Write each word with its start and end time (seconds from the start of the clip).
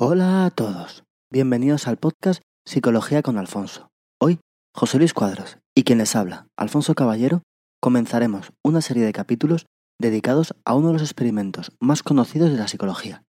Hola 0.00 0.46
a 0.46 0.50
todos. 0.52 1.02
Bienvenidos 1.28 1.88
al 1.88 1.96
podcast 1.96 2.40
Psicología 2.64 3.20
con 3.20 3.36
Alfonso. 3.36 3.88
Hoy, 4.20 4.38
José 4.72 4.98
Luis 4.98 5.12
Cuadros 5.12 5.58
y 5.74 5.82
quien 5.82 5.98
les 5.98 6.14
habla, 6.14 6.46
Alfonso 6.56 6.94
Caballero, 6.94 7.42
comenzaremos 7.80 8.52
una 8.62 8.80
serie 8.80 9.04
de 9.04 9.12
capítulos 9.12 9.66
dedicados 10.00 10.54
a 10.64 10.76
uno 10.76 10.86
de 10.86 10.92
los 10.92 11.02
experimentos 11.02 11.72
más 11.80 12.04
conocidos 12.04 12.52
de 12.52 12.58
la 12.58 12.68
psicología, 12.68 13.24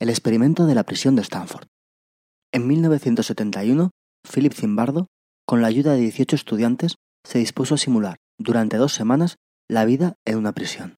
el 0.00 0.10
experimento 0.10 0.66
de 0.66 0.76
la 0.76 0.84
prisión 0.84 1.16
de 1.16 1.22
Stanford. 1.22 1.66
En 2.52 2.68
1971, 2.68 3.90
Philip 4.32 4.52
Zimbardo, 4.52 5.08
con 5.44 5.60
la 5.60 5.66
ayuda 5.66 5.94
de 5.94 6.02
18 6.02 6.36
estudiantes, 6.36 6.94
se 7.26 7.40
dispuso 7.40 7.74
a 7.74 7.78
simular 7.78 8.18
durante 8.38 8.76
dos 8.76 8.92
semanas 8.92 9.38
la 9.68 9.84
vida 9.84 10.14
en 10.24 10.38
una 10.38 10.52
prisión. 10.52 10.98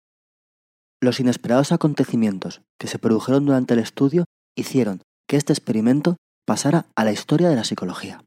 Los 1.02 1.22
inesperados 1.22 1.72
acontecimientos 1.72 2.62
que 2.78 2.88
se 2.88 3.00
produjeron 3.00 3.46
durante 3.46 3.74
el 3.74 3.80
estudio 3.80 4.26
hicieron 4.58 5.02
que 5.28 5.38
este 5.38 5.54
experimento 5.54 6.18
pasara 6.46 6.86
a 6.96 7.04
la 7.04 7.12
historia 7.12 7.50
de 7.50 7.56
la 7.56 7.64
psicología. 7.64 8.24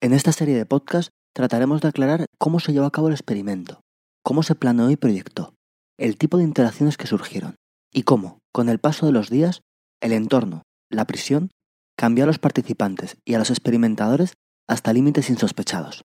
En 0.00 0.12
esta 0.12 0.32
serie 0.32 0.56
de 0.56 0.66
podcast 0.66 1.10
trataremos 1.34 1.80
de 1.80 1.88
aclarar 1.88 2.26
cómo 2.38 2.60
se 2.60 2.72
llevó 2.72 2.86
a 2.86 2.92
cabo 2.92 3.08
el 3.08 3.14
experimento, 3.14 3.80
cómo 4.22 4.42
se 4.42 4.54
planeó 4.54 4.90
y 4.90 4.96
proyectó, 4.96 5.54
el 5.98 6.16
tipo 6.16 6.38
de 6.38 6.44
interacciones 6.44 6.96
que 6.96 7.06
surgieron 7.06 7.56
y 7.92 8.02
cómo, 8.02 8.38
con 8.52 8.68
el 8.68 8.78
paso 8.78 9.06
de 9.06 9.12
los 9.12 9.30
días, 9.30 9.60
el 10.00 10.12
entorno, 10.12 10.62
la 10.90 11.06
prisión, 11.06 11.50
cambió 11.96 12.24
a 12.24 12.26
los 12.26 12.38
participantes 12.38 13.16
y 13.24 13.34
a 13.34 13.38
los 13.38 13.50
experimentadores 13.50 14.34
hasta 14.68 14.92
límites 14.92 15.30
insospechados. 15.30 16.02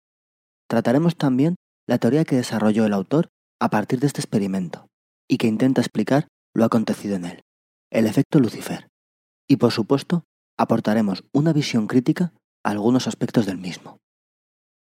Trataremos 0.68 1.16
también 1.16 1.56
la 1.86 1.98
teoría 1.98 2.24
que 2.24 2.36
desarrolló 2.36 2.84
el 2.84 2.92
autor 2.92 3.28
a 3.60 3.70
partir 3.70 4.00
de 4.00 4.08
este 4.08 4.20
experimento 4.20 4.86
y 5.28 5.38
que 5.38 5.46
intenta 5.46 5.80
explicar 5.80 6.28
lo 6.54 6.64
acontecido 6.64 7.16
en 7.16 7.24
él, 7.26 7.42
el 7.90 8.06
efecto 8.06 8.40
Lucifer. 8.40 8.88
Y 9.48 9.56
por 9.56 9.72
supuesto, 9.72 10.24
aportaremos 10.58 11.24
una 11.32 11.52
visión 11.52 11.86
crítica 11.86 12.32
a 12.64 12.70
algunos 12.70 13.06
aspectos 13.06 13.46
del 13.46 13.58
mismo. 13.58 13.98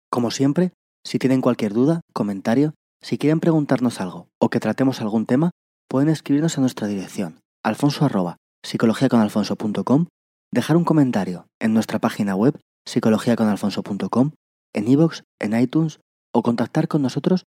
Como 0.10 0.32
siempre, 0.32 0.74
si 1.06 1.20
tienen 1.20 1.42
cualquier 1.42 1.74
duda, 1.74 2.02
comentario, 2.14 2.74
si 3.02 3.18
quieren 3.18 3.40
preguntarnos 3.40 4.02
algo 4.02 4.28
o 4.40 4.50
que 4.50 4.60
tratemos 4.60 5.02
algún 5.02 5.26
tema, 5.26 5.52
pueden 5.88 6.10
escribirnos 6.10 6.58
a 6.58 6.62
nuestra 6.62 6.88
dirección, 6.88 7.40
alfonso 7.64 8.06
arroba, 8.06 8.38
psicologiaconalfonso.com, 8.66 10.08
dejar 10.52 10.78
un 10.78 10.84
comentario 10.84 11.48
en 11.60 11.74
nuestra 11.74 12.00
página 12.00 12.36
web 12.36 12.60
psicologiaconalfonso.com, 12.88 14.32
en 14.74 14.88
iVoox, 14.88 15.22
en 15.40 15.60
iTunes 15.60 16.00
o 16.34 16.44
contactar 16.44 16.88
con 16.88 17.02
nosotros 17.02 17.46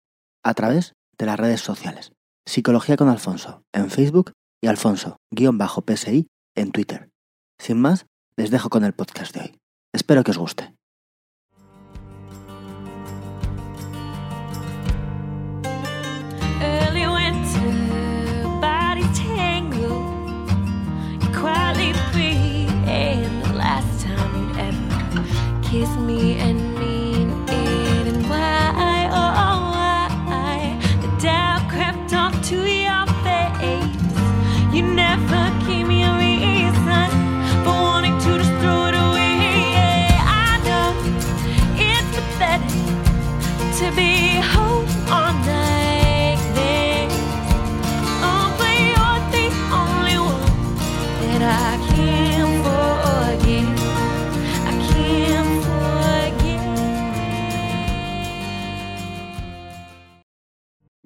a 0.44 0.54
través 0.54 0.94
de 1.18 1.26
las 1.26 1.40
redes 1.40 1.62
sociales. 1.62 2.12
Psicología 2.46 2.98
con 2.98 3.10
Alfonso 3.10 3.62
en 3.74 3.90
Facebook 3.90 4.34
y 4.62 4.68
Alfonso-PSI 4.68 6.28
en 6.58 6.72
Twitter. 6.72 7.10
Sin 7.60 7.80
más, 7.80 8.08
les 8.36 8.52
dejo 8.52 8.70
con 8.70 8.84
el 8.84 8.94
podcast 8.94 9.34
de 9.34 9.42
hoy. 9.42 9.62
Espero 9.94 10.24
que 10.24 10.32
os 10.32 10.38
guste. 10.38 10.77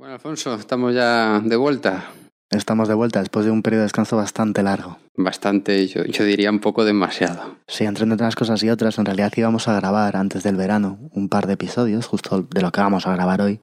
Bueno, 0.02 0.16
Alfonso, 0.16 0.56
estamos 0.56 0.96
ya 0.96 1.40
de 1.42 1.56
vuelta. 1.56 2.10
Estamos 2.50 2.88
de 2.88 2.96
vuelta 2.96 3.20
después 3.20 3.46
de 3.46 3.52
un 3.52 3.62
periodo 3.62 3.82
de 3.82 3.86
descanso 3.86 4.18
bastante 4.18 4.64
largo. 4.64 4.98
Bastante, 5.16 5.86
yo, 5.86 6.06
yo 6.06 6.26
diría 6.26 6.50
un 6.50 6.58
poco 6.58 6.86
demasiado. 6.86 7.58
Sí, 7.68 7.84
entre 7.84 8.06
unas 8.06 8.36
cosas 8.36 8.64
y 8.64 8.72
otras, 8.72 8.98
en 8.98 9.06
realidad 9.06 9.32
íbamos 9.38 9.68
a 9.68 9.76
grabar 9.76 10.16
antes 10.16 10.42
del 10.42 10.56
verano 10.56 10.98
un 11.14 11.30
par 11.30 11.46
de 11.46 11.54
episodios, 11.54 12.08
justo 12.08 12.42
de 12.42 12.62
lo 12.64 12.72
que 12.72 12.82
vamos 12.82 13.06
a 13.06 13.14
grabar 13.14 13.44
hoy. 13.44 13.60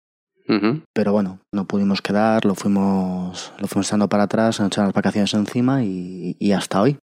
Pero 0.94 1.10
bueno, 1.10 1.40
no 1.52 1.66
pudimos 1.66 2.02
quedar, 2.02 2.44
lo 2.44 2.54
fuimos, 2.54 3.52
lo 3.58 3.66
fuimos 3.66 3.88
echando 3.88 4.08
para 4.08 4.22
atrás, 4.22 4.54
se 4.54 4.62
nos 4.62 4.70
echaron 4.70 4.90
las 4.90 4.94
vacaciones 4.94 5.34
encima 5.34 5.82
y, 5.82 6.36
y 6.38 6.52
hasta 6.52 6.80
hoy. 6.80 6.98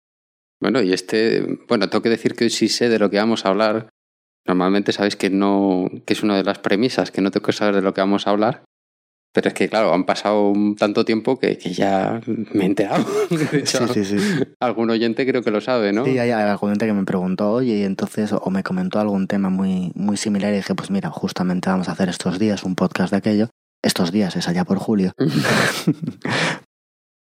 Bueno, 0.60 0.82
y 0.82 0.92
este, 0.92 1.60
bueno, 1.69 1.88
tengo 1.88 2.02
que 2.02 2.10
decir 2.10 2.34
que 2.34 2.42
hoy 2.42 2.50
sí 2.50 2.69
sé 2.69 2.88
de 2.88 2.98
lo 2.98 3.10
que 3.10 3.19
vamos 3.19 3.46
a 3.46 3.50
hablar. 3.50 3.90
Normalmente 4.44 4.90
sabéis 4.90 5.14
que 5.14 5.30
no, 5.30 5.88
que 6.04 6.14
es 6.14 6.24
una 6.24 6.36
de 6.36 6.42
las 6.42 6.58
premisas, 6.58 7.12
que 7.12 7.20
no 7.20 7.30
tengo 7.30 7.46
que 7.46 7.52
saber 7.52 7.76
de 7.76 7.82
lo 7.82 7.94
que 7.94 8.00
vamos 8.00 8.26
a 8.26 8.30
hablar. 8.30 8.64
Pero 9.32 9.48
es 9.48 9.54
que, 9.54 9.68
claro, 9.68 9.94
han 9.94 10.04
pasado 10.04 10.52
tanto 10.76 11.04
tiempo 11.04 11.38
que, 11.38 11.56
que 11.56 11.72
ya 11.72 12.20
me 12.26 12.64
he 12.64 12.66
enterado. 12.66 13.04
De 13.30 13.58
hecho, 13.60 13.86
Sí, 13.88 14.04
sí, 14.04 14.18
sí. 14.18 14.42
algún 14.58 14.91
oyente 14.91 15.24
creo 15.26 15.42
que 15.42 15.52
lo 15.52 15.60
sabe, 15.60 15.92
¿no? 15.92 16.04
Sí, 16.04 16.18
hay 16.18 16.30
algún 16.30 16.70
gente 16.70 16.86
que 16.86 16.92
me 16.92 17.04
preguntó, 17.04 17.52
oye, 17.52 17.78
y 17.78 17.82
entonces, 17.84 18.32
o 18.32 18.50
me 18.50 18.64
comentó 18.64 18.98
algún 18.98 19.28
tema 19.28 19.48
muy, 19.48 19.92
muy 19.94 20.16
similar 20.16 20.52
y 20.52 20.56
dije, 20.56 20.74
pues 20.74 20.90
mira, 20.90 21.10
justamente 21.10 21.70
vamos 21.70 21.88
a 21.88 21.92
hacer 21.92 22.08
estos 22.08 22.38
días 22.40 22.64
un 22.64 22.74
podcast 22.74 23.12
de 23.12 23.19
aquello. 23.19 23.48
Estos 23.82 24.10
días 24.10 24.34
es 24.36 24.48
allá 24.48 24.64
por 24.64 24.78
julio. 24.78 25.12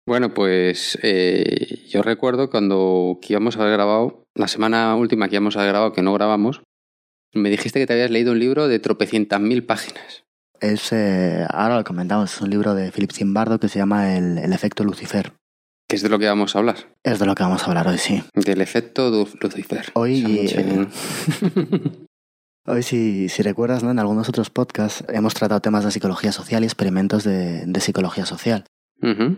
Bueno, 0.07 0.33
pues 0.33 0.97
eh, 1.03 1.83
yo 1.89 2.01
recuerdo 2.01 2.49
cuando 2.49 3.19
que 3.21 3.33
íbamos 3.33 3.57
a 3.57 3.61
haber 3.61 3.73
grabado, 3.73 4.23
la 4.35 4.47
semana 4.47 4.95
última 4.95 5.27
que 5.27 5.35
íbamos 5.35 5.57
a 5.57 5.59
haber 5.59 5.73
grabado, 5.73 5.91
que 5.91 6.01
no 6.01 6.13
grabamos, 6.13 6.61
me 7.33 7.49
dijiste 7.49 7.77
que 7.77 7.85
te 7.87 7.91
habías 7.91 8.09
leído 8.09 8.31
un 8.31 8.39
libro 8.39 8.69
de 8.69 8.79
tropecientas 8.79 9.41
mil 9.41 9.65
páginas. 9.65 10.23
Es, 10.59 10.91
eh, 10.91 11.45
ahora 11.49 11.77
lo 11.77 11.83
comentamos, 11.83 12.33
es 12.33 12.41
un 12.41 12.49
libro 12.49 12.73
de 12.75 12.91
Philip 12.91 13.11
Zimbardo 13.11 13.59
que 13.59 13.67
se 13.69 13.79
llama 13.79 14.15
El, 14.15 14.37
el 14.37 14.53
efecto 14.53 14.83
Lucifer. 14.83 15.33
que 15.87 15.95
es 15.95 16.01
de 16.01 16.09
lo 16.09 16.19
que 16.19 16.27
vamos 16.27 16.55
a 16.55 16.59
hablar. 16.59 16.75
Es 17.03 17.19
de 17.19 17.25
lo 17.25 17.35
que 17.35 17.43
vamos 17.43 17.63
a 17.63 17.65
hablar 17.67 17.87
hoy, 17.87 17.97
sí. 17.97 18.23
Del 18.33 18.61
efecto 18.61 19.09
Lucifer. 19.41 19.85
Hoy, 19.93 20.47
eh, 20.51 20.87
Hoy, 22.69 22.83
si, 22.83 23.29
si 23.29 23.43
recuerdas, 23.43 23.81
¿no? 23.81 23.91
en 23.91 23.99
algunos 23.99 24.27
otros 24.27 24.49
podcasts 24.49 25.05
hemos 25.07 25.33
tratado 25.33 25.61
temas 25.61 25.85
de 25.85 25.91
psicología 25.91 26.33
social 26.33 26.63
y 26.63 26.65
experimentos 26.65 27.23
de, 27.23 27.65
de 27.65 27.79
psicología 27.79 28.25
social. 28.25 28.65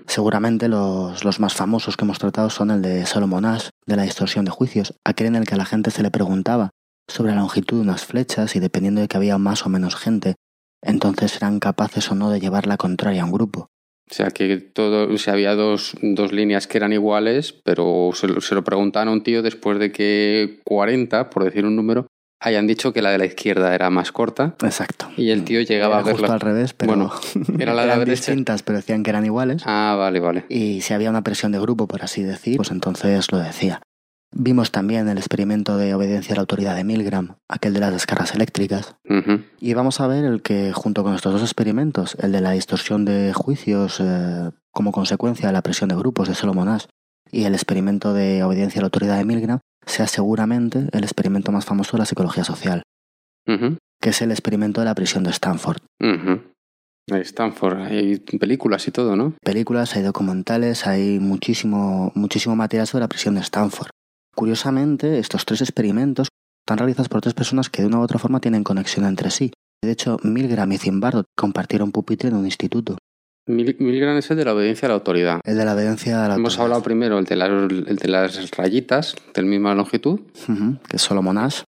Seguramente 0.07 0.69
los, 0.69 1.25
los 1.25 1.39
más 1.41 1.53
famosos 1.53 1.97
que 1.97 2.05
hemos 2.05 2.17
tratado 2.17 2.49
son 2.49 2.71
el 2.71 2.81
de 2.81 3.05
Solomon 3.05 3.43
Ash, 3.45 3.67
de 3.85 3.97
la 3.97 4.03
distorsión 4.03 4.45
de 4.45 4.51
juicios, 4.51 4.95
aquel 5.03 5.27
en 5.27 5.35
el 5.35 5.45
que 5.45 5.55
a 5.55 5.57
la 5.57 5.65
gente 5.65 5.91
se 5.91 6.01
le 6.01 6.09
preguntaba 6.11 6.69
sobre 7.09 7.33
la 7.33 7.39
longitud 7.41 7.75
de 7.77 7.83
unas 7.83 8.05
flechas 8.05 8.55
y 8.55 8.59
dependiendo 8.61 9.01
de 9.01 9.09
que 9.09 9.17
había 9.17 9.37
más 9.37 9.65
o 9.65 9.69
menos 9.69 9.95
gente, 9.97 10.35
entonces 10.81 11.35
eran 11.37 11.59
capaces 11.59 12.09
o 12.11 12.15
no 12.15 12.29
de 12.29 12.39
llevar 12.39 12.67
la 12.67 12.77
contraria 12.77 13.21
a 13.21 13.25
un 13.25 13.31
grupo. 13.31 13.67
O 14.09 14.13
sea 14.13 14.31
que 14.31 14.57
todo, 14.57 15.13
o 15.13 15.17
sea, 15.19 15.33
había 15.33 15.53
dos, 15.55 15.95
dos 16.01 16.31
líneas 16.33 16.65
que 16.65 16.77
eran 16.79 16.93
iguales, 16.93 17.53
pero 17.63 18.09
se, 18.13 18.27
lo- 18.27 18.41
se 18.41 18.55
lo 18.55 18.63
preguntaban 18.63 19.07
a 19.07 19.11
un 19.11 19.21
tío 19.21 19.43
después 19.43 19.77
de 19.77 19.91
que 19.91 20.61
40, 20.65 21.29
por 21.29 21.43
decir 21.43 21.63
un 21.65 21.75
número, 21.75 22.07
hayan 22.41 22.65
dicho 22.65 22.91
que 22.91 23.01
la 23.03 23.11
de 23.11 23.17
la 23.19 23.25
izquierda 23.25 23.75
era 23.75 23.89
más 23.91 24.11
corta 24.11 24.55
Exacto. 24.63 25.09
y 25.17 25.29
el 25.29 25.43
tío 25.43 25.61
llegaba 25.61 25.99
Era 25.99 26.01
a 26.07 26.11
justo 26.11 26.21
verla. 26.21 26.33
al 26.35 26.39
revés, 26.41 26.73
pero 26.73 26.93
Bueno, 26.95 27.11
era 27.59 27.73
la 27.75 27.81
de 27.81 27.87
la 27.87 27.93
eran 27.93 27.99
derecha. 28.05 28.31
distintas, 28.31 28.63
pero 28.63 28.77
decían 28.79 29.03
que 29.03 29.09
eran 29.11 29.25
iguales. 29.25 29.61
Ah, 29.65 29.95
vale, 29.99 30.19
vale. 30.19 30.45
Y 30.49 30.81
si 30.81 30.93
había 30.95 31.09
una 31.11 31.21
presión 31.21 31.51
de 31.51 31.59
grupo, 31.59 31.87
por 31.87 32.01
así 32.01 32.23
decir, 32.23 32.57
pues 32.57 32.71
entonces 32.71 33.31
lo 33.31 33.37
decía. 33.37 33.81
Vimos 34.31 34.71
también 34.71 35.07
el 35.09 35.17
experimento 35.17 35.77
de 35.77 35.93
obediencia 35.95 36.33
a 36.33 36.35
la 36.35 36.41
autoridad 36.41 36.75
de 36.75 36.83
Milgram, 36.83 37.37
aquel 37.47 37.73
de 37.73 37.79
las 37.79 37.91
descargas 37.91 38.35
eléctricas. 38.35 38.95
Y 39.59 39.73
vamos 39.73 39.99
a 39.99 40.07
ver 40.07 40.23
el 40.23 40.41
que, 40.43 40.71
junto 40.71 41.03
con 41.03 41.15
estos 41.15 41.33
dos 41.33 41.41
experimentos, 41.41 42.15
el 42.19 42.31
de 42.31 42.41
la 42.41 42.51
distorsión 42.51 43.05
de 43.05 43.33
juicios 43.33 43.97
eh, 43.99 44.51
como 44.71 44.91
consecuencia 44.91 45.47
de 45.47 45.53
la 45.53 45.63
presión 45.63 45.89
de 45.89 45.95
grupos 45.95 46.27
de 46.27 46.35
Solomon 46.35 46.69
Ash 46.69 46.85
y 47.31 47.45
el 47.45 47.53
experimento 47.55 48.13
de 48.13 48.43
obediencia 48.43 48.79
a 48.79 48.83
la 48.83 48.87
autoridad 48.87 49.17
de 49.17 49.25
Milgram, 49.25 49.59
sea 49.85 50.05
seguramente 50.07 50.87
el 50.91 51.03
experimento 51.03 51.51
más 51.51 51.65
famoso 51.65 51.93
de 51.93 51.99
la 51.99 52.05
psicología 52.05 52.43
social, 52.43 52.83
Ujú. 53.47 53.77
que 53.99 54.09
es 54.09 54.21
el 54.21 54.29
experimento 54.31 54.81
de 54.81 54.85
la 54.85 54.95
prisión 54.95 55.23
de 55.23 55.31
Stanford. 55.31 55.77
Ahí 57.11 57.21
Stanford, 57.21 57.79
hay 57.81 58.17
películas 58.19 58.87
y 58.87 58.91
todo, 58.91 59.15
¿no? 59.15 59.33
películas, 59.43 59.95
hay 59.95 60.03
documentales, 60.03 60.85
hay 60.85 61.17
muchísimo, 61.19 62.11
muchísimo 62.13 62.55
material 62.55 62.85
sobre 62.85 63.01
la 63.03 63.07
prisión 63.09 63.33
de 63.33 63.41
Stanford. 63.41 63.89
Curiosamente, 64.35 65.19
estos 65.19 65.45
tres 65.45 65.61
experimentos 65.61 66.27
están 66.65 66.77
realizados 66.77 67.09
por 67.09 67.21
tres 67.21 67.33
personas 67.33 67.69
que 67.69 67.81
de 67.81 67.87
una 67.87 67.99
u 67.99 68.01
otra 68.01 68.19
forma 68.19 68.39
tienen 68.39 68.63
conexión 68.63 69.05
entre 69.05 69.31
sí. 69.31 69.51
De 69.83 69.91
hecho, 69.91 70.17
Milgram 70.23 70.71
y 70.71 70.77
Zimbardo 70.77 71.25
compartieron 71.37 71.91
pupitre 71.91 72.29
en 72.29 72.35
un 72.35 72.45
instituto. 72.45 72.97
Mil- 73.47 73.75
Milgram 73.79 74.17
es 74.17 74.29
el 74.29 74.37
de 74.37 74.45
la 74.45 74.53
obediencia 74.53 74.85
a 74.85 74.89
la 74.89 74.95
autoridad. 74.95 75.39
El 75.43 75.57
de 75.57 75.65
la 75.65 75.73
obediencia 75.73 76.23
a 76.23 76.27
la 76.27 76.35
Hemos 76.35 76.53
autoridad. 76.53 76.63
hablado 76.65 76.83
primero 76.83 77.17
el 77.17 77.25
de, 77.25 77.35
las, 77.35 77.49
el 77.49 77.95
de 77.95 78.07
las 78.07 78.51
rayitas 78.51 79.15
del 79.33 79.45
misma 79.45 79.73
longitud, 79.73 80.19
que 80.87 80.95
es 80.97 81.09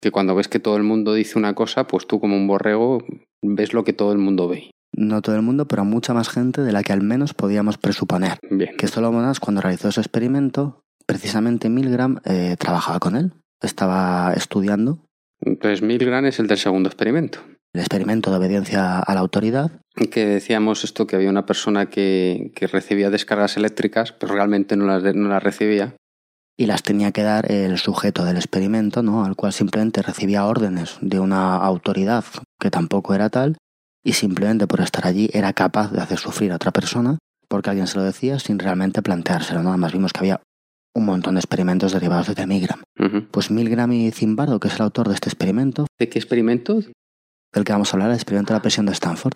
que 0.01 0.11
cuando 0.11 0.35
ves 0.35 0.47
que 0.49 0.59
todo 0.59 0.75
el 0.75 0.83
mundo 0.83 1.13
dice 1.13 1.39
una 1.39 1.55
cosa, 1.55 1.87
pues 1.87 2.05
tú 2.05 2.19
como 2.19 2.35
un 2.35 2.47
borrego 2.47 3.03
ves 3.41 3.73
lo 3.73 3.83
que 3.85 3.93
todo 3.93 4.11
el 4.11 4.17
mundo 4.17 4.47
ve. 4.49 4.71
No 4.93 5.21
todo 5.21 5.35
el 5.37 5.41
mundo, 5.43 5.67
pero 5.67 5.85
mucha 5.85 6.13
más 6.13 6.27
gente 6.29 6.61
de 6.63 6.71
la 6.73 6.83
que 6.83 6.91
al 6.91 7.01
menos 7.01 7.33
podíamos 7.33 7.77
presuponer. 7.77 8.37
Bien. 8.49 8.75
Que 8.75 8.87
Solomon 8.87 9.23
Ash, 9.23 9.37
cuando 9.39 9.61
realizó 9.61 9.87
ese 9.87 10.01
experimento, 10.01 10.81
precisamente 11.09 11.69
Milgram 11.69 12.19
eh, 12.23 12.55
trabajaba 12.59 12.99
con 12.99 13.15
él. 13.15 13.33
Estaba 13.63 14.31
estudiando 14.35 14.99
Entonces 15.41 15.81
Milgram 15.81 16.25
es 16.27 16.39
el 16.39 16.45
del 16.45 16.59
segundo 16.59 16.87
experimento. 16.87 17.39
el 17.73 17.81
experimento 17.81 18.29
de 18.29 18.37
obediencia 18.37 18.99
a 18.99 19.13
la 19.15 19.19
autoridad. 19.19 19.71
Que 20.11 20.27
decíamos 20.27 20.83
esto, 20.83 21.07
que 21.07 21.15
había 21.15 21.31
una 21.31 21.47
persona 21.47 21.87
que, 21.87 22.51
que 22.55 22.67
recibía 22.67 23.09
descargas 23.09 23.57
eléctricas, 23.57 24.11
pero 24.11 24.35
realmente 24.35 24.75
no 24.75 24.85
las, 24.85 25.03
no 25.15 25.29
las 25.29 25.41
recibía. 25.41 25.95
y 26.55 26.67
las 26.67 26.83
tenía 26.83 27.11
que 27.11 27.23
dar 27.23 27.51
el 27.51 27.79
sujeto 27.79 28.23
del 28.23 28.37
experimento, 28.37 29.01
¿no? 29.01 29.25
Al 29.25 29.35
cual 29.35 29.51
simplemente 29.51 30.03
recibía 30.03 30.45
órdenes 30.45 30.99
de 31.01 31.19
una 31.19 31.55
autoridad 31.55 32.23
que 32.59 32.69
tampoco 32.69 33.15
era 33.15 33.29
tal 33.29 33.57
y 34.03 34.13
simplemente 34.13 34.67
por 34.67 34.81
estar 34.81 35.07
allí 35.07 35.29
era 35.33 35.53
capaz 35.53 35.91
de 35.91 36.01
hacer 36.01 36.19
sufrir 36.19 36.51
a 36.51 36.55
otra 36.55 36.71
persona 36.71 37.17
porque 37.47 37.71
alguien 37.71 37.87
se 37.87 37.97
lo 37.97 38.03
decía 38.03 38.37
sin 38.37 38.59
realmente 38.59 39.01
planteárselo, 39.01 39.63
¿no? 39.63 39.69
Además 39.69 39.91
vimos 39.91 40.13
que 40.13 40.19
había 40.19 40.41
un 40.95 41.05
montón 41.05 41.35
de 41.35 41.39
experimentos 41.39 41.91
derivados 41.93 42.33
de 42.35 42.47
Milgram. 42.47 42.81
Pues 43.31 43.51
Milgram 43.51 43.91
y 43.93 44.11
Zimbardo, 44.11 44.59
que 44.59 44.67
es 44.67 44.75
el 44.75 44.81
autor 44.81 45.07
de 45.07 45.15
este 45.15 45.29
experimento, 45.29 45.85
¿De 45.97 46.09
qué 46.09 46.19
experimento? 46.19 46.79
del 47.53 47.63
que 47.63 47.71
vamos 47.71 47.91
a 47.93 47.97
hablar, 47.97 48.09
el 48.09 48.15
experimento 48.15 48.53
de 48.53 48.57
la 48.57 48.61
presión 48.61 48.85
de 48.85 48.91
Stanford, 48.93 49.33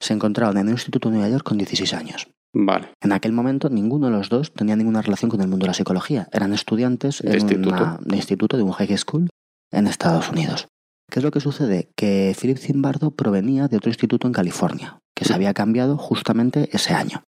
se 0.00 0.14
encontraron 0.14 0.56
en 0.58 0.66
un 0.68 0.72
instituto 0.72 1.10
de 1.10 1.16
Nueva 1.16 1.30
York 1.30 1.44
con 1.44 1.58
16 1.58 1.92
años. 1.94 2.28
Vale. 2.54 2.88
En 3.00 3.12
aquel 3.12 3.32
momento 3.32 3.68
ninguno 3.68 4.06
de 4.06 4.12
los 4.12 4.28
dos 4.28 4.52
tenía 4.52 4.74
ninguna 4.74 5.02
relación 5.02 5.30
con 5.30 5.40
el 5.40 5.46
mundo 5.48 5.64
de 5.64 5.68
la 5.68 5.74
psicología. 5.74 6.28
Eran 6.32 6.52
estudiantes 6.52 7.20
en 7.20 7.34
instituto. 7.34 7.68
una- 7.68 7.98
de 8.00 8.16
instituto 8.16 8.56
de 8.56 8.62
un 8.64 8.72
high 8.72 8.96
school 8.98 9.28
en 9.70 9.86
Estados 9.86 10.30
Unidos. 10.30 10.66
¿Qué 11.10 11.20
es 11.20 11.24
lo 11.24 11.30
que 11.30 11.40
sucede? 11.40 11.90
Que 11.96 12.34
Philip 12.40 12.58
Zimbardo 12.58 13.10
provenía 13.12 13.68
de 13.68 13.76
otro 13.76 13.90
instituto 13.90 14.26
en 14.26 14.32
California, 14.32 14.98
que 15.14 15.24
se 15.24 15.34
había 15.34 15.54
cambiado 15.54 15.96
justamente 15.96 16.68
ese 16.72 16.92
año. 16.94 17.22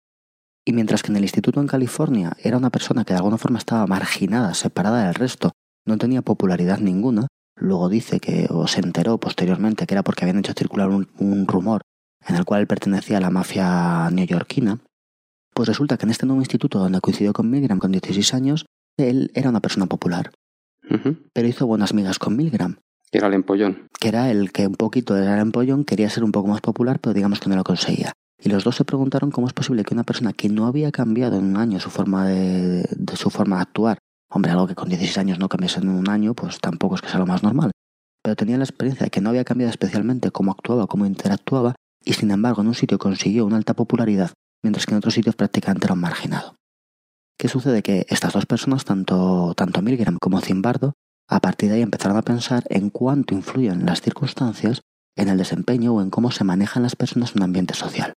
Y 0.66 0.74
mientras 0.74 1.02
que 1.02 1.12
en 1.12 1.18
el 1.18 1.24
instituto 1.24 1.62
en 1.62 1.68
California 1.68 2.34
era 2.44 2.58
una 2.58 2.70
persona 2.70 3.06
que 3.06 3.14
de 3.14 3.18
alguna 3.18 3.38
forma 3.38 3.58
estaba 3.58 3.88
marginada, 3.88 4.54
separada 4.54 5.06
del 5.06 5.16
resto, 5.16 5.52
no 5.86 5.98
tenía 5.98 6.22
popularidad 6.22 6.80
ninguna, 6.80 7.28
luego 7.56 7.90
dice 7.90 8.20
que, 8.20 8.48
o 8.50 8.68
se 8.68 8.82
enteró 8.82 9.18
posteriormente 9.20 9.88
que 9.88 9.94
era 9.94 10.04
porque 10.04 10.26
habían 10.26 10.40
hecho 10.40 10.54
circular 10.54 10.90
un, 10.90 11.08
un 11.18 11.48
rumor 11.48 11.82
en 12.28 12.36
el 12.36 12.46
cual 12.46 12.62
él 12.62 12.68
pertenecía 12.68 13.18
a 13.18 13.22
la 13.22 13.32
mafia 13.32 14.10
neoyorquina, 14.12 14.80
pues 15.54 15.68
resulta 15.68 15.98
que 15.98 16.06
en 16.06 16.12
este 16.12 16.26
nuevo 16.26 16.42
instituto 16.42 16.80
donde 16.80 17.02
coincidió 17.02 17.34
con 17.34 17.50
Milgram 17.50 17.80
con 17.80 17.92
16 17.92 18.34
años, 18.34 18.66
él 18.98 19.32
era 19.34 19.50
una 19.50 19.62
persona 19.62 19.86
popular, 19.88 20.32
pero 21.34 21.48
hizo 21.48 21.66
buenas 21.68 21.94
migas 21.94 22.20
con 22.20 22.36
Milgram, 22.36 22.78
Que 23.12 23.18
era 23.20 23.28
el 23.28 23.34
empollón. 23.34 23.88
que 24.00 24.10
era 24.10 24.30
el 24.30 24.52
que 24.52 24.68
un 24.68 24.76
poquito 24.76 25.16
era 25.16 25.36
el 25.36 25.42
empollón, 25.42 25.86
quería 25.86 26.10
ser 26.10 26.24
un 26.24 26.32
poco 26.32 26.50
más 26.50 26.62
popular, 26.62 27.00
pero 27.00 27.14
digamos 27.14 27.40
que 27.40 27.50
no 27.50 27.56
lo 27.56 27.64
conseguía. 27.64 28.12
Y 28.42 28.50
los 28.50 28.64
dos 28.64 28.78
se 28.78 28.86
preguntaron 28.86 29.32
cómo 29.32 29.48
es 29.48 29.54
posible 29.54 29.84
que 29.84 29.94
una 29.94 30.04
persona 30.04 30.32
que 30.32 30.48
no 30.48 30.66
había 30.66 30.92
cambiado 30.92 31.38
en 31.38 31.46
un 31.46 31.58
año 31.58 31.80
su 31.80 31.90
forma 31.90 32.26
de, 32.28 32.88
su 33.16 33.30
forma 33.30 33.58
de 33.58 33.62
actuar, 33.64 33.98
hombre, 34.30 34.52
algo 34.52 34.68
que 34.68 34.76
con 34.76 34.88
16 34.88 35.18
años 35.18 35.40
no 35.40 35.50
cambiase 35.50 35.82
en 35.82 35.90
un 35.90 36.10
año, 36.10 36.34
pues 36.34 36.60
tampoco 36.60 36.96
es 36.96 37.02
que 37.02 37.10
sea 37.10 37.20
lo 37.20 37.26
más 37.26 37.44
normal. 37.44 37.72
Pero 38.24 38.36
tenía 38.36 38.58
la 38.58 38.64
experiencia 38.64 39.06
de 39.06 39.10
que 39.10 39.20
no 39.20 39.30
había 39.30 39.44
cambiado 39.44 39.70
especialmente 39.70 40.32
cómo 40.32 40.52
actuaba, 40.52 40.88
cómo 40.88 41.06
interactuaba, 41.06 41.76
y 42.06 42.14
sin 42.14 42.32
embargo 42.32 42.62
en 42.62 42.70
un 42.70 42.76
sitio 42.76 42.98
consiguió 42.98 43.46
una 43.46 43.58
alta 43.58 43.74
popularidad, 43.74 44.32
mientras 44.64 44.86
que 44.86 44.94
en 44.94 45.00
otros 45.00 45.14
sitios 45.14 45.36
prácticamente 45.36 45.88
era 45.88 45.94
un 45.94 46.00
marginado. 46.00 46.56
¿Qué 47.38 47.50
sucede? 47.50 47.82
Que 47.84 48.06
estas 48.10 48.34
dos 48.34 48.46
personas, 48.46 48.86
tanto, 48.86 49.54
tanto 49.56 49.82
Milgram 49.82 50.18
como 50.18 50.42
Zimbardo, 50.42 50.94
a 51.30 51.40
partir 51.42 51.70
de 51.70 51.76
ahí 51.76 51.82
empezaron 51.82 52.18
a 52.18 52.22
pensar 52.22 52.64
en 52.70 52.90
cuánto 52.90 53.34
influyen 53.34 53.86
las 53.86 54.02
circunstancias 54.02 54.82
en 55.16 55.30
el 55.30 55.38
desempeño 55.38 55.94
o 55.94 56.02
en 56.02 56.10
cómo 56.10 56.32
se 56.32 56.44
manejan 56.44 56.84
las 56.84 56.96
personas 56.96 57.32
en 57.32 57.40
un 57.40 57.44
ambiente 57.44 57.74
social. 57.76 58.14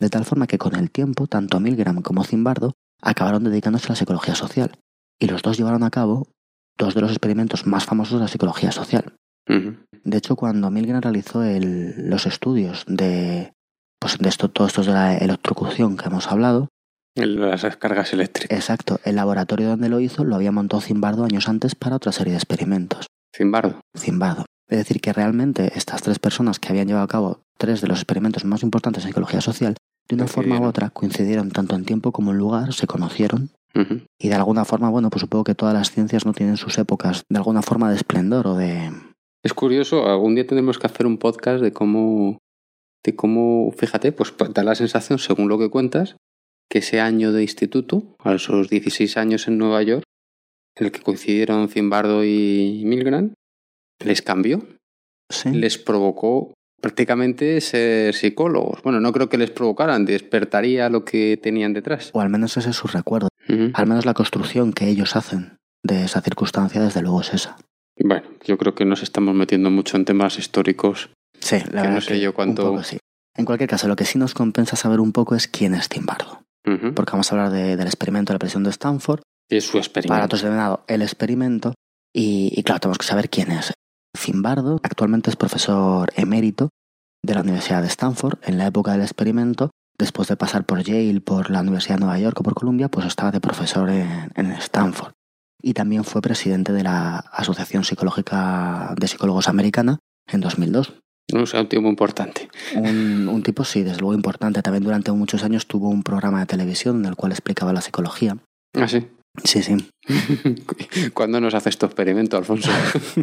De 0.00 0.10
tal 0.10 0.24
forma 0.24 0.46
que 0.46 0.58
con 0.58 0.74
el 0.76 0.90
tiempo, 0.90 1.26
tanto 1.26 1.58
Milgram 1.60 2.02
como 2.02 2.24
Zimbardo 2.24 2.74
acabaron 3.02 3.44
dedicándose 3.44 3.86
a 3.86 3.90
la 3.90 3.96
psicología 3.96 4.34
social. 4.34 4.72
Y 5.20 5.26
los 5.26 5.42
dos 5.42 5.56
llevaron 5.56 5.82
a 5.84 5.90
cabo 5.90 6.28
dos 6.78 6.94
de 6.94 7.00
los 7.00 7.10
experimentos 7.10 7.66
más 7.66 7.84
famosos 7.86 8.14
de 8.18 8.24
la 8.24 8.28
psicología 8.28 8.70
social. 8.72 9.14
De 10.04 10.16
hecho, 10.18 10.36
cuando 10.36 10.70
Milgram 10.70 11.00
realizó 11.00 11.42
el- 11.42 12.08
los 12.10 12.26
estudios 12.26 12.84
de, 12.86 13.52
pues 13.98 14.18
de 14.18 14.28
esto, 14.28 14.48
todo 14.50 14.66
esto 14.66 14.82
de 14.82 14.92
la 14.92 15.16
electrocución 15.16 15.96
que 15.96 16.06
hemos 16.06 16.30
hablado, 16.30 16.68
Las 17.16 17.62
descargas 17.62 18.12
eléctricas. 18.12 18.56
exacto, 18.56 19.00
el 19.04 19.16
laboratorio 19.16 19.68
donde 19.70 19.88
lo 19.88 19.98
hizo 20.00 20.24
lo 20.24 20.36
había 20.36 20.52
montado 20.52 20.80
Zimbardo 20.82 21.24
años 21.24 21.48
antes 21.48 21.74
para 21.74 21.96
otra 21.96 22.12
serie 22.12 22.32
de 22.34 22.38
experimentos. 22.38 23.06
Zimbardo. 23.34 23.80
Zimbardo. 23.96 24.44
Es 24.68 24.78
decir, 24.78 25.00
que 25.00 25.12
realmente 25.12 25.72
estas 25.76 26.02
tres 26.02 26.18
personas 26.18 26.58
que 26.60 26.68
habían 26.68 26.86
llevado 26.86 27.04
a 27.04 27.08
cabo 27.08 27.40
tres 27.58 27.80
de 27.80 27.88
los 27.88 27.98
experimentos 27.98 28.44
más 28.44 28.62
importantes 28.62 29.04
en 29.04 29.10
psicología 29.10 29.40
social, 29.40 29.74
de 30.08 30.14
una 30.14 30.26
forma 30.26 30.58
u 30.58 30.64
otra 30.64 30.90
coincidieron 30.90 31.50
tanto 31.50 31.76
en 31.76 31.84
tiempo 31.84 32.12
como 32.12 32.30
en 32.30 32.38
lugar, 32.38 32.72
se 32.72 32.86
conocieron. 32.86 33.50
Y 34.18 34.28
de 34.28 34.34
alguna 34.34 34.64
forma, 34.64 34.88
bueno, 34.88 35.08
pues 35.08 35.20
supongo 35.20 35.44
que 35.44 35.54
todas 35.54 35.74
las 35.74 35.92
ciencias 35.92 36.26
no 36.26 36.32
tienen 36.32 36.56
sus 36.56 36.78
épocas 36.78 37.22
de 37.28 37.38
alguna 37.38 37.62
forma 37.62 37.90
de 37.90 37.96
esplendor 37.96 38.48
o 38.48 38.56
de... 38.56 38.90
Es 39.44 39.54
curioso, 39.54 40.08
algún 40.08 40.34
día 40.34 40.46
tendremos 40.46 40.80
que 40.80 40.88
hacer 40.88 41.06
un 41.06 41.18
podcast 41.18 41.62
de 41.62 41.72
cómo, 41.72 42.38
de 43.04 43.14
cómo, 43.14 43.70
fíjate, 43.76 44.10
pues 44.10 44.34
da 44.52 44.64
la 44.64 44.74
sensación, 44.74 45.20
según 45.20 45.48
lo 45.48 45.58
que 45.60 45.70
cuentas, 45.70 46.16
que 46.68 46.78
ese 46.78 47.00
año 47.00 47.32
de 47.32 47.42
instituto, 47.42 48.16
a 48.18 48.34
esos 48.34 48.68
16 48.68 49.16
años 49.16 49.46
en 49.46 49.58
Nueva 49.58 49.80
York, 49.82 50.02
en 50.76 50.86
el 50.86 50.92
que 50.92 51.02
coincidieron 51.02 51.68
Zimbardo 51.68 52.24
y 52.24 52.82
Milgram, 52.84 53.34
les 54.04 54.22
cambió, 54.22 54.62
Sí, 55.30 55.50
les 55.50 55.76
provocó 55.76 56.54
prácticamente 56.80 57.60
ser 57.60 58.14
psicólogos. 58.14 58.82
Bueno, 58.82 59.00
no 59.00 59.12
creo 59.12 59.28
que 59.28 59.38
les 59.38 59.50
provocaran, 59.50 60.04
despertaría 60.04 60.88
lo 60.88 61.04
que 61.04 61.36
tenían 61.42 61.72
detrás. 61.72 62.10
o 62.12 62.20
al 62.20 62.28
menos 62.30 62.56
ese 62.56 62.70
es 62.70 62.76
su 62.76 62.88
recuerdo. 62.88 63.28
Al 63.74 63.86
menos 63.86 64.04
la 64.04 64.12
construcción 64.14 64.72
que 64.72 64.88
ellos 64.88 65.16
hacen 65.16 65.56
de 65.82 66.04
esa 66.04 66.20
circunstancia, 66.20 66.82
desde 66.82 67.00
luego 67.00 67.22
es 67.22 67.32
esa. 67.32 67.56
Bueno, 67.98 68.26
yo 68.44 68.58
creo 68.58 68.74
que 68.74 68.84
nos 68.84 69.02
estamos 69.02 69.34
metiendo 69.34 69.70
mucho 69.70 69.96
en 69.96 70.04
temas 70.04 70.38
históricos. 70.38 71.10
Sí, 71.40 71.56
la 71.56 71.64
Que 71.64 71.70
verdad 71.76 71.90
no 71.94 72.00
sé 72.00 72.12
que 72.14 72.20
yo 72.20 72.34
cuánto- 72.34 72.64
un 72.64 72.70
poco 72.72 72.84
sí. 72.84 72.98
En 73.36 73.44
cualquier 73.44 73.70
caso, 73.70 73.88
lo 73.88 73.96
que 73.96 74.04
sí 74.04 74.18
nos 74.18 74.34
compensa 74.34 74.76
saber 74.76 75.00
un 75.00 75.12
poco 75.12 75.34
es 75.34 75.48
quién 75.48 75.74
es 75.74 75.88
Zimbardo. 75.88 76.42
Ujú. 76.66 76.92
Porque 76.94 77.12
vamos 77.12 77.32
a 77.32 77.36
hablar 77.36 77.50
de- 77.52 77.76
del 77.76 77.86
experimento 77.86 78.32
de 78.32 78.34
la 78.34 78.38
presión 78.40 78.64
de 78.64 78.70
Stanford, 78.70 79.20
Y 79.48 79.56
es 79.56 79.64
su 79.64 79.72
para 79.72 79.80
experimento. 79.80 80.24
otros 80.26 80.42
denominado 80.42 80.84
el 80.88 81.02
experimento, 81.02 81.74
y, 82.12 82.52
y 82.54 82.62
claro, 82.64 82.80
tenemos 82.80 82.98
que 82.98 83.06
saber 83.06 83.30
quién 83.30 83.52
es. 83.52 83.72
Zimbardo 84.16 84.80
actualmente 84.82 85.30
es 85.30 85.36
profesor 85.36 86.10
emérito 86.16 86.70
de 87.22 87.34
la 87.34 87.40
Universidad 87.42 87.82
de 87.82 87.88
Stanford. 87.88 88.38
En 88.42 88.58
la 88.58 88.66
época 88.66 88.92
del 88.92 89.02
experimento, 89.02 89.70
después 89.98 90.28
de 90.28 90.36
pasar 90.36 90.64
por 90.64 90.82
Yale, 90.82 91.20
por 91.20 91.50
la 91.50 91.60
Universidad 91.60 91.96
de 91.96 92.00
Nueva 92.00 92.18
York 92.18 92.38
o 92.40 92.42
por 92.42 92.54
Columbia, 92.54 92.88
pues 92.88 93.06
estaba 93.06 93.30
de 93.30 93.40
profesor 93.40 93.90
en, 93.90 94.30
en 94.34 94.52
Stanford. 94.52 95.12
Y 95.60 95.74
también 95.74 96.04
fue 96.04 96.22
presidente 96.22 96.72
de 96.72 96.84
la 96.84 97.18
Asociación 97.18 97.84
Psicológica 97.84 98.94
de 98.96 99.08
Psicólogos 99.08 99.48
Americana 99.48 99.98
en 100.30 100.40
2002. 100.40 100.94
No 101.32 101.44
sea 101.44 101.60
un 101.60 101.68
muy 101.82 101.90
importante. 101.90 102.48
Un, 102.74 103.28
un 103.28 103.42
tipo, 103.42 103.64
sí, 103.64 103.82
desde 103.82 104.00
luego 104.00 104.14
importante. 104.14 104.62
También 104.62 104.84
durante 104.84 105.12
muchos 105.12 105.44
años 105.44 105.66
tuvo 105.66 105.88
un 105.88 106.02
programa 106.02 106.40
de 106.40 106.46
televisión 106.46 107.00
en 107.00 107.06
el 107.06 107.16
cual 107.16 107.32
explicaba 107.32 107.72
la 107.72 107.82
psicología. 107.82 108.38
Ah, 108.74 108.88
sí. 108.88 109.06
Sí, 109.44 109.62
sí, 109.62 109.76
¿Cuándo 111.14 111.40
nos 111.40 111.54
haces 111.54 111.78
tu 111.78 111.86
experimento, 111.86 112.36
Alfonso? 112.36 112.70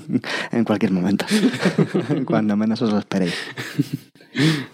en 0.51 0.63
cualquier 0.63 0.91
momento, 0.91 1.25
cuando 2.25 2.55
menos 2.55 2.81
os 2.81 2.91
lo 2.91 2.99
esperéis. 2.99 3.35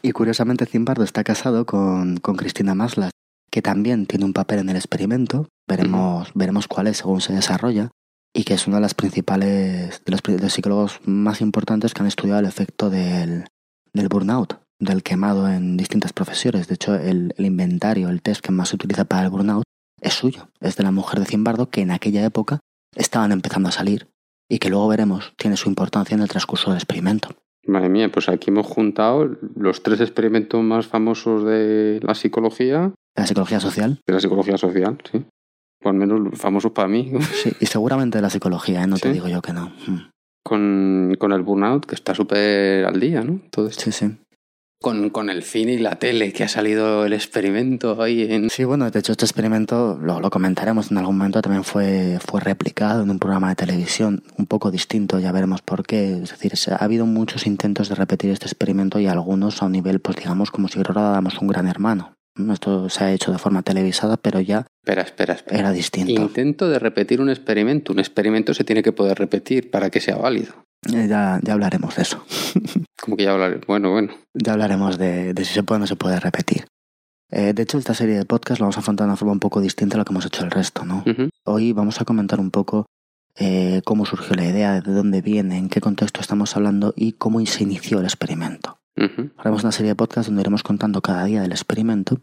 Y 0.02 0.12
curiosamente 0.12 0.66
Zimbardo 0.66 1.04
está 1.04 1.24
casado 1.24 1.66
con, 1.66 2.18
con 2.18 2.36
Cristina 2.36 2.76
Maslas, 2.76 3.12
que 3.52 3.62
también 3.62 4.06
tiene 4.06 4.26
un 4.26 4.34
papel 4.34 4.60
en 4.60 4.70
el 4.70 4.76
experimento, 4.76 5.48
veremos, 5.68 6.32
veremos 6.34 6.68
cuál 6.68 6.88
es 6.88 6.98
según 6.98 7.22
se 7.22 7.34
desarrolla, 7.34 7.90
y 8.34 8.44
que 8.44 8.54
es 8.54 8.68
uno 8.68 8.78
de 8.78 8.82
los 8.82 8.94
principales, 8.94 10.02
de 10.06 10.12
los, 10.12 10.22
de 10.24 10.40
los 10.40 10.54
psicólogos 10.54 11.00
más 11.06 11.42
importantes 11.42 11.94
que 11.94 12.02
han 12.02 12.08
estudiado 12.08 12.40
el 12.40 12.46
efecto 12.46 12.90
del, 12.90 13.46
del 13.94 14.08
burnout, 14.08 14.62
del 14.80 15.04
quemado 15.04 15.50
en 15.50 15.78
distintas 15.78 16.14
profesiones. 16.14 16.68
De 16.68 16.76
hecho, 16.76 16.96
el, 16.96 17.34
el 17.38 17.46
inventario, 17.46 18.10
el 18.10 18.22
test 18.22 18.42
que 18.42 18.52
más 18.52 18.70
se 18.70 18.76
utiliza 18.76 19.06
para 19.06 19.24
el 19.24 19.30
burnout 19.30 19.64
es 20.02 20.14
suyo, 20.14 20.50
es 20.60 20.76
de 20.76 20.84
la 20.84 20.92
mujer 20.92 21.20
de 21.20 21.26
Zimbardo, 21.26 21.70
que 21.70 21.82
en 21.82 21.92
aquella 21.92 22.26
época 22.26 22.60
estaban 22.96 23.32
empezando 23.32 23.70
a 23.70 23.72
salir 23.72 24.08
y 24.50 24.60
que 24.60 24.70
luego 24.70 24.88
veremos 24.88 25.34
tiene 25.38 25.56
su 25.56 25.70
importancia 25.70 26.16
en 26.16 26.22
el 26.22 26.28
transcurso 26.28 26.72
del 26.72 26.78
experimento. 26.78 27.30
Madre 27.66 27.90
mía, 27.90 28.12
pues 28.12 28.28
aquí 28.28 28.50
hemos 28.50 28.66
juntado 28.66 29.38
los 29.56 29.84
tres 29.84 30.02
experimentos 30.02 30.62
más 30.64 30.88
famosos 30.88 31.46
de 31.46 32.00
la 32.02 32.16
psicología, 32.16 32.92
La 33.16 33.28
psicología 33.28 33.60
social, 33.60 34.00
de 34.06 34.14
la 34.14 34.20
psicología 34.20 34.58
social, 34.58 34.98
sí. 35.10 35.24
O 35.84 35.90
al 35.90 35.96
menos 35.96 36.38
famosos 36.38 36.72
para 36.72 36.88
mí, 36.88 37.12
sí, 37.44 37.54
y 37.60 37.66
seguramente 37.68 38.18
de 38.18 38.24
la 38.24 38.30
psicología, 38.30 38.84
¿eh? 38.84 38.88
no 38.88 38.98
te 38.98 39.14
digo 39.14 39.28
yo 39.28 39.42
que 39.42 39.54
no. 39.54 39.72
Mm. 39.88 40.10
con, 40.44 41.16
con 41.20 41.32
el 41.32 41.44
burnout, 41.44 41.86
que 41.86 41.96
está 41.96 42.14
súper 42.16 42.86
al 42.86 43.00
día, 43.00 43.24
¿no? 43.24 43.42
Todo 43.52 43.68
esto. 43.68 43.84
Sí, 43.84 43.92
sí. 43.92 44.18
Con, 44.82 45.12
con 45.12 45.30
el 45.30 45.44
cine 45.44 45.74
y 45.74 45.78
la 45.78 45.96
tele, 45.96 46.34
que 46.34 46.44
ha 46.44 46.48
salido 46.48 47.06
el 47.06 47.14
experimento 47.14 48.02
ahí 48.02 48.24
en... 48.24 48.50
Sí, 48.50 48.64
bueno, 48.64 48.90
de 48.90 49.00
hecho 49.00 49.12
este 49.12 49.26
experimento, 49.26 50.00
lo, 50.02 50.20
lo 50.20 50.30
comentaremos 50.32 50.92
en 50.92 50.98
algún 50.98 51.18
momento, 51.18 51.42
también 51.42 51.64
fue, 51.64 52.18
fue 52.26 52.42
replicado 52.42 53.04
en 53.04 53.12
un 53.12 53.20
programa 53.20 53.50
de 53.50 53.56
televisión 53.56 54.24
un 54.38 54.48
poco 54.48 54.72
distinto, 54.72 55.20
ya 55.20 55.32
veremos 55.32 55.62
por 55.62 55.86
qué. 55.86 56.14
Es 56.24 56.32
decir, 56.32 56.54
ha 56.72 56.84
habido 56.84 57.06
muchos 57.06 57.46
intentos 57.46 57.90
de 57.90 57.96
repetir 57.96 58.32
este 58.32 58.46
experimento 58.46 59.00
y 59.00 59.06
algunos 59.06 59.62
a 59.62 59.68
un 59.68 59.74
nivel, 59.74 60.00
pues 60.00 60.18
digamos, 60.18 60.50
como 60.50 60.68
si 60.68 60.82
rodáramos 60.82 61.38
un 61.40 61.48
gran 61.48 61.68
hermano. 61.68 62.16
Esto 62.52 62.90
se 62.90 63.04
ha 63.04 63.14
hecho 63.14 63.32
de 63.32 63.38
forma 63.38 63.62
televisada, 63.62 64.18
pero 64.18 64.40
ya 64.40 64.66
Espera, 64.84 65.04
espera, 65.04 65.34
espera. 65.36 65.60
era 65.60 65.72
distinto. 65.72 66.20
Intento 66.20 66.70
de 66.70 66.80
repetir 66.80 67.22
un 67.22 67.30
experimento. 67.30 67.94
Un 67.94 68.00
experimento 68.00 68.54
se 68.56 68.64
tiene 68.64 68.82
que 68.82 68.94
poder 68.94 69.20
repetir 69.20 69.70
para 69.70 69.92
que 69.92 70.00
sea 70.00 70.16
válido. 70.16 70.54
Eh, 70.88 71.08
Ya, 71.08 71.40
ya 71.44 71.54
hablaremos 71.54 71.96
de 71.96 72.02
eso. 72.04 72.24
Como 73.02 73.18
que 73.18 73.24
ya 73.24 73.32
hablaré. 73.32 73.62
Bueno, 73.68 73.92
bueno. 73.92 74.14
Ya 74.34 74.54
hablaremos 74.54 74.98
de, 74.98 75.34
de 75.34 75.46
si 75.46 75.54
se 75.54 75.64
puede 75.64 75.78
o 75.78 75.80
no 75.80 75.88
se 75.88 75.96
puede 75.96 76.20
repetir. 76.20 76.66
Eh, 77.30 77.54
de 77.54 77.64
hecho, 77.64 77.78
esta 77.78 77.94
serie 77.94 78.18
de 78.18 78.26
podcast 78.26 78.60
lo 78.60 78.66
vamos 78.66 78.78
a 78.78 78.82
afrontar 78.82 79.06
de 79.06 79.12
una 79.12 79.18
forma 79.18 79.32
un 79.34 79.40
poco 79.40 79.62
distinta 79.62 79.96
a 79.96 80.00
lo 80.00 80.06
que 80.06 80.12
hemos 80.12 80.26
hecho 80.26 80.44
el 80.44 80.52
resto, 80.52 80.84
¿no? 80.84 81.04
Hoy 81.46 81.72
vamos 81.72 82.02
a 82.02 82.06
comentar 82.06 82.40
un 82.40 82.52
poco 82.52 82.86
eh, 83.36 83.82
cómo 83.86 84.06
surgió 84.06 84.36
la 84.36 84.46
idea, 84.46 84.82
de 84.82 84.92
dónde 84.92 85.22
viene, 85.22 85.58
en 85.58 85.70
qué 85.70 85.80
contexto 85.80 86.20
estamos 86.20 86.56
hablando 86.58 86.94
y 86.96 87.14
cómo 87.14 87.44
se 87.46 87.64
inició 87.64 88.00
el 88.00 88.06
experimento. 88.06 88.80
Haremos 89.38 89.64
una 89.64 89.72
serie 89.72 89.92
de 89.92 89.96
podcasts 89.96 90.28
donde 90.28 90.42
iremos 90.42 90.62
contando 90.64 91.02
cada 91.02 91.24
día 91.24 91.42
del 91.42 91.54
experimento 91.54 92.20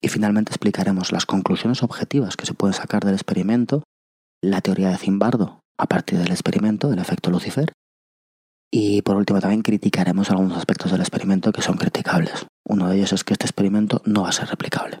y 0.00 0.08
finalmente 0.08 0.50
explicaremos 0.52 1.10
las 1.12 1.26
conclusiones 1.26 1.82
objetivas 1.82 2.36
que 2.36 2.46
se 2.46 2.54
pueden 2.54 2.74
sacar 2.74 3.04
del 3.04 3.14
experimento, 3.14 3.82
la 4.40 4.60
teoría 4.60 4.90
de 4.90 4.96
Zimbardo 4.98 5.60
a 5.76 5.86
partir 5.86 6.18
del 6.18 6.30
experimento, 6.30 6.88
del 6.88 7.00
efecto 7.00 7.30
Lucifer, 7.30 7.72
y 8.70 9.02
por 9.02 9.16
último 9.16 9.40
también 9.40 9.62
criticaremos 9.62 10.30
algunos 10.30 10.56
aspectos 10.56 10.90
del 10.92 11.00
experimento 11.00 11.52
que 11.52 11.62
son 11.62 11.76
criticables. 11.76 12.46
Uno 12.64 12.88
de 12.88 12.96
ellos 12.96 13.12
es 13.12 13.24
que 13.24 13.34
este 13.34 13.46
experimento 13.46 14.02
no 14.04 14.22
va 14.22 14.30
a 14.30 14.32
ser 14.32 14.48
replicable. 14.48 15.00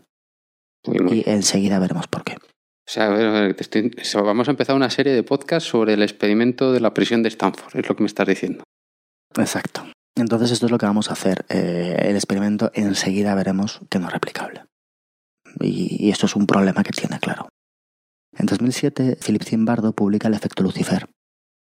Muy, 0.86 0.98
muy. 1.00 1.18
Y 1.18 1.30
enseguida 1.30 1.78
veremos 1.78 2.06
por 2.06 2.22
qué. 2.24 2.34
O 2.36 2.88
sea, 2.88 3.06
a 3.06 3.08
ver, 3.10 3.26
a 3.26 3.40
ver, 3.40 3.54
te 3.56 3.62
estoy- 3.64 3.90
so- 4.04 4.22
vamos 4.22 4.46
a 4.46 4.52
empezar 4.52 4.76
una 4.76 4.90
serie 4.90 5.12
de 5.12 5.24
podcasts 5.24 5.68
sobre 5.68 5.94
el 5.94 6.02
experimento 6.02 6.72
de 6.72 6.80
la 6.80 6.94
prisión 6.94 7.22
de 7.24 7.28
Stanford, 7.28 7.76
es 7.76 7.88
lo 7.88 7.96
que 7.96 8.02
me 8.04 8.06
estás 8.06 8.28
diciendo. 8.28 8.62
Exacto. 9.36 9.84
Entonces 10.16 10.52
esto 10.52 10.66
es 10.66 10.72
lo 10.72 10.78
que 10.78 10.86
vamos 10.86 11.10
a 11.10 11.14
hacer. 11.14 11.44
Eh, 11.48 11.96
el 12.08 12.14
experimento 12.14 12.70
enseguida 12.74 13.34
veremos 13.34 13.80
que 13.90 13.98
no 13.98 14.06
es 14.06 14.12
replicable. 14.12 14.64
Y, 15.60 16.06
y 16.06 16.10
esto 16.10 16.26
es 16.26 16.36
un 16.36 16.46
problema 16.46 16.82
que 16.84 16.92
tiene, 16.92 17.18
claro. 17.18 17.48
En 18.38 18.46
2007, 18.46 19.18
Philip 19.24 19.42
Zimbardo 19.42 19.92
publica 19.92 20.28
El 20.28 20.34
efecto 20.34 20.62
Lucifer. 20.62 21.06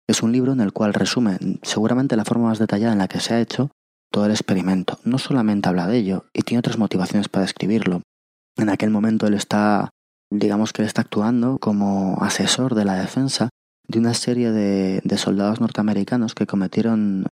Es 0.07 0.21
un 0.21 0.31
libro 0.31 0.51
en 0.51 0.61
el 0.61 0.71
cual 0.71 0.93
resume 0.93 1.37
seguramente 1.63 2.15
la 2.15 2.25
forma 2.25 2.49
más 2.49 2.59
detallada 2.59 2.93
en 2.93 2.99
la 2.99 3.07
que 3.07 3.19
se 3.19 3.33
ha 3.33 3.41
hecho 3.41 3.71
todo 4.11 4.25
el 4.25 4.31
experimento. 4.31 4.99
No 5.03 5.17
solamente 5.17 5.67
habla 5.67 5.87
de 5.87 5.97
ello, 5.97 6.25
y 6.33 6.43
tiene 6.43 6.59
otras 6.59 6.77
motivaciones 6.77 7.27
para 7.27 7.45
escribirlo. 7.45 8.01
En 8.57 8.69
aquel 8.69 8.89
momento 8.89 9.27
él 9.27 9.33
está, 9.33 9.89
digamos 10.31 10.73
que 10.73 10.81
él 10.81 10.87
está 10.87 11.01
actuando 11.01 11.57
como 11.59 12.17
asesor 12.21 12.75
de 12.75 12.85
la 12.85 12.95
defensa 12.95 13.49
de 13.87 13.99
una 13.99 14.13
serie 14.13 14.51
de, 14.51 15.01
de 15.03 15.17
soldados 15.17 15.59
norteamericanos 15.59 16.33
que 16.33 16.47
cometieron 16.47 17.27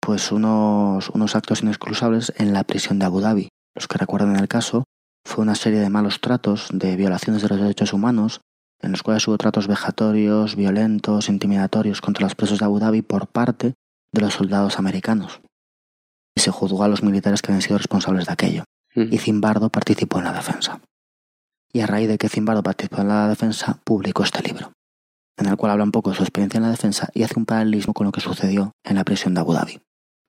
pues 0.00 0.32
unos, 0.32 1.10
unos 1.10 1.34
actos 1.34 1.62
inexcusables 1.62 2.32
en 2.36 2.52
la 2.52 2.64
prisión 2.64 2.98
de 2.98 3.06
Abu 3.06 3.20
Dhabi. 3.20 3.48
Los 3.74 3.88
que 3.88 3.98
recuerdan 3.98 4.36
el 4.36 4.48
caso, 4.48 4.84
fue 5.24 5.42
una 5.42 5.54
serie 5.54 5.80
de 5.80 5.90
malos 5.90 6.20
tratos, 6.20 6.68
de 6.72 6.96
violaciones 6.96 7.42
de 7.42 7.48
los 7.48 7.60
derechos 7.60 7.92
humanos, 7.92 8.40
en 8.80 8.92
los 8.92 9.02
cuales 9.02 9.26
hubo 9.26 9.38
tratos 9.38 9.66
vejatorios, 9.66 10.56
violentos, 10.56 11.28
intimidatorios 11.28 12.00
contra 12.00 12.24
los 12.24 12.34
presos 12.34 12.58
de 12.58 12.64
Abu 12.64 12.78
Dhabi 12.78 13.02
por 13.02 13.26
parte 13.26 13.74
de 14.12 14.20
los 14.20 14.34
soldados 14.34 14.78
americanos. 14.78 15.40
Y 16.36 16.40
se 16.40 16.50
juzgó 16.50 16.84
a 16.84 16.88
los 16.88 17.02
militares 17.02 17.42
que 17.42 17.50
habían 17.50 17.62
sido 17.62 17.78
responsables 17.78 18.26
de 18.26 18.32
aquello. 18.32 18.64
Y 18.94 19.18
Zimbardo 19.18 19.68
participó 19.70 20.18
en 20.18 20.24
la 20.24 20.32
defensa. 20.32 20.80
Y 21.72 21.80
a 21.80 21.86
raíz 21.86 22.08
de 22.08 22.18
que 22.18 22.28
Zimbardo 22.28 22.62
participó 22.62 23.02
en 23.02 23.08
la 23.08 23.28
defensa, 23.28 23.80
publicó 23.84 24.22
este 24.22 24.42
libro, 24.42 24.72
en 25.36 25.46
el 25.46 25.56
cual 25.56 25.72
habla 25.72 25.84
un 25.84 25.92
poco 25.92 26.10
de 26.10 26.16
su 26.16 26.22
experiencia 26.22 26.58
en 26.58 26.64
la 26.64 26.70
defensa 26.70 27.10
y 27.12 27.22
hace 27.22 27.38
un 27.38 27.44
paralelismo 27.44 27.92
con 27.92 28.06
lo 28.06 28.12
que 28.12 28.20
sucedió 28.20 28.72
en 28.84 28.96
la 28.96 29.04
prisión 29.04 29.34
de 29.34 29.40
Abu 29.40 29.52
Dhabi. 29.52 29.80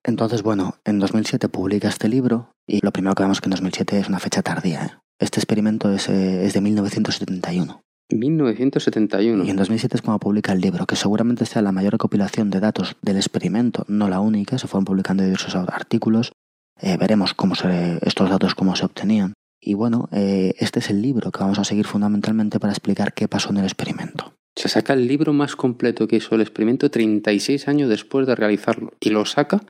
Entonces, 0.04 0.44
bueno, 0.44 0.76
en 0.86 1.00
2007 1.00 1.50
publica 1.50 1.88
este 1.88 2.10
libro 2.10 2.52
y 2.68 2.84
lo 2.84 2.92
primero 2.92 3.16
que 3.16 3.24
vemos 3.24 3.42
que 3.42 3.48
en 3.48 3.52
2007 3.52 4.00
es 4.00 4.10
una 4.10 4.20
fecha 4.20 4.42
tardía. 4.42 4.86
¿eh? 4.86 4.98
Este 5.20 5.40
experimento 5.40 5.92
es, 5.92 6.10
eh, 6.10 6.46
es 6.46 6.54
de 6.54 6.62
1971 6.62 7.82
1971. 8.10 9.46
y 9.46 9.50
en 9.50 9.56
2007 9.56 9.98
es 9.98 10.02
cuando 10.02 10.20
publica 10.20 10.54
el 10.54 10.62
libro, 10.62 10.86
que 10.86 10.96
seguramente 10.96 11.46
sea 11.46 11.62
la 11.62 11.72
mayor 11.72 11.94
recopilación 11.94 12.50
de 12.50 12.60
datos 12.60 12.96
del 13.02 13.18
experimento, 13.18 13.86
no 13.88 14.10
la 14.10 14.20
única, 14.20 14.58
se 14.58 14.68
fueron 14.68 14.86
publicando 14.86 15.24
diversos 15.24 15.56
artículos, 15.56 16.32
eh, 16.82 16.98
veremos 16.98 17.34
cómo 17.34 17.56
se, 17.56 18.00
estos 18.02 18.30
datos 18.30 18.56
cómo 18.56 18.76
se 18.76 18.86
obtenían. 18.86 19.34
Y 19.62 19.74
bueno, 19.74 20.08
eh, 20.12 20.54
este 20.58 20.80
es 20.80 20.90
el 20.90 21.02
libro 21.02 21.32
que 21.32 21.40
vamos 21.40 21.60
a 21.60 21.66
seguir 21.66 21.86
fundamentalmente 21.86 22.60
para 22.60 22.72
explicar 22.72 23.14
qué 23.14 23.28
pasó 23.28 23.50
en 23.50 23.58
el 23.58 23.66
experimento. 23.66 24.34
Se 24.56 24.70
saca 24.70 24.94
el 24.94 25.08
libro 25.08 25.34
más 25.34 25.56
completo 25.56 26.08
que 26.08 26.18
hizo 26.18 26.36
el 26.36 26.42
experimento 26.42 26.90
36 26.90 27.68
años 27.68 27.90
después 27.90 28.26
de 28.26 28.36
realizarlo. 28.36 28.94
Y 29.00 29.10
lo 29.10 29.26
saca 29.26 29.62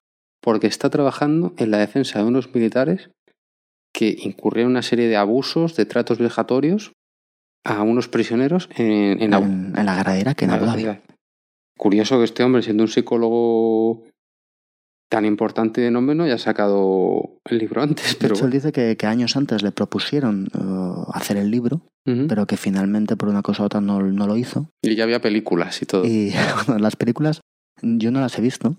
porque 0.41 0.67
está 0.67 0.89
trabajando 0.89 1.53
en 1.58 1.72
la 1.72 1.79
defensa 1.79 2.19
de 2.19 2.25
unos 2.25 2.53
militares 2.53 3.10
que 3.93 4.15
incurrieron 4.24 4.72
una 4.72 4.84
serie 4.84 5.08
de 5.08 5.17
abusos, 5.17 5.75
de 5.75 5.86
tratos 5.86 6.19
vejatorios 6.19 6.91
a 7.63 7.81
unos 7.81 8.07
prisioneros 8.07 8.69
en, 8.75 9.21
en 9.21 9.33
Abu 9.33 9.45
En, 9.45 9.77
en 9.77 9.85
la 9.85 10.03
de 10.03 10.19
Irak, 10.19 10.41
en 10.43 10.51
Abu 10.51 10.65
Dhabi. 10.65 10.99
Curioso 11.77 12.17
que 12.17 12.25
este 12.25 12.43
hombre, 12.43 12.61
siendo 12.61 12.83
un 12.83 12.89
psicólogo 12.89 14.03
tan 15.09 15.25
importante 15.25 15.81
de 15.81 15.91
nombre, 15.91 16.15
no 16.15 16.23
haya 16.23 16.37
sacado 16.37 17.39
el 17.45 17.57
libro 17.57 17.81
antes, 17.83 18.13
De 18.13 18.17
pero 18.19 18.35
hecho, 18.35 18.45
él 18.45 18.51
dice 18.51 18.71
que, 18.71 18.95
que 18.95 19.07
años 19.07 19.35
antes 19.35 19.63
le 19.63 19.71
propusieron 19.71 20.47
eh, 20.53 21.11
hacer 21.13 21.37
el 21.37 21.51
libro, 21.51 21.81
pero 22.27 22.47
que 22.47 22.57
finalmente 22.57 23.15
por 23.15 23.29
una 23.29 23.43
cosa 23.43 23.61
u 23.61 23.65
otra 23.67 23.81
no, 23.81 24.01
no 24.01 24.25
lo 24.25 24.35
hizo. 24.35 24.71
Y 24.81 24.95
ya 24.95 25.03
había 25.03 25.21
películas 25.21 25.79
y 25.81 25.85
todo. 25.85 26.05
Y 26.05 26.33
bueno, 26.65 26.81
las 26.81 26.95
películas 26.95 27.41
yo 27.81 28.11
no 28.11 28.19
las 28.19 28.37
he 28.37 28.41
visto, 28.41 28.77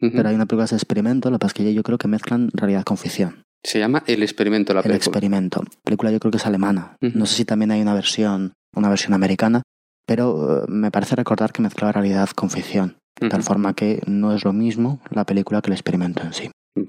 pero 0.00 0.28
hay 0.28 0.34
una 0.34 0.46
película 0.46 0.66
de 0.66 0.76
experimento, 0.76 1.30
lo 1.30 1.36
que 1.38 1.42
pasa 1.42 1.52
es 1.56 1.64
que 1.64 1.74
yo 1.74 1.82
creo 1.82 1.98
que 1.98 2.08
mezclan 2.08 2.50
realidad 2.52 2.84
con 2.84 2.98
ficción. 2.98 3.44
Se 3.64 3.78
llama 3.78 4.02
El 4.06 4.22
experimento, 4.22 4.74
la 4.74 4.80
el 4.80 4.84
película. 4.84 4.96
experimento. 5.06 5.62
La 5.62 5.80
película 5.82 6.10
yo 6.12 6.20
creo 6.20 6.30
que 6.30 6.36
es 6.36 6.46
alemana. 6.46 6.96
No 7.00 7.26
sé 7.26 7.34
si 7.36 7.44
también 7.44 7.70
hay 7.70 7.80
una 7.80 7.94
versión, 7.94 8.52
una 8.76 8.88
versión 8.90 9.14
americana, 9.14 9.62
pero 10.06 10.62
eh, 10.62 10.66
me 10.68 10.90
parece 10.90 11.16
recordar 11.16 11.52
que 11.52 11.62
mezclaba 11.62 11.92
realidad 11.92 12.28
con 12.30 12.50
ficción. 12.50 12.98
De 13.18 13.28
tal 13.28 13.42
forma 13.42 13.74
que 13.74 14.02
no 14.06 14.34
es 14.34 14.44
lo 14.44 14.52
mismo 14.52 15.00
la 15.10 15.24
película 15.24 15.62
que 15.62 15.68
el 15.70 15.74
experimento 15.74 16.22
en 16.22 16.32
sí. 16.34 16.50
En 16.76 16.86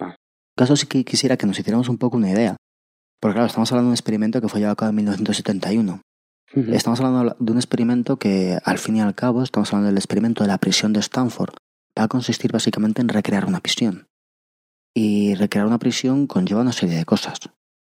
caso 0.57 0.75
sí 0.75 0.87
que 0.87 1.05
quisiera 1.05 1.37
que 1.37 1.45
nos 1.45 1.57
hiciéramos 1.59 1.87
un 1.87 1.97
poco 1.97 2.17
una 2.17 2.31
idea. 2.31 2.55
Porque 3.21 3.33
claro, 3.35 3.47
estamos 3.47 3.71
hablando 3.71 3.87
de 3.87 3.91
un 3.91 3.95
experimento 3.95 4.41
que 4.41 4.49
fue 4.49 4.59
llevado 4.59 4.73
a 4.73 4.75
cabo 4.75 4.89
en 4.89 4.95
1971. 4.95 6.01
Ujú. 6.55 6.71
Estamos 6.73 6.99
hablando 6.99 7.35
de 7.39 7.51
un 7.51 7.57
experimento 7.57 8.17
que, 8.17 8.57
al 8.63 8.77
fin 8.79 8.97
y 8.97 9.01
al 9.01 9.15
cabo, 9.15 9.43
estamos 9.43 9.69
hablando 9.71 9.87
del 9.87 9.97
experimento 9.97 10.43
de 10.43 10.47
la 10.49 10.57
prisión 10.57 10.93
de 10.93 10.99
Stanford. 10.99 11.53
Va 11.97 12.03
a 12.03 12.07
consistir 12.07 12.51
básicamente 12.51 13.01
en 13.01 13.09
recrear 13.09 13.45
una 13.45 13.59
prisión. 13.61 14.07
Y 14.97 15.35
recrear 15.35 15.67
una 15.67 15.77
prisión 15.77 16.25
conlleva 16.25 16.61
una 16.61 16.71
serie 16.71 16.95
de 16.95 17.03
cosas. 17.03 17.39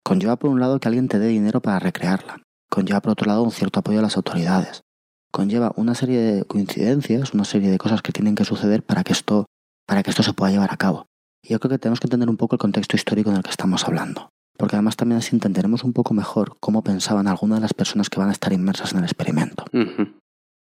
Conlleva, 0.02 0.37
por 0.37 0.50
un 0.50 0.59
lado, 0.59 0.81
que 0.81 0.88
alguien 0.88 1.07
te 1.07 1.21
dé 1.21 1.28
dinero 1.28 1.61
para 1.61 1.78
recrearla. 1.78 2.43
Conlleva, 2.69 3.00
por 3.00 3.12
otro 3.12 3.26
lado, 3.26 3.45
un 3.45 3.52
cierto 3.52 3.78
apoyo 3.78 4.00
a 4.00 4.02
las 4.02 4.17
autoridades. 4.17 4.83
Conlleva 5.31 5.73
una 5.76 5.95
serie 5.95 6.19
de 6.19 6.45
coincidencias, 6.45 7.35
una 7.35 7.45
serie 7.45 7.71
de 7.71 7.78
cosas 7.78 8.02
que 8.02 8.11
tienen 8.11 8.35
que 8.35 8.45
suceder 8.45 8.83
para 8.83 9.05
que 9.05 9.12
esto, 9.12 9.47
para 9.87 10.02
que 10.02 10.11
esto 10.11 10.25
se 10.25 10.33
pueda 10.33 10.50
llevar 10.50 10.73
a 10.73 10.76
cabo. 10.76 11.07
Y 11.40 11.50
yo 11.50 11.61
creo 11.61 11.71
que 11.71 11.78
tenemos 11.78 12.00
que 12.00 12.07
entender 12.07 12.28
un 12.28 12.37
poco 12.37 12.57
el 12.57 12.61
contexto 12.61 12.97
histórico 12.97 13.31
en 13.31 13.37
el 13.37 13.43
que 13.45 13.50
estamos 13.50 13.87
hablando. 13.87 14.31
Porque 14.57 14.75
además 14.75 14.97
también 14.97 15.19
así 15.19 15.37
entenderemos 15.37 15.85
un 15.85 15.93
poco 15.93 16.14
mejor 16.14 16.57
cómo 16.59 16.83
pensaban 16.83 17.28
algunas 17.28 17.59
de 17.59 17.62
las 17.62 17.75
personas 17.75 18.11
que 18.11 18.19
van 18.19 18.31
a 18.31 18.33
estar 18.33 18.52
inmersas 18.52 18.93
en 18.93 18.99
el 18.99 19.05
experimento. 19.05 19.64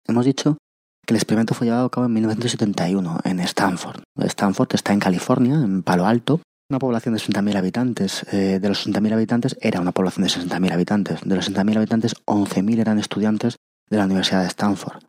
Hemos 0.06 0.24
dicho 0.24 0.58
que 1.06 1.14
el 1.14 1.16
experimento 1.16 1.54
fue 1.54 1.66
llevado 1.66 1.86
a 1.86 1.90
cabo 1.90 2.06
en 2.06 2.12
1971 2.12 3.20
en 3.24 3.40
Stanford. 3.40 4.02
Stanford 4.16 4.74
está 4.74 4.92
en 4.92 5.00
California, 5.00 5.54
en 5.54 5.82
Palo 5.82 6.06
Alto. 6.06 6.40
Una 6.70 6.78
población 6.78 7.14
de 7.14 7.20
60.000 7.20 7.56
habitantes. 7.56 8.24
Eh, 8.32 8.58
de 8.60 8.68
los 8.68 8.86
60.000 8.86 9.12
habitantes 9.12 9.56
era 9.60 9.80
una 9.80 9.92
población 9.92 10.24
de 10.24 10.30
60.000 10.30 10.72
habitantes. 10.72 11.20
De 11.24 11.36
los 11.36 11.50
60.000 11.50 11.76
habitantes, 11.76 12.14
11.000 12.26 12.80
eran 12.80 12.98
estudiantes 12.98 13.56
de 13.90 13.98
la 13.98 14.04
Universidad 14.04 14.42
de 14.42 14.48
Stanford. 14.48 15.02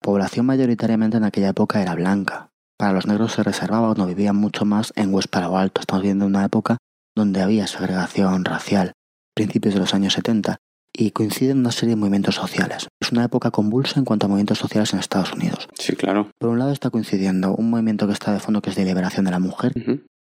Población 0.00 0.46
mayoritariamente 0.46 1.18
en 1.18 1.24
aquella 1.24 1.50
época 1.50 1.80
era 1.80 1.94
blanca. 1.94 2.48
Para 2.76 2.92
los 2.92 3.06
negros 3.06 3.32
se 3.32 3.42
reservaba 3.42 3.90
o 3.90 3.94
no 3.94 4.06
vivían 4.06 4.36
mucho 4.36 4.64
más 4.64 4.92
en 4.96 5.14
West 5.14 5.28
Palo 5.28 5.56
Alto. 5.56 5.80
Estamos 5.80 6.02
viviendo 6.02 6.26
una 6.26 6.44
época 6.44 6.78
donde 7.14 7.42
había 7.42 7.66
segregación 7.66 8.44
racial, 8.44 8.92
principios 9.34 9.74
de 9.74 9.80
los 9.80 9.94
años 9.94 10.14
70, 10.14 10.56
y 10.96 11.10
coinciden 11.10 11.58
una 11.58 11.72
serie 11.72 11.94
de 11.94 12.00
movimientos 12.00 12.36
sociales. 12.36 12.88
Es 13.00 13.12
una 13.12 13.24
época 13.24 13.50
convulsa 13.50 13.98
en 13.98 14.04
cuanto 14.04 14.26
a 14.26 14.28
movimientos 14.28 14.58
sociales 14.58 14.92
en 14.92 15.00
Estados 15.00 15.32
Unidos. 15.32 15.68
Sí, 15.74 15.96
claro. 15.96 16.30
Por 16.38 16.50
un 16.50 16.58
lado 16.58 16.72
está 16.72 16.90
coincidiendo 16.90 17.54
un 17.54 17.70
movimiento 17.70 18.06
que 18.06 18.12
está 18.12 18.32
de 18.32 18.40
fondo 18.40 18.62
que 18.62 18.70
es 18.70 18.76
de 18.76 18.84
liberación 18.84 19.24
de 19.24 19.30
la 19.32 19.40
mujer, 19.40 19.72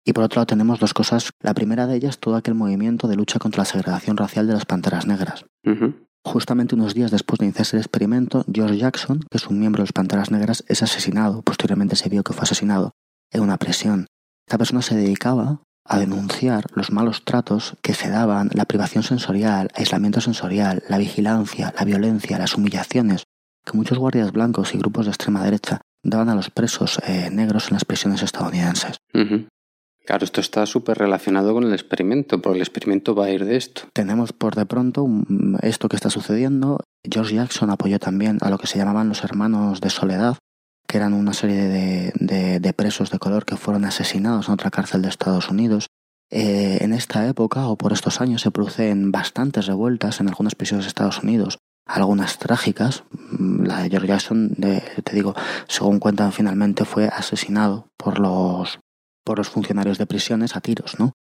y 0.04 0.14
por 0.14 0.24
otro 0.24 0.40
lado 0.40 0.48
tenemos 0.48 0.80
dos 0.80 0.94
cosas. 0.94 1.32
La 1.42 1.54
primera 1.54 1.86
de 1.88 1.96
ellas, 1.96 2.20
todo 2.20 2.36
aquel 2.36 2.56
movimiento 2.56 3.08
de 3.08 3.16
lucha 3.16 3.38
contra 3.38 3.62
la 3.62 3.66
segregación 3.66 4.18
racial 4.18 4.48
de 4.48 4.54
las 4.54 4.66
panteras 4.66 5.06
negras. 5.06 5.46
Justamente 6.24 6.76
unos 6.76 6.94
días 6.94 7.12
después 7.12 7.40
de 7.40 7.46
iniciarse 7.46 7.76
el 7.76 7.82
experimento, 7.82 8.46
George 8.52 8.78
Jackson, 8.78 9.22
que 9.30 9.38
es 9.38 9.48
un 9.48 9.60
miembro 9.60 9.82
de 9.82 9.88
las 9.88 9.94
Panteras 9.94 10.30
Negras, 10.30 10.64
es 10.68 10.84
asesinado. 10.84 11.42
Posteriormente 11.42 11.96
se 11.96 12.10
vio 12.10 12.24
que 12.24 12.34
fue 12.34 12.44
asesinado 12.44 12.92
en 13.32 13.42
una 13.42 13.58
prisión. 13.58 14.06
Esta 14.48 14.60
persona 14.60 14.84
se 14.84 14.96
dedicaba 14.96 15.64
a 15.86 16.00
denunciar 16.00 16.66
los 16.74 16.92
malos 16.92 17.24
tratos 17.26 17.76
que 17.82 17.94
se 17.94 18.10
daban, 18.10 18.50
la 18.54 18.66
privación 18.66 19.04
sensorial, 19.04 19.70
aislamiento 19.74 20.22
sensorial, 20.22 20.84
la 20.88 20.98
vigilancia, 20.98 21.74
la 21.78 21.86
violencia, 21.86 22.38
las 22.38 22.56
humillaciones 22.56 23.24
que 23.66 23.78
muchos 23.78 23.98
guardias 23.98 24.32
blancos 24.32 24.74
y 24.74 24.78
grupos 24.78 25.06
de 25.06 25.12
extrema 25.12 25.44
derecha 25.44 25.82
daban 26.04 26.30
a 26.30 26.36
los 26.36 26.50
presos 26.50 27.00
eh, 27.06 27.30
negros 27.32 27.68
en 27.68 27.76
las 27.76 27.86
prisiones 27.86 28.24
estadounidenses. 28.24 28.98
Claro, 30.04 30.26
esto 30.26 30.42
está 30.42 30.66
súper 30.66 30.98
relacionado 30.98 31.54
con 31.54 31.64
el 31.64 31.74
experimento, 31.74 32.42
porque 32.42 32.58
el 32.58 32.64
experimento 32.64 33.14
va 33.14 33.26
a 33.26 33.30
ir 33.30 33.46
de 33.46 33.56
esto. 33.56 33.84
Tenemos 33.94 34.34
por 34.34 34.56
de 34.56 34.66
pronto 34.66 35.08
esto 35.62 35.90
que 35.90 35.96
está 35.96 36.10
sucediendo. 36.10 36.80
George 37.10 37.36
Jackson 37.36 37.70
apoyó 37.70 38.00
también 38.00 38.40
a 38.42 38.50
lo 38.50 38.58
que 38.58 38.68
se 38.68 38.80
llamaban 38.80 39.10
los 39.10 39.24
hermanos 39.24 39.80
de 39.80 39.92
soledad, 39.92 40.38
que 40.92 40.98
eran 40.98 41.14
una 41.14 41.32
serie 41.34 41.70
de, 41.70 42.12
de- 42.20 42.60
de 42.60 42.74
presos 42.74 43.12
de 43.12 43.18
color 43.18 43.46
que 43.46 43.56
fueron 43.56 43.86
asesinados 43.86 44.50
en 44.50 44.54
otra 44.56 44.72
cárcel 44.72 45.02
de 45.02 45.08
Estados 45.08 45.50
Unidos. 45.50 45.88
Eh, 46.30 46.80
en 46.82 46.92
esta 46.92 47.26
época 47.28 47.68
o 47.68 47.78
por 47.78 47.94
estos 47.94 48.20
años 48.20 48.42
se 48.42 48.52
producen 48.52 49.10
bastantes 49.10 49.68
revueltas 49.68 50.20
en 50.20 50.28
algunas 50.28 50.56
prisiones 50.56 50.84
de 50.86 50.90
Estados 50.90 51.24
Unidos, 51.24 51.60
algunas 51.88 52.40
trágicas. 52.40 53.04
Mm, 53.32 53.64
La 53.64 53.84
de 53.84 53.90
George 53.90 54.08
Jackson, 54.10 54.50
de- 54.58 54.82
te 55.06 55.16
digo, 55.16 55.34
según 55.70 56.00
cuentan 56.00 56.34
finalmente, 56.34 56.84
fue 56.84 57.08
asesinado 57.08 57.88
por 57.98 58.20
los, 58.20 58.80
por 59.24 59.38
los 59.38 59.48
funcionarios 59.50 59.98
de 59.98 60.06
prisiones 60.08 60.58
a 60.58 60.62
tiros, 60.62 61.00
¿no? 61.00 61.14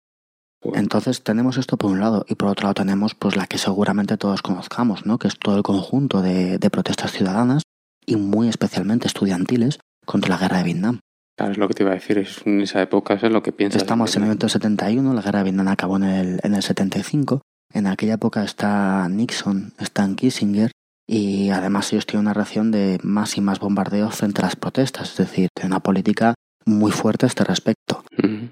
Entonces 0.74 1.22
tenemos 1.22 1.56
esto 1.58 1.76
por 1.76 1.90
un 1.90 2.00
lado 2.00 2.24
y 2.26 2.34
por 2.34 2.48
otro 2.48 2.64
lado 2.64 2.74
tenemos 2.74 3.14
pues 3.14 3.36
la 3.36 3.46
que 3.46 3.58
seguramente 3.58 4.16
todos 4.16 4.40
conozcamos, 4.42 5.04
¿no? 5.06 5.18
Que 5.18 5.28
es 5.28 5.38
todo 5.38 5.56
el 5.58 5.62
conjunto 5.62 6.20
de, 6.22 6.58
de 6.58 6.70
protestas 6.70 7.12
ciudadanas 7.12 7.62
y 8.08 8.16
muy 8.16 8.48
especialmente 8.48 9.06
estudiantiles 9.06 9.78
contra 10.06 10.30
la 10.30 10.38
guerra 10.38 10.58
de 10.58 10.64
Vietnam. 10.64 11.00
claro, 11.36 11.52
es 11.52 11.58
lo 11.58 11.68
que 11.68 11.74
te 11.74 11.82
iba 11.82 11.92
a 11.92 11.94
decir, 11.94 12.18
es 12.18 12.40
en 12.46 12.62
esa 12.62 12.80
época 12.80 13.14
eso 13.14 13.26
es 13.26 13.32
lo 13.32 13.42
que 13.42 13.52
piensas. 13.52 13.82
Estamos 13.82 14.16
en 14.16 14.22
el 14.22 14.28
1971, 14.30 15.14
la 15.14 15.22
guerra 15.22 15.40
de 15.40 15.44
Vietnam 15.44 15.68
acabó 15.68 15.96
en 15.98 16.04
el, 16.04 16.40
en 16.42 16.54
el 16.54 16.62
75. 16.62 17.42
En 17.74 17.86
aquella 17.86 18.14
época 18.14 18.42
está 18.42 19.06
Nixon, 19.10 19.74
está 19.78 20.08
Kissinger 20.16 20.70
y 21.06 21.50
además 21.50 21.92
ellos 21.92 22.06
tienen 22.06 22.26
una 22.26 22.34
reacción 22.34 22.70
de 22.70 22.98
más 23.02 23.36
y 23.36 23.42
más 23.42 23.60
bombardeos 23.60 24.14
frente 24.14 24.40
a 24.40 24.44
las 24.46 24.56
protestas, 24.56 25.10
es 25.10 25.16
decir, 25.18 25.48
de 25.54 25.66
una 25.66 25.80
política 25.80 26.34
muy 26.64 26.92
fuerte 26.92 27.26
a 27.26 27.28
este 27.28 27.44
respecto. 27.44 28.04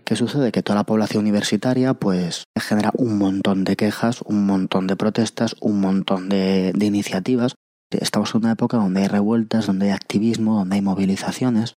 ¿Qué 0.05 0.17
sucede? 0.17 0.53
Que 0.53 0.63
toda 0.63 0.77
la 0.77 0.85
población 0.85 1.23
universitaria 1.23 1.95
pues 1.95 2.45
genera 2.59 2.91
un 2.95 3.19
montón 3.19 3.65
de 3.65 3.77
quejas, 3.77 4.23
un 4.23 4.47
montón 4.47 4.87
de 4.87 4.97
protestas, 4.97 5.57
un 5.61 5.81
montón 5.81 6.29
de, 6.29 6.73
de 6.75 6.87
iniciativas. 6.87 7.55
Estamos 7.91 8.35
en 8.35 8.43
una 8.43 8.53
época 8.53 8.77
donde 8.77 9.03
hay 9.03 9.09
revueltas, 9.09 9.67
donde 9.67 9.87
hay 9.87 9.93
activismo, 9.93 10.59
donde 10.59 10.77
hay 10.77 10.83
movilizaciones. 10.83 11.75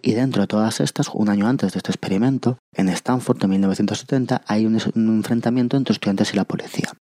Y 0.00 0.12
dentro 0.12 0.40
de 0.40 0.46
todas 0.46 0.80
estas, 0.80 1.10
un 1.12 1.28
año 1.28 1.46
antes 1.46 1.72
de 1.72 1.78
este 1.78 1.90
experimento, 1.90 2.56
en 2.72 2.88
Stanford, 2.88 3.44
en 3.44 3.50
1970, 3.50 4.40
hay 4.46 4.64
un, 4.64 4.80
un 4.94 5.16
enfrentamiento 5.18 5.76
entre 5.76 5.92
estudiantes 5.92 6.32
y 6.32 6.36
la 6.36 6.44
policía. 6.44 6.94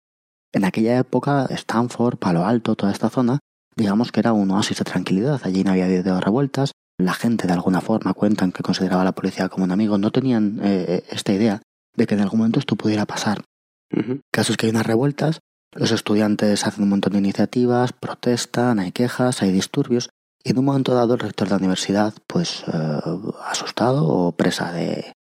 En 0.51 0.65
aquella 0.65 0.97
época, 0.97 1.45
Stanford, 1.51 2.17
Palo 2.17 2.43
Alto, 2.43 2.75
toda 2.75 2.91
esta 2.91 3.11
zona, 3.11 3.37
digamos 3.75 4.11
que 4.11 4.19
era 4.19 4.33
un 4.33 4.49
oasis 4.49 4.79
de 4.79 4.85
tranquilidad. 4.85 5.41
Allí 5.43 5.63
no 5.63 5.71
había 5.71 5.85
habido 5.85 6.19
revueltas. 6.19 6.71
La 6.97 7.13
gente, 7.13 7.45
de 7.45 7.53
alguna 7.53 7.81
forma, 7.81 8.13
cuentan 8.13 8.51
que 8.51 8.63
consideraba 8.63 9.01
a 9.01 9.05
la 9.05 9.11
policía 9.11 9.49
como 9.49 9.65
un 9.65 9.71
amigo. 9.71 9.97
No 9.97 10.11
tenían 10.11 10.59
eh, 10.63 11.03
esta 11.09 11.33
idea 11.33 11.61
de 11.95 12.07
que 12.07 12.15
en 12.15 12.21
algún 12.21 12.39
momento 12.39 12.59
esto 12.59 12.75
pudiera 12.75 13.05
pasar. 13.05 13.43
Ujú. 13.95 14.21
Caso 14.31 14.53
es 14.53 14.57
que 14.57 14.65
hay 14.65 14.71
unas 14.71 14.85
revueltas, 14.85 15.39
los 15.75 15.91
estudiantes 15.91 16.65
hacen 16.65 16.83
un 16.83 16.89
montón 16.89 17.13
de 17.13 17.19
iniciativas, 17.19 17.93
protestan, 17.93 18.79
hay 18.79 18.91
quejas, 18.91 19.41
hay 19.41 19.51
disturbios, 19.51 20.09
y 20.43 20.51
en 20.51 20.59
un 20.59 20.65
momento 20.65 20.93
dado 20.93 21.15
el 21.15 21.19
rector 21.19 21.47
de 21.47 21.51
la 21.51 21.57
universidad, 21.57 22.13
pues 22.27 22.63
eh, 22.71 22.99
asustado 23.45 24.07
o 24.07 24.31
presa 24.31 24.71
de, 24.71 25.13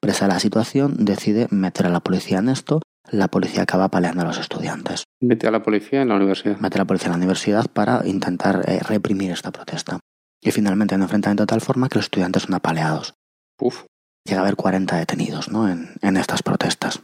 presa 0.00 0.26
de 0.26 0.34
la 0.34 0.40
situación, 0.40 0.96
decide 0.98 1.48
meter 1.50 1.86
a 1.86 1.90
la 1.90 2.00
policía 2.00 2.38
en 2.38 2.48
esto, 2.48 2.80
la 3.10 3.28
policía 3.28 3.62
acaba 3.62 3.88
paleando 3.88 4.22
a 4.22 4.26
los 4.26 4.38
estudiantes. 4.38 5.04
Mete 5.20 5.46
a 5.46 5.50
la 5.50 5.62
policía 5.62 6.02
en 6.02 6.08
la 6.08 6.16
universidad. 6.16 6.58
Mete 6.58 6.78
a 6.78 6.82
la 6.82 6.84
policía 6.84 7.06
en 7.06 7.12
la 7.12 7.18
universidad 7.18 7.66
para 7.72 8.06
intentar 8.06 8.64
eh, 8.68 8.80
reprimir 8.80 9.30
esta 9.30 9.50
protesta. 9.50 10.00
Y 10.40 10.50
finalmente 10.50 10.94
hay 10.94 10.96
un 10.96 11.02
enfrentamiento 11.02 11.44
de 11.44 11.48
tal 11.48 11.60
forma 11.60 11.88
que 11.88 11.98
los 11.98 12.06
estudiantes 12.06 12.42
son 12.42 12.54
apaleados 12.54 13.14
Uf, 13.60 13.84
llega 14.24 14.40
a 14.40 14.42
haber 14.42 14.56
40 14.56 14.96
detenidos 14.96 15.48
¿no? 15.48 15.68
en, 15.68 15.90
en 16.00 16.16
estas 16.16 16.42
protestas. 16.42 17.00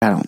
Claro, 0.00 0.22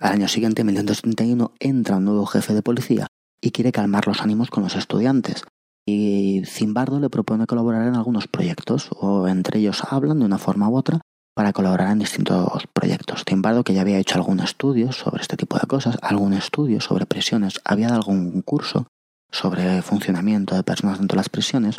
al 0.00 0.12
año 0.12 0.28
siguiente, 0.28 0.62
en 0.62 0.66
1971, 0.68 1.52
entra 1.60 1.96
un 1.96 2.04
nuevo 2.06 2.24
jefe 2.26 2.54
de 2.54 2.62
policía 2.62 3.06
y 3.40 3.50
quiere 3.50 3.72
calmar 3.72 4.06
los 4.06 4.22
ánimos 4.22 4.50
con 4.50 4.62
los 4.62 4.76
estudiantes. 4.76 5.44
Y 5.86 6.42
Zimbardo 6.46 7.00
le 7.00 7.10
propone 7.10 7.46
colaborar 7.46 7.86
en 7.86 7.96
algunos 7.96 8.28
proyectos, 8.28 8.88
o 8.92 9.28
entre 9.28 9.60
ellos 9.60 9.82
hablan 9.90 10.20
de 10.20 10.24
una 10.24 10.38
forma 10.38 10.68
u 10.68 10.76
otra 10.76 11.00
para 11.34 11.52
colaborar 11.52 11.90
en 11.92 11.98
distintos 11.98 12.66
proyectos. 12.72 13.24
Zimbardo, 13.28 13.62
que 13.62 13.74
ya 13.74 13.82
había 13.82 13.98
hecho 13.98 14.16
algún 14.16 14.40
estudio 14.40 14.92
sobre 14.92 15.22
este 15.22 15.36
tipo 15.36 15.58
de 15.58 15.66
cosas, 15.66 15.98
algún 16.02 16.32
estudio 16.32 16.80
sobre 16.80 17.06
prisiones, 17.06 17.60
había 17.64 17.88
dado 17.88 18.00
algún 18.00 18.42
curso 18.42 18.86
sobre 19.30 19.82
funcionamiento 19.82 20.54
de 20.54 20.62
personas 20.62 20.98
dentro 20.98 21.16
de 21.16 21.20
las 21.20 21.28
prisiones, 21.28 21.78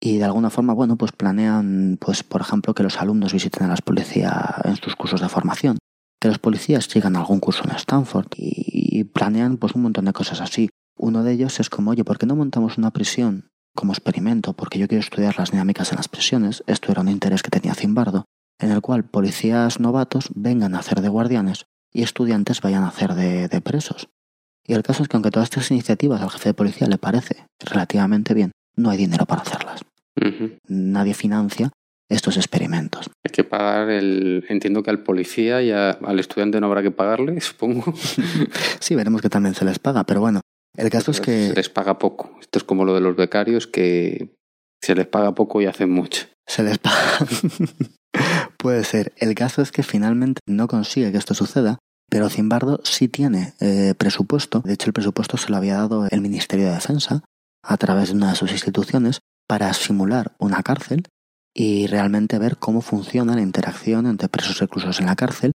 y 0.00 0.18
de 0.18 0.24
alguna 0.24 0.50
forma, 0.50 0.74
bueno, 0.74 0.96
pues 0.96 1.12
planean, 1.12 1.96
pues 1.98 2.22
por 2.22 2.42
ejemplo, 2.42 2.74
que 2.74 2.82
los 2.82 3.00
alumnos 3.00 3.32
visiten 3.32 3.64
a 3.64 3.68
las 3.68 3.82
policías 3.82 4.34
en 4.64 4.76
sus 4.76 4.96
cursos 4.96 5.20
de 5.20 5.28
formación, 5.28 5.78
que 6.24 6.28
los 6.28 6.38
policías 6.38 6.86
sigan 6.86 7.16
algún 7.16 7.38
curso 7.38 7.64
en 7.64 7.76
Stanford 7.76 8.28
y, 8.38 9.04
planean 9.04 9.58
pues 9.58 9.74
un 9.74 9.82
montón 9.82 10.06
de 10.06 10.14
cosas 10.14 10.40
así. 10.40 10.70
Uno 10.96 11.22
de 11.22 11.32
ellos 11.32 11.60
es 11.60 11.68
como, 11.68 11.90
oye, 11.90 12.02
¿por 12.02 12.16
qué 12.16 12.24
no 12.24 12.34
montamos 12.34 12.78
una 12.78 12.92
prisión 12.92 13.50
como 13.74 13.92
experimento? 13.92 14.54
Porque 14.54 14.78
yo 14.78 14.88
quiero 14.88 15.00
estudiar 15.00 15.38
las 15.38 15.50
dinámicas 15.50 15.92
en 15.92 15.96
las 15.96 16.08
prisiones. 16.08 16.64
Esto 16.66 16.92
era 16.92 17.02
un 17.02 17.10
interés 17.10 17.42
que 17.42 17.50
tenía 17.50 17.74
Zimbardo, 17.74 18.24
en 18.58 18.70
el 18.70 18.80
cual 18.80 19.04
policías 19.04 19.80
novatos 19.80 20.30
vengan 20.34 20.74
a 20.74 20.78
hacer 20.78 21.02
de 21.02 21.10
guardianes 21.10 21.66
y 21.92 22.02
estudiantes 22.02 22.62
vayan 22.62 22.84
a 22.84 22.88
hacer 22.88 23.14
de, 23.14 23.48
de 23.48 23.60
presos. 23.60 24.08
Y 24.66 24.72
el 24.72 24.82
caso 24.82 25.02
es 25.02 25.10
que 25.10 25.18
aunque 25.18 25.30
todas 25.30 25.50
estas 25.50 25.70
iniciativas 25.70 26.22
al 26.22 26.30
jefe 26.30 26.48
de 26.48 26.54
policía 26.54 26.86
le 26.86 26.96
parece 26.96 27.44
relativamente 27.58 28.32
bien, 28.32 28.52
no 28.76 28.88
hay 28.88 28.96
dinero 28.96 29.26
para 29.26 29.42
hacerlas 29.42 29.82
nadie 30.68 31.14
financia 31.14 31.70
estos 32.14 32.36
experimentos. 32.36 33.10
hay 33.26 33.32
que 33.32 33.44
pagar 33.44 33.90
el... 33.90 34.44
Entiendo 34.48 34.82
que 34.82 34.90
al 34.90 35.02
policía 35.02 35.62
y 35.62 35.70
a- 35.70 35.90
al 35.90 36.18
estudiante 36.20 36.60
no 36.60 36.66
habrá 36.66 36.82
que 36.82 36.90
pagarle, 36.90 37.40
supongo. 37.40 37.94
Sí, 38.80 38.94
veremos 38.94 39.20
que 39.22 39.28
también 39.28 39.54
se 39.54 39.64
les 39.64 39.78
paga, 39.78 40.04
pero 40.04 40.20
bueno, 40.20 40.40
el 40.76 40.90
caso 40.90 41.10
es 41.10 41.18
Se 41.18 41.22
que 41.22 41.52
les 41.54 41.68
paga 41.68 41.98
poco. 41.98 42.36
Esto 42.40 42.58
es 42.58 42.64
como 42.64 42.84
lo 42.84 42.94
de 42.94 43.00
los 43.00 43.16
becarios 43.16 43.66
que 43.66 44.34
se 44.82 44.94
les 44.94 45.06
paga 45.06 45.34
poco 45.34 45.60
y 45.62 45.66
hacen 45.66 45.90
mucho. 45.90 46.26
se 46.46 46.62
les 46.62 46.78
paga. 46.78 47.26
Puede 48.58 48.84
ser. 48.84 49.12
El 49.16 49.34
caso 49.34 49.62
es 49.62 49.72
que 49.72 49.82
finalmente 49.82 50.40
no 50.46 50.68
consigue 50.68 51.12
que 51.12 51.18
esto 51.18 51.34
suceda, 51.34 51.78
pero 52.10 52.28
Zimbardo 52.28 52.80
sí 52.84 53.08
tiene 53.08 53.54
eh, 53.60 53.94
presupuesto. 53.96 54.60
De 54.60 54.72
hecho, 54.74 54.86
el 54.88 54.92
presupuesto 54.92 55.36
se 55.36 55.50
lo 55.50 55.56
había 55.56 55.74
dado 55.76 56.06
el 56.10 56.20
Ministerio 56.20 56.66
de 56.66 56.72
Defensa 56.74 57.22
a 57.62 57.76
través 57.76 58.08
de 58.10 58.14
una 58.16 58.30
de 58.30 58.36
sus 58.36 58.52
instituciones 58.52 59.20
para 59.48 59.72
simular 59.74 60.32
una 60.38 60.62
cárcel 60.62 61.04
y 61.54 61.86
realmente 61.86 62.38
ver 62.38 62.56
cómo 62.56 62.80
funciona 62.80 63.36
la 63.36 63.42
interacción 63.42 64.06
entre 64.06 64.28
presos 64.28 64.58
reclusos 64.58 65.00
en 65.00 65.06
la 65.06 65.16
cárcel. 65.16 65.52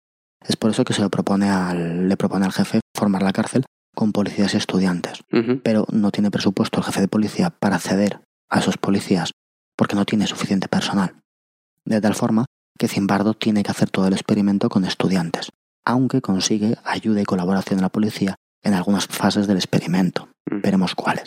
Es 0.46 0.56
por 0.56 0.70
eso 0.70 0.84
que 0.84 0.94
se 0.94 1.02
lo 1.02 1.10
propone 1.10 1.50
al, 1.50 2.08
le 2.08 2.16
propone 2.16 2.46
al 2.46 2.52
jefe 2.52 2.80
formar 2.94 3.22
la 3.22 3.32
cárcel 3.32 3.64
con 3.94 4.12
policías 4.12 4.54
y 4.54 4.56
estudiantes. 4.56 5.20
Pero 5.64 5.86
no 5.90 6.12
tiene 6.12 6.30
presupuesto 6.30 6.78
el 6.78 6.84
jefe 6.84 7.00
de 7.00 7.08
policía 7.08 7.50
para 7.50 7.76
acceder 7.76 8.20
a 8.48 8.60
esos 8.60 8.78
policías 8.78 9.32
porque 9.76 9.96
no 9.96 10.04
tiene 10.04 10.26
suficiente 10.26 10.68
personal. 10.68 11.16
De 11.84 12.00
tal 12.00 12.14
forma 12.14 12.44
que 12.78 12.88
Zimbardo 12.88 13.34
tiene 13.34 13.64
que 13.64 13.72
hacer 13.72 13.90
todo 13.90 14.06
el 14.06 14.12
experimento 14.12 14.68
con 14.68 14.84
estudiantes, 14.84 15.50
aunque 15.84 16.20
consigue 16.20 16.76
ayuda 16.84 17.20
y 17.20 17.24
colaboración 17.24 17.78
de 17.78 17.82
la 17.82 17.88
policía 17.88 18.36
en 18.62 18.74
algunas 18.74 19.06
fases 19.06 19.46
del 19.46 19.56
experimento. 19.56 20.28
Veremos 20.46 20.94
cuáles. 20.94 21.24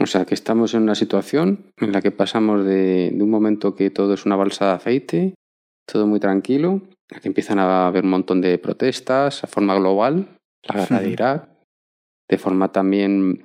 O 0.00 0.06
sea, 0.06 0.24
que 0.24 0.34
estamos 0.34 0.74
en 0.74 0.82
una 0.82 0.94
situación 0.94 1.72
en 1.76 1.92
la 1.92 2.00
que 2.00 2.10
pasamos 2.10 2.64
de, 2.64 3.10
de 3.12 3.22
un 3.22 3.30
momento 3.30 3.74
que 3.74 3.90
todo 3.90 4.14
es 4.14 4.24
una 4.24 4.36
balsa 4.36 4.66
de 4.66 4.72
aceite, 4.72 5.34
todo 5.86 6.06
muy 6.06 6.20
tranquilo, 6.20 6.82
a 7.14 7.20
que 7.20 7.28
empiezan 7.28 7.58
a 7.58 7.86
haber 7.86 8.04
un 8.04 8.10
montón 8.10 8.40
de 8.40 8.58
protestas 8.58 9.44
a 9.44 9.46
forma 9.46 9.74
global, 9.74 10.38
la 10.62 10.80
guerra 10.80 11.00
de. 11.00 11.10
Irak, 11.10 11.48
de 12.28 12.38
forma 12.38 12.72
también, 12.72 13.44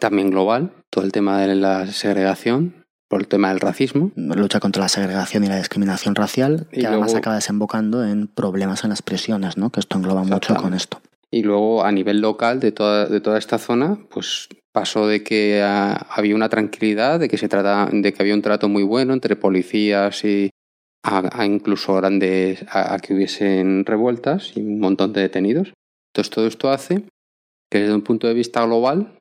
también 0.00 0.30
global, 0.30 0.72
todo 0.90 1.04
el 1.04 1.12
tema 1.12 1.40
de 1.40 1.54
la 1.54 1.86
segregación, 1.86 2.84
por 3.08 3.20
el 3.20 3.28
tema 3.28 3.48
del 3.48 3.60
racismo. 3.60 4.12
Lucha 4.16 4.60
contra 4.60 4.82
la 4.82 4.88
segregación 4.88 5.44
y 5.44 5.48
la 5.48 5.56
discriminación 5.56 6.14
racial, 6.14 6.68
que 6.70 6.86
además 6.86 7.14
acaba 7.14 7.36
desembocando 7.36 8.04
en 8.04 8.28
problemas 8.28 8.84
en 8.84 8.90
las 8.90 9.02
prisiones, 9.02 9.56
¿no? 9.56 9.70
que 9.70 9.80
esto 9.80 9.98
engloba 9.98 10.22
mucho 10.22 10.54
con 10.54 10.74
esto. 10.74 11.00
Y 11.30 11.42
luego 11.42 11.84
a 11.84 11.92
nivel 11.92 12.20
local 12.20 12.60
de 12.60 12.72
toda, 12.72 13.06
de 13.06 13.20
toda 13.20 13.38
esta 13.38 13.58
zona, 13.58 13.98
pues 14.10 14.48
pasó 14.72 15.06
de 15.06 15.22
que 15.22 15.62
ah, 15.62 16.06
había 16.10 16.34
una 16.34 16.48
tranquilidad, 16.48 17.20
de 17.20 17.28
que 17.28 17.38
se 17.38 17.48
trata, 17.48 17.88
de 17.92 18.12
que 18.12 18.22
había 18.22 18.34
un 18.34 18.42
trato 18.42 18.68
muy 18.68 18.82
bueno 18.82 19.12
entre 19.12 19.36
policías 19.36 20.24
y 20.24 20.50
a, 21.02 21.40
a 21.40 21.46
incluso 21.46 21.94
grandes, 21.94 22.64
a, 22.68 22.94
a 22.94 22.98
que 22.98 23.14
hubiesen 23.14 23.84
revueltas 23.84 24.56
y 24.56 24.60
un 24.60 24.80
montón 24.80 25.12
de 25.12 25.22
detenidos. 25.22 25.72
Entonces 26.12 26.30
todo 26.30 26.46
esto 26.46 26.70
hace 26.70 27.04
que 27.70 27.80
desde 27.80 27.94
un 27.94 28.02
punto 28.02 28.26
de 28.26 28.34
vista 28.34 28.64
global 28.64 29.16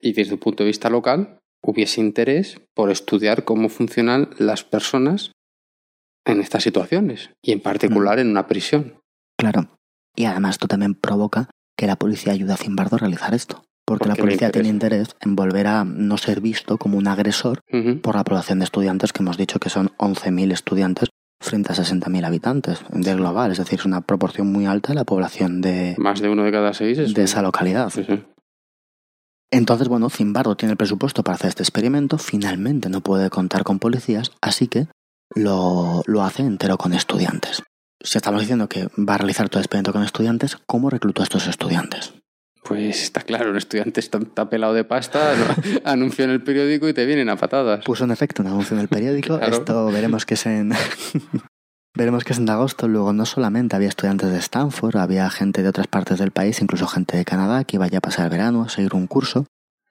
y 0.00 0.12
desde 0.12 0.34
un 0.34 0.40
punto 0.40 0.62
de 0.62 0.68
vista 0.68 0.88
local 0.90 1.38
hubiese 1.62 2.00
interés 2.00 2.60
por 2.74 2.90
estudiar 2.90 3.44
cómo 3.44 3.68
funcionan 3.68 4.30
las 4.38 4.64
personas 4.64 5.32
en 6.24 6.40
estas 6.40 6.62
situaciones 6.62 7.30
y 7.42 7.52
en 7.52 7.60
particular 7.60 8.18
en 8.18 8.30
una 8.30 8.46
prisión. 8.46 9.00
Claro. 9.38 9.76
Y 10.16 10.24
además 10.24 10.56
esto 10.56 10.68
también 10.68 10.94
provoca 10.94 11.50
que 11.76 11.86
la 11.86 11.96
policía 11.96 12.32
ayude 12.32 12.52
a 12.52 12.56
Zimbardo 12.56 12.96
a 12.96 13.00
realizar 13.00 13.34
esto. 13.34 13.62
Porque, 13.90 14.06
la 14.06 14.14
Porque 14.14 14.22
policía 14.22 14.52
tiene 14.52 14.68
interés 14.68 15.16
en 15.20 15.34
volver 15.34 15.66
a 15.66 15.82
no 15.82 16.16
ser 16.16 16.40
visto 16.40 16.78
como 16.78 16.96
un 16.96 17.08
agresor 17.08 17.60
por 18.02 18.14
la 18.14 18.22
población 18.22 18.60
de 18.60 18.64
estudiantes 18.64 19.12
que 19.12 19.20
hemos 19.20 19.36
dicho 19.36 19.58
que 19.58 19.68
son 19.68 19.90
11.000 19.98 20.52
estudiantes 20.52 21.08
frente 21.40 21.72
a 21.72 21.74
60.000 21.74 22.24
habitantes 22.24 22.84
del 22.90 23.16
global. 23.16 23.50
Es 23.50 23.58
decir, 23.58 23.80
es 23.80 23.84
una 23.84 24.02
proporción 24.02 24.46
muy 24.52 24.66
alta 24.66 24.92
de 24.92 24.94
la 24.94 25.02
población 25.02 25.60
de, 25.60 25.96
Más 25.98 26.20
de 26.20 26.28
uno 26.28 26.44
de 26.44 26.52
cada 26.52 26.72
seis 26.72 26.98
es 26.98 27.14
de 27.14 27.24
esa 27.24 27.42
localidad. 27.42 27.90
Sí, 27.90 28.04
sí. 28.04 28.22
Entonces, 29.50 29.88
bueno, 29.88 30.08
Zimbardo 30.08 30.56
tiene 30.56 30.70
el 30.70 30.78
presupuesto 30.78 31.24
para 31.24 31.34
hacer 31.34 31.48
este 31.48 31.64
experimento, 31.64 32.16
finalmente 32.16 32.90
no 32.90 33.00
puede 33.00 33.28
contar 33.28 33.64
con 33.64 33.80
policías, 33.80 34.30
así 34.40 34.68
que 34.68 34.86
lo, 35.34 36.04
lo 36.06 36.22
hace 36.22 36.42
entero 36.42 36.78
con 36.78 36.92
estudiantes. 36.92 37.64
Si 38.00 38.18
estamos 38.18 38.40
diciendo 38.40 38.68
que 38.68 38.86
va 38.96 39.16
a 39.16 39.18
realizar 39.18 39.48
todo 39.48 39.58
el 39.58 39.64
experimento 39.64 39.92
con 39.92 40.04
estudiantes, 40.04 40.58
¿cómo 40.66 40.90
reclutó 40.90 41.22
a 41.22 41.24
estos 41.24 41.48
estudiantes? 41.48 42.14
Pues 42.62 43.02
está 43.02 43.22
claro, 43.22 43.50
un 43.50 43.56
estudiante 43.56 44.00
está, 44.00 44.18
está 44.18 44.50
pelado 44.50 44.74
de 44.74 44.84
pasta, 44.84 45.32
¿no? 45.34 45.80
anunció 45.84 46.24
en 46.24 46.30
el 46.30 46.42
periódico 46.42 46.88
y 46.88 46.94
te 46.94 47.06
vienen 47.06 47.28
a 47.28 47.36
patadas. 47.36 47.84
Puso 47.84 48.04
en 48.04 48.10
efecto 48.10 48.42
un 48.42 48.48
anuncio 48.48 48.76
en 48.76 48.82
el 48.82 48.88
periódico, 48.88 49.38
Claro. 49.38 49.56
esto 49.56 49.86
veremos 49.86 50.26
que 50.26 50.34
es 50.34 50.46
en... 50.46 50.72
veremos 51.96 52.24
que 52.24 52.32
es 52.32 52.38
en 52.38 52.48
agosto, 52.50 52.86
luego 52.86 53.12
no 53.12 53.26
solamente 53.26 53.76
había 53.76 53.88
estudiantes 53.88 54.30
de 54.30 54.38
Stanford, 54.38 54.96
había 54.96 55.28
gente 55.30 55.62
de 55.62 55.68
otras 55.68 55.86
partes 55.86 56.18
del 56.18 56.30
país, 56.30 56.60
incluso 56.60 56.86
gente 56.86 57.16
de 57.16 57.24
Canadá 57.24 57.64
que 57.64 57.76
iba 57.76 57.88
ya 57.88 57.98
a 57.98 58.02
pasar 58.02 58.26
el 58.26 58.30
verano, 58.30 58.62
a 58.62 58.68
seguir 58.68 58.94
un 58.94 59.06
curso, 59.06 59.46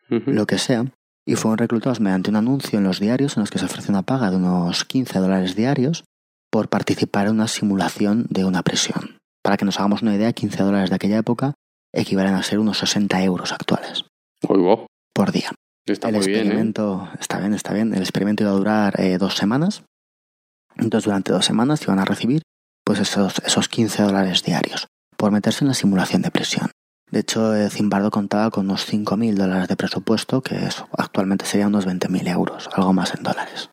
lo 0.10 0.48
que 0.48 0.58
sea, 0.58 0.86
y 1.26 1.36
fueron 1.36 1.58
reclutados 1.60 2.00
mediante 2.00 2.30
un 2.32 2.36
anuncio 2.36 2.80
en 2.80 2.86
los 2.86 3.00
diarios 3.00 3.38
en 3.38 3.42
los 3.42 3.52
que 3.52 3.60
se 3.60 3.66
ofrece 3.66 3.92
una 3.92 4.02
paga 4.04 4.32
de 4.32 4.38
unos 4.38 4.86
15 4.86 5.20
dólares 5.20 5.56
diarios 5.56 6.04
por 6.50 6.70
participar 6.70 7.28
en 7.28 7.34
una 7.34 7.48
simulación 7.48 8.26
de 8.30 8.46
una 8.46 8.64
prisión. 8.64 9.18
Para 9.44 9.56
que 9.58 9.66
nos 9.66 9.78
hagamos 9.80 10.02
una 10.02 10.16
idea, 10.16 10.34
15 10.34 10.64
dólares 10.64 10.90
de 10.90 10.96
aquella 10.96 11.18
época 11.20 11.54
equivalen 11.94 12.36
a 12.36 12.44
ser 12.44 12.60
unos 12.60 12.78
60 12.80 13.24
euros 13.24 13.52
actuales 13.52 14.06
por 15.14 15.32
día. 15.32 15.52
está 15.86 16.10
el 16.10 16.16
muy 16.16 16.26
bien, 16.28 16.38
¿eh? 16.38 16.42
experimento, 16.44 17.10
está 17.20 17.40
bien, 17.40 17.54
está 17.54 17.74
bien. 17.74 17.94
El 17.94 18.02
experimento 18.02 18.44
iba 18.44 18.52
a 18.52 18.56
durar 18.56 19.00
eh, 19.02 19.18
dos 19.18 19.36
semanas. 19.36 19.84
Entonces, 20.78 21.06
durante 21.06 21.34
dos 21.34 21.46
semanas 21.46 21.82
iban 21.84 22.00
a 22.00 22.06
recibir 22.06 22.42
pues 22.86 23.00
esos, 23.00 23.40
esos 23.40 23.68
15 23.68 24.04
dólares 24.04 24.44
diarios 24.44 24.88
por 25.18 25.32
meterse 25.32 25.66
en 25.66 25.68
la 25.68 25.74
simulación 25.74 26.22
de 26.22 26.32
prisión. 26.32 26.72
De 27.12 27.20
hecho, 27.20 27.54
eh, 27.56 27.70
Zimbardo 27.70 28.12
contaba 28.12 28.50
con 28.50 28.66
unos 28.66 28.88
5.000 28.92 29.34
dólares 29.34 29.68
de 29.68 29.76
presupuesto, 29.76 30.42
que 30.42 30.56
eso, 30.56 30.88
actualmente 30.98 31.46
serían 31.46 31.70
unos 31.70 31.86
20.000 31.86 32.30
euros, 32.30 32.70
algo 32.74 32.94
más 32.94 33.14
en 33.16 33.24
dólares. 33.24 33.72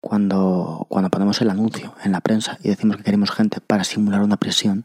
Cuando, 0.00 0.86
cuando 0.88 1.10
ponemos 1.10 1.40
el 1.42 1.50
anuncio 1.50 1.94
en 2.02 2.12
la 2.12 2.20
prensa 2.20 2.58
y 2.62 2.68
decimos 2.68 2.96
que 2.96 3.04
queremos 3.04 3.30
gente 3.30 3.60
para 3.60 3.84
simular 3.84 4.22
una 4.22 4.36
prisión, 4.36 4.84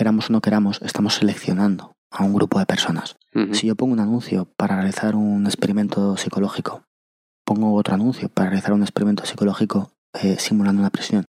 queramos 0.00 0.30
o 0.30 0.32
no 0.32 0.40
queramos, 0.40 0.80
estamos 0.80 1.16
seleccionando 1.16 1.92
a 2.10 2.24
un 2.24 2.32
grupo 2.32 2.58
de 2.58 2.64
personas. 2.64 3.16
Si 3.52 3.66
yo 3.66 3.76
pongo 3.76 3.92
un 3.92 4.00
anuncio 4.00 4.46
para 4.56 4.76
realizar 4.76 5.14
un 5.14 5.44
experimento 5.44 6.16
psicológico, 6.16 6.84
pongo 7.44 7.74
otro 7.74 7.96
anuncio 7.96 8.30
para 8.30 8.48
realizar 8.48 8.72
un 8.72 8.80
experimento 8.80 9.26
psicológico 9.26 9.92
eh, 10.14 10.38
simulando 10.38 10.80
una 10.80 10.88
prisión, 10.88 11.26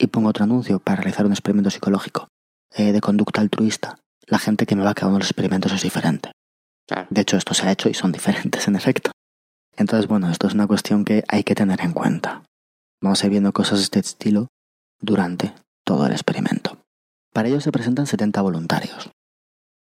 y 0.00 0.06
pongo 0.06 0.30
otro 0.30 0.44
anuncio 0.44 0.80
para 0.80 1.02
realizar 1.02 1.26
un 1.26 1.32
experimento 1.32 1.68
psicológico 1.68 2.28
eh, 2.74 2.92
de 2.92 3.00
conducta 3.02 3.42
altruista, 3.42 3.98
la 4.26 4.38
gente 4.38 4.64
que 4.64 4.74
me 4.74 4.84
va 4.84 4.92
a 4.92 4.94
cada 4.94 5.08
uno 5.08 5.18
de 5.18 5.24
los 5.24 5.30
experimentos 5.30 5.72
es 5.72 5.82
diferente. 5.82 6.32
Claro. 6.88 7.06
De 7.10 7.20
hecho, 7.20 7.36
esto 7.36 7.52
se 7.52 7.66
ha 7.66 7.72
hecho 7.72 7.90
y 7.90 7.94
son 7.94 8.10
diferentes 8.18 8.66
en 8.66 8.76
efecto. 8.76 9.10
Entonces, 9.76 10.08
bueno, 10.08 10.30
esto 10.30 10.46
es 10.46 10.54
una 10.54 10.66
cuestión 10.66 11.04
que 11.04 11.24
hay 11.28 11.44
que 11.44 11.54
tener 11.54 11.82
en 11.82 11.92
cuenta. 11.92 12.42
Vamos 13.02 13.22
a 13.22 13.26
ir 13.26 13.32
viendo 13.32 13.52
cosas 13.52 13.80
de 13.80 13.84
este 13.84 13.98
estilo 13.98 14.48
durante 14.98 15.52
todo 15.84 16.06
el 16.06 16.12
experimento. 16.12 16.83
Para 17.34 17.48
ello 17.48 17.60
se 17.60 17.72
presentan 17.72 18.06
70 18.06 18.40
voluntarios. 18.42 19.10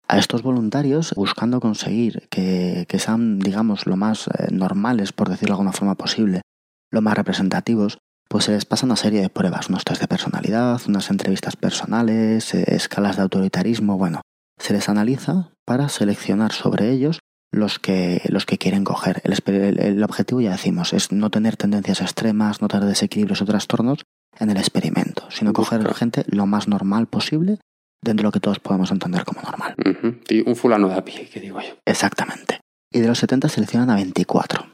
A 0.06 0.18
estos 0.18 0.42
voluntarios, 0.42 1.14
buscando 1.16 1.61
conseguir 1.61 2.28
que, 2.28 2.87
sean, 2.98 3.38
digamos, 3.38 3.87
lo 3.87 3.96
más 3.96 4.28
eh, 4.28 4.48
normales, 4.52 5.12
por 5.12 5.30
decirlo 5.30 5.54
de 5.54 5.54
alguna 5.54 5.72
forma 5.72 5.94
posible, 5.94 6.42
lo 6.90 7.00
más 7.00 7.16
representativos, 7.16 7.98
pues 8.28 8.44
se 8.44 8.52
les 8.52 8.66
pasa 8.66 8.84
una 8.84 8.96
serie 8.96 9.22
de 9.22 9.30
pruebas, 9.30 9.70
unos 9.70 9.84
test 9.84 10.02
de 10.02 10.08
personalidad, 10.08 10.80
unas 10.88 11.08
entrevistas 11.08 11.56
personales, 11.56 12.52
eh, 12.52 12.64
escalas 12.68 13.16
de 13.16 13.22
autoritarismo, 13.22 13.96
bueno, 13.96 14.20
se 14.58 14.74
les 14.74 14.90
analiza 14.90 15.50
para 15.64 15.88
seleccionar 15.88 16.52
sobre 16.52 16.90
ellos 16.90 17.20
los 17.50 17.78
que, 17.78 18.20
los 18.28 18.44
que 18.44 18.58
quieren 18.58 18.84
coger. 18.84 19.22
El 19.24 20.04
objetivo, 20.04 20.42
ya 20.42 20.52
decimos, 20.52 20.92
es 20.92 21.12
no 21.12 21.30
tener 21.30 21.56
tendencias 21.56 22.02
extremas, 22.02 22.61
no 22.61 22.68
tener 22.68 22.87
desequilibrios 22.87 23.40
o 23.40 23.46
trastornos 23.46 24.04
en 24.38 24.51
el 24.51 24.57
experimento, 24.57 25.31
sino 25.31 25.53
coger 25.53 25.94
gente 25.94 26.24
lo 26.29 26.46
más 26.46 26.68
normal 26.68 27.07
posible 27.07 27.59
dentro 28.03 28.22
de 28.22 28.29
lo 28.29 28.33
que 28.33 28.40
todos 28.40 28.61
podemos 28.61 28.90
entender 28.90 29.24
como 29.24 29.42
normal. 29.42 29.74
Y 30.29 30.48
un 30.48 30.57
fulano 30.57 30.88
de 30.88 30.94
a 30.94 31.05
pie, 31.05 31.29
que 31.29 31.40
digo 31.40 31.61
yo. 31.61 31.74
Exactamente. 31.85 32.61
Y 32.92 33.01
de 33.01 33.09
los 33.09 33.18
70 33.18 33.48
seleccionan 33.48 33.90
a 33.90 33.96
24. 33.96 34.72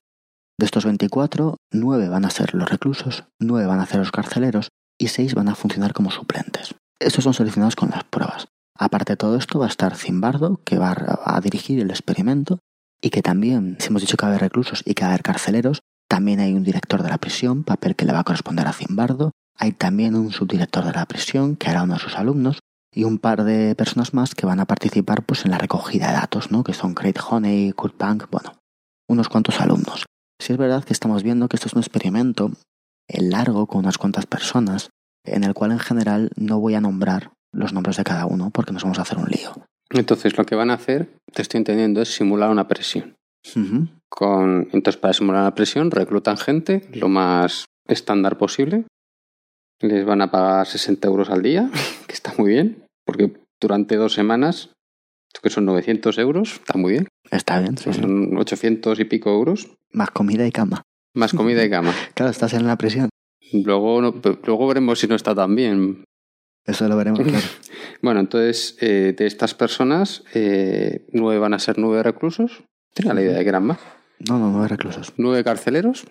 De 0.58 0.66
estos 0.66 0.84
24, 0.84 1.56
9 1.72 2.08
van 2.08 2.24
a 2.24 2.30
ser 2.30 2.54
los 2.54 2.68
reclusos, 2.68 3.24
9 3.40 3.66
van 3.66 3.80
a 3.80 3.86
ser 3.86 3.98
los 3.98 4.12
carceleros 4.12 4.68
y 4.98 5.08
6 5.08 5.34
van 5.34 5.48
a 5.48 5.54
funcionar 5.54 5.92
como 5.92 6.10
suplentes. 6.10 6.74
Estos 7.00 7.24
son 7.24 7.34
seleccionados 7.34 7.74
con 7.74 7.90
las 7.90 8.04
pruebas. 8.04 8.46
Aparte 8.78 9.14
de 9.14 9.16
todo 9.16 9.36
esto 9.36 9.58
va 9.58 9.66
a 9.66 9.68
estar 9.68 9.96
Zimbardo, 9.96 10.60
que 10.64 10.78
va 10.78 10.90
a 10.90 11.36
a 11.36 11.40
dirigir 11.40 11.80
el 11.80 11.90
experimento 11.90 12.60
y 13.02 13.10
que 13.10 13.22
también, 13.22 13.76
si 13.80 13.88
hemos 13.88 14.02
dicho 14.02 14.16
que 14.16 14.24
va 14.24 14.28
a 14.28 14.30
haber 14.30 14.42
reclusos 14.42 14.82
y 14.84 14.94
que 14.94 15.02
va 15.02 15.08
a 15.08 15.10
haber 15.12 15.22
carceleros, 15.22 15.80
también 16.08 16.40
hay 16.40 16.54
un 16.54 16.64
director 16.64 17.02
de 17.02 17.08
la 17.08 17.18
prisión, 17.18 17.64
papel 17.64 17.96
que 17.96 18.04
le 18.04 18.12
va 18.12 18.20
a 18.20 18.24
corresponder 18.24 18.66
a 18.66 18.72
Zimbardo. 18.72 19.32
Hay 19.58 19.72
también 19.72 20.14
un 20.14 20.32
subdirector 20.32 20.84
de 20.84 20.92
la 20.92 21.06
prisión, 21.06 21.56
que 21.56 21.70
hará 21.70 21.82
uno 21.82 21.94
de 21.94 22.00
sus 22.00 22.16
alumnos, 22.16 22.58
y 22.92 23.04
un 23.04 23.18
par 23.18 23.44
de 23.44 23.74
personas 23.74 24.14
más 24.14 24.34
que 24.34 24.46
van 24.46 24.60
a 24.60 24.66
participar 24.66 25.24
pues 25.24 25.44
en 25.44 25.50
la 25.50 25.58
recogida 25.58 26.08
de 26.08 26.14
datos, 26.14 26.50
¿no? 26.50 26.62
Que 26.62 26.74
son 26.74 26.94
Craig 26.94 27.16
Honey, 27.28 27.72
Kurt 27.72 27.98
Bank, 27.98 28.26
bueno, 28.30 28.54
unos 29.08 29.28
cuantos 29.28 29.60
alumnos. 29.60 30.06
Si 30.40 30.52
es 30.52 30.58
verdad 30.58 30.84
que 30.84 30.92
estamos 30.92 31.22
viendo 31.22 31.48
que 31.48 31.56
esto 31.56 31.68
es 31.68 31.74
un 31.74 31.80
experimento 31.80 32.52
eh, 33.08 33.22
largo 33.22 33.66
con 33.66 33.80
unas 33.80 33.98
cuantas 33.98 34.26
personas, 34.26 34.90
en 35.24 35.44
el 35.44 35.54
cual 35.54 35.72
en 35.72 35.78
general 35.78 36.30
no 36.36 36.60
voy 36.60 36.74
a 36.74 36.80
nombrar 36.80 37.32
los 37.52 37.72
nombres 37.72 37.96
de 37.96 38.04
cada 38.04 38.26
uno 38.26 38.50
porque 38.50 38.72
nos 38.72 38.82
vamos 38.82 38.98
a 38.98 39.02
hacer 39.02 39.18
un 39.18 39.26
lío. 39.26 39.52
Entonces, 39.90 40.36
lo 40.36 40.44
que 40.44 40.54
van 40.54 40.70
a 40.70 40.74
hacer, 40.74 41.08
te 41.32 41.42
estoy 41.42 41.58
entendiendo, 41.58 42.02
es 42.02 42.14
simular 42.14 42.50
una 42.50 42.68
presión. 42.68 43.14
Con, 44.08 44.68
entonces, 44.72 44.96
para 44.96 45.12
simular 45.12 45.42
una 45.42 45.54
presión, 45.54 45.90
reclutan 45.90 46.36
gente 46.36 46.88
lo 46.92 47.08
más 47.08 47.66
estándar 47.86 48.38
posible. 48.38 48.86
Les 49.80 50.04
van 50.04 50.22
a 50.22 50.30
pagar 50.30 50.66
60 50.66 51.06
euros 51.08 51.30
al 51.30 51.42
día, 51.42 51.70
que 52.06 52.12
está 52.14 52.32
muy 52.38 52.50
bien, 52.50 52.84
porque 53.04 53.32
durante 53.60 53.96
dos 53.96 54.14
semanas, 54.14 54.70
que 55.42 55.50
son 55.50 55.64
900 55.66 56.16
euros, 56.18 56.54
está 56.54 56.78
muy 56.78 56.92
bien. 56.92 57.08
Está 57.30 57.60
bien, 57.60 57.76
sí, 57.76 57.92
sí. 57.92 58.00
Son 58.00 58.36
800 58.36 58.98
y 59.00 59.04
pico 59.04 59.30
euros, 59.30 59.70
Más 59.92 60.10
comida 60.10 60.46
y 60.46 60.52
cama. 60.52 60.82
más 61.14 61.32
comida 61.32 61.64
y 61.64 61.70
cama. 61.70 61.92
Claro, 62.14 62.30
estás 62.30 62.54
en 62.54 62.66
la 62.66 62.76
prisión. 62.78 63.08
Luego, 63.52 64.00
no- 64.00 64.14
luego 64.44 64.66
veremos 64.66 64.98
si 65.00 65.06
no 65.06 65.14
está 65.16 65.34
tan 65.34 65.54
bien. 65.54 66.04
Eso 66.66 66.88
lo 66.88 66.96
veremos, 66.96 67.20
claro. 67.20 67.44
Bueno, 68.02 68.20
entonces, 68.20 68.76
eh, 68.80 69.14
de 69.16 69.26
estas 69.26 69.54
personas, 69.54 70.24
eh, 70.34 71.06
nueve 71.12 71.38
van 71.38 71.54
a 71.54 71.58
ser 71.58 71.78
nueve 71.78 72.02
reclusos. 72.02 72.64
Tenía 72.94 73.12
la 73.14 73.22
idea 73.22 73.36
de 73.38 73.42
que 73.42 73.48
eran 73.48 73.64
más. 73.66 73.78
No, 74.28 74.38
no, 74.38 74.50
no 74.50 74.62
hay 74.62 74.68
reclusos. 74.68 75.12
Nueve 75.16 75.42
carceleros. 75.44 76.06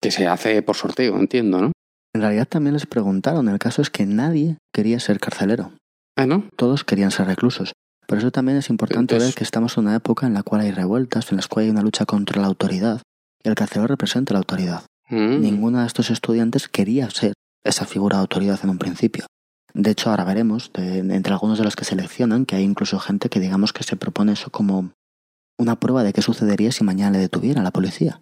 Que 0.00 0.10
se 0.10 0.26
hace 0.26 0.62
por 0.62 0.76
sorteo, 0.76 1.16
entiendo, 1.16 1.60
¿no? 1.60 1.72
En 2.14 2.20
realidad 2.20 2.46
también 2.48 2.74
les 2.74 2.86
preguntaron, 2.86 3.48
el 3.48 3.58
caso 3.58 3.82
es 3.82 3.90
que 3.90 4.06
nadie 4.06 4.56
quería 4.72 5.00
ser 5.00 5.18
carcelero. 5.20 5.72
Ah, 6.16 6.26
¿no? 6.26 6.44
Todos 6.56 6.84
querían 6.84 7.10
ser 7.10 7.26
reclusos. 7.26 7.72
Por 8.06 8.18
eso 8.18 8.30
también 8.30 8.58
es 8.58 8.70
importante 8.70 9.14
Entonces- 9.14 9.28
ver 9.30 9.34
que 9.34 9.44
estamos 9.44 9.76
en 9.76 9.84
una 9.84 9.96
época 9.96 10.26
en 10.26 10.34
la 10.34 10.42
cual 10.42 10.60
hay 10.60 10.70
revueltas, 10.70 11.30
en 11.32 11.36
las 11.36 11.48
cuales 11.48 11.68
hay 11.68 11.72
una 11.72 11.82
lucha 11.82 12.04
contra 12.06 12.40
la 12.40 12.46
autoridad. 12.46 13.02
Y 13.42 13.48
el 13.48 13.54
carcelero 13.54 13.88
representa 13.88 14.32
la 14.32 14.38
autoridad. 14.38 14.84
Mm. 15.10 15.40
Ninguno 15.40 15.80
de 15.80 15.86
estos 15.86 16.10
estudiantes 16.10 16.68
quería 16.68 17.10
ser 17.10 17.32
esa 17.64 17.84
figura 17.84 18.18
de 18.18 18.20
autoridad 18.22 18.60
en 18.62 18.70
un 18.70 18.78
principio. 18.78 19.26
De 19.72 19.90
hecho, 19.90 20.10
ahora 20.10 20.24
veremos, 20.24 20.70
de- 20.72 20.98
entre 20.98 21.32
algunos 21.32 21.58
de 21.58 21.64
los 21.64 21.74
que 21.74 21.84
seleccionan, 21.84 22.46
que 22.46 22.54
hay 22.56 22.62
incluso 22.62 22.98
gente 23.00 23.28
que 23.28 23.40
digamos 23.40 23.72
que 23.72 23.82
se 23.82 23.96
propone 23.96 24.32
eso 24.32 24.50
como 24.50 24.92
una 25.58 25.76
prueba 25.80 26.04
de 26.04 26.12
qué 26.12 26.22
sucedería 26.22 26.70
si 26.70 26.84
mañana 26.84 27.10
le 27.12 27.18
detuviera 27.18 27.62
la 27.62 27.70
policía. 27.72 28.20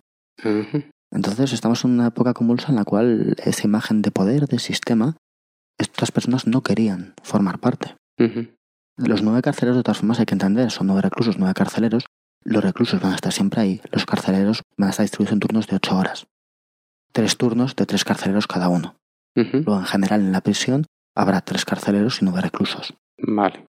Entonces 1.12 1.52
estamos 1.52 1.84
en 1.84 1.92
una 1.92 2.08
época 2.08 2.32
convulsa 2.32 2.68
en 2.70 2.76
la 2.76 2.84
cual 2.84 3.36
esa 3.44 3.66
imagen 3.66 4.02
de 4.02 4.10
poder, 4.10 4.46
de 4.46 4.58
sistema, 4.58 5.16
estas 5.78 6.10
personas 6.10 6.46
no 6.46 6.62
querían 6.62 7.14
formar 7.22 7.58
parte. 7.58 7.94
Los 8.96 9.22
nueve 9.22 9.42
carceleros, 9.42 9.76
de 9.76 9.82
todas 9.82 9.98
formas, 9.98 10.20
hay 10.20 10.26
que 10.26 10.34
entender, 10.34 10.70
son 10.70 10.86
nueve 10.86 11.02
reclusos, 11.02 11.38
nueve 11.38 11.54
carceleros. 11.54 12.06
Los 12.44 12.64
reclusos 12.64 13.00
van 13.00 13.12
a 13.12 13.14
estar 13.14 13.32
siempre 13.32 13.60
ahí, 13.60 13.80
los 13.90 14.06
carceleros 14.06 14.62
van 14.76 14.88
a 14.88 14.90
estar 14.90 15.04
distribuidos 15.04 15.32
en 15.32 15.40
turnos 15.40 15.66
de 15.66 15.76
ocho 15.76 15.96
horas. 15.96 16.26
Tres 17.12 17.36
turnos 17.36 17.76
de 17.76 17.86
tres 17.86 18.04
carceleros 18.04 18.46
cada 18.46 18.68
uno. 18.68 18.96
Ujú. 19.36 19.58
Luego, 19.58 19.78
en 19.78 19.86
general, 19.86 20.20
en 20.20 20.32
la 20.32 20.40
prisión 20.40 20.86
habrá 21.14 21.40
tres 21.42 21.64
carceleros 21.64 22.22
y 22.22 22.24
nueve 22.24 22.40
reclusos. 22.40 22.94
Vale. 23.18 23.66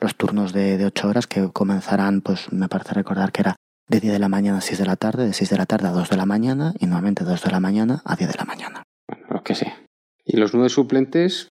Los 0.00 0.14
turnos 0.16 0.52
de, 0.52 0.78
de 0.78 0.86
ocho 0.86 1.08
horas 1.08 1.26
que 1.26 1.50
comenzarán, 1.52 2.20
pues 2.20 2.52
me 2.52 2.68
parece 2.68 2.94
recordar 2.94 3.32
que 3.32 3.42
era 3.42 3.56
de 3.88 4.00
10 4.00 4.12
de 4.14 4.18
la 4.18 4.28
mañana 4.28 4.58
a 4.58 4.60
6 4.62 4.78
de 4.78 4.86
la 4.86 4.96
tarde, 4.96 5.26
de 5.26 5.32
6 5.32 5.50
de 5.50 5.56
la 5.56 5.66
tarde 5.66 5.88
a 5.88 5.92
2 5.92 6.08
de 6.10 6.16
la 6.16 6.26
mañana 6.26 6.72
y 6.78 6.86
nuevamente 6.86 7.24
2 7.24 7.42
de 7.42 7.50
la 7.50 7.60
mañana 7.60 8.02
a 8.04 8.16
10 8.16 8.30
de 8.32 8.38
la 8.38 8.44
mañana. 8.44 8.82
Bueno, 9.08 9.26
lo 9.30 9.42
que 9.42 9.54
sea. 9.54 9.78
¿Y 10.24 10.36
los 10.36 10.54
nueve 10.54 10.68
suplentes 10.68 11.48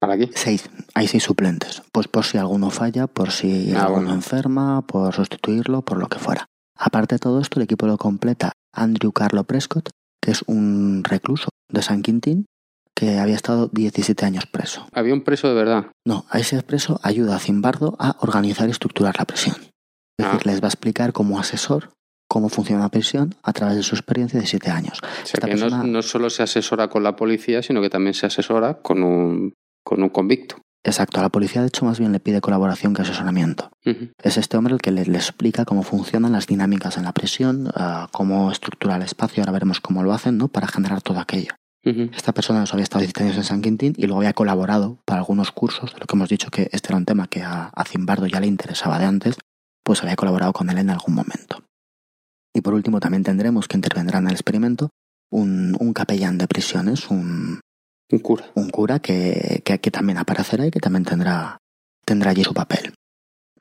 para 0.00 0.16
qué? 0.16 0.30
Seis. 0.34 0.70
Hay 0.94 1.08
seis 1.08 1.22
suplentes. 1.24 1.82
Pues 1.92 2.06
por 2.08 2.24
si 2.24 2.38
alguno 2.38 2.70
falla, 2.70 3.06
por 3.06 3.30
si 3.32 3.72
Ah, 3.74 3.82
alguno 3.86 4.02
bueno. 4.02 4.14
enferma, 4.14 4.82
por 4.86 5.12
sustituirlo, 5.14 5.82
por 5.82 5.98
lo 5.98 6.08
que 6.08 6.18
fuera. 6.18 6.46
Aparte 6.78 7.16
de 7.16 7.18
todo 7.18 7.40
esto, 7.40 7.58
el 7.58 7.64
equipo 7.64 7.86
lo 7.86 7.96
completa 7.98 8.52
Andrew 8.72 9.12
Carlo 9.12 9.44
Prescott, 9.44 9.90
que 10.22 10.30
es 10.30 10.42
un 10.46 11.02
recluso 11.04 11.48
de 11.68 11.82
San 11.82 12.02
Quintín 12.02 12.46
que 12.96 13.18
había 13.18 13.34
estado 13.34 13.68
17 13.72 14.24
años 14.24 14.46
preso. 14.46 14.86
Había 14.92 15.14
un 15.14 15.22
preso 15.24 15.48
de 15.48 15.54
verdad. 15.54 15.86
No, 16.06 16.26
a 16.30 16.38
ese 16.38 16.62
preso 16.62 17.00
ayuda 17.02 17.34
a 17.36 17.40
Zimbardo 17.40 17.96
a 17.98 18.16
organizar 18.20 18.68
y 18.68 18.70
estructurar 18.70 19.16
la 19.18 19.24
prisión. 19.24 19.56
Es 20.18 20.26
Ah. 20.26 20.32
decir, 20.32 20.46
les 20.46 20.60
va 20.62 20.66
a 20.66 20.68
explicar 20.68 21.12
como 21.12 21.38
asesor 21.38 21.90
cómo 22.28 22.48
funciona 22.48 22.82
la 22.82 22.88
prisión 22.88 23.34
a 23.42 23.52
través 23.52 23.76
de 23.76 23.82
su 23.82 23.94
experiencia 23.94 24.40
de 24.40 24.46
7 24.46 24.70
años. 24.70 24.98
O 25.02 25.06
sea 25.26 25.34
Esta 25.34 25.46
que 25.46 25.54
no- 25.54 25.60
persona- 25.62 25.82
no, 25.84 26.02
solo 26.02 26.30
se 26.30 26.42
asesora 26.42 26.88
con 26.88 27.02
la 27.02 27.16
policía, 27.16 27.62
sino 27.62 27.80
que 27.82 27.90
también 27.90 28.14
se 28.14 28.26
asesora 28.26 28.74
con 28.82 29.02
un, 29.02 29.52
con 29.84 30.02
un 30.02 30.08
convicto. 30.08 30.56
Exacto, 30.86 31.18
a 31.18 31.22
la 31.22 31.30
policía 31.30 31.62
de 31.62 31.68
hecho 31.68 31.86
más 31.86 31.98
bien 31.98 32.12
le 32.12 32.20
pide 32.20 32.42
colaboración 32.42 32.92
que 32.92 33.02
asesoramiento. 33.02 33.70
Es 34.22 34.36
este 34.36 34.56
hombre 34.58 34.74
el 34.74 34.80
que 34.82 34.90
le, 34.92 35.04
le 35.06 35.16
explica 35.16 35.64
cómo 35.64 35.82
funcionan 35.82 36.32
las 36.32 36.46
dinámicas 36.46 36.98
en 36.98 37.04
la 37.04 37.12
prisión, 37.12 37.70
ah, 37.74 38.08
cómo 38.12 38.50
estructura 38.52 38.96
el 38.96 39.02
espacio, 39.02 39.42
ahora 39.42 39.52
veremos 39.52 39.80
cómo 39.80 40.02
lo 40.02 40.12
hacen, 40.12 40.36
¿no? 40.36 40.48
Para 40.48 40.66
generar 40.68 41.00
todo 41.02 41.20
aquello. 41.20 41.52
Esta 41.86 42.32
persona 42.32 42.60
nos 42.60 42.72
había 42.72 42.82
estado 42.84 43.00
17 43.00 43.24
años 43.24 43.36
en 43.36 43.44
San 43.44 43.60
Quintín 43.60 43.92
y 43.98 44.06
luego 44.06 44.20
había 44.20 44.32
colaborado 44.32 44.98
para 45.04 45.20
algunos 45.20 45.52
cursos, 45.52 45.92
de 45.92 46.00
lo 46.00 46.06
que 46.06 46.16
hemos 46.16 46.30
dicho 46.30 46.50
que 46.50 46.68
este 46.72 46.88
era 46.88 46.96
un 46.96 47.04
tema 47.04 47.26
que 47.28 47.42
a, 47.42 47.64
a 47.74 47.84
Zimbardo 47.84 48.26
ya 48.26 48.40
le 48.40 48.46
interesaba 48.46 48.98
de 48.98 49.04
antes, 49.04 49.36
pues 49.84 50.02
había 50.02 50.16
colaborado 50.16 50.52
con 50.52 50.70
él 50.70 50.78
en 50.78 50.90
algún 50.90 51.14
momento. 51.14 51.62
Y 52.52 52.60
por 52.60 52.74
último 52.74 53.00
también 53.00 53.22
tendremos 53.22 53.68
que 53.68 53.76
intervendrá 53.76 54.18
en 54.18 54.26
el 54.26 54.32
experimento 54.32 54.90
un, 55.30 55.76
un 55.78 55.92
capellán 55.92 56.38
de 56.38 56.48
prisiones, 56.48 57.10
un, 57.10 57.60
Un 58.10 58.18
cura. 58.20 58.44
un 58.54 58.70
cura 58.70 58.98
que, 59.00 59.62
que, 59.64 59.80
que 59.80 59.90
también 59.90 60.18
aparecerá 60.18 60.66
y 60.66 60.70
que 60.70 60.80
también 60.80 61.04
tendrá, 61.04 61.58
tendrá 62.04 62.30
allí 62.30 62.44
su 62.44 62.54
papel. 62.54 62.94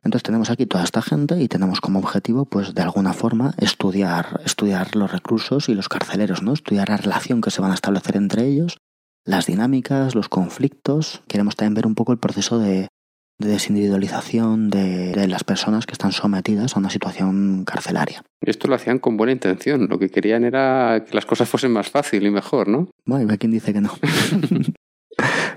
Entonces 0.03 0.23
tenemos 0.23 0.49
aquí 0.49 0.65
toda 0.65 0.83
esta 0.83 1.01
gente 1.01 1.41
y 1.41 1.47
tenemos 1.47 1.79
como 1.79 1.99
objetivo, 1.99 2.45
pues 2.45 2.73
de 2.73 2.81
alguna 2.81 3.13
forma, 3.13 3.53
estudiar, 3.57 4.41
estudiar 4.45 4.95
los 4.95 5.12
reclusos 5.12 5.69
y 5.69 5.75
los 5.75 5.88
carceleros, 5.88 6.43
¿no? 6.43 6.53
Estudiar 6.53 6.89
la 6.89 6.97
relación 6.97 7.41
que 7.41 7.51
se 7.51 7.62
van 7.62 7.71
a 7.71 7.75
establecer 7.75 8.17
entre 8.17 8.45
ellos, 8.45 8.77
las 9.25 9.45
dinámicas, 9.45 10.13
los 10.13 10.27
conflictos. 10.27 11.21
Queremos 11.27 11.55
también 11.55 11.75
ver 11.75 11.88
un 11.88 11.95
poco 11.95 12.12
el 12.12 12.19
proceso 12.19 12.59
de, 12.59 12.89
de 13.43 13.51
desindividualización 13.51 14.69
de, 14.69 15.12
de 15.12 15.27
las 15.27 15.43
personas 15.43 15.86
que 15.86 15.93
están 15.93 16.12
sometidas 16.12 16.75
a 16.75 16.79
una 16.79 16.89
situación 16.89 17.65
carcelaria. 17.65 18.23
Esto 18.41 18.67
lo 18.67 18.75
hacían 18.75 18.99
con 18.99 19.17
buena 19.17 19.34
intención. 19.34 19.88
Lo 19.89 19.99
que 19.99 20.10
querían 20.10 20.43
era 20.43 21.03
que 21.08 21.13
las 21.13 21.25
cosas 21.25 21.49
fuesen 21.49 21.71
más 21.71 21.89
fácil 21.89 22.25
y 22.25 22.32
mejor, 22.32 22.67
¿no? 22.67 22.89
Bueno, 23.06 23.32
hay 23.32 23.38
quien 23.38 23.51
dice 23.51 23.73
que 23.73 23.82
no. 23.82 23.91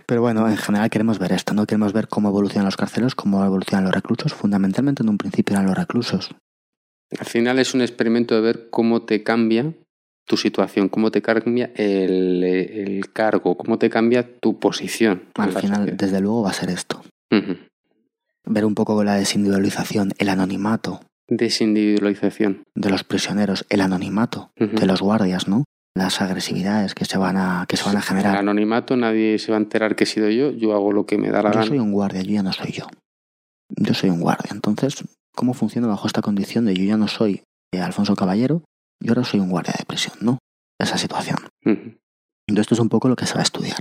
Pero 0.07 0.21
bueno, 0.21 0.49
en 0.49 0.57
general 0.57 0.89
queremos 0.89 1.19
ver 1.19 1.33
esto, 1.33 1.53
¿no? 1.53 1.67
Queremos 1.67 1.93
ver 1.93 2.07
cómo 2.09 2.29
evolucionan 2.29 2.67
los 2.67 2.77
carceleros, 2.77 3.15
cómo 3.15 3.45
evolucionan 3.45 3.85
los 3.85 3.95
reclusos. 3.95 4.33
Fundamentalmente 4.33 5.03
en 5.03 5.09
un 5.09 5.19
principio 5.19 5.55
eran 5.55 5.67
los 5.67 5.77
reclusos. 5.77 6.31
Al 7.19 7.27
final 7.27 7.59
es 7.59 7.75
un 7.75 7.81
experimento 7.81 8.35
de 8.35 8.41
ver 8.41 8.69
cómo 8.71 9.03
te 9.03 9.23
cambia 9.23 9.73
tu 10.27 10.37
situación, 10.37 10.89
cómo 10.89 11.11
te 11.11 11.23
cambia 11.23 11.71
el, 11.77 12.43
el 12.43 13.13
cargo, 13.13 13.57
cómo 13.57 13.79
te 13.79 13.91
cambia 13.91 14.39
tu 14.39 14.59
posición. 14.59 15.23
Al 15.35 15.53
final, 15.53 15.97
desde 15.97 16.21
luego, 16.21 16.43
va 16.43 16.51
a 16.51 16.55
ser 16.55 16.71
esto. 16.71 17.03
Ujú. 17.31 17.57
Ver 18.49 18.65
un 18.65 18.75
poco 18.75 19.03
la 19.05 19.15
desindividualización, 19.17 20.13
el 20.19 20.29
anonimato 20.29 21.01
Desindividualización. 21.29 22.63
de 22.77 22.91
los 22.91 23.03
prisioneros, 23.05 23.67
el 23.69 23.81
anonimato 23.81 24.51
de 24.57 24.87
los 24.87 25.01
guardias, 25.03 25.49
¿no? 25.49 25.65
Las 25.97 26.21
agresividades 26.21 26.95
que 26.95 27.05
se 27.07 27.19
van 27.19 27.37
a, 27.37 27.65
que 27.69 27.77
se 27.77 27.85
van 27.85 27.97
a 27.97 28.01
El 28.01 28.05
generar. 28.05 28.37
anonimato, 28.37 28.97
nadie 28.97 29.39
se 29.39 29.51
va 29.51 29.59
a 29.59 29.61
enterar 29.61 29.97
que 29.97 30.05
he 30.05 30.07
sido 30.07 30.29
yo, 30.31 30.51
yo 30.53 30.75
hago 30.75 30.93
lo 30.93 31.07
que 31.07 31.19
me 31.19 31.31
da 31.31 31.43
la 31.43 31.51
Yo 31.51 31.55
gana. 31.59 31.67
soy 31.67 31.79
un 31.79 31.91
guardia, 31.93 32.23
yo 32.23 32.33
ya 32.35 32.43
no 32.43 32.53
soy 32.53 32.71
yo. 32.73 32.87
Yo 33.71 33.95
soy 33.95 34.11
un 34.11 34.21
guardia. 34.21 34.51
Entonces, 34.53 35.03
¿cómo 35.35 35.55
funciona 35.55 35.89
bajo 35.89 36.07
esta 36.07 36.23
condición 36.23 36.67
de 36.67 36.75
yo 36.75 36.85
ya 36.85 36.97
no 36.97 37.09
soy 37.09 37.43
eh, 37.73 37.81
Alfonso 37.81 38.15
Caballero, 38.15 38.63
yo 39.03 39.11
ahora 39.13 39.25
soy 39.25 39.41
un 39.41 39.49
guardia 39.51 39.75
de 39.79 39.85
prisión, 39.87 40.15
¿no? 40.21 40.39
Esa 40.79 40.99
situación. 40.99 41.39
Entonces, 41.65 42.61
esto 42.61 42.75
es 42.75 42.81
un 42.81 42.89
poco 42.91 43.09
lo 43.09 43.17
que 43.17 43.27
se 43.27 43.35
va 43.35 43.41
a 43.41 43.45
estudiar. 43.45 43.79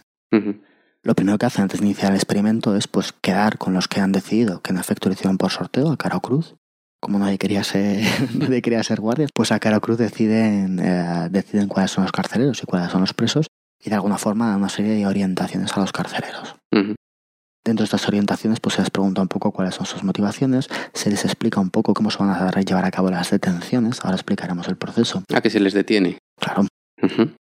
Lo 1.06 1.14
primero 1.14 1.38
que 1.38 1.46
hacen 1.46 1.62
antes 1.62 1.80
de 1.82 1.86
iniciar 1.86 2.12
el 2.12 2.16
experimento 2.16 2.76
es 2.76 2.88
pues 2.88 3.14
quedar 3.14 3.60
con 3.60 3.76
los 3.76 3.88
que 3.88 4.02
han 4.02 4.12
decidido, 4.12 4.62
que 4.64 4.72
en 4.72 4.80
efecto 4.80 5.08
lo 5.08 5.14
hicieron 5.14 5.38
por 5.38 5.52
sorteo, 5.52 5.92
a 5.92 5.98
cara 5.98 6.18
o 6.18 6.20
cruz. 6.20 6.56
Como 7.00 7.20
nadie 7.20 7.38
quería 7.38 7.64
ser, 7.64 8.04
nadie 8.34 8.64
quería 8.64 8.82
ser 8.82 9.00
guardia, 9.00 9.28
pues 9.32 9.52
a 9.52 9.60
cara 9.60 9.78
o 9.78 9.82
cruz 9.82 10.00
deciden, 10.00 10.80
eh, 10.80 11.28
deciden 11.30 11.68
cuáles 11.68 11.92
son 11.92 12.06
los 12.06 12.12
carceleros 12.12 12.64
y 12.64 12.66
cuáles 12.66 12.92
son 12.92 13.02
los 13.02 13.14
presos 13.14 13.46
y 13.80 13.90
de 13.92 13.96
alguna 13.96 14.18
forma 14.18 14.50
dan 14.50 14.58
una 14.58 14.70
serie 14.70 14.96
de 14.96 15.06
orientaciones 15.06 15.78
a 15.78 15.80
los 15.80 15.92
carceleros. 15.92 16.56
Dentro 16.72 17.84
de 17.84 17.86
estas 17.86 18.08
orientaciones 18.08 18.60
pues 18.60 18.74
se 18.74 18.82
les 18.82 18.90
pregunta 18.90 19.22
un 19.22 19.28
poco 19.28 19.52
cuáles 19.52 19.76
son 19.76 19.86
sus 19.86 20.04
motivaciones, 20.04 20.70
se 20.94 21.12
les 21.12 21.24
explica 21.24 21.60
un 21.60 21.70
poco 21.70 21.94
cómo 21.94 22.10
se 22.10 22.18
van 22.18 22.32
a 22.32 22.62
llevar 22.62 22.86
a 22.86 22.90
cabo 22.90 23.12
las 23.12 23.30
detenciones, 23.30 24.04
ahora 24.04 24.16
explicaremos 24.16 24.68
el 24.70 24.78
proceso. 24.78 25.22
A 25.32 25.42
que 25.42 25.52
se 25.52 25.60
les 25.60 25.74
detiene. 25.76 26.18
Claro. 26.40 26.66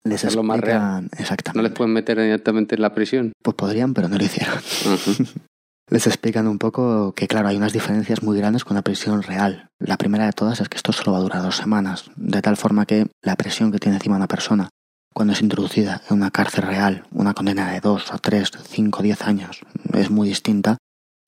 Les 0.04 0.24
explican 0.24 1.04
No 1.04 1.10
exactamente. 1.18 1.70
les 1.70 1.78
pueden 1.78 1.94
meter 1.94 2.20
directamente 2.20 2.76
en 2.76 2.82
la 2.82 2.94
prisión. 2.94 3.34
Pues 3.44 3.56
podrían, 3.56 3.94
pero 3.94 4.08
no 4.10 4.18
lo 4.18 4.24
hicieron. 4.24 4.58
Les 5.92 6.06
explican 6.06 6.48
un 6.48 6.60
poco 6.60 7.14
que, 7.14 7.28
claro, 7.28 7.48
hay 7.48 7.58
unas 7.58 7.74
diferencias 7.74 8.22
muy 8.22 8.38
grandes 8.38 8.64
con 8.64 8.76
la 8.76 8.84
prisión 8.84 9.24
real. 9.24 9.70
La 9.80 9.98
primera 9.98 10.28
de 10.28 10.34
todas 10.34 10.62
es 10.62 10.70
que 10.70 10.78
esto 10.78 10.94
solo 10.94 11.14
va 11.14 11.18
a 11.18 11.22
durar 11.22 11.42
dos 11.42 11.56
semanas, 11.56 12.12
de 12.16 12.44
tal 12.44 12.58
forma 12.58 12.86
que 12.86 13.08
la 13.24 13.36
presión 13.36 13.72
que 13.72 13.80
tiene 13.80 13.98
encima 13.98 14.16
una 14.16 14.28
persona 14.28 14.70
cuando 15.14 15.34
es 15.34 15.42
introducida 15.42 16.02
en 16.10 16.18
una 16.18 16.32
cárcel 16.32 16.64
real, 16.64 17.04
una 17.12 17.34
condena 17.34 17.72
de 17.72 17.80
dos 17.82 18.14
o 18.14 18.20
tres, 18.20 18.52
cinco, 18.68 19.02
diez 19.02 19.24
años, 19.24 19.62
es 19.94 20.10
muy 20.10 20.30
distinta 20.30 20.78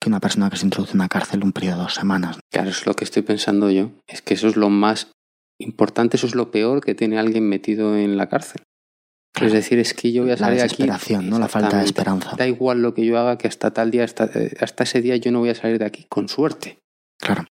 que 0.00 0.08
una 0.08 0.20
persona 0.20 0.48
que 0.48 0.56
se 0.56 0.64
introduce 0.64 0.92
en 0.92 1.00
una 1.00 1.08
cárcel 1.08 1.44
un 1.44 1.52
periodo 1.52 1.76
de 1.76 1.82
dos 1.82 1.94
semanas. 1.94 2.38
Claro, 2.50 2.70
es 2.70 2.86
lo 2.86 2.94
que 2.94 3.04
estoy 3.04 3.22
pensando 3.22 3.70
yo. 3.70 3.90
Es 4.06 4.22
que 4.22 4.34
eso 4.34 4.48
es 4.48 4.56
lo 4.56 4.70
más 4.70 5.10
importante, 5.62 6.16
eso 6.16 6.26
es 6.26 6.34
lo 6.34 6.50
peor 6.50 6.84
que 6.84 6.94
tiene 6.94 7.18
alguien 7.18 7.48
metido 7.48 7.96
en 7.96 8.16
la 8.16 8.28
cárcel. 8.28 8.62
Es 9.40 9.52
decir, 9.52 9.78
es 9.78 9.94
que 9.94 10.12
yo 10.12 10.22
voy 10.22 10.32
a 10.32 10.34
la 10.34 10.38
salir 10.38 10.58
de 10.58 10.64
aquí. 10.64 10.82
desesperación, 10.82 11.30
¿no? 11.30 11.38
La 11.38 11.48
falta 11.48 11.78
de 11.78 11.84
esperanza. 11.84 12.36
Da 12.36 12.46
igual 12.46 12.82
lo 12.82 12.92
que 12.94 13.04
yo 13.04 13.18
haga, 13.18 13.38
que 13.38 13.48
hasta 13.48 13.72
tal 13.72 13.90
día, 13.90 14.04
hasta, 14.04 14.24
eh, 14.26 14.54
hasta 14.60 14.84
ese 14.84 15.00
día 15.00 15.16
yo 15.16 15.32
no 15.32 15.40
voy 15.40 15.48
a 15.48 15.54
salir 15.54 15.78
de 15.78 15.86
aquí, 15.86 16.04
con 16.08 16.28
suerte. 16.28 16.78
Claro. 17.18 17.46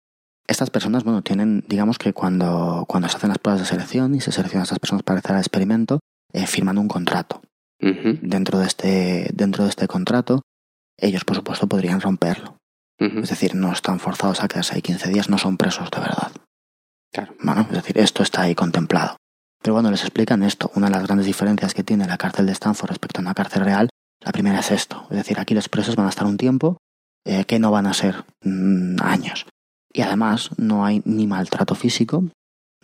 Estas 0.46 0.68
personas, 0.68 1.04
bueno, 1.04 1.22
tienen, 1.22 1.64
digamos 1.68 1.98
que 1.98 2.12
cuando, 2.12 2.84
cuando 2.86 3.08
se 3.08 3.16
hacen 3.16 3.30
las 3.30 3.38
pruebas 3.38 3.62
de 3.62 3.66
selección 3.66 4.14
y 4.14 4.20
se 4.20 4.30
seleccionan 4.30 4.62
a 4.62 4.64
estas 4.64 4.78
personas 4.78 5.04
para 5.04 5.20
hacer 5.20 5.32
el 5.32 5.38
experimento, 5.38 6.00
eh, 6.32 6.46
firman 6.46 6.76
un 6.76 6.88
contrato. 6.88 7.40
Dentro 7.80 8.58
de 8.58 8.66
este 8.66 9.30
dentro 9.32 9.64
de 9.64 9.70
este 9.70 9.88
contrato 9.88 10.42
ellos 10.98 11.24
por 11.24 11.34
supuesto 11.34 11.66
podrían 11.66 12.02
romperlo 12.02 12.58
es 12.98 13.30
decir 13.30 13.54
no 13.54 13.72
están 13.72 14.00
forzados 14.00 14.42
a 14.42 14.48
quedarse 14.48 14.74
ahí 14.74 14.82
15 14.82 15.08
días 15.08 15.30
no 15.30 15.38
son 15.38 15.56
presos 15.56 15.90
de 15.90 15.98
verdad 15.98 16.30
Claro. 17.12 17.34
bueno 17.42 17.62
es 17.62 17.72
decir 17.72 17.98
esto 17.98 18.22
está 18.22 18.42
ahí 18.42 18.54
contemplado 18.54 19.16
pero 19.62 19.74
bueno 19.74 19.90
les 19.90 20.02
explican 20.02 20.42
esto 20.42 20.70
una 20.74 20.86
de 20.86 20.92
las 20.92 21.02
grandes 21.02 21.26
diferencias 21.26 21.74
que 21.74 21.82
tiene 21.82 22.06
la 22.06 22.18
cárcel 22.18 22.46
de 22.46 22.52
Stanford 22.52 22.90
respecto 22.90 23.20
a 23.20 23.22
una 23.22 23.34
cárcel 23.34 23.64
real 23.64 23.88
la 24.20 24.32
primera 24.32 24.60
es 24.60 24.70
esto 24.70 25.06
es 25.10 25.16
decir 25.16 25.40
aquí 25.40 25.54
los 25.54 25.68
presos 25.68 25.96
van 25.96 26.06
a 26.06 26.10
estar 26.10 26.26
un 26.26 26.36
tiempo 26.36 26.78
eh, 27.24 27.44
que 27.44 27.58
no 27.58 27.70
van 27.70 27.86
a 27.86 27.94
ser 27.94 28.24
mm, 28.44 28.96
años 29.02 29.46
y 29.92 30.02
además 30.02 30.50
no 30.56 30.84
hay 30.84 31.02
ni 31.04 31.26
maltrato 31.26 31.74
físico 31.74 32.24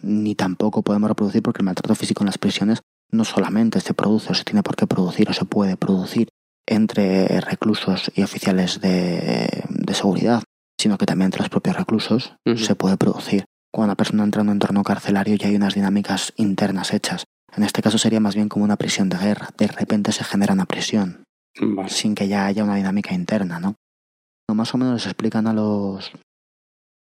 ni 0.02 0.34
tampoco 0.34 0.82
podemos 0.82 1.08
reproducir 1.08 1.42
porque 1.42 1.62
el 1.62 1.66
maltrato 1.66 1.94
físico 1.94 2.22
en 2.22 2.26
las 2.26 2.38
prisiones 2.38 2.80
no 3.10 3.24
solamente 3.24 3.80
se 3.80 3.94
produce 3.94 4.32
o 4.32 4.34
se 4.34 4.44
tiene 4.44 4.62
por 4.62 4.76
qué 4.76 4.86
producir 4.86 5.30
o 5.30 5.32
se 5.32 5.44
puede 5.44 5.76
producir 5.76 6.28
entre 6.66 7.40
reclusos 7.40 8.10
y 8.14 8.22
oficiales 8.22 8.80
de, 8.80 9.64
de 9.68 9.94
seguridad, 9.94 10.42
sino 10.78 10.98
que 10.98 11.06
también 11.06 11.26
entre 11.26 11.42
los 11.42 11.48
propios 11.48 11.76
reclusos 11.76 12.34
se 12.56 12.74
puede 12.74 12.96
producir. 12.96 13.44
Cuando 13.76 13.90
una 13.90 13.96
persona 13.96 14.24
entra 14.24 14.40
en 14.40 14.48
un 14.48 14.54
entorno 14.54 14.82
carcelario 14.82 15.36
ya 15.36 15.48
hay 15.48 15.56
unas 15.56 15.74
dinámicas 15.74 16.32
internas 16.36 16.94
hechas. 16.94 17.24
En 17.54 17.62
este 17.62 17.82
caso 17.82 17.98
sería 17.98 18.20
más 18.20 18.34
bien 18.34 18.48
como 18.48 18.64
una 18.64 18.78
prisión 18.78 19.10
de 19.10 19.18
guerra. 19.18 19.50
De 19.58 19.66
repente 19.66 20.12
se 20.12 20.24
genera 20.24 20.54
una 20.54 20.64
prisión 20.64 21.24
Vale. 21.60 21.90
sin 21.90 22.14
que 22.14 22.26
ya 22.26 22.46
haya 22.46 22.64
una 22.64 22.76
dinámica 22.76 23.12
interna, 23.12 23.60
¿no? 23.60 23.74
No, 24.48 24.54
Más 24.54 24.72
o 24.72 24.78
menos 24.78 24.94
les 24.94 25.04
explican 25.04 25.46
a 25.46 25.52
los 25.52 26.10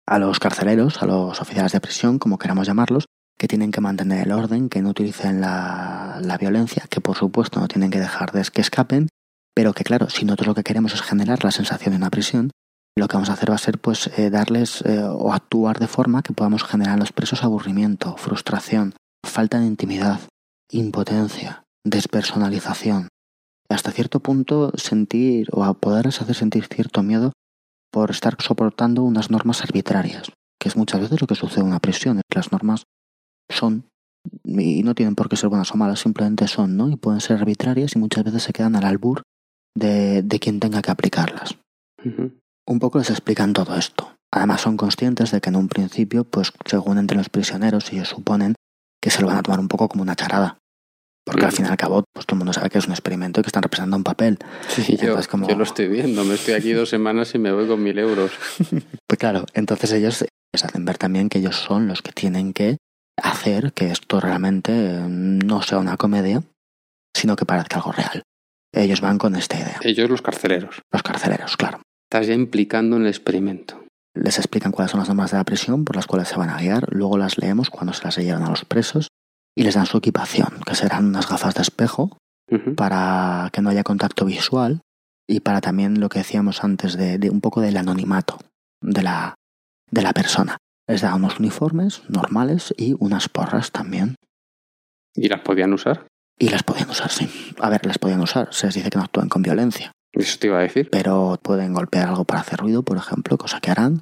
a 0.08 0.18
los 0.18 0.40
carceleros, 0.40 1.00
a 1.00 1.06
los 1.06 1.40
oficiales 1.40 1.70
de 1.70 1.80
prisión, 1.80 2.18
como 2.18 2.38
queramos 2.38 2.66
llamarlos, 2.66 3.06
que 3.38 3.46
tienen 3.46 3.70
que 3.70 3.80
mantener 3.80 4.26
el 4.26 4.32
orden, 4.32 4.68
que 4.68 4.82
no 4.82 4.88
utilicen 4.88 5.40
la, 5.40 6.18
la 6.22 6.38
violencia, 6.38 6.86
que 6.90 7.00
por 7.00 7.16
supuesto 7.16 7.60
no 7.60 7.68
tienen 7.68 7.92
que 7.92 8.00
dejar 8.00 8.32
de 8.32 8.42
que 8.52 8.62
escapen, 8.62 9.06
pero 9.54 9.74
que 9.74 9.84
claro, 9.84 10.10
si 10.10 10.24
nosotros 10.24 10.48
lo 10.48 10.54
que 10.56 10.64
queremos 10.64 10.92
es 10.92 11.02
generar 11.02 11.44
la 11.44 11.52
sensación 11.52 11.92
de 11.92 11.98
una 11.98 12.10
prisión, 12.10 12.50
lo 12.96 13.08
que 13.08 13.16
vamos 13.16 13.30
a 13.30 13.34
hacer 13.34 13.50
va 13.50 13.56
a 13.56 13.58
ser 13.58 13.78
pues 13.78 14.10
eh, 14.18 14.30
darles 14.30 14.82
eh, 14.82 15.02
o 15.02 15.32
actuar 15.32 15.78
de 15.78 15.88
forma 15.88 16.22
que 16.22 16.32
podamos 16.32 16.62
generar 16.62 16.94
en 16.94 17.00
los 17.00 17.12
presos 17.12 17.42
aburrimiento, 17.42 18.16
frustración, 18.16 18.94
falta 19.24 19.58
de 19.58 19.66
intimidad, 19.66 20.20
impotencia, 20.70 21.64
despersonalización. 21.84 23.08
Hasta 23.68 23.90
cierto 23.90 24.20
punto 24.20 24.72
sentir 24.76 25.48
o 25.52 25.64
a 25.64 25.74
poderles 25.74 26.20
hacer 26.20 26.36
sentir 26.36 26.66
cierto 26.66 27.02
miedo 27.02 27.32
por 27.90 28.10
estar 28.10 28.36
soportando 28.40 29.02
unas 29.02 29.30
normas 29.30 29.62
arbitrarias, 29.62 30.30
que 30.60 30.68
es 30.68 30.76
muchas 30.76 31.00
veces 31.00 31.20
lo 31.20 31.26
que 31.26 31.34
sucede 31.34 31.60
en 31.60 31.68
una 31.68 31.80
prisión, 31.80 32.20
las 32.32 32.52
normas 32.52 32.84
son 33.50 33.84
y 34.44 34.82
no 34.82 34.94
tienen 34.94 35.14
por 35.14 35.28
qué 35.28 35.36
ser 35.36 35.48
buenas 35.48 35.72
o 35.72 35.76
malas, 35.76 36.00
simplemente 36.00 36.48
son, 36.48 36.76
¿no? 36.76 36.88
Y 36.88 36.96
pueden 36.96 37.20
ser 37.20 37.38
arbitrarias 37.38 37.94
y 37.94 37.98
muchas 37.98 38.24
veces 38.24 38.42
se 38.42 38.52
quedan 38.52 38.76
al 38.76 38.84
albur 38.84 39.22
de, 39.76 40.38
quien 40.40 40.60
tenga 40.60 40.82
que 40.82 40.90
aplicarlas. 40.90 41.58
Un 42.66 42.78
poco 42.78 42.98
les 42.98 43.10
explican 43.10 43.52
todo 43.52 43.76
esto. 43.76 44.14
Además 44.32 44.62
son 44.62 44.76
conscientes 44.76 45.30
de 45.30 45.40
que 45.40 45.50
en 45.50 45.56
un 45.56 45.68
principio, 45.68 46.24
pues 46.24 46.52
según 46.66 46.98
entre 46.98 47.16
los 47.16 47.28
prisioneros, 47.28 47.92
ellos 47.92 48.08
suponen 48.08 48.54
que 49.02 49.10
se 49.10 49.20
lo 49.20 49.28
van 49.28 49.36
a 49.36 49.42
tomar 49.42 49.60
un 49.60 49.68
poco 49.68 49.88
como 49.88 50.02
una 50.02 50.16
charada. 50.16 50.58
Porque 51.26 51.44
al 51.46 51.52
fin 51.52 51.64
y 51.64 51.68
al 51.68 51.76
cabo, 51.76 52.04
pues 52.12 52.26
todo 52.26 52.34
el 52.36 52.38
mundo 52.38 52.52
sabe 52.52 52.68
que 52.68 52.78
es 52.78 52.86
un 52.86 52.92
experimento 52.92 53.40
y 53.40 53.42
que 53.42 53.48
están 53.48 53.62
representando 53.62 53.96
un 53.96 54.04
papel. 54.04 54.38
Sí, 54.68 54.96
yo, 54.96 55.16
como- 55.30 55.48
yo 55.48 55.56
lo 55.56 55.64
estoy 55.64 55.88
viendo. 55.88 56.22
Me 56.24 56.34
estoy 56.34 56.54
aquí 56.54 56.72
dos 56.72 56.90
semanas 56.90 57.34
y 57.34 57.38
me 57.38 57.52
voy 57.52 57.66
con 57.66 57.82
mil 57.82 57.98
euros. 57.98 58.32
Pues 59.06 59.18
claro, 59.18 59.44
entonces 59.54 59.92
ellos 59.92 60.24
les 60.52 60.64
hacen 60.64 60.84
ver 60.84 60.98
también 60.98 61.28
que 61.28 61.38
ellos 61.38 61.54
son 61.56 61.86
los 61.86 62.02
que 62.02 62.10
tienen 62.12 62.52
que 62.52 62.78
hacer 63.22 63.72
que 63.72 63.90
esto 63.92 64.18
realmente 64.20 64.72
eh, 64.74 65.06
no 65.08 65.62
sea 65.62 65.78
una 65.78 65.96
comedia, 65.96 66.42
sino 67.16 67.36
que 67.36 67.46
parezca 67.46 67.76
algo 67.76 67.92
real. 67.92 68.22
Ellos 68.74 69.00
van 69.00 69.18
con 69.18 69.36
esta 69.36 69.56
idea. 69.56 69.78
Ellos 69.82 70.10
los 70.10 70.20
carceleros. 70.20 70.82
Los 70.92 71.02
carceleros, 71.04 71.56
claro. 71.56 71.80
Estás 72.14 72.28
ya 72.28 72.34
implicando 72.34 72.94
en 72.94 73.02
el 73.02 73.08
experimento. 73.08 73.84
Les 74.14 74.38
explican 74.38 74.70
cuáles 74.70 74.92
son 74.92 75.00
las 75.00 75.08
normas 75.08 75.32
de 75.32 75.36
la 75.36 75.42
prisión 75.42 75.84
por 75.84 75.96
las 75.96 76.06
cuales 76.06 76.28
se 76.28 76.36
van 76.36 76.48
a 76.48 76.58
guiar, 76.58 76.86
luego 76.92 77.18
las 77.18 77.38
leemos 77.38 77.70
cuando 77.70 77.92
se 77.92 78.04
las 78.04 78.16
llevan 78.16 78.44
a 78.44 78.50
los 78.50 78.64
presos 78.64 79.08
y 79.56 79.64
les 79.64 79.74
dan 79.74 79.86
su 79.86 79.98
equipación, 79.98 80.60
que 80.64 80.76
serán 80.76 81.06
unas 81.06 81.28
gafas 81.28 81.56
de 81.56 81.62
espejo 81.62 82.16
para 82.76 83.50
que 83.52 83.62
no 83.62 83.70
haya 83.70 83.82
contacto 83.82 84.26
visual 84.26 84.80
y 85.28 85.40
para 85.40 85.60
también 85.60 85.98
lo 85.98 86.08
que 86.08 86.20
decíamos 86.20 86.62
antes 86.62 86.96
de, 86.96 87.18
de 87.18 87.30
un 87.30 87.40
poco 87.40 87.60
del 87.60 87.76
anonimato 87.76 88.38
de 88.80 89.02
la, 89.02 89.34
de 89.90 90.02
la 90.02 90.12
persona. 90.12 90.56
Les 90.86 91.00
da 91.00 91.16
unos 91.16 91.40
uniformes 91.40 92.04
normales 92.08 92.72
y 92.78 92.94
unas 93.00 93.28
porras 93.28 93.72
también. 93.72 94.14
¿Y 95.16 95.28
las 95.28 95.40
podían 95.40 95.72
usar? 95.72 96.06
Y 96.38 96.50
las 96.50 96.62
podían 96.62 96.90
usar, 96.90 97.10
sí. 97.10 97.28
A 97.58 97.70
ver, 97.70 97.84
las 97.84 97.98
podían 97.98 98.20
usar. 98.20 98.54
Se 98.54 98.66
les 98.66 98.76
dice 98.76 98.90
que 98.90 98.98
no 98.98 99.04
actúen 99.04 99.28
con 99.28 99.42
violencia, 99.42 99.90
Eso 100.14 100.38
te 100.38 100.46
iba 100.46 100.58
a 100.58 100.62
decir. 100.62 100.88
pero 100.90 101.38
pueden 101.42 101.72
golpear 101.72 102.08
algo 102.08 102.24
para 102.24 102.40
hacer 102.40 102.60
ruido, 102.60 102.82
por 102.82 102.96
ejemplo, 102.96 103.36
cosa 103.38 103.60
que 103.60 103.70
harán. 103.70 104.00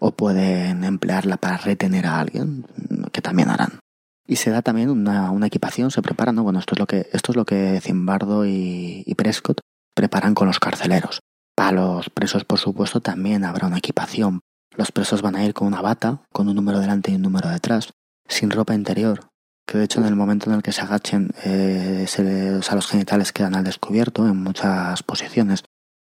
O 0.00 0.10
pueden 0.10 0.82
emplearla 0.82 1.36
para 1.36 1.58
retener 1.58 2.06
a 2.06 2.18
alguien, 2.18 2.66
que 3.12 3.22
también 3.22 3.48
harán. 3.50 3.78
Y 4.26 4.36
se 4.36 4.50
da 4.50 4.62
también 4.62 4.90
una, 4.90 5.30
una 5.30 5.46
equipación, 5.46 5.90
se 5.90 6.02
prepara, 6.02 6.32
¿no? 6.32 6.42
Bueno, 6.42 6.58
esto 6.58 6.74
es 6.74 6.80
lo 6.80 6.86
que, 6.86 7.08
esto 7.12 7.32
es 7.32 7.36
lo 7.36 7.44
que 7.44 7.80
Zimbardo 7.80 8.44
y, 8.44 9.04
y 9.06 9.14
Prescott 9.14 9.60
preparan 9.94 10.34
con 10.34 10.48
los 10.48 10.58
carceleros. 10.58 11.20
Para 11.54 11.72
los 11.72 12.10
presos, 12.10 12.44
por 12.44 12.58
supuesto, 12.58 13.00
también 13.00 13.44
habrá 13.44 13.66
una 13.68 13.78
equipación. 13.78 14.40
Los 14.76 14.90
presos 14.90 15.22
van 15.22 15.36
a 15.36 15.44
ir 15.44 15.54
con 15.54 15.68
una 15.68 15.82
bata, 15.82 16.22
con 16.32 16.48
un 16.48 16.56
número 16.56 16.80
delante 16.80 17.12
y 17.12 17.16
un 17.16 17.22
número 17.22 17.48
detrás, 17.48 17.92
sin 18.26 18.50
ropa 18.50 18.74
interior. 18.74 19.28
Que 19.66 19.78
de 19.78 19.84
hecho 19.84 20.00
en 20.00 20.06
el 20.06 20.16
momento 20.16 20.50
en 20.50 20.56
el 20.56 20.62
que 20.62 20.72
se 20.72 20.82
agachen, 20.82 21.30
eh, 21.44 22.04
se 22.08 22.54
o 22.56 22.62
sea, 22.62 22.74
los 22.74 22.88
genitales 22.88 23.32
quedan 23.32 23.54
al 23.54 23.64
descubierto 23.64 24.26
en 24.26 24.36
muchas 24.36 25.02
posiciones. 25.02 25.64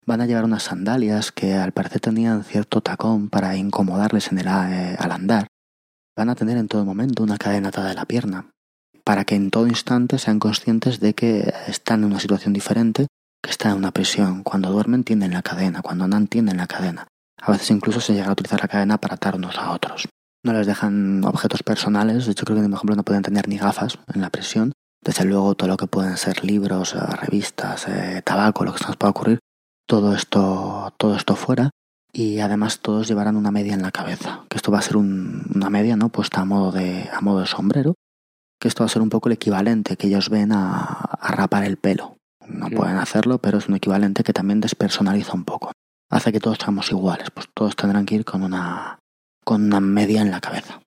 Van 0.06 0.22
a 0.22 0.26
llevar 0.26 0.46
unas 0.46 0.64
sandalias 0.64 1.32
que 1.32 1.54
al 1.54 1.74
parecer 1.74 2.02
tenían 2.02 2.44
cierto 2.44 2.82
tacón 2.82 3.30
para 3.30 3.56
incomodarles 3.56 4.32
en 4.32 4.40
el, 4.40 4.48
eh, 4.48 4.96
al 4.98 5.12
andar. 5.12 5.48
Van 6.16 6.30
a 6.30 6.36
tener 6.36 6.58
en 6.58 6.68
todo 6.68 6.86
momento 6.86 7.24
una 7.24 7.38
cadena 7.38 7.70
atada 7.70 7.90
de 7.90 7.96
la 7.96 8.06
pierna, 8.06 8.52
para 9.04 9.26
que 9.26 9.36
en 9.36 9.52
todo 9.52 9.68
instante 9.68 10.18
sean 10.18 10.40
conscientes 10.40 11.00
de 11.00 11.14
que 11.14 11.54
están 11.68 12.02
en 12.02 12.12
una 12.12 12.20
situación 12.20 12.54
diferente, 12.54 13.08
que 13.42 13.50
están 13.50 13.74
en 13.74 13.78
una 13.78 13.92
prisión. 13.92 14.44
Cuando 14.44 14.72
duermen 14.72 15.04
tienden 15.04 15.34
la 15.34 15.42
cadena, 15.42 15.82
cuando 15.82 16.06
andan 16.06 16.28
tienden 16.28 16.58
la 16.58 16.68
cadena. 16.68 17.08
A 17.42 17.52
veces 17.52 17.72
incluso 17.72 18.00
se 18.00 18.14
llega 18.14 18.28
a 18.28 18.34
utilizar 18.34 18.62
la 18.62 18.68
cadena 18.68 18.98
para 18.98 19.16
atar 19.16 19.36
unos 19.36 19.58
a 19.58 19.72
otros. 19.72 20.08
No 20.44 20.54
les 20.54 20.66
dejan 20.68 21.24
objetos 21.24 21.62
personales, 21.64 22.26
de 22.26 22.32
hecho 22.32 22.46
creo 22.46 22.58
que 22.58 22.64
por 22.64 22.74
ejemplo 22.74 22.96
no 22.96 23.04
pueden 23.04 23.22
tener 23.24 23.48
ni 23.48 23.58
gafas 23.58 24.00
en 24.14 24.22
la 24.22 24.30
prisión. 24.30 24.74
Desde 25.04 25.26
luego 25.26 25.56
todo 25.56 25.68
lo 25.68 25.78
que 25.78 25.88
pueden 25.88 26.18
ser 26.18 26.44
libros, 26.46 26.94
eh, 26.94 27.00
revistas, 27.00 27.88
eh, 27.88 28.22
tabaco, 28.24 28.64
lo 28.66 28.74
que 28.74 28.80
se 28.80 28.86
nos 28.88 28.98
pueda 28.98 29.12
ocurrir, 29.12 29.40
todo 29.88 30.16
esto, 30.16 30.94
todo 30.98 31.16
esto 31.16 31.36
fuera. 31.36 31.70
Y 32.14 32.40
además 32.40 32.80
todos 32.82 33.08
llevarán 33.08 33.36
una 33.38 33.52
media 33.52 33.74
en 33.74 33.82
la 33.82 33.92
cabeza, 33.92 34.42
que 34.50 34.58
esto 34.58 34.72
va 34.72 34.80
a 34.80 34.84
ser 34.84 34.98
un- 34.98 35.46
una 35.56 35.70
media 35.70 35.96
no 35.96 36.10
puesta 36.10 36.42
a 36.42 36.46
modo 36.46 36.72
de 36.72 37.10
a 37.12 37.22
modo 37.22 37.40
de 37.40 37.48
sombrero, 37.48 37.96
que 38.60 38.68
esto 38.68 38.84
va 38.84 38.88
a 38.88 38.90
ser 38.90 39.02
un 39.02 39.10
poco 39.10 39.30
el 39.30 39.34
equivalente 39.34 39.96
que 39.96 40.08
ellos 40.08 40.30
ven 40.30 40.52
a, 40.52 40.82
a 40.84 41.32
rapar 41.32 41.64
el 41.64 41.78
pelo. 41.78 42.18
No 42.48 42.70
pueden 42.70 42.98
hacerlo, 42.98 43.38
pero 43.38 43.60
es 43.60 43.70
un 43.70 43.76
equivalente 43.76 44.24
que 44.24 44.34
también 44.34 44.60
despersonaliza 44.60 45.34
un 45.34 45.46
poco. 45.46 45.72
Hace 46.12 46.32
que 46.34 46.40
todos 46.42 46.58
seamos 46.60 46.92
iguales, 46.92 47.30
pues 47.32 47.48
todos 47.56 47.76
tendrán 47.78 48.06
que 48.06 48.16
ir 48.16 48.26
con 48.26 48.44
una 48.44 49.00
con 49.44 49.64
una 49.66 49.80
media 49.80 50.22
en 50.22 50.32
la 50.32 50.40
cabeza. 50.42 50.82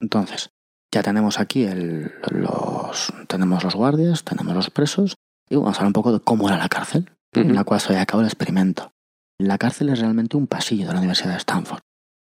Entonces, 0.00 0.50
ya 0.92 1.02
tenemos 1.02 1.38
aquí 1.40 1.64
el- 1.64 2.12
los 2.30 3.12
tenemos 3.28 3.64
los 3.64 3.74
guardias, 3.74 4.24
tenemos 4.24 4.54
los 4.54 4.70
presos 4.70 5.16
y 5.48 5.56
vamos 5.56 5.76
a 5.76 5.78
hablar 5.80 5.88
un 5.88 5.92
poco 5.94 6.12
de 6.12 6.20
cómo 6.20 6.48
era 6.48 6.58
la 6.58 6.68
cárcel 6.68 7.10
en 7.32 7.54
la 7.54 7.64
cual 7.64 7.80
se 7.80 7.90
lleva 7.90 8.02
a 8.02 8.06
cabo 8.06 8.20
el 8.22 8.26
experimento. 8.28 8.92
La 9.38 9.58
cárcel 9.58 9.90
es 9.90 9.98
realmente 10.00 10.36
un 10.36 10.46
pasillo 10.46 10.86
de 10.86 10.92
la 10.94 10.98
Universidad 11.00 11.32
de 11.32 11.36
Stanford. 11.38 11.80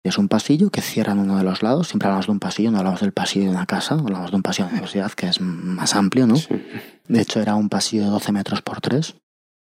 Es 0.04 0.16
un 0.18 0.28
pasillo 0.28 0.70
que 0.70 0.80
cierran 0.80 1.18
uno 1.18 1.36
de 1.36 1.42
los 1.44 1.62
lados. 1.62 1.88
Siempre 1.88 2.06
hablamos 2.06 2.26
de 2.26 2.32
un 2.32 2.38
pasillo, 2.38 2.70
no 2.70 2.78
hablamos 2.78 3.00
del 3.00 3.12
pasillo 3.12 3.46
de 3.46 3.50
una 3.50 3.66
casa, 3.66 3.96
hablamos 3.96 4.30
de 4.30 4.36
un 4.36 4.42
pasillo 4.42 4.66
de 4.66 4.72
la 4.72 4.78
universidad 4.78 5.10
que 5.12 5.26
es 5.28 5.40
más 5.40 5.94
amplio, 5.94 6.26
¿no? 6.26 6.36
Sí. 6.36 6.48
De 7.08 7.20
hecho, 7.20 7.40
era 7.40 7.54
un 7.56 7.68
pasillo 7.68 8.04
de 8.04 8.10
12 8.10 8.32
metros 8.32 8.62
por 8.62 8.80
3, 8.80 9.16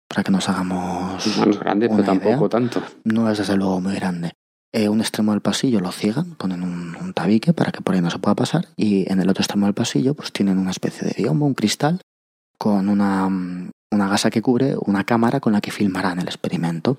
para 0.10 0.24
que 0.24 0.32
nos 0.32 0.48
hagamos 0.50 1.26
No 1.38 1.50
es 1.50 1.60
grande, 1.60 1.90
pero 1.90 2.04
tampoco 2.04 2.30
idea. 2.38 2.50
tanto. 2.50 2.84
No 3.06 3.32
es 3.32 3.38
desde 3.40 3.56
luego 3.56 3.80
muy 3.82 3.96
grande. 3.96 4.34
Eh, 4.74 4.90
un 4.90 5.00
extremo 5.00 5.32
del 5.32 5.42
pasillo 5.42 5.80
lo 5.80 5.92
ciegan, 5.92 6.36
ponen 6.36 6.62
un, 6.62 6.96
un 6.96 7.14
tabique 7.14 7.54
para 7.54 7.72
que 7.72 7.82
por 7.82 7.96
ahí 7.96 8.02
no 8.02 8.12
se 8.12 8.20
pueda 8.20 8.36
pasar 8.36 8.68
y 8.76 9.10
en 9.12 9.22
el 9.22 9.30
otro 9.30 9.42
extremo 9.42 9.66
del 9.66 9.74
pasillo 9.74 10.14
pues 10.14 10.34
tienen 10.34 10.58
una 10.58 10.72
especie 10.72 11.08
de 11.08 11.14
biombo, 11.18 11.46
un 11.46 11.54
cristal, 11.54 12.02
con 12.58 12.90
una, 12.90 13.30
mm, 13.30 13.72
una 13.92 14.10
gasa 14.10 14.30
que 14.30 14.42
cubre 14.42 14.76
una 14.86 15.04
cámara 15.06 15.40
con 15.40 15.54
la 15.54 15.62
que 15.62 15.72
filmarán 15.72 16.20
el 16.20 16.28
experimento. 16.28 16.98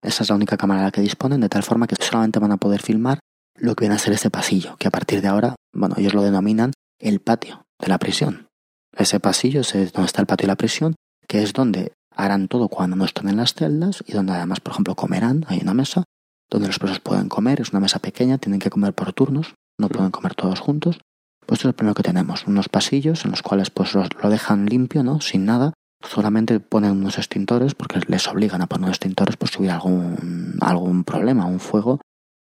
Esa 0.00 0.22
es 0.22 0.28
la 0.28 0.36
única 0.36 0.56
cámara 0.56 0.80
de 0.80 0.86
la 0.86 0.90
que 0.92 1.00
disponen, 1.00 1.40
de 1.40 1.48
tal 1.48 1.64
forma 1.64 1.86
que 1.86 1.96
solamente 2.02 2.38
van 2.38 2.52
a 2.52 2.56
poder 2.56 2.80
filmar 2.80 3.18
lo 3.56 3.74
que 3.74 3.82
viene 3.82 3.96
a 3.96 3.98
ser 3.98 4.12
ese 4.12 4.30
pasillo, 4.30 4.76
que 4.78 4.86
a 4.86 4.90
partir 4.90 5.20
de 5.20 5.28
ahora, 5.28 5.56
bueno, 5.72 5.96
ellos 5.98 6.14
lo 6.14 6.22
denominan 6.22 6.72
el 7.00 7.20
patio 7.20 7.64
de 7.78 7.88
la 7.88 7.98
prisión. 7.98 8.48
Ese 8.96 9.20
pasillo 9.20 9.60
es 9.60 9.72
donde 9.92 10.06
está 10.06 10.20
el 10.20 10.26
patio 10.26 10.44
de 10.44 10.52
la 10.52 10.56
prisión, 10.56 10.94
que 11.26 11.42
es 11.42 11.52
donde 11.52 11.92
harán 12.14 12.48
todo 12.48 12.68
cuando 12.68 12.96
no 12.96 13.04
están 13.04 13.28
en 13.28 13.36
las 13.36 13.54
celdas 13.54 14.02
y 14.06 14.12
donde 14.12 14.32
además, 14.32 14.60
por 14.60 14.72
ejemplo, 14.72 14.94
comerán. 14.94 15.44
Hay 15.48 15.60
una 15.60 15.74
mesa 15.74 16.04
donde 16.50 16.68
los 16.68 16.78
presos 16.78 17.00
pueden 17.00 17.28
comer, 17.28 17.60
es 17.60 17.70
una 17.70 17.80
mesa 17.80 17.98
pequeña, 17.98 18.38
tienen 18.38 18.60
que 18.60 18.70
comer 18.70 18.94
por 18.94 19.12
turnos, 19.12 19.54
no 19.78 19.88
pueden 19.88 20.10
comer 20.10 20.34
todos 20.34 20.60
juntos. 20.60 20.98
Pues 21.46 21.58
esto 21.60 21.68
es 21.68 21.72
lo 21.72 21.76
primero 21.76 21.94
que 21.94 22.02
tenemos, 22.02 22.46
unos 22.46 22.68
pasillos 22.68 23.24
en 23.24 23.30
los 23.30 23.42
cuales 23.42 23.70
pues 23.70 23.94
los- 23.94 24.08
lo 24.22 24.28
dejan 24.30 24.66
limpio, 24.66 25.02
¿no? 25.02 25.20
Sin 25.20 25.44
nada, 25.46 25.72
solamente 26.02 26.60
ponen 26.60 26.92
unos 26.92 27.18
extintores 27.18 27.74
porque 27.74 28.00
les 28.06 28.26
obligan 28.28 28.62
a 28.62 28.66
poner 28.66 28.84
unos 28.84 28.96
extintores 28.96 29.36
por 29.36 29.48
si 29.48 29.58
hubiera 29.58 29.74
algún, 29.76 30.56
algún 30.60 31.04
problema, 31.04 31.46
un 31.46 31.60
fuego, 31.60 32.00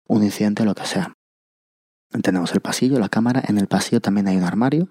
un 0.09 0.23
incidente, 0.25 0.64
lo 0.64 0.75
que 0.75 0.87
sea. 0.87 1.12
Tenemos 2.23 2.53
el 2.53 2.61
pasillo, 2.61 2.99
la 2.99 3.09
cámara, 3.09 3.42
en 3.47 3.59
el 3.59 3.66
pasillo 3.66 4.01
también 4.01 4.29
hay 4.29 4.37
un 4.37 4.45
armario 4.45 4.88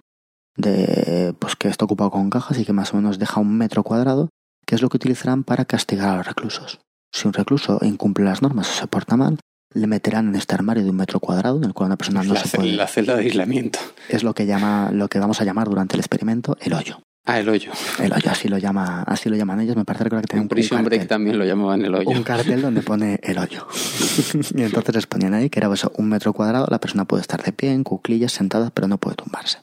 de 0.57 1.33
pues 1.39 1.55
que 1.55 1.67
está 1.67 1.85
ocupado 1.85 2.11
con 2.11 2.29
cajas 2.29 2.57
y 2.59 2.65
que 2.65 2.73
más 2.73 2.93
o 2.93 2.97
menos 2.97 3.19
deja 3.19 3.39
un 3.41 3.57
metro 3.57 3.83
cuadrado, 3.83 4.29
que 4.65 4.75
es 4.75 4.81
lo 4.81 4.89
que 4.89 4.97
utilizarán 4.97 5.43
para 5.43 5.65
castigar 5.65 6.09
a 6.09 6.17
los 6.17 6.27
reclusos. 6.27 6.79
Si 7.15 7.27
un 7.27 7.33
recluso 7.33 7.79
incumple 7.81 8.25
las 8.25 8.41
normas 8.41 8.69
o 8.69 8.73
se 8.73 8.87
porta 8.87 9.15
mal, 9.15 9.39
le 9.73 9.87
meterán 9.87 10.27
en 10.27 10.35
este 10.35 10.53
armario 10.53 10.83
de 10.83 10.89
un 10.89 10.97
metro 10.97 11.21
cuadrado 11.21 11.55
en 11.55 11.63
el 11.63 11.73
cual 11.73 11.87
una 11.87 11.95
persona 11.95 12.23
no 12.23 12.33
la, 12.33 12.41
se 12.41 12.57
puede. 12.57 12.73
la 12.73 12.87
celda 12.87 13.15
de 13.15 13.23
aislamiento. 13.23 13.79
Es 14.09 14.21
lo 14.21 14.33
que 14.33 14.45
llama, 14.45 14.91
lo 14.91 15.07
que 15.07 15.19
vamos 15.19 15.39
a 15.39 15.45
llamar 15.45 15.69
durante 15.69 15.95
el 15.95 16.01
experimento 16.01 16.57
el 16.59 16.73
hoyo. 16.73 16.99
Ah, 17.25 17.39
el 17.39 17.47
hoyo. 17.47 17.71
El 17.99 18.11
hoyo, 18.11 18.29
así 18.29 18.49
lo 18.49 18.57
llama, 18.57 19.03
así 19.03 19.29
lo 19.29 19.37
llaman 19.37 19.61
ellos. 19.61 19.77
Me 19.77 19.85
parece 19.85 20.03
que 20.03 20.09
tienen 20.09 20.43
En 20.43 20.49
Prison 20.49 20.79
un 20.79 20.83
Break 20.83 21.03
cartel, 21.03 21.07
también 21.07 21.39
lo 21.39 21.45
llamaban 21.45 21.85
el 21.85 21.95
hoyo. 21.95 22.09
un 22.09 22.23
cartel 22.23 22.61
donde 22.61 22.81
pone 22.81 23.17
el 23.23 23.37
hoyo. 23.37 23.65
y 24.53 24.63
entonces 24.63 24.93
les 24.93 25.07
ponían 25.07 25.33
ahí 25.35 25.49
que 25.49 25.59
era 25.59 25.73
eso, 25.73 25.93
un 25.95 26.09
metro 26.09 26.33
cuadrado. 26.33 26.67
La 26.69 26.79
persona 26.79 27.05
puede 27.05 27.21
estar 27.21 27.41
de 27.41 27.53
pie, 27.53 27.71
en 27.71 27.85
cuclillas, 27.85 28.33
sentada, 28.33 28.71
pero 28.71 28.89
no 28.89 28.97
puede 28.97 29.15
tumbarse. 29.15 29.59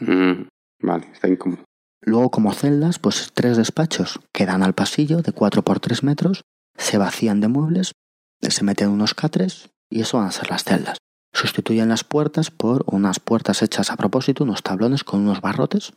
Mm, 0.00 0.48
vale, 0.82 1.08
está 1.14 1.28
incómodo. 1.28 1.64
Luego, 2.02 2.30
como 2.30 2.52
celdas, 2.52 2.98
pues 2.98 3.30
tres 3.32 3.56
despachos 3.56 4.20
que 4.32 4.44
dan 4.44 4.62
al 4.62 4.74
pasillo 4.74 5.22
de 5.22 5.32
4 5.32 5.62
por 5.62 5.80
3 5.80 6.02
metros, 6.02 6.42
se 6.80 6.98
vacían 6.98 7.40
de 7.40 7.48
muebles, 7.48 7.92
se 8.40 8.64
meten 8.64 8.88
unos 8.88 9.14
catres 9.14 9.70
y 9.90 10.00
eso 10.00 10.18
van 10.18 10.28
a 10.28 10.32
ser 10.32 10.50
las 10.50 10.64
celdas. 10.64 10.98
Sustituyen 11.32 11.88
las 11.88 12.04
puertas 12.04 12.50
por 12.50 12.84
unas 12.86 13.20
puertas 13.20 13.62
hechas 13.62 13.90
a 13.90 13.96
propósito, 13.96 14.44
unos 14.44 14.62
tablones 14.62 15.04
con 15.04 15.20
unos 15.20 15.40
barrotes, 15.40 15.92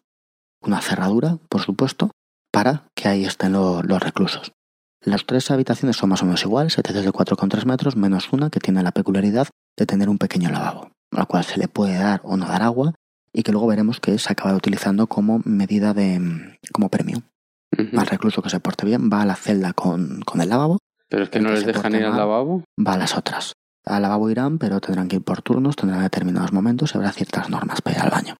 una 0.62 0.82
cerradura, 0.82 1.38
por 1.50 1.62
supuesto, 1.62 2.12
para 2.52 2.86
que 2.96 3.08
ahí 3.08 3.26
estén 3.26 3.54
lo- 3.54 3.82
los 3.82 4.00
reclusos. 4.02 4.52
Las 5.02 5.26
tres 5.26 5.50
habitaciones 5.52 5.98
son 5.98 6.10
más 6.10 6.22
o 6.22 6.26
menos 6.26 6.44
iguales, 6.44 6.78
habitaciones 6.78 7.06
de 7.06 7.12
4,3 7.12 7.66
metros, 7.66 7.96
menos 7.96 8.32
una 8.32 8.50
que 8.50 8.60
tiene 8.60 8.84
la 8.84 8.92
peculiaridad 8.92 9.48
de 9.78 9.86
tener 9.86 10.08
un 10.08 10.18
pequeño 10.18 10.50
lavabo, 10.52 10.92
al 11.12 11.28
cual 11.28 11.44
se 11.44 11.58
le 11.58 11.68
puede 11.68 11.96
dar 11.98 12.22
o 12.24 12.38
no 12.38 12.46
dar 12.46 12.62
agua 12.62 12.94
y 13.34 13.42
que 13.44 13.52
luego 13.52 13.68
veremos 13.68 14.00
que 14.00 14.18
se 14.20 14.32
acaba 14.32 14.56
utilizando 14.56 15.08
como 15.08 15.42
medida 15.44 15.94
de 15.94 16.58
como 16.72 16.90
premio. 16.90 17.24
Ujú. 17.78 18.00
Al 18.00 18.08
recluso 18.08 18.42
que 18.42 18.50
se 18.50 18.60
porte 18.60 18.86
bien 18.86 19.10
va 19.12 19.22
a 19.22 19.26
la 19.26 19.36
celda 19.36 19.74
con, 19.74 20.22
con 20.22 20.42
el 20.42 20.50
lavabo, 20.50 20.78
Pero 21.10 21.24
es 21.24 21.30
que 21.30 21.40
no 21.40 21.50
que 21.50 21.56
les 21.56 21.66
dejan 21.66 21.96
ir 21.96 22.06
al 22.06 22.18
lavabo. 22.18 22.64
va 22.80 22.94
a 22.94 22.98
las 22.98 23.18
otras. 23.18 23.54
Al 23.86 24.02
lavabo 24.04 24.30
irán, 24.30 24.60
pero 24.60 24.80
tendrán 24.80 25.08
que 25.08 25.18
ir 25.18 25.24
por 25.24 25.42
turnos, 25.42 25.76
tendrán 25.76 26.02
determinados 26.04 26.54
momentos 26.54 26.94
y 26.94 26.98
habrá 26.98 27.12
ciertas 27.12 27.50
normas 27.50 27.82
para 27.82 27.98
ir 27.98 28.02
al 28.04 28.10
baño. 28.12 28.36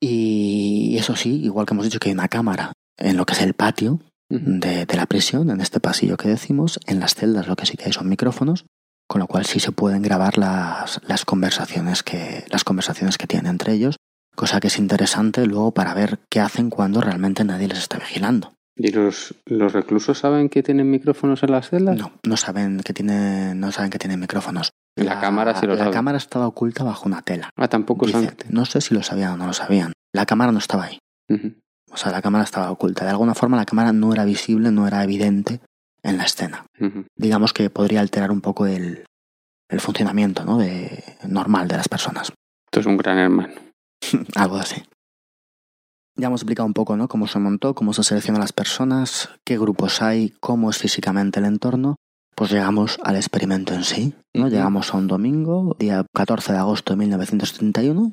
Y 0.00 0.96
eso 0.98 1.14
sí, 1.16 1.36
igual 1.44 1.66
que 1.66 1.74
hemos 1.74 1.84
dicho 1.84 1.98
que 2.00 2.08
hay 2.08 2.14
una 2.14 2.28
cámara 2.28 2.72
en 2.98 3.16
lo 3.16 3.24
que 3.24 3.34
es 3.34 3.40
el 3.42 3.54
patio 3.54 4.00
de, 4.28 4.86
de 4.86 4.96
la 4.96 5.06
prisión, 5.06 5.50
en 5.50 5.60
este 5.60 5.78
pasillo 5.78 6.16
que 6.16 6.28
decimos, 6.28 6.80
en 6.86 7.00
las 7.00 7.14
celdas 7.14 7.46
lo 7.46 7.54
que 7.56 7.66
sí 7.66 7.76
que 7.76 7.84
hay 7.84 7.92
son 7.92 8.08
micrófonos, 8.08 8.64
con 9.08 9.20
lo 9.20 9.26
cual 9.26 9.44
sí 9.44 9.60
se 9.60 9.72
pueden 9.72 10.02
grabar 10.02 10.38
las, 10.38 11.00
las 11.06 11.24
conversaciones 11.24 12.02
que 12.02 12.44
las 12.50 12.64
conversaciones 12.64 13.18
que 13.18 13.26
tienen 13.26 13.50
entre 13.50 13.74
ellos, 13.74 13.96
cosa 14.34 14.60
que 14.60 14.68
es 14.68 14.78
interesante 14.78 15.46
luego 15.46 15.72
para 15.72 15.94
ver 15.94 16.18
qué 16.30 16.40
hacen 16.40 16.70
cuando 16.70 17.00
realmente 17.00 17.44
nadie 17.44 17.68
les 17.68 17.78
está 17.78 17.98
vigilando. 17.98 18.52
¿Y 18.74 18.90
los, 18.90 19.34
los 19.44 19.72
reclusos 19.74 20.18
saben 20.18 20.48
que 20.48 20.62
tienen 20.62 20.90
micrófonos 20.90 21.42
en 21.42 21.50
las 21.52 21.68
celdas? 21.68 21.96
No, 21.98 22.12
no 22.26 22.36
saben 22.38 22.80
que 22.80 22.94
tienen, 22.94 23.60
no 23.60 23.70
saben 23.70 23.90
que 23.90 23.98
tienen 23.98 24.18
micrófonos. 24.18 24.72
La 24.96 25.20
cámara 25.20 25.54
sí 25.58 25.66
lo 25.66 25.74
La 25.74 25.80
sabe. 25.80 25.90
cámara 25.92 26.18
estaba 26.18 26.46
oculta 26.46 26.82
bajo 26.82 27.06
una 27.06 27.20
tela. 27.22 27.50
Ah, 27.56 27.68
tampoco 27.68 28.06
Dice, 28.06 28.20
saben. 28.24 28.36
no 28.48 28.64
sé 28.64 28.80
si 28.80 28.94
lo 28.94 29.02
sabían 29.02 29.32
o 29.32 29.36
no 29.36 29.46
lo 29.46 29.52
sabían. 29.52 29.92
La 30.14 30.24
cámara 30.26 30.52
no 30.52 30.58
estaba 30.58 30.84
ahí. 30.84 30.98
O 31.90 31.96
sea, 31.98 32.10
la 32.12 32.22
cámara 32.22 32.44
estaba 32.44 32.70
oculta. 32.70 33.04
De 33.04 33.10
alguna 33.10 33.34
forma 33.34 33.56
la 33.58 33.66
cámara 33.66 33.92
no 33.92 34.12
era 34.12 34.24
visible, 34.24 34.70
no 34.70 34.86
era 34.86 35.04
evidente 35.04 35.60
en 36.02 36.16
la 36.16 36.24
escena. 36.24 36.64
Digamos 37.16 37.52
que 37.52 37.68
podría 37.70 38.00
alterar 38.00 38.30
un 38.30 38.40
poco 38.40 38.66
el, 38.66 39.04
el 39.68 39.80
funcionamiento 39.80 40.44
¿no? 40.44 40.56
de, 40.58 41.04
normal 41.28 41.68
de 41.68 41.76
las 41.76 41.88
personas. 41.88 42.32
Esto 42.66 42.80
es 42.80 42.86
un 42.86 42.96
gran 42.96 43.18
hermano. 43.18 43.52
Algo 44.34 44.56
así. 44.56 44.82
Ya 46.16 46.26
hemos 46.26 46.42
explicado 46.42 46.66
un 46.66 46.74
poco 46.74 46.96
¿no? 46.96 47.08
cómo 47.08 47.26
se 47.26 47.38
montó, 47.38 47.74
cómo 47.74 47.94
se 47.94 48.04
seleccionan 48.04 48.40
las 48.40 48.52
personas, 48.52 49.30
qué 49.44 49.58
grupos 49.58 50.02
hay, 50.02 50.30
cómo 50.40 50.70
es 50.70 50.78
físicamente 50.78 51.40
el 51.40 51.46
entorno. 51.46 51.96
Pues 52.34 52.50
llegamos 52.50 52.98
al 53.02 53.16
experimento 53.16 53.74
en 53.74 53.84
sí. 53.84 54.14
¿no? 54.34 54.48
Llegamos 54.48 54.92
a 54.92 54.96
un 54.98 55.06
domingo, 55.06 55.76
día 55.78 56.04
14 56.14 56.52
de 56.52 56.58
agosto 56.58 56.92
de 56.92 56.98
1931. 56.98 58.12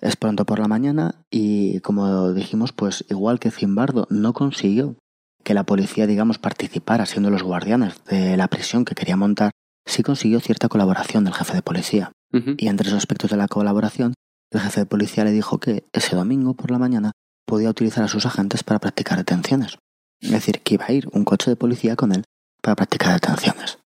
Es 0.00 0.16
pronto 0.16 0.44
por 0.44 0.58
la 0.58 0.68
mañana 0.68 1.24
y 1.30 1.78
como 1.80 2.32
dijimos, 2.32 2.72
pues 2.72 3.04
igual 3.08 3.38
que 3.38 3.52
Zimbardo 3.52 4.06
no 4.10 4.32
consiguió 4.32 4.96
que 5.44 5.54
la 5.54 5.64
policía, 5.64 6.06
digamos, 6.06 6.38
participara 6.38 7.06
siendo 7.06 7.30
los 7.30 7.42
guardianes 7.42 8.04
de 8.04 8.36
la 8.36 8.48
prisión 8.48 8.84
que 8.84 8.94
quería 8.94 9.16
montar, 9.16 9.52
sí 9.86 10.02
consiguió 10.02 10.40
cierta 10.40 10.68
colaboración 10.68 11.24
del 11.24 11.34
jefe 11.34 11.54
de 11.54 11.62
policía. 11.62 12.12
Y 12.56 12.68
entre 12.68 12.88
esos 12.88 12.96
aspectos 12.96 13.30
de 13.30 13.36
la 13.36 13.46
colaboración, 13.46 14.14
el 14.52 14.60
jefe 14.60 14.80
de 14.80 14.86
policía 14.86 15.24
le 15.24 15.32
dijo 15.32 15.58
que 15.58 15.84
ese 15.92 16.16
domingo 16.16 16.54
por 16.54 16.70
la 16.70 16.78
mañana 16.78 17.12
podía 17.46 17.70
utilizar 17.70 18.04
a 18.04 18.08
sus 18.08 18.26
agentes 18.26 18.62
para 18.62 18.80
practicar 18.80 19.18
detenciones. 19.18 19.78
Es 20.20 20.30
decir, 20.30 20.60
que 20.60 20.74
iba 20.74 20.86
a 20.86 20.92
ir 20.92 21.08
un 21.12 21.24
coche 21.24 21.50
de 21.50 21.56
policía 21.56 21.96
con 21.96 22.12
él 22.12 22.24
para 22.62 22.76
practicar 22.76 23.12
detenciones. 23.14 23.78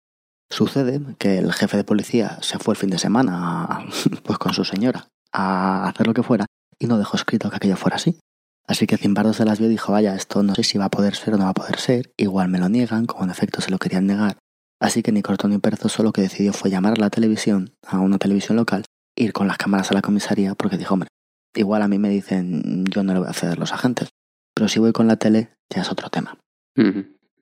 Sucede 0.50 1.00
que 1.18 1.38
el 1.38 1.52
jefe 1.52 1.76
de 1.76 1.84
policía 1.84 2.38
se 2.42 2.58
fue 2.58 2.74
el 2.74 2.78
fin 2.78 2.90
de 2.90 2.98
semana 2.98 3.86
pues 4.24 4.38
con 4.38 4.52
su 4.52 4.64
señora 4.64 5.08
a 5.32 5.88
hacer 5.88 6.06
lo 6.06 6.14
que 6.14 6.22
fuera 6.22 6.46
y 6.78 6.86
no 6.86 6.98
dejó 6.98 7.16
escrito 7.16 7.50
que 7.50 7.56
aquello 7.56 7.76
fuera 7.76 7.96
así. 7.96 8.18
Así 8.68 8.86
que 8.86 8.96
Zimbardo 8.96 9.32
se 9.32 9.44
las 9.44 9.58
vio 9.58 9.68
y 9.68 9.70
dijo, 9.70 9.92
vaya, 9.92 10.14
esto 10.14 10.42
no 10.42 10.54
sé 10.54 10.64
si 10.64 10.76
va 10.76 10.86
a 10.86 10.90
poder 10.90 11.14
ser 11.14 11.34
o 11.34 11.36
no 11.36 11.44
va 11.44 11.50
a 11.50 11.54
poder 11.54 11.78
ser, 11.78 12.12
igual 12.16 12.48
me 12.48 12.58
lo 12.58 12.68
niegan, 12.68 13.06
como 13.06 13.24
en 13.24 13.30
efecto 13.30 13.60
se 13.60 13.70
lo 13.70 13.78
querían 13.78 14.06
negar. 14.06 14.38
Así 14.80 15.02
que 15.02 15.12
ni 15.12 15.22
corto 15.22 15.48
ni 15.48 15.58
perezoso 15.58 16.02
lo 16.02 16.12
que 16.12 16.22
decidió 16.22 16.52
fue 16.52 16.70
llamar 16.70 16.94
a 16.94 17.00
la 17.00 17.10
televisión, 17.10 17.74
a 17.86 18.00
una 18.00 18.18
televisión 18.18 18.56
local, 18.56 18.84
ir 19.16 19.32
con 19.32 19.48
las 19.48 19.58
cámaras 19.58 19.90
a 19.90 19.94
la 19.94 20.02
comisaría 20.02 20.54
porque 20.54 20.76
dijo, 20.76 20.94
hombre, 20.94 21.08
igual 21.54 21.82
a 21.82 21.88
mí 21.88 21.98
me 21.98 22.10
dicen 22.10 22.84
yo 22.84 23.02
no 23.02 23.12
le 23.12 23.20
voy 23.20 23.28
a 23.28 23.32
ceder 23.32 23.58
los 23.58 23.72
agentes, 23.72 24.10
pero 24.54 24.68
si 24.68 24.78
voy 24.78 24.92
con 24.92 25.06
la 25.06 25.16
tele 25.16 25.50
ya 25.68 25.82
es 25.82 25.90
otro 25.90 26.10
tema. 26.10 26.38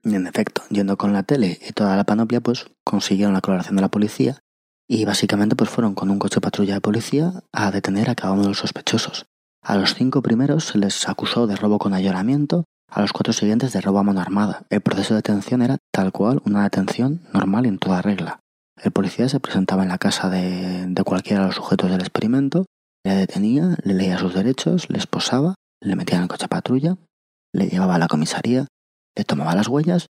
Y 0.05 0.15
en 0.15 0.27
efecto, 0.27 0.63
yendo 0.71 0.97
con 0.97 1.13
la 1.13 1.23
tele 1.23 1.59
y 1.67 1.73
toda 1.73 1.97
la 1.97 2.05
panoplia, 2.05 2.41
pues 2.41 2.67
consiguieron 2.85 3.35
la 3.35 3.41
colaboración 3.41 3.77
de 3.77 3.83
la 3.83 3.89
policía 3.89 4.39
y 4.87 5.05
básicamente 5.05 5.57
pues 5.57 5.71
fueron 5.71 5.95
con 5.95 6.11
un 6.11 6.19
coche 6.19 6.41
patrulla 6.41 6.75
de 6.75 6.81
policía 6.81 7.43
a 7.53 7.71
detener 7.71 8.11
a 8.11 8.15
cada 8.15 8.33
uno 8.35 8.43
de 8.43 8.49
los 8.49 8.59
sospechosos. 8.59 9.27
A 9.63 9.77
los 9.77 9.95
cinco 9.95 10.21
primeros 10.21 10.65
se 10.65 10.79
les 10.79 11.09
acusó 11.09 11.47
de 11.47 11.57
robo 11.57 11.79
con 11.79 11.95
allanamiento, 11.95 12.65
a 12.91 13.01
los 13.01 13.13
cuatro 13.13 13.33
siguientes 13.33 13.73
de 13.73 13.81
robo 13.81 13.99
a 13.99 14.03
mano 14.03 14.21
armada. 14.21 14.67
El 14.69 14.83
proceso 14.83 15.15
de 15.15 15.19
detención 15.19 15.63
era 15.63 15.79
tal 15.91 16.13
cual 16.13 16.43
una 16.45 16.65
detención 16.65 17.23
normal 17.33 17.65
en 17.65 17.79
toda 17.79 18.03
regla. 18.03 18.41
El 18.83 18.93
policía 18.93 19.29
se 19.29 19.41
presentaba 19.41 19.83
en 19.83 19.89
la 19.89 19.99
casa 19.99 20.29
de, 20.31 20.87
de 20.89 21.05
cualquiera 21.05 21.43
de 21.43 21.47
los 21.49 21.57
sujetos 21.57 21.91
del 21.91 22.01
experimento, 22.01 22.67
le 23.05 23.15
detenía, 23.15 23.77
le 23.85 23.95
leía 23.95 24.19
sus 24.19 24.35
derechos, 24.35 24.89
le 24.91 24.99
esposaba, 24.99 25.55
le 25.81 25.97
metía 25.97 26.17
en 26.17 26.23
el 26.23 26.29
coche 26.29 26.49
patrulla, 26.49 26.97
le 27.53 27.67
llevaba 27.69 27.95
a 27.97 27.99
la 27.99 28.09
comisaría, 28.09 28.67
le 29.17 29.25
tomaba 29.25 29.55
las 29.55 29.69
huellas, 29.69 30.07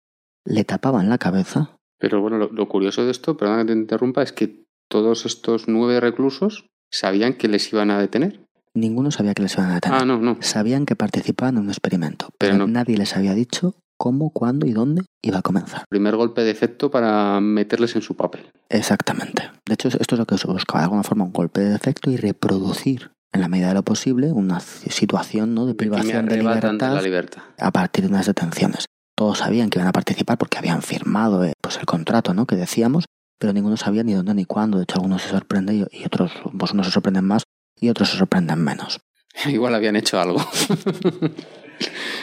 le 0.46 0.64
tapaban 0.64 1.10
la 1.10 1.18
cabeza. 1.18 1.76
Pero 2.00 2.22
bueno, 2.22 2.38
lo, 2.38 2.50
lo 2.52 2.68
curioso 2.68 3.04
de 3.06 3.12
esto, 3.12 3.36
perdona 3.38 3.62
que 3.64 3.74
te 3.74 3.80
interrumpa, 3.80 4.24
es 4.24 4.32
que 4.32 4.64
todos 4.90 5.26
estos 5.26 5.68
nueve 5.68 6.00
reclusos 6.00 6.66
sabían 6.92 7.34
que 7.34 7.48
les 7.48 7.72
iban 7.74 7.92
a 7.92 8.00
detener. 8.00 8.46
Ninguno 8.76 9.12
sabía 9.12 9.34
que 9.34 9.44
les 9.44 9.54
iban 9.56 9.72
a 9.72 9.76
detener. 9.76 10.02
Ah, 10.02 10.06
no, 10.06 10.18
no. 10.18 10.38
Sabían 10.42 10.86
que 10.86 10.96
participaban 10.96 11.58
en 11.58 11.64
un 11.64 11.70
experimento, 11.70 12.30
pero, 12.38 12.54
Pero 12.54 12.58
no- 12.58 12.68
nadie 12.68 12.98
les 12.98 13.16
había 13.16 13.34
dicho 13.34 13.76
cómo, 14.04 14.32
cuándo 14.32 14.66
y 14.66 14.74
dónde 14.74 15.04
iba 15.22 15.38
a 15.38 15.42
comenzar. 15.42 15.86
Primer 15.90 16.18
golpe 16.18 16.42
de 16.42 16.52
efecto 16.52 16.92
para 16.92 17.40
meterles 17.40 17.96
en 17.96 18.02
su 18.02 18.18
papel. 18.18 18.52
Exactamente. 18.68 19.50
De 19.66 19.76
hecho, 19.76 19.88
esto 19.88 20.16
es 20.16 20.20
lo 20.20 20.26
que 20.26 20.38
se 20.38 20.46
buscaba, 20.46 20.82
de 20.82 20.84
alguna 20.84 21.04
forma, 21.04 21.24
un 21.24 21.32
golpe 21.32 21.62
de 21.62 21.74
efecto 21.74 22.12
y 22.12 22.18
reproducir, 22.18 23.12
en 23.32 23.40
la 23.40 23.48
medida 23.48 23.70
de 23.70 23.76
lo 23.76 23.84
posible, 23.84 24.34
una 24.34 24.60
situación 24.60 25.56
¿no? 25.56 25.66
de 25.66 25.76
privación 25.76 26.26
de 26.26 26.34
arrebatan 26.34 26.78
de 26.78 26.86
libertad 26.86 26.94
la 26.96 27.02
libertad. 27.02 27.42
a 27.58 27.72
partir 27.72 28.04
de 28.04 28.10
unas 28.10 28.26
detenciones. 28.26 28.88
Todos 29.16 29.38
sabían 29.38 29.70
que 29.70 29.80
iban 29.80 29.88
a 29.88 29.94
participar 29.94 30.38
porque 30.38 30.58
habían 30.58 30.82
firmado 30.82 31.46
eh, 31.46 31.54
pues 31.62 31.78
el 31.78 31.86
contrato 31.86 32.34
¿no? 32.34 32.46
que 32.46 32.58
decíamos, 32.58 33.06
pero 33.40 33.54
ninguno 33.54 33.78
sabía 33.78 34.04
ni 34.04 34.12
dónde 34.12 34.34
ni 34.34 34.44
cuándo. 34.44 34.80
De 34.80 34.84
hecho, 34.84 34.96
algunos 34.96 35.22
se 35.22 35.30
sorprenden 35.30 35.88
y 35.90 36.06
otros, 36.06 36.34
pues 36.60 36.74
unos 36.74 36.88
se 36.88 36.92
sorprenden 36.92 37.24
más 37.24 37.44
y 37.80 37.88
otros 37.88 38.10
se 38.10 38.18
sorprenden 38.18 38.62
menos. 38.62 39.00
Igual 39.46 39.74
habían 39.76 39.96
hecho 39.96 40.20
algo. 40.20 40.46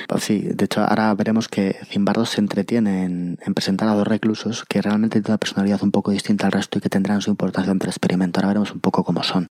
Pues 0.09 0.25
sí, 0.25 0.41
de 0.41 0.65
hecho 0.65 0.83
ahora 0.83 1.15
veremos 1.15 1.49
que 1.49 1.77
Zimbardo 1.85 2.27
se 2.27 2.41
entretiene 2.41 3.05
en, 3.05 3.39
en 3.45 3.55
presentar 3.55 3.89
a 3.89 3.95
dos 3.95 4.07
reclusos 4.07 4.65
que 4.65 4.83
realmente 4.83 5.21
tienen 5.21 5.33
una 5.33 5.39
personalidad 5.39 5.83
un 5.83 5.93
poco 5.93 6.11
distinta 6.11 6.47
al 6.47 6.53
resto 6.53 6.79
y 6.79 6.81
que 6.81 6.89
tendrán 6.89 7.23
su 7.23 7.31
importancia 7.31 7.71
entre 7.71 7.87
el 7.87 7.91
experimento. 7.91 8.41
Ahora 8.41 8.49
veremos 8.49 8.73
un 8.73 8.81
poco 8.81 9.05
cómo 9.05 9.23
son. 9.23 9.47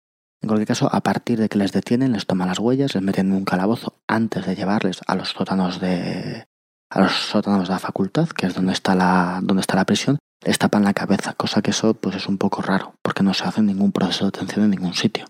En 0.42 0.48
cualquier 0.48 0.68
caso, 0.68 0.88
a 0.92 1.00
partir 1.00 1.38
de 1.38 1.48
que 1.48 1.58
les 1.58 1.72
detienen, 1.72 2.12
les 2.12 2.26
toman 2.26 2.48
las 2.48 2.58
huellas, 2.58 2.94
les 2.94 3.02
meten 3.02 3.28
en 3.28 3.32
un 3.32 3.44
calabozo 3.44 3.98
antes 4.06 4.46
de 4.46 4.54
llevarles 4.54 5.00
a 5.06 5.14
los 5.14 5.30
sótanos 5.30 5.80
de 5.80 6.46
a 6.88 7.00
los 7.00 7.12
sótanos 7.12 7.66
de 7.66 7.74
la 7.74 7.78
facultad, 7.78 8.28
que 8.28 8.46
es 8.46 8.54
donde 8.54 8.72
está 8.72 8.94
la 8.94 9.40
donde 9.42 9.60
está 9.60 9.76
la 9.76 9.84
prisión, 9.84 10.18
les 10.44 10.58
tapan 10.58 10.84
la 10.84 10.94
cabeza, 10.94 11.34
cosa 11.34 11.62
que 11.62 11.70
eso 11.70 11.94
pues 11.94 12.16
es 12.16 12.28
un 12.28 12.38
poco 12.38 12.62
raro, 12.62 12.94
porque 13.02 13.22
no 13.22 13.34
se 13.34 13.44
hace 13.44 13.62
ningún 13.62 13.92
proceso 13.92 14.26
de 14.26 14.30
detención 14.30 14.64
en 14.66 14.70
ningún 14.70 14.94
sitio. 14.94 15.24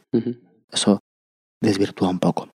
Eso 0.71 1.01
desvirtúa 1.63 2.09
un 2.09 2.19
poco. 2.19 2.51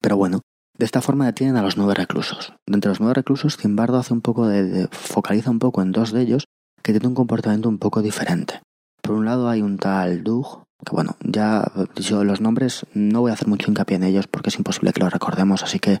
Pero 0.00 0.16
bueno, 0.16 0.42
de 0.78 0.84
esta 0.84 1.02
forma 1.02 1.26
detienen 1.26 1.56
a 1.56 1.62
los 1.62 1.76
nueve 1.76 1.94
reclusos. 1.94 2.52
De 2.66 2.74
entre 2.74 2.88
los 2.90 3.00
nueve 3.00 3.14
reclusos, 3.14 3.56
Zimbardo 3.56 3.98
hace 3.98 4.12
un 4.14 4.20
poco 4.20 4.46
de, 4.46 4.62
de- 4.64 4.88
focaliza 4.88 5.50
un 5.50 5.58
poco 5.58 5.82
en 5.82 5.92
dos 5.92 6.12
de 6.12 6.22
ellos 6.22 6.44
que 6.82 6.92
tienen 6.92 7.08
un 7.08 7.14
comportamiento 7.14 7.68
un 7.68 7.78
poco 7.78 8.00
diferente. 8.02 8.60
Por 9.02 9.16
un 9.16 9.24
lado 9.24 9.48
hay 9.48 9.62
un 9.62 9.78
tal 9.78 10.22
Doug, 10.22 10.64
que 10.84 10.92
bueno, 10.92 11.16
ya 11.24 11.64
yo 11.96 12.22
los 12.24 12.40
nombres 12.40 12.86
no 12.94 13.20
voy 13.20 13.30
a 13.30 13.34
hacer 13.34 13.48
mucho 13.48 13.70
hincapié 13.70 13.96
en 13.96 14.04
ellos 14.04 14.26
porque 14.28 14.50
es 14.50 14.56
imposible 14.58 14.92
que 14.92 15.00
los 15.00 15.12
recordemos, 15.12 15.62
así 15.62 15.78
que 15.80 15.98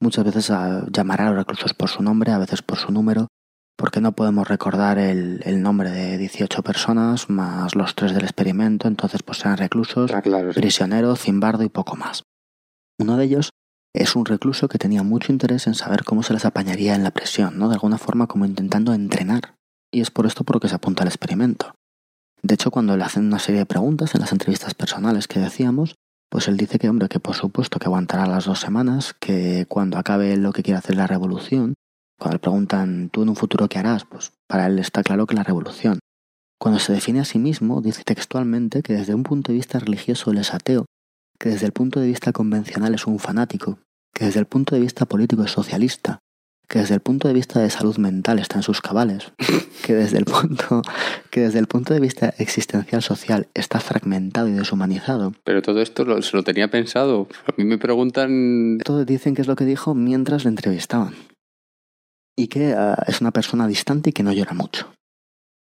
muchas 0.00 0.24
veces 0.24 0.50
ah, 0.50 0.84
llamaré 0.92 1.22
a 1.24 1.28
los 1.28 1.36
reclusos 1.36 1.72
por 1.74 1.88
su 1.88 2.02
nombre, 2.02 2.30
a 2.32 2.38
veces 2.38 2.60
por 2.62 2.76
su 2.78 2.92
número, 2.92 3.28
porque 3.76 4.00
no 4.00 4.12
podemos 4.12 4.46
recordar 4.46 4.98
el, 4.98 5.40
el 5.44 5.62
nombre 5.62 5.90
de 5.90 6.18
18 6.18 6.62
personas 6.62 7.30
más 7.30 7.74
los 7.74 7.94
tres 7.94 8.12
del 8.12 8.24
experimento, 8.24 8.88
entonces 8.88 9.22
pues 9.22 9.38
serán 9.38 9.56
reclusos 9.56 10.12
Ah, 10.12 10.20
claro, 10.20 10.52
sí. 10.52 10.60
prisionero, 10.60 11.16
Zimbardo 11.16 11.62
y 11.64 11.68
poco 11.70 11.96
más. 11.96 12.22
Uno 13.00 13.16
de 13.16 13.24
ellos 13.24 13.50
es 13.98 14.14
un 14.14 14.24
recluso 14.24 14.68
que 14.68 14.78
tenía 14.78 15.02
mucho 15.02 15.32
interés 15.32 15.66
en 15.66 15.74
saber 15.74 16.04
cómo 16.04 16.22
se 16.22 16.32
les 16.32 16.44
apañaría 16.44 16.94
en 16.94 17.02
la 17.02 17.10
prisión, 17.10 17.58
¿no? 17.58 17.68
De 17.68 17.74
alguna 17.74 17.98
forma 17.98 18.28
como 18.28 18.46
intentando 18.46 18.94
entrenar. 18.94 19.56
Y 19.92 20.00
es 20.00 20.10
por 20.10 20.26
esto 20.26 20.44
por 20.44 20.56
lo 20.56 20.60
que 20.60 20.68
se 20.68 20.76
apunta 20.76 21.02
al 21.02 21.08
experimento. 21.08 21.74
De 22.42 22.54
hecho, 22.54 22.70
cuando 22.70 22.96
le 22.96 23.02
hacen 23.02 23.26
una 23.26 23.40
serie 23.40 23.60
de 23.60 23.66
preguntas 23.66 24.14
en 24.14 24.20
las 24.20 24.30
entrevistas 24.30 24.74
personales 24.74 25.26
que 25.26 25.40
decíamos, 25.40 25.96
pues 26.30 26.46
él 26.46 26.56
dice 26.56 26.78
que, 26.78 26.88
hombre, 26.88 27.08
que 27.08 27.18
por 27.18 27.34
supuesto 27.34 27.80
que 27.80 27.86
aguantará 27.86 28.26
las 28.26 28.44
dos 28.44 28.60
semanas, 28.60 29.14
que 29.18 29.66
cuando 29.68 29.98
acabe 29.98 30.36
lo 30.36 30.52
que 30.52 30.62
quiere 30.62 30.78
hacer 30.78 30.94
la 30.94 31.08
revolución, 31.08 31.74
cuando 32.18 32.34
le 32.34 32.40
preguntan, 32.40 33.08
¿tú 33.10 33.22
en 33.22 33.30
un 33.30 33.36
futuro 33.36 33.68
qué 33.68 33.78
harás? 33.78 34.04
Pues 34.04 34.32
para 34.46 34.66
él 34.66 34.78
está 34.78 35.02
claro 35.02 35.26
que 35.26 35.34
la 35.34 35.42
revolución. 35.42 35.98
Cuando 36.60 36.78
se 36.78 36.92
define 36.92 37.20
a 37.20 37.24
sí 37.24 37.38
mismo, 37.38 37.80
dice 37.80 38.04
textualmente 38.04 38.82
que 38.82 38.92
desde 38.92 39.14
un 39.14 39.24
punto 39.24 39.50
de 39.50 39.58
vista 39.58 39.78
religioso 39.78 40.30
él 40.30 40.38
es 40.38 40.54
ateo, 40.54 40.86
que 41.38 41.48
desde 41.48 41.66
el 41.66 41.72
punto 41.72 42.00
de 42.00 42.08
vista 42.08 42.32
convencional 42.32 42.94
es 42.94 43.06
un 43.06 43.18
fanático, 43.18 43.78
que 44.18 44.24
desde 44.24 44.40
el 44.40 44.46
punto 44.46 44.74
de 44.74 44.80
vista 44.80 45.06
político 45.06 45.44
es 45.44 45.52
socialista, 45.52 46.18
que 46.68 46.80
desde 46.80 46.94
el 46.94 47.00
punto 47.00 47.28
de 47.28 47.34
vista 47.34 47.60
de 47.60 47.70
salud 47.70 47.96
mental 47.98 48.40
está 48.40 48.56
en 48.56 48.62
sus 48.64 48.80
cabales, 48.80 49.32
que 49.86 49.94
desde 49.94 50.18
el 50.18 50.24
punto, 50.24 50.82
que 51.30 51.42
desde 51.42 51.60
el 51.60 51.66
punto 51.68 51.94
de 51.94 52.00
vista 52.00 52.34
existencial 52.38 53.00
social 53.02 53.46
está 53.54 53.78
fragmentado 53.78 54.48
y 54.48 54.52
deshumanizado. 54.52 55.34
Pero 55.44 55.62
todo 55.62 55.80
esto 55.80 56.04
lo- 56.04 56.20
se 56.20 56.36
lo 56.36 56.42
tenía 56.42 56.68
pensado. 56.68 57.28
A 57.46 57.52
mí 57.56 57.64
me 57.64 57.78
preguntan... 57.78 58.78
Todos 58.84 59.06
dicen 59.06 59.34
que 59.36 59.42
es 59.42 59.46
lo 59.48 59.54
que 59.56 59.64
dijo 59.64 59.94
mientras 59.94 60.44
le 60.44 60.50
entrevistaban. 60.50 61.14
Y 62.36 62.48
que 62.48 62.72
ah, 62.74 63.02
es 63.06 63.20
una 63.20 63.30
persona 63.30 63.66
distante 63.68 64.10
y 64.10 64.12
que 64.12 64.22
no 64.24 64.32
llora 64.32 64.52
mucho. 64.52 64.92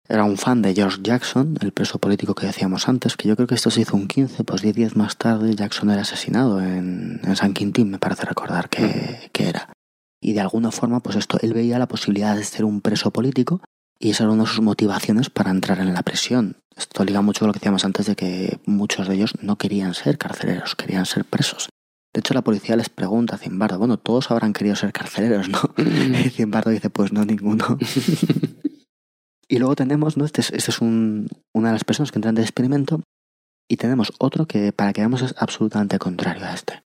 Era 0.08 0.24
un 0.24 0.38
fan 0.38 0.62
de 0.62 0.74
George 0.76 1.00
Jackson, 1.02 1.58
el 1.62 1.72
preso 1.72 2.00
político 2.00 2.36
que 2.36 2.46
decíamos 2.46 2.88
antes, 2.88 3.18
que 3.18 3.28
yo 3.28 3.36
creo 3.36 3.48
que 3.48 3.56
esto 3.56 3.72
se 3.72 3.82
hizo 3.82 3.96
un 3.96 4.08
15, 4.08 4.44
pues 4.44 4.62
10 4.62 4.76
días 4.76 4.96
más 4.96 5.18
tarde 5.18 5.56
Jackson 5.56 5.90
era 5.90 6.02
asesinado 6.02 6.62
en, 6.62 7.20
en 7.24 7.36
San 7.36 7.54
Quintín, 7.54 7.90
me 7.90 8.00
parece 8.00 8.26
recordar 8.26 8.70
que, 8.70 9.30
que 9.32 9.50
era. 9.50 9.74
Y 10.22 10.34
de 10.34 10.42
alguna 10.42 10.72
forma, 10.72 11.02
pues 11.02 11.16
esto, 11.16 11.38
él 11.42 11.54
veía 11.54 11.80
la 11.80 11.88
posibilidad 11.88 12.36
de 12.36 12.44
ser 12.44 12.66
un 12.66 12.82
preso 12.82 13.12
político 13.12 13.62
y 14.00 14.12
esa 14.12 14.24
era 14.24 14.34
una 14.34 14.44
de 14.44 14.50
sus 14.50 14.62
motivaciones 14.62 15.30
para 15.30 15.52
entrar 15.52 15.80
en 15.80 15.94
la 15.94 16.04
prisión. 16.04 16.58
Esto 16.76 17.04
liga 17.04 17.22
mucho 17.22 17.40
con 17.40 17.48
lo 17.48 17.54
que 17.54 17.60
decíamos 17.60 17.86
antes 17.86 18.06
de 18.06 18.16
que 18.16 18.60
muchos 18.66 19.08
de 19.08 19.16
ellos 19.16 19.34
no 19.42 19.58
querían 19.58 19.94
ser 19.94 20.18
carceleros, 20.18 20.76
querían 20.76 21.06
ser 21.06 21.26
presos. 21.26 21.70
De 22.14 22.20
hecho, 22.20 22.34
la 22.34 22.44
policía 22.44 22.76
les 22.76 22.90
pregunta 22.90 23.36
a 23.36 23.38
Zimbardo, 23.38 23.78
bueno, 23.78 23.98
todos 23.98 24.32
habrán 24.32 24.54
querido 24.54 24.76
ser 24.76 24.94
carceleros, 24.94 25.50
¿no? 25.50 25.60
Y 25.78 26.30
Zimbardo 26.30 26.70
dice, 26.70 26.90
pues 26.90 27.12
no, 27.12 27.26
ninguno. 27.26 27.78
y 29.48 29.60
luego 29.60 29.76
tenemos, 29.76 30.18
¿no? 30.18 30.26
Este 30.26 30.42
es, 30.42 30.52
este 30.52 30.72
es 30.72 30.82
un, 30.82 31.28
una 31.54 31.70
de 31.70 31.74
las 31.74 31.84
personas 31.84 32.12
que 32.12 32.18
entran 32.18 32.36
de 32.36 32.42
experimento 32.42 33.02
y 33.68 33.78
tenemos 33.78 34.14
otro 34.20 34.46
que 34.46 34.72
para 34.72 34.94
que 34.94 35.02
veamos 35.02 35.22
es 35.22 35.36
absolutamente 35.38 36.00
contrario 36.00 36.46
a 36.46 36.54
este. 36.54 36.74
De 36.74 36.82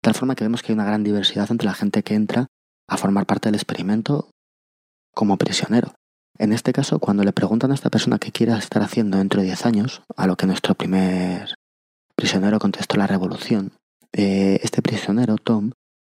tal 0.00 0.14
forma 0.14 0.34
que 0.34 0.44
vemos 0.44 0.62
que 0.62 0.72
hay 0.72 0.74
una 0.74 0.84
gran 0.84 1.04
diversidad 1.04 1.50
entre 1.50 1.66
la 1.66 1.74
gente 1.74 2.02
que 2.02 2.14
entra 2.14 2.46
a 2.88 2.96
formar 2.96 3.26
parte 3.26 3.48
del 3.48 3.54
experimento 3.54 4.30
como 5.14 5.36
prisionero. 5.36 5.94
En 6.38 6.52
este 6.52 6.72
caso, 6.72 6.98
cuando 6.98 7.24
le 7.24 7.32
preguntan 7.32 7.70
a 7.70 7.74
esta 7.74 7.90
persona 7.90 8.18
qué 8.18 8.32
quiere 8.32 8.56
estar 8.56 8.82
haciendo 8.82 9.18
dentro 9.18 9.40
de 9.40 9.46
10 9.46 9.66
años, 9.66 10.02
a 10.16 10.26
lo 10.26 10.36
que 10.36 10.46
nuestro 10.46 10.74
primer 10.74 11.54
prisionero 12.16 12.58
contestó 12.58 12.96
la 12.96 13.06
revolución, 13.06 13.72
eh, 14.12 14.58
este 14.62 14.82
prisionero, 14.82 15.36
Tom, 15.36 15.72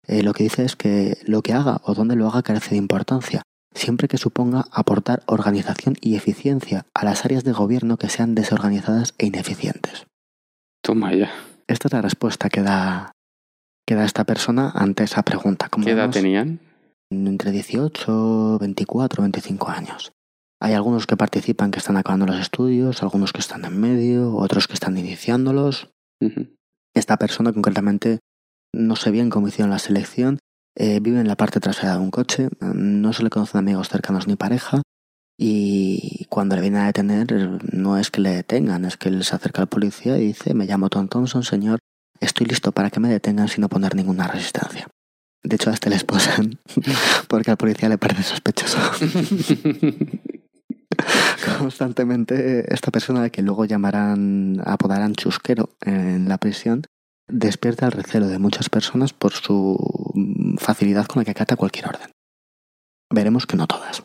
eh, 0.07 0.22
lo 0.22 0.32
que 0.32 0.45
dice 0.45 0.64
es 0.64 0.76
que 0.76 1.18
lo 1.26 1.43
que 1.43 1.53
haga 1.53 1.80
o 1.85 1.95
donde 1.95 2.16
lo 2.16 2.28
haga 2.28 2.43
carece 2.43 2.70
de 2.70 2.76
importancia, 2.76 3.43
siempre 3.74 4.08
que 4.08 4.18
suponga 4.18 4.66
aportar 4.70 5.22
organización 5.26 5.96
y 6.00 6.16
eficiencia 6.16 6.86
a 6.94 7.04
las 7.04 7.24
áreas 7.24 7.44
de 7.44 7.52
gobierno 7.52 7.96
que 7.96 8.08
sean 8.08 8.34
desorganizadas 8.34 9.14
e 9.18 9.26
ineficientes. 9.26 10.06
Toma 10.82 11.12
ya. 11.14 11.30
Esta 11.66 11.88
es 11.88 11.92
la 11.92 12.02
respuesta 12.02 12.48
que 12.48 12.62
da, 12.62 13.12
que 13.86 13.94
da 13.94 14.04
esta 14.04 14.24
persona 14.24 14.70
ante 14.74 15.04
esa 15.04 15.22
pregunta. 15.22 15.68
Como 15.68 15.84
¿Qué 15.84 15.92
edad 15.92 16.02
vemos, 16.02 16.16
tenían? 16.16 16.60
entre 17.10 17.50
18, 17.52 18.58
24, 18.58 19.22
25 19.22 19.68
años. 19.70 20.12
Hay 20.60 20.72
algunos 20.74 21.06
que 21.06 21.16
participan 21.16 21.70
que 21.70 21.78
están 21.78 21.96
acabando 21.96 22.26
los 22.26 22.38
estudios, 22.38 23.02
algunos 23.02 23.32
que 23.32 23.40
están 23.40 23.64
en 23.64 23.78
medio, 23.78 24.34
otros 24.34 24.66
que 24.66 24.74
están 24.74 24.96
iniciándolos. 24.96 25.90
Esta 26.94 27.16
persona 27.18 27.52
concretamente, 27.52 28.20
no 28.72 28.96
sé 28.96 29.10
bien 29.10 29.30
cómo 29.30 29.48
hicieron 29.48 29.70
la 29.70 29.78
selección, 29.78 30.38
eh, 30.76 31.00
vive 31.00 31.20
en 31.20 31.28
la 31.28 31.36
parte 31.36 31.60
trasera 31.60 31.94
de 31.94 32.00
un 32.00 32.10
coche, 32.10 32.48
no 32.60 33.12
se 33.12 33.22
le 33.22 33.30
conocen 33.30 33.58
amigos 33.58 33.88
cercanos 33.88 34.26
ni 34.26 34.36
pareja 34.36 34.82
y 35.38 36.26
cuando 36.28 36.54
le 36.54 36.62
vienen 36.62 36.82
a 36.82 36.86
detener 36.86 37.26
no 37.72 37.98
es 37.98 38.10
que 38.10 38.20
le 38.20 38.30
detengan, 38.30 38.84
es 38.84 38.96
que 38.96 39.08
él 39.08 39.24
se 39.24 39.34
acerca 39.34 39.62
al 39.62 39.68
policía 39.68 40.16
y 40.18 40.28
dice, 40.28 40.54
me 40.54 40.66
llamo 40.66 40.88
Tom 40.90 41.08
Thompson, 41.08 41.42
señor, 41.42 41.78
estoy 42.20 42.46
listo 42.46 42.72
para 42.72 42.90
que 42.90 43.00
me 43.00 43.08
detengan 43.08 43.48
sin 43.48 43.64
oponer 43.64 43.96
ninguna 43.96 44.28
resistencia. 44.28 44.88
De 45.42 45.56
hecho, 45.56 45.70
a 45.70 45.74
este 45.74 45.90
le 45.90 45.96
esposan 45.96 46.60
porque 47.28 47.50
al 47.50 47.56
policía 47.56 47.88
le 47.88 47.98
parece 47.98 48.22
sospechoso. 48.22 48.78
Constantemente 51.58 52.72
esta 52.72 52.90
persona 52.90 53.28
que 53.28 53.42
luego 53.42 53.64
llamarán, 53.64 54.62
apodarán 54.64 55.14
chusquero 55.14 55.70
en 55.82 56.28
la 56.28 56.38
prisión, 56.38 56.82
despierta 57.28 57.86
el 57.86 57.92
recelo 57.92 58.28
de 58.28 58.38
muchas 58.38 58.68
personas 58.68 59.12
por 59.12 59.32
su 59.32 59.76
facilidad 60.58 61.06
con 61.06 61.20
la 61.20 61.24
que 61.24 61.30
acata 61.30 61.56
cualquier 61.56 61.88
orden. 61.88 62.10
Veremos 63.10 63.46
que 63.46 63.56
no 63.56 63.66
todas. 63.66 64.02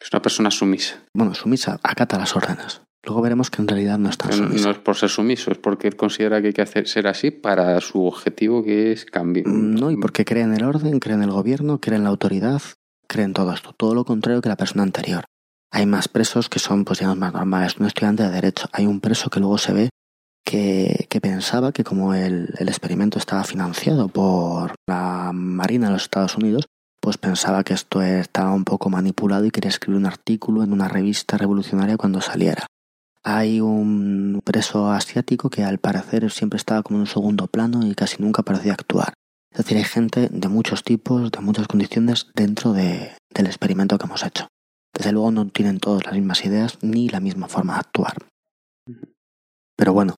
Es 0.00 0.12
una 0.12 0.22
persona 0.22 0.50
sumisa. 0.50 1.00
Bueno, 1.14 1.34
sumisa 1.34 1.78
acata 1.82 2.18
las 2.18 2.34
órdenes. 2.34 2.82
Luego 3.04 3.20
veremos 3.20 3.50
que 3.50 3.60
en 3.60 3.68
realidad 3.68 3.98
no 3.98 4.08
es 4.08 4.16
tan 4.18 4.30
Pero 4.30 4.48
no 4.48 4.70
es 4.70 4.78
por 4.78 4.96
ser 4.96 5.08
sumiso, 5.08 5.50
es 5.50 5.58
porque 5.58 5.88
él 5.88 5.96
considera 5.96 6.40
que 6.40 6.48
hay 6.48 6.52
que 6.52 6.62
hacer, 6.62 6.86
ser 6.86 7.08
así 7.08 7.32
para 7.32 7.80
su 7.80 8.06
objetivo 8.06 8.62
que 8.62 8.92
es 8.92 9.04
cambio. 9.04 9.42
Mm, 9.46 9.74
No, 9.74 9.90
y 9.90 9.96
porque 9.96 10.24
cree 10.24 10.44
en 10.44 10.54
el 10.54 10.64
orden, 10.64 11.00
cree 11.00 11.16
en 11.16 11.22
el 11.22 11.30
gobierno, 11.30 11.80
cree 11.80 11.96
en 11.96 12.04
la 12.04 12.10
autoridad, 12.10 12.62
cree 13.08 13.24
en 13.24 13.32
todo 13.32 13.52
esto. 13.52 13.74
Todo 13.76 13.94
lo 13.94 14.04
contrario 14.04 14.40
que 14.40 14.48
la 14.48 14.56
persona 14.56 14.84
anterior. 14.84 15.24
Hay 15.72 15.86
más 15.86 16.06
presos 16.06 16.48
que 16.48 16.58
son, 16.58 16.84
pues 16.84 17.00
digamos, 17.00 17.18
más 17.18 17.32
normales. 17.32 17.76
Un 17.78 17.86
estudiante 17.86 18.22
de 18.22 18.30
Derecho. 18.30 18.68
Hay 18.72 18.86
un 18.86 19.00
preso 19.00 19.30
que 19.30 19.40
luego 19.40 19.58
se 19.58 19.72
ve 19.72 19.90
que, 20.44 21.06
que 21.08 21.20
pensaba 21.20 21.72
que 21.72 21.84
como 21.84 22.14
el, 22.14 22.54
el 22.58 22.68
experimento 22.68 23.18
estaba 23.18 23.44
financiado 23.44 24.08
por 24.08 24.74
la 24.88 25.30
Marina 25.32 25.86
de 25.86 25.92
los 25.94 26.02
Estados 26.02 26.36
Unidos, 26.36 26.66
pues 27.00 27.16
pensaba 27.18 27.64
que 27.64 27.74
esto 27.74 28.00
estaba 28.02 28.52
un 28.52 28.64
poco 28.64 28.88
manipulado 28.90 29.44
y 29.44 29.50
quería 29.50 29.70
escribir 29.70 29.98
un 29.98 30.06
artículo 30.06 30.62
en 30.62 30.72
una 30.72 30.88
revista 30.88 31.36
revolucionaria 31.36 31.96
cuando 31.96 32.20
saliera. 32.20 32.66
Hay 33.24 33.60
un 33.60 34.40
preso 34.44 34.90
asiático 34.90 35.48
que 35.48 35.64
al 35.64 35.78
parecer 35.78 36.30
siempre 36.30 36.56
estaba 36.56 36.82
como 36.82 36.98
en 36.98 37.02
un 37.02 37.06
segundo 37.06 37.46
plano 37.46 37.86
y 37.86 37.94
casi 37.94 38.22
nunca 38.22 38.42
parecía 38.42 38.72
actuar. 38.72 39.14
Es 39.52 39.58
decir, 39.58 39.76
hay 39.76 39.84
gente 39.84 40.28
de 40.28 40.48
muchos 40.48 40.82
tipos, 40.82 41.30
de 41.30 41.40
muchas 41.40 41.68
condiciones 41.68 42.28
dentro 42.34 42.72
de- 42.72 43.12
del 43.34 43.46
experimento 43.46 43.98
que 43.98 44.06
hemos 44.06 44.24
hecho. 44.24 44.48
Desde 44.94 45.12
luego 45.12 45.30
no 45.30 45.46
tienen 45.48 45.78
todos 45.78 46.04
las 46.04 46.14
mismas 46.14 46.44
ideas 46.44 46.78
ni 46.82 47.08
la 47.08 47.20
misma 47.20 47.48
forma 47.48 47.74
de 47.74 47.80
actuar. 47.80 48.14
Pero 49.76 49.92
bueno, 49.92 50.14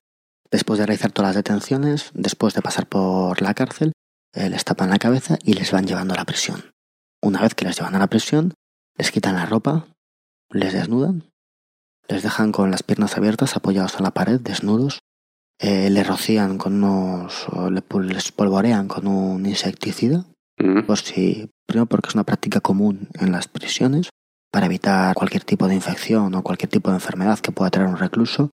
después 0.55 0.79
de 0.79 0.85
realizar 0.85 1.11
todas 1.11 1.29
las 1.29 1.35
detenciones, 1.35 2.11
después 2.13 2.53
de 2.53 2.61
pasar 2.61 2.87
por 2.87 3.41
la 3.41 3.53
cárcel, 3.53 3.91
eh, 4.33 4.49
les 4.49 4.63
tapan 4.63 4.89
la 4.89 4.99
cabeza 4.99 5.37
y 5.43 5.53
les 5.53 5.71
van 5.71 5.85
llevando 5.85 6.13
a 6.13 6.17
la 6.17 6.25
prisión. 6.25 6.71
Una 7.21 7.41
vez 7.41 7.55
que 7.55 7.65
les 7.65 7.77
llevan 7.77 7.95
a 7.95 7.99
la 7.99 8.07
prisión, 8.07 8.53
les 8.97 9.11
quitan 9.11 9.35
la 9.35 9.45
ropa, 9.45 9.87
les 10.49 10.73
desnudan, 10.73 11.23
les 12.07 12.23
dejan 12.23 12.51
con 12.51 12.71
las 12.71 12.83
piernas 12.83 13.17
abiertas 13.17 13.55
apoyados 13.55 13.95
en 13.97 14.03
la 14.03 14.11
pared, 14.11 14.39
desnudos, 14.39 14.99
eh, 15.59 15.89
les 15.89 16.07
rocían 16.07 16.57
con 16.57 16.83
unos, 16.83 17.47
o 17.49 17.69
les 17.69 18.31
polvorean 18.31 18.87
con 18.87 19.07
un 19.07 19.45
insecticida, 19.45 20.25
Mm. 20.57 20.85
por 20.85 20.97
si, 20.99 21.49
primero 21.65 21.85
porque 21.85 22.07
es 22.07 22.15
una 22.15 22.23
práctica 22.23 22.61
común 22.61 23.09
en 23.19 23.31
las 23.31 23.47
prisiones, 23.47 24.09
para 24.51 24.67
evitar 24.67 25.13
cualquier 25.13 25.43
tipo 25.43 25.67
de 25.67 25.75
infección 25.75 26.33
o 26.33 26.43
cualquier 26.43 26.69
tipo 26.69 26.89
de 26.89 26.95
enfermedad 26.95 27.39
que 27.39 27.51
pueda 27.51 27.69
traer 27.71 27.89
un 27.89 27.97
recluso. 27.97 28.51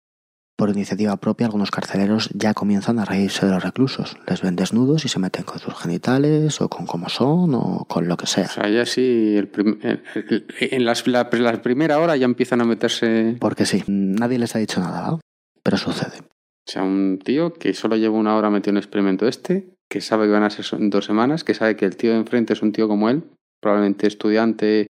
Por 0.55 0.69
iniciativa 0.69 1.17
propia, 1.17 1.47
algunos 1.47 1.71
carceleros 1.71 2.29
ya 2.33 2.53
comienzan 2.53 2.99
a 2.99 3.05
reírse 3.05 3.45
de 3.47 3.51
los 3.53 3.63
reclusos. 3.63 4.15
Les 4.27 4.41
ven 4.41 4.55
desnudos 4.55 5.03
y 5.03 5.09
se 5.09 5.17
meten 5.19 5.43
con 5.45 5.57
sus 5.59 5.73
genitales 5.73 6.61
o 6.61 6.69
con 6.69 6.85
cómo 6.85 7.09
son 7.09 7.55
o 7.55 7.85
con 7.89 8.07
lo 8.07 8.17
que 8.17 8.27
sea. 8.27 8.45
O 8.45 8.49
sea, 8.49 8.69
ya 8.69 8.85
sí, 8.85 9.35
el 9.35 9.47
prim- 9.47 9.79
en 9.83 10.85
las, 10.85 11.07
la, 11.07 11.27
la 11.31 11.61
primera 11.61 11.97
hora 11.99 12.15
ya 12.17 12.25
empiezan 12.25 12.61
a 12.61 12.65
meterse. 12.65 13.35
Porque 13.39 13.65
sí, 13.65 13.83
nadie 13.87 14.37
les 14.37 14.55
ha 14.55 14.59
dicho 14.59 14.79
nada, 14.79 15.01
¿va? 15.13 15.19
pero 15.63 15.77
sucede. 15.77 16.19
O 16.19 16.71
sea, 16.71 16.83
un 16.83 17.19
tío 17.23 17.53
que 17.53 17.73
solo 17.73 17.95
lleva 17.97 18.15
una 18.17 18.35
hora 18.35 18.49
metido 18.51 18.71
en 18.71 18.77
el 18.77 18.83
experimento 18.83 19.27
este, 19.27 19.73
que 19.89 20.01
sabe 20.01 20.27
que 20.27 20.31
van 20.33 20.43
a 20.43 20.49
ser 20.51 20.65
dos 20.89 21.05
semanas, 21.05 21.43
que 21.43 21.55
sabe 21.55 21.75
que 21.75 21.85
el 21.85 21.97
tío 21.97 22.11
de 22.11 22.17
enfrente 22.17 22.53
es 22.53 22.61
un 22.61 22.71
tío 22.71 22.87
como 22.87 23.09
él, 23.09 23.23
probablemente 23.59 24.07
estudiante, 24.07 24.87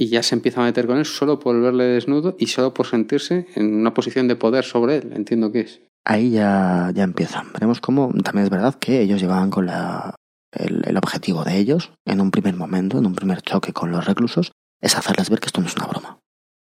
y 0.00 0.08
ya 0.08 0.22
se 0.22 0.34
empieza 0.34 0.60
a 0.60 0.64
meter 0.64 0.86
con 0.86 0.98
él 0.98 1.04
solo 1.04 1.40
por 1.40 1.60
verle 1.60 1.84
desnudo 1.84 2.36
y 2.38 2.46
solo 2.46 2.72
por 2.72 2.86
sentirse 2.86 3.48
en 3.56 3.74
una 3.74 3.92
posición 3.92 4.28
de 4.28 4.36
poder 4.36 4.64
sobre 4.64 4.98
él, 4.98 5.12
entiendo 5.12 5.50
que 5.50 5.60
es. 5.60 5.80
Ahí 6.04 6.30
ya, 6.30 6.92
ya 6.94 7.02
empiezan. 7.02 7.52
Veremos 7.52 7.80
cómo 7.80 8.12
también 8.22 8.44
es 8.44 8.50
verdad 8.50 8.76
que 8.76 9.02
ellos 9.02 9.20
llevaban 9.20 9.50
con 9.50 9.66
la, 9.66 10.14
el, 10.52 10.82
el 10.86 10.96
objetivo 10.96 11.44
de 11.44 11.58
ellos, 11.58 11.92
en 12.06 12.20
un 12.20 12.30
primer 12.30 12.54
momento, 12.54 12.98
en 12.98 13.06
un 13.06 13.14
primer 13.14 13.42
choque 13.42 13.72
con 13.72 13.90
los 13.90 14.06
reclusos, 14.06 14.52
es 14.80 14.96
hacerles 14.96 15.30
ver 15.30 15.40
que 15.40 15.46
esto 15.46 15.60
no 15.60 15.66
es 15.66 15.76
una 15.76 15.86
broma. 15.86 16.20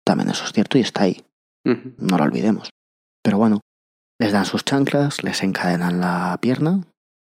También 0.03 0.31
eso 0.31 0.43
es 0.43 0.51
cierto 0.51 0.79
y 0.79 0.81
está 0.81 1.03
ahí. 1.03 1.23
No 1.63 2.17
lo 2.17 2.23
olvidemos. 2.23 2.71
Pero 3.21 3.37
bueno, 3.37 3.61
les 4.19 4.31
dan 4.31 4.45
sus 4.45 4.65
chanclas, 4.65 5.23
les 5.23 5.43
encadenan 5.43 5.99
la 5.99 6.39
pierna, 6.41 6.81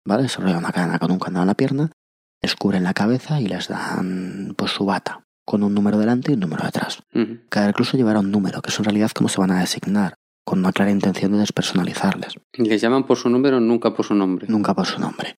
¿vale? 0.06 0.28
Se 0.30 0.40
una 0.40 0.72
cadena 0.72 0.98
con 0.98 1.10
un 1.10 1.18
candado 1.18 1.42
en 1.42 1.48
la 1.48 1.54
pierna, 1.54 1.92
les 2.40 2.56
cubren 2.56 2.84
la 2.84 2.94
cabeza 2.94 3.42
y 3.42 3.46
les 3.46 3.68
dan 3.68 4.54
pues 4.56 4.70
su 4.72 4.86
bata, 4.86 5.24
con 5.52 5.62
un 5.64 5.74
número 5.74 5.98
delante 5.98 6.30
y 6.30 6.34
un 6.34 6.40
número 6.40 6.64
detrás. 6.64 7.00
Ujú. 7.14 7.40
Cada 7.50 7.66
recluso 7.66 7.98
llevará 7.98 8.20
un 8.20 8.30
número, 8.30 8.62
que 8.62 8.70
es 8.70 8.78
en 8.78 8.86
realidad 8.86 9.10
cómo 9.14 9.28
se 9.28 9.38
van 9.38 9.50
a 9.50 9.60
designar, 9.60 10.14
con 10.46 10.60
una 10.60 10.72
clara 10.72 10.90
intención 10.90 11.30
de 11.32 11.38
despersonalizarles, 11.40 12.36
Les 12.54 12.80
llaman 12.80 13.04
por 13.06 13.18
su 13.18 13.28
número, 13.28 13.60
nunca 13.60 13.92
por 13.92 14.06
su 14.06 14.14
nombre. 14.14 14.46
nunca 14.48 14.72
por 14.74 14.86
su 14.86 14.98
nombre. 14.98 15.34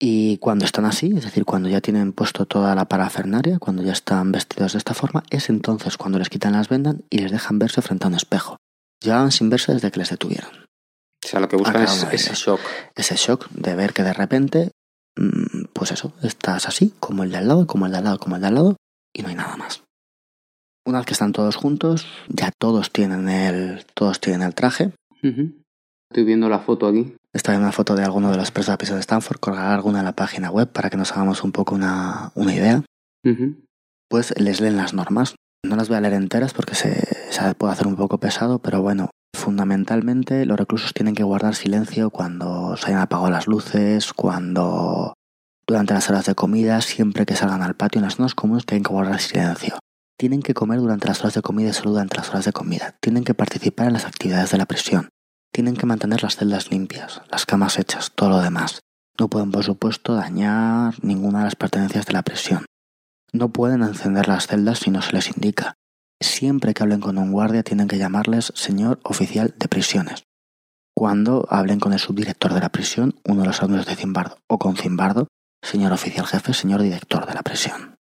Y 0.00 0.38
cuando 0.38 0.64
están 0.64 0.86
así, 0.86 1.12
es 1.14 1.24
decir, 1.24 1.44
cuando 1.44 1.68
ya 1.68 1.82
tienen 1.82 2.14
puesto 2.14 2.46
toda 2.46 2.74
la 2.74 2.86
parafernaria, 2.88 3.58
cuando 3.58 3.82
ya 3.82 3.92
están 3.92 4.32
vestidos 4.32 4.72
de 4.72 4.78
esta 4.78 4.94
forma, 4.94 5.22
es 5.28 5.50
entonces 5.50 5.98
cuando 5.98 6.18
les 6.18 6.30
quitan 6.30 6.54
las 6.54 6.70
vendas 6.70 6.96
y 7.10 7.18
les 7.18 7.30
dejan 7.30 7.58
verse 7.58 7.82
frente 7.82 8.06
a 8.06 8.08
un 8.08 8.14
espejo. 8.14 8.56
Llevaban 9.04 9.32
sin 9.32 9.50
verse 9.50 9.74
desde 9.74 9.90
que 9.90 9.98
les 10.00 10.08
detuvieron. 10.08 10.50
O 11.22 11.28
sea, 11.28 11.40
lo 11.40 11.48
que 11.48 11.56
buscan 11.56 11.82
es 11.82 12.06
ese 12.10 12.32
shock. 12.34 12.60
ese 12.96 13.16
shock 13.16 13.50
de 13.50 13.74
ver 13.74 13.92
que 13.92 14.02
de 14.02 14.14
repente, 14.14 14.70
mm, 15.18 15.66
pues 15.74 15.92
eso, 15.92 16.14
estás 16.22 16.66
así, 16.68 16.94
como 17.00 17.22
el 17.22 17.30
de 17.30 17.36
al 17.36 17.48
lado, 17.48 17.66
como 17.66 17.84
el 17.84 17.92
de 17.92 17.98
al 17.98 18.04
lado, 18.04 18.18
como 18.18 18.36
el 18.36 18.40
de 18.42 18.48
al 18.48 18.54
lado, 18.54 18.76
y 19.18 19.22
no 19.22 19.28
hay 19.28 19.34
nada 19.34 19.56
más. 19.56 19.82
Una 20.86 20.98
vez 20.98 21.06
que 21.06 21.12
están 21.12 21.32
todos 21.32 21.56
juntos, 21.56 22.06
ya 22.28 22.50
todos 22.56 22.92
tienen 22.92 23.28
el, 23.28 23.84
todos 23.94 24.20
tienen 24.20 24.42
el 24.42 24.54
traje. 24.54 24.92
Estoy 25.22 26.24
viendo 26.24 26.48
la 26.48 26.60
foto 26.60 26.86
aquí. 26.86 27.14
Esta 27.34 27.52
es 27.52 27.58
una 27.58 27.72
foto 27.72 27.94
de 27.94 28.04
alguno 28.04 28.30
de 28.30 28.38
los 28.38 28.50
presos 28.50 28.72
de 28.72 28.78
piso 28.78 28.94
de 28.94 29.00
Stanford, 29.00 29.40
colgará 29.40 29.74
alguna 29.74 29.98
en 29.98 30.06
la 30.06 30.16
página 30.16 30.50
web 30.50 30.68
para 30.68 30.88
que 30.88 30.96
nos 30.96 31.12
hagamos 31.12 31.44
un 31.44 31.52
poco 31.52 31.74
una, 31.74 32.32
una 32.34 32.54
idea. 32.54 32.82
Pues 34.08 34.32
les 34.38 34.60
leen 34.60 34.78
las 34.78 34.94
normas. 34.94 35.34
No 35.62 35.76
las 35.76 35.88
voy 35.88 35.98
a 35.98 36.00
leer 36.00 36.14
enteras 36.14 36.54
porque 36.54 36.74
se, 36.74 37.30
se 37.30 37.54
puede 37.54 37.72
hacer 37.72 37.86
un 37.86 37.96
poco 37.96 38.18
pesado, 38.18 38.60
pero 38.60 38.80
bueno, 38.80 39.10
fundamentalmente 39.36 40.46
los 40.46 40.56
reclusos 40.56 40.94
tienen 40.94 41.14
que 41.14 41.24
guardar 41.24 41.54
silencio 41.54 42.08
cuando 42.08 42.76
se 42.76 42.86
hayan 42.86 43.02
apagado 43.02 43.30
las 43.30 43.46
luces, 43.46 44.14
cuando 44.14 45.12
durante 45.68 45.92
las 45.92 46.08
horas 46.08 46.24
de 46.24 46.34
comida, 46.34 46.80
siempre 46.80 47.26
que 47.26 47.36
salgan 47.36 47.62
al 47.62 47.76
patio 47.76 47.98
en 47.98 48.06
las 48.06 48.16
zonas 48.16 48.34
comunes 48.34 48.64
tienen 48.64 48.82
que 48.82 48.90
guardar 48.90 49.20
silencio. 49.20 49.78
Tienen 50.18 50.40
que 50.40 50.54
comer 50.54 50.80
durante 50.80 51.06
las 51.06 51.20
horas 51.20 51.34
de 51.34 51.42
comida 51.42 51.68
y 51.68 51.72
solo 51.74 51.90
durante 51.90 52.16
las 52.16 52.30
horas 52.30 52.46
de 52.46 52.52
comida. 52.52 52.96
Tienen 53.02 53.22
que 53.22 53.34
participar 53.34 53.88
en 53.88 53.92
las 53.92 54.06
actividades 54.06 54.50
de 54.50 54.56
la 54.56 54.64
prisión. 54.64 55.10
Tienen 55.52 55.76
que 55.76 55.84
mantener 55.84 56.22
las 56.22 56.36
celdas 56.36 56.70
limpias, 56.70 57.20
las 57.30 57.44
camas 57.44 57.78
hechas, 57.78 58.12
todo 58.14 58.30
lo 58.30 58.40
demás. 58.40 58.80
No 59.20 59.28
pueden, 59.28 59.50
por 59.50 59.62
supuesto, 59.62 60.14
dañar 60.14 60.94
ninguna 61.02 61.40
de 61.40 61.44
las 61.44 61.56
pertenencias 61.56 62.06
de 62.06 62.14
la 62.14 62.22
prisión. 62.22 62.64
No 63.32 63.50
pueden 63.50 63.82
encender 63.82 64.26
las 64.26 64.46
celdas 64.46 64.78
si 64.78 64.90
no 64.90 65.02
se 65.02 65.12
les 65.12 65.28
indica. 65.28 65.74
Siempre 66.18 66.72
que 66.72 66.82
hablen 66.82 67.00
con 67.00 67.18
un 67.18 67.30
guardia 67.30 67.62
tienen 67.62 67.88
que 67.88 67.98
llamarles 67.98 68.52
señor 68.56 69.00
oficial 69.04 69.54
de 69.58 69.68
prisiones. 69.68 70.24
Cuando 70.94 71.46
hablen 71.50 71.78
con 71.78 71.92
el 71.92 71.98
subdirector 71.98 72.54
de 72.54 72.60
la 72.60 72.70
prisión, 72.70 73.20
uno 73.24 73.42
de 73.42 73.48
los 73.48 73.60
alumnos 73.60 73.86
de 73.86 73.96
Zimbardo 73.96 74.38
o 74.48 74.58
con 74.58 74.76
Zimbardo, 74.76 75.28
señor 75.62 75.92
oficial 75.92 76.26
jefe, 76.26 76.54
señor 76.54 76.82
director 76.82 77.26
de 77.26 77.34
la 77.34 77.42
prisión. 77.42 77.96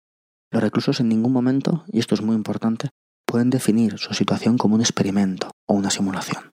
Los 0.51 0.63
reclusos 0.63 1.01
en 1.01 1.09
ningún 1.09 1.33
momento, 1.33 1.85
y 1.89 1.99
esto 1.99 2.15
es 2.15 2.23
muy 2.23 2.37
importante, 2.37 2.91
pueden 3.27 3.51
definir 3.51 3.99
su 3.99 4.15
situación 4.15 4.59
como 4.59 4.75
un 4.75 4.81
experimento 4.81 5.51
o 5.67 5.75
una 5.75 5.91
simulación. 5.91 6.53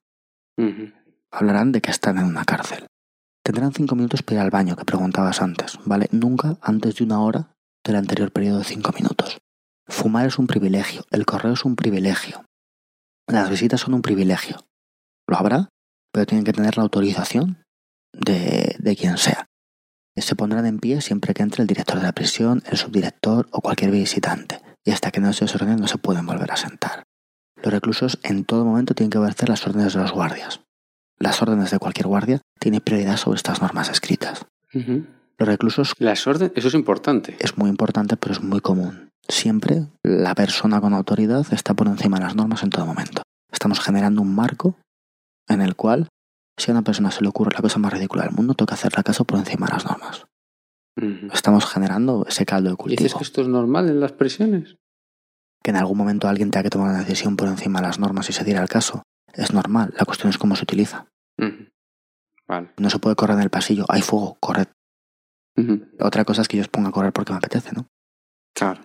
Hablarán 1.31 1.71
de 1.71 1.81
que 1.81 1.91
están 1.91 2.17
en 2.17 2.25
una 2.25 2.45
cárcel. 2.45 2.87
Tendrán 3.43 3.73
cinco 3.73 3.95
minutos 3.95 4.23
para 4.23 4.35
ir 4.35 4.41
al 4.41 4.51
baño, 4.51 4.75
que 4.75 4.85
preguntabas 4.85 5.41
antes, 5.41 5.79
¿vale? 5.85 6.07
Nunca 6.11 6.57
antes 6.61 6.95
de 6.95 7.03
una 7.03 7.21
hora 7.21 7.53
del 7.83 7.95
anterior 7.95 8.31
periodo 8.31 8.59
de 8.59 8.65
cinco 8.65 8.91
minutos. 8.93 9.39
Fumar 9.87 10.27
es 10.27 10.37
un 10.37 10.47
privilegio, 10.47 11.03
el 11.11 11.25
correo 11.25 11.53
es 11.53 11.65
un 11.65 11.75
privilegio, 11.75 12.45
las 13.27 13.49
visitas 13.49 13.81
son 13.81 13.93
un 13.93 14.01
privilegio. 14.01 14.57
Lo 15.27 15.37
habrá, 15.37 15.69
pero 16.11 16.25
tienen 16.25 16.43
que 16.43 16.53
tener 16.53 16.77
la 16.77 16.83
autorización 16.83 17.63
de, 18.13 18.75
de 18.77 18.95
quien 18.95 19.17
sea. 19.17 19.47
Se 20.21 20.35
pondrán 20.35 20.65
en 20.65 20.79
pie 20.79 21.01
siempre 21.01 21.33
que 21.33 21.43
entre 21.43 21.61
el 21.63 21.67
director 21.67 21.97
de 21.97 22.03
la 22.03 22.13
prisión, 22.13 22.63
el 22.69 22.77
subdirector 22.77 23.47
o 23.51 23.61
cualquier 23.61 23.91
visitante, 23.91 24.61
y 24.85 24.91
hasta 24.91 25.11
que 25.11 25.19
no 25.19 25.33
se 25.33 25.45
ordenen 25.45 25.77
no 25.77 25.87
se 25.87 25.97
pueden 25.97 26.25
volver 26.25 26.51
a 26.51 26.57
sentar. 26.57 27.03
Los 27.61 27.73
reclusos 27.73 28.19
en 28.23 28.45
todo 28.45 28.65
momento 28.65 28.93
tienen 28.93 29.09
que 29.09 29.17
obedecer 29.17 29.49
las 29.49 29.65
órdenes 29.67 29.93
de 29.93 29.99
los 29.99 30.11
guardias. 30.11 30.61
Las 31.19 31.41
órdenes 31.41 31.69
de 31.69 31.79
cualquier 31.79 32.07
guardia 32.07 32.41
tienen 32.59 32.81
prioridad 32.81 33.17
sobre 33.17 33.37
estas 33.37 33.61
normas 33.61 33.89
escritas. 33.89 34.45
Los 34.73 35.47
reclusos 35.47 35.93
Las 35.99 36.25
órdenes, 36.27 36.53
eso 36.55 36.67
es 36.69 36.73
importante. 36.73 37.35
es 37.39 37.57
muy 37.57 37.69
importante, 37.69 38.17
pero 38.17 38.33
es 38.33 38.41
muy 38.41 38.61
común. 38.61 39.09
Siempre 39.27 39.87
la 40.03 40.33
persona 40.33 40.81
con 40.81 40.93
autoridad 40.93 41.45
está 41.51 41.73
por 41.73 41.87
encima 41.87 42.17
de 42.17 42.23
las 42.23 42.35
normas 42.35 42.63
en 42.63 42.69
todo 42.69 42.85
momento. 42.85 43.21
Estamos 43.51 43.79
generando 43.79 44.21
un 44.21 44.33
marco 44.33 44.75
en 45.47 45.61
el 45.61 45.75
cual, 45.75 46.07
si 46.61 46.71
a 46.71 46.73
una 46.73 46.83
persona 46.83 47.11
se 47.11 47.21
le 47.21 47.27
ocurre 47.27 47.51
la 47.53 47.61
cosa 47.61 47.79
más 47.79 47.91
ridícula 47.91 48.23
del 48.23 48.31
mundo, 48.33 48.53
toca 48.53 48.75
hacerle 48.75 49.03
caso 49.03 49.25
por 49.25 49.39
encima 49.39 49.67
de 49.67 49.73
las 49.73 49.85
normas. 49.85 50.25
Estamos 51.33 51.65
generando 51.65 52.25
ese 52.27 52.45
caldo 52.45 52.69
de 52.69 52.75
¿Dices 52.75 52.77
cultivo. 53.13 53.17
que 53.17 53.23
esto 53.23 53.41
es 53.41 53.47
normal 53.47 53.89
en 53.89 53.99
las 53.99 54.11
prisiones? 54.11 54.77
Que 55.63 55.71
en 55.71 55.77
algún 55.77 55.97
momento 55.97 56.27
alguien 56.27 56.51
tenga 56.51 56.63
que 56.63 56.69
tomar 56.69 56.89
una 56.89 56.99
decisión 56.99 57.37
por 57.37 57.47
encima 57.47 57.79
de 57.79 57.87
las 57.87 57.99
normas 57.99 58.29
y 58.29 58.33
se 58.33 58.43
diera 58.43 58.61
el 58.61 58.69
caso. 58.69 59.03
Es 59.33 59.53
normal. 59.53 59.93
La 59.97 60.05
cuestión 60.05 60.29
es 60.29 60.37
cómo 60.37 60.55
se 60.55 60.63
utiliza. 60.63 61.07
Vale. 62.47 62.71
No 62.77 62.89
se 62.89 62.99
puede 62.99 63.15
correr 63.15 63.37
en 63.37 63.43
el 63.43 63.49
pasillo. 63.49 63.85
Hay 63.87 64.01
fuego, 64.01 64.37
corred. 64.39 64.67
Otra 65.99 66.25
cosa 66.25 66.41
es 66.41 66.47
que 66.47 66.57
yo 66.57 66.61
os 66.63 66.69
ponga 66.69 66.89
a 66.89 66.91
correr 66.91 67.13
porque 67.13 67.31
me 67.31 67.37
apetece, 67.37 67.71
¿no? 67.73 67.87
Claro. 68.53 68.81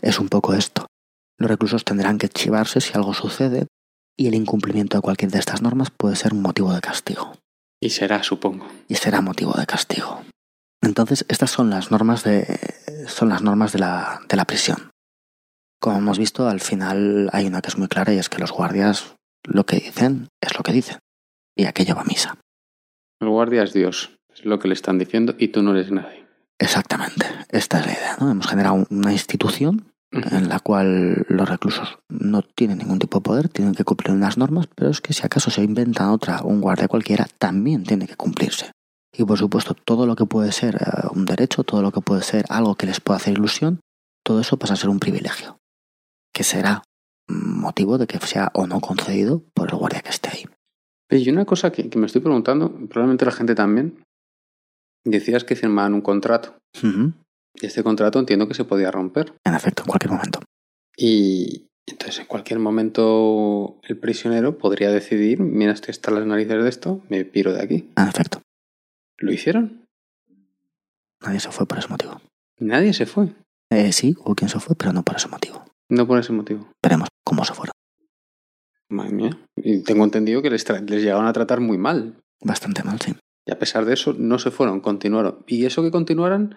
Es 0.00 0.18
un 0.18 0.28
poco 0.28 0.54
esto. 0.54 0.86
Los 1.38 1.50
reclusos 1.50 1.84
tendrán 1.84 2.18
que 2.18 2.28
chivarse 2.28 2.80
si 2.80 2.92
algo 2.94 3.12
sucede 3.12 3.66
y 4.16 4.28
el 4.28 4.34
incumplimiento 4.34 4.96
de 4.96 5.02
cualquier 5.02 5.30
de 5.30 5.38
estas 5.38 5.62
normas 5.62 5.90
puede 5.90 6.16
ser 6.16 6.32
un 6.32 6.42
motivo 6.42 6.72
de 6.72 6.80
castigo. 6.80 7.32
Y 7.80 7.90
será, 7.90 8.22
supongo. 8.22 8.66
Y 8.88 8.94
será 8.94 9.20
motivo 9.20 9.52
de 9.52 9.66
castigo. 9.66 10.22
Entonces, 10.82 11.24
estas 11.28 11.50
son 11.50 11.70
las 11.70 11.90
normas 11.90 12.24
de, 12.24 12.58
son 13.06 13.28
las 13.28 13.42
normas 13.42 13.72
de 13.72 13.78
la, 13.78 14.20
de 14.28 14.36
la 14.36 14.44
prisión. 14.44 14.90
Como 15.80 15.98
hemos 15.98 16.18
visto, 16.18 16.48
al 16.48 16.60
final 16.60 17.28
hay 17.32 17.46
una 17.46 17.60
que 17.60 17.68
es 17.68 17.78
muy 17.78 17.88
clara 17.88 18.12
y 18.12 18.18
es 18.18 18.28
que 18.28 18.38
los 18.38 18.52
guardias 18.52 19.14
lo 19.44 19.66
que 19.66 19.76
dicen 19.76 20.28
es 20.40 20.56
lo 20.56 20.62
que 20.62 20.72
dicen. 20.72 20.98
Y 21.56 21.66
aquello 21.66 21.94
va 21.94 22.02
a 22.02 22.06
misa. 22.06 22.38
El 23.20 23.28
guardia 23.28 23.62
es 23.62 23.72
Dios. 23.72 24.16
Es 24.32 24.44
lo 24.44 24.58
que 24.58 24.68
le 24.68 24.74
están 24.74 24.98
diciendo 24.98 25.34
y 25.38 25.48
tú 25.48 25.62
no 25.62 25.72
eres 25.72 25.90
nadie. 25.90 26.26
Exactamente. 26.58 27.26
Esta 27.50 27.80
es 27.80 27.86
la 27.86 27.92
idea. 27.92 28.16
¿no? 28.20 28.30
Hemos 28.30 28.46
generado 28.46 28.86
una 28.90 29.12
institución. 29.12 29.92
En 30.14 30.48
la 30.48 30.60
cual 30.60 31.26
los 31.28 31.48
reclusos 31.48 31.98
no 32.08 32.42
tienen 32.42 32.78
ningún 32.78 32.98
tipo 32.98 33.18
de 33.18 33.22
poder, 33.22 33.48
tienen 33.48 33.74
que 33.74 33.84
cumplir 33.84 34.12
unas 34.12 34.38
normas, 34.38 34.68
pero 34.74 34.90
es 34.90 35.00
que 35.00 35.12
si 35.12 35.24
acaso 35.24 35.50
se 35.50 35.62
inventan 35.62 36.10
otra, 36.10 36.42
un 36.42 36.60
guardia 36.60 36.88
cualquiera, 36.88 37.26
también 37.38 37.84
tiene 37.84 38.06
que 38.06 38.16
cumplirse. 38.16 38.70
Y 39.16 39.24
por 39.24 39.38
supuesto, 39.38 39.74
todo 39.74 40.06
lo 40.06 40.16
que 40.16 40.26
puede 40.26 40.52
ser 40.52 40.76
eh, 40.76 41.08
un 41.12 41.24
derecho, 41.24 41.64
todo 41.64 41.82
lo 41.82 41.92
que 41.92 42.00
puede 42.00 42.22
ser 42.22 42.44
algo 42.48 42.74
que 42.74 42.86
les 42.86 43.00
pueda 43.00 43.16
hacer 43.16 43.34
ilusión, 43.34 43.80
todo 44.24 44.40
eso 44.40 44.56
pasa 44.58 44.74
a 44.74 44.76
ser 44.76 44.88
un 44.88 45.00
privilegio, 45.00 45.58
que 46.32 46.44
será 46.44 46.82
motivo 47.28 47.98
de 47.98 48.06
que 48.06 48.18
sea 48.18 48.50
o 48.54 48.66
no 48.66 48.80
concedido 48.80 49.42
por 49.54 49.70
el 49.70 49.76
guardia 49.76 50.00
que 50.00 50.10
esté 50.10 50.30
ahí. 50.30 50.44
Y 51.10 51.30
una 51.30 51.44
cosa 51.44 51.70
que, 51.70 51.88
que 51.88 51.98
me 51.98 52.06
estoy 52.06 52.20
preguntando, 52.20 52.72
probablemente 52.88 53.24
la 53.24 53.32
gente 53.32 53.54
también, 53.54 54.02
decías 55.04 55.44
que 55.44 55.56
firmaban 55.56 55.94
un 55.94 56.00
contrato. 56.00 56.56
Este 57.60 57.82
contrato 57.82 58.18
entiendo 58.18 58.48
que 58.48 58.54
se 58.54 58.64
podía 58.64 58.90
romper. 58.90 59.34
En 59.44 59.54
efecto, 59.54 59.82
en 59.82 59.88
cualquier 59.88 60.12
momento. 60.12 60.40
Y 60.96 61.66
entonces 61.86 62.20
en 62.20 62.26
cualquier 62.26 62.58
momento 62.58 63.78
el 63.82 63.98
prisionero 63.98 64.58
podría 64.58 64.90
decidir, 64.90 65.40
mira, 65.40 65.72
estoy 65.72 65.92
hasta 65.92 66.10
las 66.10 66.26
narices 66.26 66.62
de 66.62 66.68
esto, 66.68 67.02
me 67.08 67.24
piro 67.24 67.52
de 67.52 67.62
aquí. 67.62 67.90
En 67.96 68.08
efecto, 68.08 68.40
¿Lo 69.18 69.32
hicieron? 69.32 69.84
nadie 71.20 71.40
se 71.40 71.50
fue 71.50 71.66
por 71.66 71.78
ese 71.78 71.88
motivo. 71.88 72.20
Nadie 72.58 72.92
se 72.92 73.06
fue. 73.06 73.28
Eh, 73.70 73.92
sí, 73.92 74.14
hubo 74.18 74.34
quien 74.34 74.50
se 74.50 74.60
fue, 74.60 74.76
pero 74.76 74.92
no 74.92 75.02
por 75.02 75.16
ese 75.16 75.28
motivo. 75.28 75.64
No 75.88 76.06
por 76.06 76.18
ese 76.18 76.32
motivo. 76.32 76.68
Veremos 76.82 77.08
cómo 77.24 77.44
se 77.44 77.54
fueron. 77.54 77.72
Madre 78.90 79.12
mía. 79.12 79.38
Y 79.56 79.82
tengo 79.82 80.04
entendido 80.04 80.42
que 80.42 80.50
les 80.50 80.64
llegaron 80.68 81.26
a 81.26 81.32
tratar 81.32 81.60
muy 81.60 81.78
mal. 81.78 82.16
Bastante 82.42 82.82
mal, 82.82 83.00
sí. 83.00 83.14
Y 83.46 83.52
a 83.52 83.58
pesar 83.58 83.84
de 83.84 83.94
eso, 83.94 84.14
no 84.16 84.38
se 84.38 84.50
fueron, 84.50 84.80
continuaron. 84.80 85.44
¿Y 85.46 85.64
eso 85.64 85.82
que 85.82 85.90
continuaran? 85.90 86.56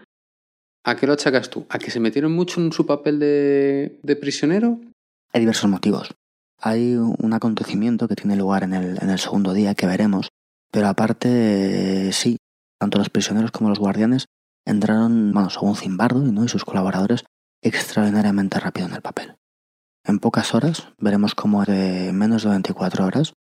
¿A 0.88 0.96
qué 0.96 1.06
lo 1.06 1.12
achacas 1.12 1.50
tú? 1.50 1.66
¿A 1.68 1.80
que 1.80 1.92
se 1.92 2.00
metieron 2.00 2.32
mucho 2.32 2.62
en 2.62 2.72
su 2.72 2.86
papel 2.86 3.20
de, 3.20 4.00
de 4.04 4.16
prisionero? 4.16 4.80
Hay 5.34 5.42
diversos 5.42 5.70
motivos. 5.70 6.16
Hay 6.62 6.96
un 6.96 7.34
acontecimiento 7.34 8.08
que 8.08 8.16
tiene 8.16 8.38
lugar 8.38 8.64
en 8.64 8.74
el, 8.74 8.98
en 9.04 9.10
el 9.10 9.20
segundo 9.20 9.52
día 9.52 9.76
que 9.76 9.86
veremos, 9.86 10.30
pero 10.72 10.88
aparte, 10.88 12.14
sí, 12.14 12.38
tanto 12.80 13.00
los 13.00 13.10
prisioneros 13.10 13.52
como 13.52 13.68
los 13.68 13.80
guardianes 13.80 14.28
entraron, 14.66 15.34
bueno, 15.34 15.50
según 15.50 15.76
Zimbardo 15.76 16.22
¿no? 16.22 16.46
y 16.46 16.48
sus 16.48 16.64
colaboradores, 16.64 17.26
extraordinariamente 17.62 18.58
rápido 18.58 18.88
en 18.88 18.94
el 18.94 19.02
papel. 19.02 19.36
En 20.06 20.20
pocas 20.20 20.56
horas, 20.56 20.94
veremos 21.00 21.36
cómo 21.36 21.66
de 21.66 22.14
menos 22.14 22.44
de 22.44 22.50
24 22.52 23.06
horas, 23.06 23.34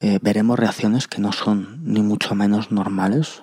eh, 0.00 0.20
veremos 0.22 0.56
reacciones 0.56 1.08
que 1.08 1.20
no 1.20 1.32
son 1.32 1.82
ni 1.82 2.02
mucho 2.02 2.36
menos 2.36 2.70
normales 2.70 3.42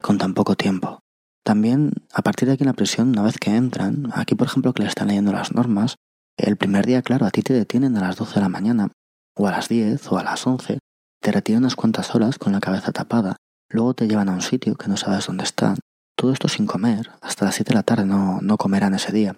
con 0.00 0.16
tan 0.16 0.32
poco 0.32 0.54
tiempo. 0.54 1.00
También, 1.44 1.92
a 2.12 2.22
partir 2.22 2.48
de 2.48 2.54
aquí 2.54 2.62
en 2.62 2.68
la 2.68 2.72
prisión, 2.72 3.10
una 3.10 3.22
vez 3.22 3.38
que 3.38 3.54
entran, 3.54 4.10
aquí 4.14 4.34
por 4.34 4.46
ejemplo 4.46 4.72
que 4.72 4.82
le 4.82 4.88
están 4.88 5.08
leyendo 5.08 5.30
las 5.30 5.52
normas, 5.52 5.96
el 6.38 6.56
primer 6.56 6.86
día, 6.86 7.02
claro, 7.02 7.26
a 7.26 7.30
ti 7.30 7.42
te 7.42 7.52
detienen 7.52 7.96
a 7.96 8.00
las 8.00 8.16
12 8.16 8.36
de 8.36 8.40
la 8.40 8.48
mañana, 8.48 8.90
o 9.36 9.46
a 9.46 9.50
las 9.50 9.68
10, 9.68 10.10
o 10.10 10.18
a 10.18 10.24
las 10.24 10.46
11, 10.46 10.78
te 11.20 11.32
retiran 11.32 11.62
unas 11.62 11.76
cuantas 11.76 12.14
horas 12.14 12.38
con 12.38 12.52
la 12.52 12.60
cabeza 12.60 12.92
tapada, 12.92 13.36
luego 13.68 13.92
te 13.92 14.08
llevan 14.08 14.30
a 14.30 14.32
un 14.32 14.40
sitio 14.40 14.74
que 14.74 14.88
no 14.88 14.96
sabes 14.96 15.26
dónde 15.26 15.44
está, 15.44 15.74
todo 16.16 16.32
esto 16.32 16.48
sin 16.48 16.66
comer, 16.66 17.10
hasta 17.20 17.44
las 17.44 17.56
7 17.56 17.70
de 17.70 17.74
la 17.74 17.82
tarde 17.82 18.06
no, 18.06 18.40
no 18.40 18.56
comerán 18.56 18.94
ese 18.94 19.12
día. 19.12 19.36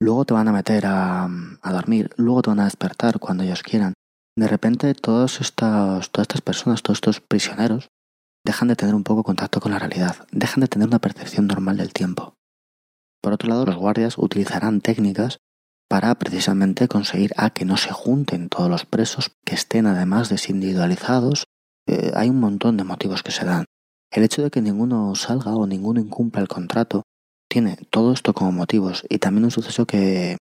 Luego 0.00 0.24
te 0.24 0.34
van 0.34 0.48
a 0.48 0.52
meter 0.52 0.86
a, 0.86 1.24
a 1.24 1.72
dormir, 1.72 2.10
luego 2.16 2.42
te 2.42 2.50
van 2.50 2.60
a 2.60 2.64
despertar 2.64 3.18
cuando 3.18 3.42
ellos 3.42 3.62
quieran. 3.62 3.94
De 4.36 4.46
repente 4.46 4.94
todos 4.94 5.40
estos, 5.40 6.10
todas 6.10 6.24
estas 6.24 6.40
personas, 6.40 6.82
todos 6.82 6.98
estos 6.98 7.20
prisioneros, 7.20 7.88
dejan 8.50 8.66
de 8.66 8.74
tener 8.74 8.96
un 8.96 9.04
poco 9.04 9.22
contacto 9.22 9.60
con 9.60 9.70
la 9.70 9.78
realidad, 9.78 10.26
dejan 10.32 10.60
de 10.60 10.66
tener 10.66 10.88
una 10.88 10.98
percepción 10.98 11.46
normal 11.46 11.76
del 11.76 11.92
tiempo. 11.92 12.34
Por 13.22 13.32
otro 13.32 13.48
lado, 13.48 13.64
los 13.64 13.76
guardias 13.76 14.18
utilizarán 14.18 14.80
técnicas 14.80 15.38
para 15.88 16.12
precisamente 16.16 16.88
conseguir 16.88 17.30
a 17.36 17.50
que 17.50 17.64
no 17.64 17.76
se 17.76 17.92
junten 17.92 18.48
todos 18.48 18.68
los 18.68 18.86
presos, 18.86 19.30
que 19.44 19.54
estén 19.54 19.86
además 19.86 20.30
desindividualizados. 20.30 21.44
Eh, 21.86 22.10
hay 22.16 22.28
un 22.28 22.40
montón 22.40 22.76
de 22.76 22.82
motivos 22.82 23.22
que 23.22 23.30
se 23.30 23.44
dan. 23.44 23.66
El 24.10 24.24
hecho 24.24 24.42
de 24.42 24.50
que 24.50 24.60
ninguno 24.60 25.14
salga 25.14 25.54
o 25.54 25.68
ninguno 25.68 26.00
incumpla 26.00 26.40
el 26.40 26.48
contrato 26.48 27.04
tiene 27.48 27.76
todo 27.90 28.12
esto 28.12 28.34
como 28.34 28.50
motivos 28.50 29.04
y 29.08 29.18
también 29.18 29.44
un 29.44 29.52
suceso 29.52 29.86
que, 29.86 30.38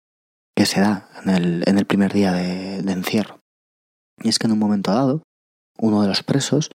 que 0.58 0.66
se 0.66 0.82
da 0.82 1.10
en 1.24 1.30
el, 1.30 1.64
en 1.68 1.78
el 1.78 1.86
primer 1.86 2.12
día 2.12 2.34
de, 2.34 2.82
de 2.82 2.92
encierro. 2.92 3.40
Y 4.22 4.28
es 4.28 4.40
que 4.40 4.48
en 4.48 4.54
un 4.54 4.60
momento 4.60 4.92
dado, 4.92 5.24
uno 5.78 6.02
de 6.02 6.10
los 6.10 6.24
presos, 6.24 6.70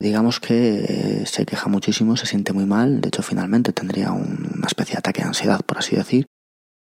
digamos 0.00 0.40
que 0.40 0.84
eh, 1.22 1.26
se 1.26 1.44
queja 1.46 1.68
muchísimo, 1.68 2.16
se 2.16 2.26
siente 2.26 2.52
muy 2.52 2.66
mal, 2.66 3.00
de 3.00 3.08
hecho 3.08 3.22
finalmente 3.22 3.72
tendría 3.72 4.12
un- 4.12 4.50
una 4.56 4.66
especie 4.66 4.92
de 4.94 4.98
ataque 4.98 5.22
de 5.22 5.28
ansiedad, 5.28 5.60
por 5.64 5.78
así 5.78 5.96
decir, 5.96 6.26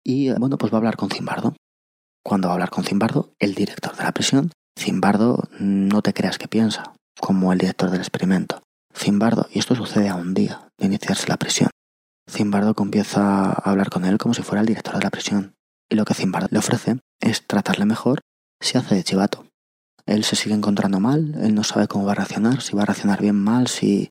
y 0.06 0.30
eh, 0.30 0.36
bueno, 0.40 0.58
pues 0.58 0.72
va 0.72 0.78
a 0.78 0.80
hablar 0.80 0.96
con 0.98 1.10
Zimbardo. 1.10 1.56
cuando 2.26 2.48
va 2.48 2.54
a 2.54 2.56
hablar 2.56 2.70
con 2.70 2.86
Zimbardo, 2.86 3.34
el 3.40 3.54
director 3.54 3.98
de 3.98 4.04
la 4.04 4.14
prisión, 4.14 4.52
Zimbardo 4.80 5.50
no 5.60 6.02
te 6.02 6.14
creas 6.14 6.38
que 6.38 6.48
piensa, 6.48 6.94
como 7.20 7.52
el 7.52 7.60
director 7.60 7.92
del 7.92 8.00
experimento. 8.00 8.62
Zimbardo, 8.96 9.48
y 9.52 9.60
esto 9.60 9.76
sucede 9.76 10.08
a 10.08 10.16
un 10.16 10.34
día 10.34 10.70
de 10.80 10.86
iniciarse 10.86 11.28
la 11.28 11.36
prisión, 11.36 11.70
Zimbardo 12.32 12.76
comienza 12.76 13.50
a 13.52 13.52
hablar 13.52 13.90
con 13.90 14.06
él 14.06 14.18
como 14.18 14.34
si 14.34 14.42
fuera 14.42 14.62
el 14.62 14.68
director 14.68 14.96
de 14.96 15.02
la 15.04 15.10
prisión. 15.10 15.54
Y 15.90 15.96
lo 15.96 16.06
que 16.06 16.14
Zimbardo 16.14 16.48
le 16.50 16.60
ofrece 16.60 16.96
es 17.20 17.46
tratarle 17.46 17.84
mejor 17.86 18.22
si 18.62 18.78
hace 18.78 18.96
de 18.96 19.04
chivato. 19.04 19.46
Él 20.06 20.24
se 20.24 20.36
sigue 20.36 20.56
encontrando 20.56 21.00
mal, 21.00 21.36
él 21.42 21.56
no 21.56 21.64
sabe 21.64 21.88
cómo 21.88 22.06
va 22.06 22.12
a 22.12 22.16
reaccionar, 22.16 22.62
si 22.62 22.76
va 22.76 22.84
a 22.84 22.86
reaccionar 22.86 23.22
bien, 23.22 23.36
mal, 23.36 23.68
si... 23.68 24.10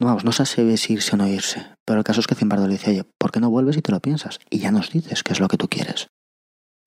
Vamos, 0.00 0.24
no 0.24 0.32
sabe 0.32 0.76
si 0.76 0.94
irse 0.94 1.14
o 1.14 1.16
no 1.16 1.28
irse. 1.28 1.64
Pero 1.84 2.00
el 2.00 2.04
caso 2.04 2.20
es 2.20 2.26
que 2.26 2.34
Zimbardo 2.34 2.66
le 2.66 2.72
dice, 2.72 2.90
oye, 2.90 3.04
¿por 3.18 3.30
qué 3.30 3.38
no 3.38 3.50
vuelves 3.50 3.76
y 3.76 3.82
te 3.82 3.92
lo 3.92 4.00
piensas? 4.00 4.40
Y 4.50 4.58
ya 4.58 4.72
nos 4.72 4.90
dices 4.90 5.22
qué 5.22 5.32
es 5.32 5.40
lo 5.40 5.48
que 5.48 5.56
tú 5.56 5.68
quieres. 5.68 6.08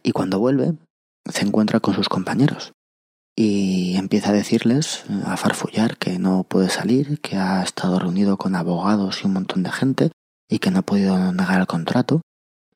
Y 0.03 0.11
cuando 0.11 0.39
vuelve, 0.39 0.73
se 1.29 1.45
encuentra 1.45 1.79
con 1.79 1.93
sus 1.93 2.09
compañeros. 2.09 2.73
Y 3.37 3.95
empieza 3.95 4.29
a 4.29 4.33
decirles, 4.33 5.05
a 5.25 5.37
farfullar, 5.37 5.97
que 5.97 6.19
no 6.19 6.43
puede 6.43 6.69
salir, 6.69 7.19
que 7.21 7.37
ha 7.37 7.63
estado 7.63 7.99
reunido 7.99 8.37
con 8.37 8.55
abogados 8.55 9.21
y 9.21 9.27
un 9.27 9.33
montón 9.33 9.63
de 9.63 9.71
gente, 9.71 10.11
y 10.49 10.59
que 10.59 10.71
no 10.71 10.79
ha 10.79 10.83
podido 10.83 11.31
negar 11.33 11.59
el 11.59 11.67
contrato. 11.67 12.21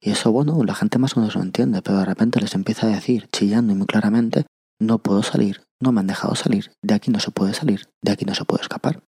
Y 0.02 0.12
eso, 0.12 0.32
bueno, 0.32 0.64
la 0.64 0.76
gente 0.76 1.00
más 1.00 1.18
o 1.18 1.20
menos 1.20 1.36
lo 1.36 1.42
entiende, 1.42 1.82
pero 1.82 2.00
de 2.00 2.06
repente 2.06 2.40
les 2.40 2.56
empieza 2.56 2.88
a 2.88 2.92
decir, 2.92 3.28
chillando 3.32 3.74
y 3.74 3.76
muy 3.76 3.88
claramente, 3.88 4.46
no 4.80 5.00
puedo 5.00 5.24
salir, 5.24 5.64
no 5.82 5.92
me 5.92 6.02
han 6.02 6.08
dejado 6.08 6.36
salir, 6.36 6.72
de 6.82 6.94
aquí 6.94 7.12
no 7.12 7.20
se 7.20 7.32
puede 7.32 7.54
salir, 7.54 7.90
de 8.02 8.12
aquí 8.12 8.26
no 8.26 8.36
se 8.36 8.46
puede 8.46 8.62
escapar. 8.62 9.02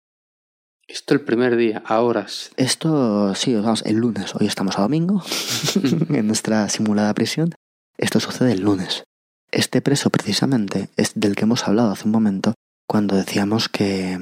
Esto 0.87 1.13
el 1.13 1.21
primer 1.21 1.55
día, 1.55 1.83
a 1.85 2.01
horas. 2.01 2.51
Esto, 2.57 3.33
sí, 3.35 3.55
vamos, 3.55 3.83
el 3.85 3.97
lunes, 3.97 4.35
hoy 4.35 4.47
estamos 4.47 4.77
a 4.77 4.81
domingo, 4.81 5.23
en 6.09 6.27
nuestra 6.27 6.67
simulada 6.69 7.13
prisión. 7.13 7.53
Esto 7.97 8.19
sucede 8.19 8.53
el 8.53 8.61
lunes. 8.61 9.03
Este 9.51 9.81
preso 9.81 10.09
precisamente 10.09 10.89
es 10.97 11.13
del 11.15 11.35
que 11.35 11.43
hemos 11.43 11.67
hablado 11.67 11.91
hace 11.91 12.05
un 12.05 12.11
momento 12.11 12.53
cuando 12.87 13.15
decíamos 13.15 13.69
que, 13.69 14.17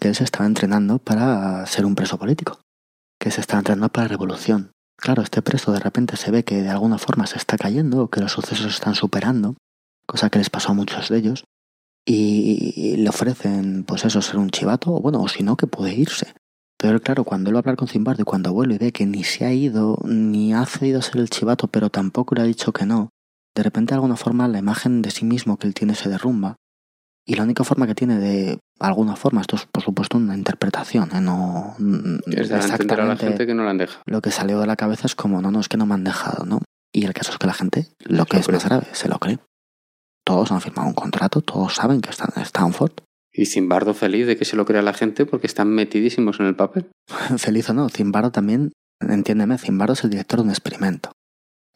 que 0.00 0.08
él 0.08 0.14
se 0.14 0.24
estaba 0.24 0.46
entrenando 0.46 0.98
para 0.98 1.66
ser 1.66 1.84
un 1.84 1.94
preso 1.94 2.18
político 2.18 2.60
que 3.18 3.30
se 3.30 3.40
está 3.40 3.56
entrenando 3.56 3.88
para 3.88 4.04
la 4.04 4.08
revolución. 4.08 4.72
Claro, 4.96 5.22
este 5.22 5.42
preso 5.42 5.72
de 5.72 5.80
repente 5.80 6.16
se 6.16 6.30
ve 6.30 6.44
que 6.44 6.62
de 6.62 6.68
alguna 6.68 6.98
forma 6.98 7.26
se 7.26 7.38
está 7.38 7.56
cayendo 7.56 8.02
o 8.02 8.08
que 8.08 8.20
los 8.20 8.32
sucesos 8.32 8.74
están 8.74 8.94
superando, 8.94 9.56
cosa 10.06 10.30
que 10.30 10.38
les 10.38 10.50
pasó 10.50 10.72
a 10.72 10.74
muchos 10.74 11.08
de 11.08 11.18
ellos, 11.18 11.44
y 12.04 12.96
le 12.96 13.08
ofrecen, 13.08 13.84
pues 13.84 14.04
eso, 14.04 14.20
ser 14.20 14.36
un 14.36 14.50
chivato, 14.50 14.92
o 14.92 15.00
bueno, 15.00 15.22
o 15.22 15.28
si 15.28 15.42
no, 15.42 15.56
que 15.56 15.66
puede 15.66 15.94
irse. 15.94 16.34
Pero 16.76 17.00
claro, 17.00 17.24
cuando 17.24 17.50
él 17.50 17.56
va 17.56 17.58
a 17.58 17.62
hablar 17.62 17.76
con 17.76 17.88
Zimbardo 17.88 18.22
y 18.22 18.24
cuando 18.24 18.52
vuelve 18.52 18.74
y 18.74 18.78
ve 18.78 18.92
que 18.92 19.06
ni 19.06 19.24
se 19.24 19.44
ha 19.44 19.52
ido, 19.52 19.98
ni 20.04 20.52
ha 20.52 20.66
cedido 20.66 20.98
a 20.98 21.02
ser 21.02 21.16
el 21.18 21.30
chivato, 21.30 21.68
pero 21.68 21.88
tampoco 21.88 22.34
le 22.34 22.42
ha 22.42 22.44
dicho 22.44 22.72
que 22.72 22.84
no, 22.84 23.10
de 23.54 23.62
repente 23.62 23.92
de 23.92 23.96
alguna 23.96 24.16
forma 24.16 24.48
la 24.48 24.58
imagen 24.58 25.00
de 25.00 25.10
sí 25.10 25.24
mismo 25.24 25.56
que 25.56 25.66
él 25.66 25.74
tiene 25.74 25.94
se 25.94 26.08
derrumba 26.08 26.56
y 27.26 27.36
la 27.36 27.44
única 27.44 27.64
forma 27.64 27.86
que 27.86 27.94
tiene 27.94 28.18
de 28.18 28.58
alguna 28.80 29.16
forma, 29.16 29.40
esto 29.40 29.56
es 29.56 29.66
por 29.66 29.82
supuesto 29.82 30.18
una 30.18 30.36
interpretación, 30.36 31.10
¿eh? 31.14 31.20
no 31.20 31.74
es 32.26 32.50
de 32.50 32.56
exactamente 32.56 32.94
a 32.94 33.06
la 33.06 33.16
gente 33.16 33.46
que 33.46 33.54
no 33.54 33.64
la 33.64 33.70
han 33.70 33.78
dejado. 33.78 34.02
Lo 34.04 34.20
que 34.20 34.30
salió 34.30 34.60
de 34.60 34.66
la 34.66 34.76
cabeza 34.76 35.06
es 35.06 35.14
como, 35.14 35.40
no, 35.40 35.50
no, 35.50 35.60
es 35.60 35.68
que 35.68 35.78
no 35.78 35.86
me 35.86 35.94
han 35.94 36.04
dejado, 36.04 36.44
¿no? 36.44 36.60
Y 36.92 37.06
el 37.06 37.14
caso 37.14 37.32
es 37.32 37.38
que 37.38 37.46
la 37.46 37.54
gente, 37.54 37.88
lo 38.00 38.26
que 38.26 38.36
es 38.36 38.48
más 38.50 38.64
grave, 38.64 38.86
se 38.92 39.08
lo 39.08 39.18
cree. 39.18 39.38
Todos 40.24 40.52
han 40.52 40.60
firmado 40.60 40.88
un 40.88 40.94
contrato, 40.94 41.40
todos 41.40 41.74
saben 41.74 42.00
que 42.00 42.10
están 42.10 42.30
en 42.36 42.42
Stanford. 42.42 42.92
Y 43.32 43.46
Zimbardo 43.46 43.94
feliz 43.94 44.26
de 44.26 44.36
que 44.36 44.44
se 44.44 44.56
lo 44.56 44.64
crea 44.64 44.82
la 44.82 44.94
gente 44.94 45.26
porque 45.26 45.46
están 45.46 45.68
metidísimos 45.68 46.40
en 46.40 46.46
el 46.46 46.56
papel. 46.56 46.90
feliz 47.38 47.68
o 47.70 47.74
no, 47.74 47.88
Zimbardo 47.88 48.30
también, 48.30 48.72
entiéndeme, 49.00 49.58
Zimbardo 49.58 49.94
es 49.94 50.04
el 50.04 50.10
director 50.10 50.38
de 50.38 50.44
un 50.44 50.50
experimento 50.50 51.12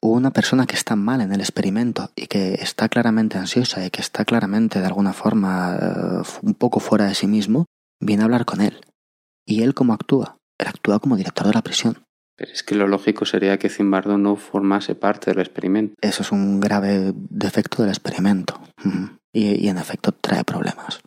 una 0.00 0.30
persona 0.32 0.66
que 0.66 0.76
está 0.76 0.96
mal 0.96 1.20
en 1.20 1.32
el 1.32 1.40
experimento 1.40 2.10
y 2.14 2.26
que 2.26 2.54
está 2.54 2.88
claramente 2.88 3.38
ansiosa 3.38 3.84
y 3.84 3.90
que 3.90 4.00
está 4.00 4.24
claramente 4.24 4.80
de 4.80 4.86
alguna 4.86 5.12
forma 5.12 5.76
eh, 5.80 6.22
un 6.42 6.54
poco 6.54 6.80
fuera 6.80 7.06
de 7.06 7.14
sí 7.14 7.26
mismo, 7.26 7.66
viene 8.00 8.22
a 8.22 8.26
hablar 8.26 8.44
con 8.44 8.60
él. 8.60 8.80
¿Y 9.46 9.62
él 9.62 9.74
cómo 9.74 9.92
actúa? 9.92 10.36
Él 10.58 10.68
actúa 10.68 11.00
como 11.00 11.16
director 11.16 11.46
de 11.46 11.54
la 11.54 11.62
prisión. 11.62 12.04
Pero 12.38 12.52
es 12.52 12.62
que 12.62 12.76
lo 12.76 12.86
lógico 12.86 13.24
sería 13.24 13.58
que 13.58 13.68
Zimbardo 13.68 14.16
no 14.16 14.36
formase 14.36 14.94
parte 14.94 15.32
del 15.32 15.40
experimento. 15.40 15.94
Eso 16.00 16.22
es 16.22 16.30
un 16.30 16.60
grave 16.60 17.12
defecto 17.14 17.82
del 17.82 17.90
experimento. 17.90 18.60
Y, 19.32 19.66
y 19.66 19.68
en 19.68 19.76
efecto 19.76 20.12
trae 20.12 20.44
problemas. 20.44 21.00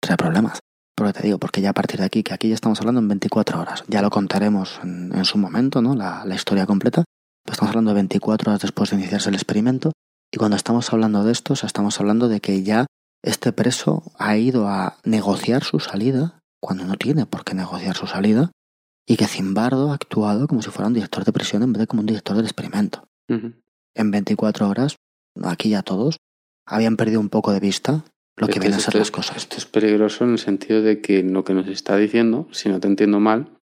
Trae 0.00 0.16
problemas. 0.16 0.60
Porque 0.96 1.12
te 1.12 1.22
digo, 1.22 1.38
porque 1.38 1.60
ya 1.60 1.70
a 1.70 1.74
partir 1.74 2.00
de 2.00 2.06
aquí, 2.06 2.22
que 2.22 2.32
aquí 2.32 2.48
ya 2.48 2.54
estamos 2.54 2.80
hablando 2.80 3.00
en 3.00 3.08
24 3.08 3.60
horas, 3.60 3.84
ya 3.86 4.00
lo 4.00 4.08
contaremos 4.08 4.80
en, 4.82 5.14
en 5.14 5.24
su 5.26 5.36
momento, 5.36 5.82
¿no? 5.82 5.94
La, 5.94 6.24
historia 6.34 6.64
completa, 6.64 7.04
pues 7.44 7.54
estamos 7.54 7.70
hablando 7.70 7.90
de 7.90 7.96
24 7.96 8.50
horas 8.50 8.62
después 8.62 8.90
de 8.90 8.96
iniciarse 8.96 9.28
el 9.28 9.34
experimento. 9.34 9.92
Y 10.32 10.38
cuando 10.38 10.56
estamos 10.56 10.90
hablando 10.92 11.22
de 11.22 11.32
esto, 11.32 11.52
estamos 11.52 12.00
hablando 12.00 12.28
de 12.28 12.40
que 12.40 12.62
ya 12.62 12.86
este 13.22 13.52
preso 13.52 14.10
ha 14.18 14.38
ido 14.38 14.68
a 14.68 14.96
negociar 15.04 15.62
su 15.64 15.80
salida, 15.80 16.40
cuando 16.60 16.84
no 16.84 16.96
tiene 16.96 17.26
por 17.26 17.44
qué 17.44 17.54
negociar 17.54 17.94
su 17.94 18.06
salida, 18.06 18.50
y 19.08 19.16
que 19.16 19.26
Zimbardo 19.26 19.90
ha 19.90 19.94
actuado 19.94 20.46
como 20.46 20.60
si 20.60 20.70
fuera 20.70 20.86
un 20.86 20.92
director 20.92 21.24
de 21.24 21.32
prisión 21.32 21.62
en 21.62 21.72
vez 21.72 21.80
de 21.80 21.86
como 21.86 22.00
un 22.00 22.06
director 22.06 22.36
del 22.36 22.44
experimento. 22.44 23.08
En 23.26 24.10
24 24.10 24.68
horas, 24.68 24.96
aquí 25.42 25.70
ya 25.70 25.82
todos 25.82 26.18
habían 26.66 26.96
perdido 26.96 27.18
un 27.18 27.30
poco 27.30 27.52
de 27.52 27.58
vista 27.58 28.04
lo 28.36 28.46
que 28.46 28.60
vienen 28.60 28.78
a 28.78 28.82
ser 28.82 28.94
las 28.96 29.10
cosas. 29.10 29.38
Esto 29.38 29.56
es 29.56 29.64
peligroso 29.64 30.24
en 30.24 30.32
el 30.32 30.38
sentido 30.38 30.82
de 30.82 31.00
que 31.00 31.22
lo 31.22 31.42
que 31.42 31.54
nos 31.54 31.66
está 31.68 31.96
diciendo, 31.96 32.48
si 32.52 32.68
no 32.68 32.80
te 32.80 32.86
entiendo 32.86 33.18
mal, 33.18 33.58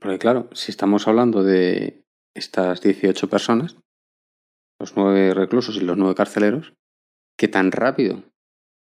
porque 0.00 0.18
claro, 0.18 0.48
si 0.54 0.72
estamos 0.72 1.06
hablando 1.06 1.44
de 1.44 2.02
estas 2.34 2.80
18 2.80 3.28
personas, 3.28 3.76
los 4.80 4.96
nueve 4.96 5.34
reclusos 5.34 5.76
y 5.76 5.80
los 5.80 5.98
nueve 5.98 6.14
carceleros, 6.14 6.72
que 7.36 7.48
tan 7.48 7.70
rápido 7.70 8.24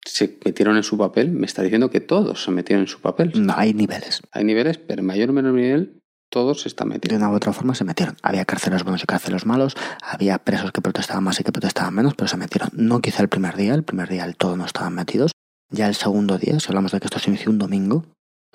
se 0.05 0.39
metieron 0.45 0.77
en 0.77 0.83
su 0.83 0.99
papel, 0.99 1.33
me 1.33 1.47
está 1.47 1.63
diciendo 1.63 1.91
que 1.91 2.01
todos 2.01 2.45
se 2.45 2.51
metieron 2.51 2.83
en 2.83 2.89
su 2.89 3.01
papel. 3.01 3.33
No, 3.35 3.55
hay 3.57 3.75
niveles. 3.75 4.21
Hay 4.33 4.45
niveles, 4.45 4.79
pero 4.79 5.03
mayor 5.03 5.31
o 5.31 5.33
menor 5.33 5.55
nivel 5.55 6.01
todos 6.31 6.63
se 6.63 6.69
están 6.69 6.89
metiendo. 6.89 7.17
De 7.17 7.25
una 7.25 7.33
u 7.33 7.37
otra 7.37 7.53
forma 7.53 7.77
se 7.77 7.85
metieron. 7.85 8.17
Había 8.23 8.45
carceleros 8.45 8.83
buenos 8.83 9.03
y 9.05 9.07
carceleros 9.07 9.47
malos, 9.47 9.77
había 10.03 10.39
presos 10.39 10.73
que 10.73 10.81
protestaban 10.81 11.23
más 11.23 11.39
y 11.39 11.45
que 11.45 11.53
protestaban 11.53 11.95
menos, 11.95 12.15
pero 12.15 12.27
se 12.27 12.37
metieron. 12.37 12.71
No 12.73 13.01
quizá 13.01 13.23
el 13.23 13.29
primer 13.29 13.57
día, 13.57 13.73
el 13.75 13.85
primer 13.85 14.09
día 14.09 14.25
del 14.25 14.37
todo 14.37 14.57
no 14.57 14.67
estaban 14.67 14.95
metidos. 14.95 15.31
Ya 15.71 15.87
el 15.87 15.95
segundo 15.95 16.37
día, 16.37 16.59
si 16.59 16.69
hablamos 16.69 16.91
de 16.91 16.99
que 16.99 17.07
esto 17.07 17.21
se 17.21 17.31
inició 17.31 17.51
un 17.51 17.59
domingo, 17.59 18.07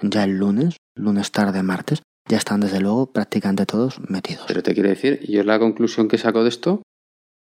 ya 0.02 0.26
el 0.26 0.38
lunes, 0.38 0.78
lunes 0.96 1.32
tarde, 1.32 1.64
martes, 1.64 2.02
ya 2.28 2.38
están 2.38 2.60
desde 2.60 2.82
luego 2.82 3.12
prácticamente 3.14 3.66
todos 3.66 4.00
metidos. 4.10 4.46
Pero 4.48 4.62
te 4.62 4.74
quiero 4.74 4.90
decir, 4.90 5.22
yo 5.28 5.44
la 5.44 5.58
conclusión 5.58 6.10
que 6.10 6.18
saco 6.18 6.44
de 6.44 6.50
esto 6.50 6.82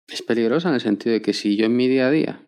es 0.08 0.22
peligrosa 0.22 0.68
en 0.68 0.74
el 0.74 0.80
sentido 0.80 1.12
de 1.12 1.22
que 1.22 1.34
si 1.34 1.56
yo 1.56 1.66
en 1.66 1.76
mi 1.76 1.86
día 1.86 2.08
a 2.08 2.10
día, 2.10 2.46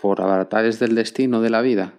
por 0.00 0.20
avatares 0.20 0.78
del 0.78 0.94
destino 0.94 1.40
de 1.40 1.50
la 1.50 1.62
vida, 1.62 1.94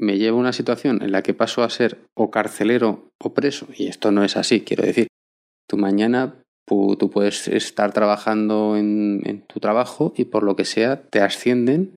me 0.00 0.18
llevo 0.18 0.38
a 0.38 0.40
una 0.40 0.52
situación 0.52 1.02
en 1.02 1.12
la 1.12 1.22
que 1.22 1.34
paso 1.34 1.62
a 1.62 1.70
ser 1.70 1.98
o 2.14 2.30
carcelero 2.30 3.10
o 3.20 3.34
preso, 3.34 3.68
y 3.76 3.86
esto 3.86 4.10
no 4.10 4.24
es 4.24 4.36
así, 4.36 4.62
quiero 4.62 4.84
decir, 4.84 5.08
tú 5.68 5.76
mañana 5.76 6.42
tú 6.66 7.10
puedes 7.10 7.48
estar 7.48 7.92
trabajando 7.92 8.76
en, 8.76 9.22
en 9.24 9.42
tu 9.42 9.60
trabajo 9.60 10.12
y 10.16 10.24
por 10.24 10.42
lo 10.42 10.56
que 10.56 10.64
sea 10.64 11.02
te 11.02 11.20
ascienden. 11.20 11.94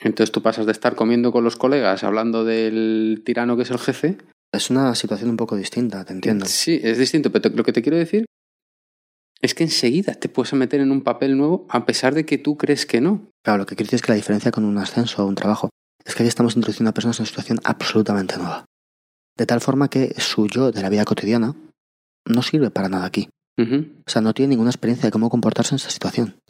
Entonces 0.00 0.32
tú 0.32 0.42
pasas 0.42 0.66
de 0.66 0.72
estar 0.72 0.94
comiendo 0.94 1.32
con 1.32 1.44
los 1.44 1.56
colegas 1.56 2.04
hablando 2.04 2.44
del 2.44 3.22
tirano 3.24 3.56
que 3.56 3.62
es 3.62 3.70
el 3.70 3.78
jefe. 3.78 4.18
Es 4.52 4.70
una 4.70 4.94
situación 4.94 5.30
un 5.30 5.36
poco 5.36 5.56
distinta, 5.56 6.04
te 6.04 6.12
entiendo. 6.12 6.46
Sí, 6.46 6.80
es 6.82 6.98
distinto, 6.98 7.30
pero 7.30 7.54
lo 7.54 7.62
que 7.62 7.72
te 7.72 7.82
quiero 7.82 7.96
decir 7.96 8.26
es 9.42 9.54
que 9.54 9.64
enseguida 9.64 10.14
te 10.14 10.28
puedes 10.28 10.52
meter 10.52 10.80
en 10.80 10.90
un 10.90 11.02
papel 11.02 11.36
nuevo 11.36 11.66
a 11.68 11.86
pesar 11.86 12.14
de 12.14 12.26
que 12.26 12.38
tú 12.38 12.56
crees 12.56 12.86
que 12.86 13.00
no. 13.00 13.28
Claro, 13.44 13.58
lo 13.58 13.66
que 13.66 13.76
quiero 13.76 13.86
decir 13.86 13.96
es 13.96 14.02
que 14.02 14.12
la 14.12 14.16
diferencia 14.16 14.50
con 14.50 14.64
un 14.64 14.78
ascenso 14.78 15.24
o 15.24 15.26
un 15.26 15.34
trabajo 15.34 15.70
es 16.04 16.14
que 16.14 16.22
aquí 16.22 16.28
estamos 16.28 16.56
introduciendo 16.56 16.90
a 16.90 16.94
personas 16.94 17.18
en 17.18 17.22
una 17.22 17.28
situación 17.28 17.60
absolutamente 17.64 18.36
nueva. 18.36 18.64
De 19.36 19.46
tal 19.46 19.60
forma 19.60 19.88
que 19.88 20.14
su 20.18 20.46
yo 20.46 20.72
de 20.72 20.82
la 20.82 20.88
vida 20.88 21.04
cotidiana 21.04 21.54
no 22.26 22.42
sirve 22.42 22.70
para 22.70 22.88
nada 22.88 23.06
aquí. 23.06 23.28
O 23.58 24.10
sea, 24.10 24.22
no 24.22 24.32
tiene 24.32 24.50
ninguna 24.50 24.70
experiencia 24.70 25.06
de 25.06 25.10
cómo 25.10 25.28
comportarse 25.28 25.74
en 25.74 25.76
esa 25.76 25.90
situación. 25.90 26.40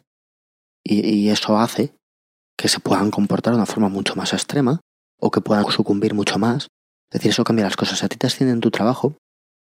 Y, 0.81 1.05
y 1.05 1.29
eso 1.29 1.57
hace 1.57 1.93
que 2.57 2.69
se 2.69 2.79
puedan 2.79 3.11
comportar 3.11 3.51
de 3.53 3.57
una 3.57 3.65
forma 3.65 3.89
mucho 3.89 4.15
más 4.15 4.31
extrema 4.31 4.79
o 5.19 5.29
que 5.29 5.41
puedan 5.41 5.69
sucumbir 5.71 6.13
mucho 6.13 6.39
más 6.39 6.69
es 7.11 7.19
decir, 7.19 7.31
eso 7.31 7.43
cambia 7.43 7.65
las 7.65 7.75
cosas. 7.75 7.99
Si 7.99 8.05
a 8.05 8.09
ti 8.09 8.15
te 8.15 8.27
ascienden 8.27 8.55
en 8.55 8.61
tu 8.61 8.71
trabajo, 8.71 9.17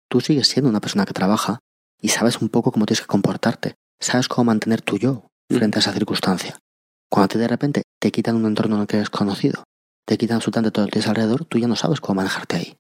tú 0.10 0.22
sigues 0.22 0.48
siendo 0.48 0.70
una 0.70 0.80
persona 0.80 1.06
que 1.06 1.14
trabaja 1.14 1.60
y 2.02 2.10
sabes 2.10 2.42
un 2.42 2.50
poco 2.50 2.72
cómo 2.72 2.86
tienes 2.86 3.02
que 3.02 3.08
comportarte. 3.08 3.76
Sabes 4.00 4.28
cómo 4.28 4.46
mantener 4.46 4.82
tu 4.82 4.98
yo 4.98 5.28
frente 5.50 5.80
a 5.80 5.82
esa 5.82 5.94
circunstancia. 5.94 6.60
Cuando 7.10 7.30
te 7.30 7.38
de 7.38 7.48
repente 7.48 7.84
te 8.00 8.12
quitan 8.12 8.36
un 8.36 8.46
entorno 8.46 8.76
en 8.76 8.82
el 8.82 8.88
que 8.88 8.98
eres 8.98 9.10
conocido, 9.10 9.64
te 10.06 10.18
quitan 10.18 10.36
absolutamente 10.36 10.72
todo 10.72 10.86
lo 10.86 10.88
que 10.88 10.94
tienes 10.94 11.08
alrededor, 11.08 11.46
tú 11.46 11.58
ya 11.58 11.68
no 11.68 11.76
sabes 11.76 12.02
cómo 12.02 12.16
manejarte 12.18 12.58
ahí. 12.58 12.78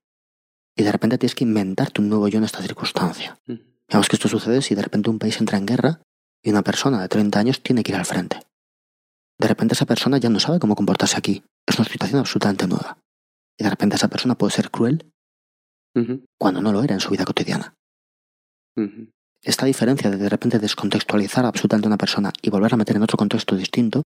Y 0.76 0.84
de 0.84 0.91
repente 0.91 1.18
tienes 1.18 1.36
que 1.36 1.45
inventarte 1.45 2.01
un 2.01 2.09
nuevo 2.09 2.28
yo 2.28 2.38
en 2.38 2.43
esta 2.43 2.61
circunstancia. 2.61 3.38
Digamos 3.88 4.09
que 4.09 4.16
esto 4.16 4.28
sucede 4.28 4.61
si 4.61 4.76
de 4.76 4.82
repente 4.82 5.09
un 5.09 5.20
país 5.20 5.39
entra 5.39 5.57
en 5.57 5.66
guerra 5.66 6.01
y 6.43 6.49
una 6.49 6.63
persona 6.63 7.01
de 7.01 7.07
30 7.07 7.39
años 7.39 7.63
tiene 7.63 7.84
que 7.84 7.91
ir 7.91 7.97
al 7.97 8.05
frente. 8.05 8.39
De 9.39 9.47
repente 9.47 9.74
esa 9.74 9.86
persona 9.86 10.18
ya 10.18 10.30
no 10.30 10.39
sabe 10.39 10.59
cómo 10.59 10.76
comportarse 10.76 11.18
aquí. 11.18 11.43
Es 11.66 11.78
una 11.80 11.88
situación 11.88 12.20
absolutamente 12.20 12.68
nueva. 12.68 12.99
Y 13.57 13.63
de 13.63 13.70
repente 13.70 13.95
esa 13.95 14.07
persona 14.07 14.36
puede 14.36 14.51
ser 14.51 14.70
cruel 14.70 15.11
cuando 16.38 16.61
no 16.61 16.74
lo 16.74 16.84
era 16.84 16.93
en 16.93 16.99
su 16.99 17.09
vida 17.09 17.24
cotidiana. 17.24 17.74
Esta 19.42 19.66
diferencia 19.66 20.10
de 20.10 20.18
de 20.18 20.30
repente 20.30 20.60
descontextualizar 20.60 21.46
absolutamente 21.46 21.88
a 21.88 21.90
una 21.90 21.98
persona 21.98 22.34
y 22.42 22.50
volver 22.50 22.74
a 22.74 22.78
meter 22.78 22.96
en 22.96 23.04
otro 23.04 23.18
contexto 23.18 23.56
distinto, 23.56 24.04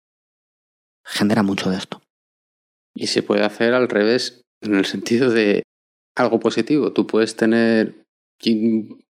genera 1.04 1.42
mucho 1.42 1.70
de 1.70 1.78
esto. 1.78 2.02
Y 2.94 3.06
se 3.06 3.22
puede 3.22 3.44
hacer 3.44 3.74
al 3.74 3.88
revés, 3.88 4.42
en 4.62 4.74
el 4.74 4.84
sentido 4.84 5.30
de 5.30 5.62
algo 6.16 6.40
positivo. 6.40 6.92
Tú 6.92 7.06
puedes 7.06 7.36
tener. 7.36 8.04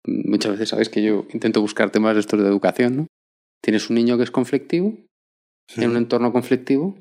Muchas 0.06 0.54
veces 0.54 0.70
sabes 0.70 0.90
que 0.90 1.04
yo 1.04 1.26
intento 1.34 1.62
buscar 1.62 1.92
temas 1.92 2.14
de 2.14 2.22
estos 2.22 2.40
de 2.40 2.48
educación, 2.48 2.96
¿no? 2.96 3.08
Tienes 3.62 3.90
un 3.90 3.96
niño 3.96 4.18
que 4.18 4.24
es 4.24 4.32
conflictivo, 4.32 4.98
en 5.78 5.90
un 5.90 5.98
entorno 5.98 6.34
conflictivo, 6.34 6.98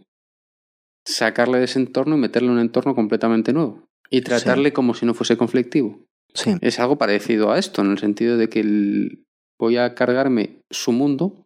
sacarle 1.05 1.59
de 1.59 1.65
ese 1.65 1.81
entorno 1.81 2.17
y 2.17 2.21
meterle 2.21 2.49
en 2.49 2.55
un 2.55 2.61
entorno 2.61 2.95
completamente 2.95 3.53
nuevo. 3.53 3.85
Y 4.09 4.21
tratarle 4.21 4.73
como 4.73 4.95
si 4.95 5.07
no 5.07 5.15
fuese 5.15 5.37
conflictivo. 5.37 5.99
Sí, 6.35 6.55
Es 6.61 6.79
algo 6.81 6.97
parecido 6.97 7.53
a 7.53 7.59
esto, 7.59 7.83
en 7.83 7.91
el 7.93 7.99
sentido 7.99 8.37
de 8.37 8.49
que 8.49 8.61
el- 8.61 9.25
voy 9.59 9.77
a 9.77 9.95
cargarme 9.95 10.59
su 10.71 10.93
mundo, 10.93 11.45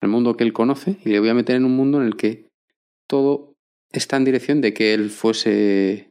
el 0.00 0.08
mundo 0.08 0.36
que 0.36 0.44
él 0.44 0.52
conoce, 0.52 0.96
y 1.04 1.08
le 1.10 1.20
voy 1.20 1.28
a 1.28 1.34
meter 1.34 1.56
en 1.56 1.64
un 1.64 1.76
mundo 1.76 2.00
en 2.00 2.06
el 2.06 2.16
que 2.16 2.46
todo 3.08 3.54
está 3.92 4.16
en 4.16 4.24
dirección 4.24 4.60
de 4.60 4.72
que 4.74 4.94
él 4.94 5.10
fuese 5.10 6.10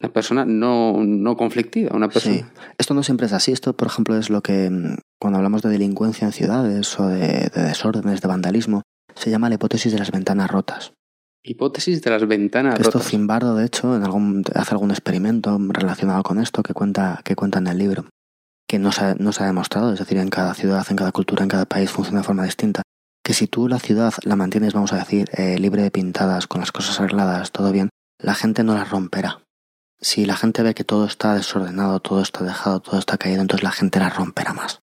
una 0.00 0.12
persona 0.12 0.44
no, 0.44 1.04
no 1.04 1.36
conflictiva, 1.36 1.94
una 1.94 2.08
persona. 2.08 2.36
sí. 2.36 2.44
Esto 2.78 2.94
no 2.94 3.02
siempre 3.04 3.26
es 3.26 3.32
así. 3.32 3.52
Esto, 3.52 3.76
por 3.76 3.86
ejemplo, 3.86 4.16
es 4.16 4.30
lo 4.30 4.40
que 4.42 4.68
mm, 4.70 4.96
cuando 5.20 5.36
hablamos 5.38 5.62
de 5.62 5.68
delincuencia 5.70 6.26
en 6.26 6.32
ciudades 6.32 6.98
o 6.98 7.06
de, 7.06 7.50
de 7.54 7.62
desórdenes, 7.62 8.20
de 8.20 8.28
vandalismo, 8.28 8.82
se 9.14 9.30
llama 9.30 9.48
la 9.48 9.54
hipótesis 9.56 9.92
de 9.92 9.98
las 10.00 10.10
ventanas 10.10 10.50
rotas. 10.50 10.92
Hipótesis 11.44 12.02
de 12.02 12.10
las 12.10 12.26
ventanas 12.26 12.78
Esto 12.78 12.98
rotas. 12.98 13.10
Zimbardo, 13.10 13.56
de 13.56 13.66
hecho, 13.66 13.96
en 13.96 14.04
algún, 14.04 14.44
hace 14.54 14.70
algún 14.72 14.90
experimento 14.92 15.58
relacionado 15.58 16.22
con 16.22 16.38
esto 16.38 16.62
que 16.62 16.72
cuenta, 16.72 17.20
que 17.24 17.34
cuenta 17.34 17.58
en 17.58 17.66
el 17.66 17.78
libro, 17.78 18.06
que 18.68 18.78
no 18.78 18.92
se, 18.92 19.04
ha, 19.04 19.14
no 19.14 19.32
se 19.32 19.42
ha 19.42 19.46
demostrado, 19.46 19.92
es 19.92 19.98
decir, 19.98 20.18
en 20.18 20.28
cada 20.28 20.54
ciudad, 20.54 20.86
en 20.88 20.96
cada 20.96 21.10
cultura, 21.10 21.42
en 21.42 21.48
cada 21.48 21.64
país 21.64 21.90
funciona 21.90 22.20
de 22.20 22.24
forma 22.24 22.44
distinta, 22.44 22.82
que 23.24 23.34
si 23.34 23.48
tú 23.48 23.68
la 23.68 23.80
ciudad 23.80 24.14
la 24.22 24.36
mantienes, 24.36 24.72
vamos 24.72 24.92
a 24.92 24.98
decir, 24.98 25.28
eh, 25.32 25.58
libre 25.58 25.82
de 25.82 25.90
pintadas, 25.90 26.46
con 26.46 26.60
las 26.60 26.70
cosas 26.70 27.00
arregladas, 27.00 27.50
todo 27.50 27.72
bien, 27.72 27.88
la 28.20 28.34
gente 28.34 28.62
no 28.62 28.74
las 28.74 28.90
romperá. 28.90 29.42
Si 30.00 30.26
la 30.26 30.36
gente 30.36 30.62
ve 30.62 30.74
que 30.74 30.84
todo 30.84 31.06
está 31.06 31.34
desordenado, 31.34 32.00
todo 32.00 32.22
está 32.22 32.44
dejado, 32.44 32.80
todo 32.80 32.98
está 32.98 33.18
caído, 33.18 33.40
entonces 33.40 33.64
la 33.64 33.72
gente 33.72 33.98
las 33.98 34.16
romperá 34.16 34.52
más. 34.52 34.81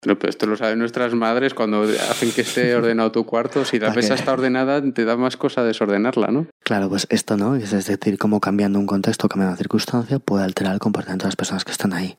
Pero, 0.00 0.18
pero 0.18 0.30
esto 0.30 0.46
lo 0.46 0.56
saben 0.56 0.78
nuestras 0.78 1.14
madres 1.14 1.52
cuando 1.52 1.82
hacen 1.82 2.32
que 2.32 2.40
esté 2.40 2.74
ordenado 2.74 3.12
tu 3.12 3.26
cuarto. 3.26 3.64
Si 3.64 3.78
la 3.78 3.88
¿Para 3.88 4.00
mesa 4.00 4.14
está 4.14 4.32
ordenada, 4.32 4.82
te 4.92 5.04
da 5.04 5.16
más 5.16 5.36
cosa 5.36 5.62
desordenarla, 5.62 6.28
¿no? 6.28 6.46
Claro, 6.64 6.88
pues 6.88 7.06
esto 7.10 7.36
no, 7.36 7.54
es 7.56 7.70
decir, 7.70 8.16
cómo 8.16 8.40
cambiando 8.40 8.78
un 8.78 8.86
contexto, 8.86 9.28
cambiando 9.28 9.52
una 9.52 9.58
circunstancia, 9.58 10.18
puede 10.18 10.44
alterar 10.44 10.72
el 10.72 10.80
comportamiento 10.80 11.24
de 11.24 11.28
las 11.28 11.36
personas 11.36 11.64
que 11.64 11.72
están 11.72 11.92
ahí. 11.92 12.16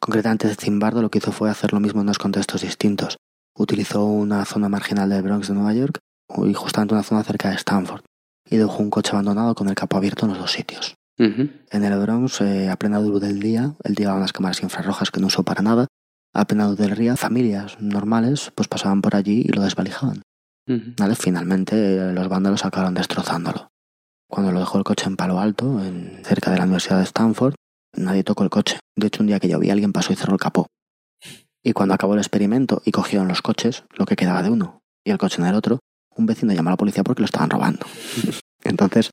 Concretamente, 0.00 0.52
Zimbardo 0.54 1.02
lo 1.02 1.10
que 1.10 1.18
hizo 1.18 1.32
fue 1.32 1.50
hacer 1.50 1.72
lo 1.72 1.80
mismo 1.80 2.00
en 2.00 2.06
dos 2.06 2.18
contextos 2.18 2.62
distintos. 2.62 3.18
Utilizó 3.54 4.04
una 4.04 4.44
zona 4.44 4.68
marginal 4.68 5.10
del 5.10 5.22
Bronx 5.22 5.48
de 5.48 5.54
Nueva 5.54 5.74
York 5.74 5.98
y 6.44 6.54
justamente 6.54 6.94
una 6.94 7.02
zona 7.02 7.22
cerca 7.22 7.50
de 7.50 7.56
Stanford, 7.56 8.02
y 8.48 8.56
dejó 8.56 8.78
un 8.78 8.90
coche 8.90 9.12
abandonado 9.12 9.54
con 9.54 9.68
el 9.68 9.74
capó 9.74 9.98
abierto 9.98 10.24
en 10.24 10.32
los 10.32 10.40
dos 10.40 10.52
sitios. 10.52 10.94
En 11.18 11.84
el 11.84 12.00
Bronx, 12.00 12.40
eh, 12.40 12.68
a 12.68 12.76
plena 12.76 12.98
luz 12.98 13.20
del 13.20 13.38
día, 13.38 13.74
él 13.84 13.94
llevaba 13.94 14.18
unas 14.18 14.32
cámaras 14.32 14.62
infrarrojas 14.62 15.10
que 15.12 15.20
no 15.20 15.28
usó 15.28 15.44
para 15.44 15.62
nada. 15.62 15.86
A 16.34 16.46
plena 16.46 16.66
luz 16.66 16.78
del 16.78 16.94
día, 16.94 17.16
familias 17.16 17.78
normales 17.80 18.52
pues 18.54 18.68
pasaban 18.68 19.02
por 19.02 19.16
allí 19.16 19.42
y 19.44 19.52
lo 19.52 19.62
desvalijaban. 19.62 20.22
¿Vale? 20.66 21.14
Finalmente 21.14 21.96
eh, 21.96 22.12
los 22.12 22.28
vándalos 22.28 22.64
acabaron 22.64 22.94
destrozándolo. 22.94 23.68
Cuando 24.28 24.52
lo 24.52 24.60
dejó 24.60 24.78
el 24.78 24.84
coche 24.84 25.06
en 25.06 25.16
Palo 25.16 25.38
Alto, 25.40 25.84
en, 25.84 26.24
cerca 26.24 26.50
de 26.50 26.56
la 26.56 26.64
Universidad 26.64 26.98
de 26.98 27.04
Stanford, 27.04 27.54
nadie 27.94 28.24
tocó 28.24 28.44
el 28.44 28.50
coche. 28.50 28.78
De 28.96 29.08
hecho, 29.08 29.22
un 29.22 29.26
día 29.26 29.40
que 29.40 29.48
llovía 29.48 29.74
alguien 29.74 29.92
pasó 29.92 30.12
y 30.12 30.16
cerró 30.16 30.32
el 30.32 30.40
capó. 30.40 30.68
Y 31.62 31.72
cuando 31.72 31.94
acabó 31.94 32.14
el 32.14 32.20
experimento 32.20 32.80
y 32.84 32.92
cogieron 32.92 33.28
los 33.28 33.42
coches, 33.42 33.84
lo 33.96 34.06
que 34.06 34.16
quedaba 34.16 34.42
de 34.42 34.50
uno 34.50 34.80
y 35.04 35.10
el 35.10 35.18
coche 35.18 35.42
en 35.42 35.48
el 35.48 35.54
otro, 35.54 35.80
un 36.16 36.26
vecino 36.26 36.52
llamó 36.52 36.70
a 36.70 36.72
la 36.72 36.76
policía 36.76 37.04
porque 37.04 37.20
lo 37.20 37.26
estaban 37.26 37.50
robando. 37.50 37.86
Entonces, 38.64 39.10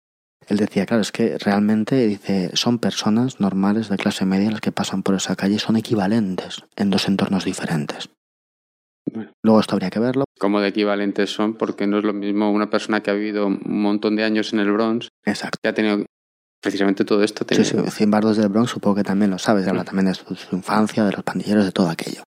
él 0.49 0.57
decía, 0.57 0.85
claro, 0.85 1.01
es 1.01 1.11
que 1.11 1.37
realmente, 1.37 2.07
dice, 2.07 2.51
son 2.55 2.79
personas 2.79 3.39
normales 3.39 3.89
de 3.89 3.97
clase 3.97 4.25
media 4.25 4.51
las 4.51 4.61
que 4.61 4.71
pasan 4.71 5.03
por 5.03 5.15
esa 5.15 5.35
calle, 5.35 5.59
son 5.59 5.75
equivalentes 5.77 6.63
en 6.75 6.89
dos 6.89 7.07
entornos 7.07 7.45
diferentes. 7.45 8.09
Bueno. 9.11 9.31
Luego 9.43 9.59
esto 9.59 9.73
habría 9.75 9.89
que 9.89 9.99
verlo. 9.99 10.25
Como 10.39 10.61
de 10.61 10.67
equivalentes 10.69 11.31
son, 11.31 11.55
porque 11.55 11.87
no 11.87 11.97
es 11.99 12.03
lo 12.03 12.13
mismo 12.13 12.51
una 12.51 12.69
persona 12.69 13.01
que 13.01 13.09
ha 13.11 13.13
vivido 13.13 13.47
un 13.47 13.81
montón 13.81 14.15
de 14.15 14.23
años 14.23 14.53
en 14.53 14.59
el 14.59 14.71
Bronx, 14.71 15.09
Exacto. 15.25 15.57
que 15.61 15.69
ha 15.69 15.73
tenido 15.73 16.05
precisamente 16.61 17.05
todo 17.05 17.23
esto. 17.23 17.45
ha 17.49 17.55
Sí, 17.55 17.63
sí, 17.65 17.77
Zimbardos 17.91 18.37
del 18.37 18.49
Bronx 18.49 18.71
supongo 18.71 18.97
que 18.97 19.03
también 19.03 19.31
lo 19.31 19.39
sabes, 19.39 19.67
habla 19.67 19.83
Mm. 19.83 19.85
también 19.85 20.05
de 20.07 20.13
su, 20.13 20.35
su 20.35 20.55
infancia, 20.55 21.03
de 21.05 21.11
los 21.13 21.23
pandilleros, 21.23 21.65
de 21.65 21.71
todo 21.71 21.89
aquello. 21.89 22.23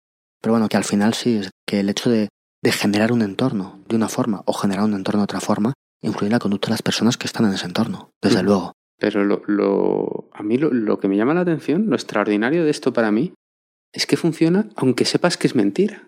Pero 0.42 0.54
bueno, 0.54 0.68
que 0.70 0.78
al 0.78 0.84
final 0.84 1.14
sí, 1.14 1.38
es 1.38 1.50
que 1.68 1.80
el 1.80 1.90
hecho 1.90 2.10
de, 2.10 2.30
de 2.62 2.72
generar 2.72 3.12
un 3.12 3.22
entorno 3.22 3.80
de 3.88 3.96
una 3.96 4.08
forma 4.10 4.44
o 4.46 4.54
generar 4.54 4.84
un 4.86 4.94
entorno 4.94 5.22
de 5.22 5.26
otra 5.26 5.40
forma 5.40 5.74
influye 6.02 6.28
en 6.28 6.34
la 6.34 6.40
conducta 6.40 6.68
de 6.68 6.72
las 6.74 6.82
personas 6.82 7.18
que 7.18 7.28
están 7.28 7.46
en 7.46 7.54
ese 7.54 7.66
entorno, 7.66 8.12
desde 8.22 8.44
Mm. 8.44 8.46
luego. 8.46 8.74
Pero 9.00 9.24
lo, 9.26 9.42
lo- 9.48 10.30
a 10.34 10.42
mí 10.44 10.58
lo, 10.58 10.72
lo 10.74 11.00
que 11.00 11.08
me 11.08 11.18
llama 11.18 11.34
la 11.34 11.42
atención, 11.42 11.88
lo 11.90 11.96
extraordinario 11.96 12.64
de 12.64 12.72
esto 12.72 12.94
para 12.94 13.12
mí, 13.12 13.34
es 13.94 14.06
que 14.08 14.18
funciona 14.18 14.70
aunque 14.76 15.06
sepas 15.06 15.38
que 15.38 15.48
es 15.48 15.56
mentira. 15.56 16.08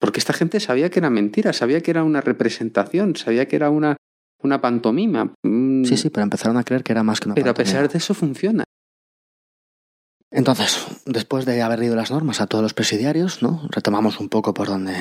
Porque 0.00 0.18
esta 0.20 0.32
gente 0.34 0.60
sabía 0.60 0.90
que 0.90 0.98
era 0.98 1.08
mentira, 1.08 1.52
sabía 1.52 1.80
que 1.80 1.90
era 1.90 2.04
una 2.04 2.20
representación, 2.20 3.16
sabía 3.16 3.46
que 3.48 3.56
era 3.56 3.70
una, 3.70 3.96
una 4.42 4.60
pantomima. 4.60 5.32
Mm, 5.44 5.84
Sí, 5.84 5.96
sí, 5.96 6.10
pero 6.10 6.24
empezaron 6.24 6.56
a 6.58 6.64
creer 6.64 6.82
que 6.82 6.92
era 6.92 7.02
más 7.02 7.20
que 7.20 7.28
una 7.28 7.34
Pero 7.34 7.50
a 7.50 7.54
pantomima. 7.54 7.72
pesar 7.80 7.90
de 7.92 7.98
eso 7.98 8.12
funciona. 8.12 8.64
Entonces, 10.30 10.84
después 11.06 11.46
de 11.46 11.62
haber 11.62 11.78
leído 11.78 11.96
las 11.96 12.10
normas 12.10 12.40
a 12.40 12.46
todos 12.46 12.62
los 12.62 12.74
presidiarios, 12.74 13.42
¿no? 13.42 13.62
Retomamos 13.70 14.18
un 14.20 14.28
poco 14.28 14.52
por 14.52 14.66
donde, 14.66 14.94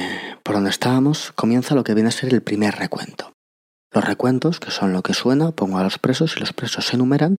por 0.43 0.55
donde 0.55 0.69
estábamos, 0.69 1.32
comienza 1.34 1.76
lo 1.76 1.84
que 1.84 1.93
viene 1.93 2.09
a 2.09 2.11
ser 2.11 2.32
el 2.34 2.41
primer 2.41 2.76
recuento. 2.76 3.34
Los 3.96 4.04
recuentos, 4.04 4.60
que 4.60 4.72
son 4.72 4.91
lo 4.91 5.02
que 5.04 5.14
suena, 5.14 5.54
pongo 5.54 5.78
a 5.78 5.84
los 5.84 6.00
presos 6.00 6.36
y 6.36 6.41
los 6.41 6.52
presos 6.52 6.86
se 6.86 6.98
enumeran. 6.98 7.38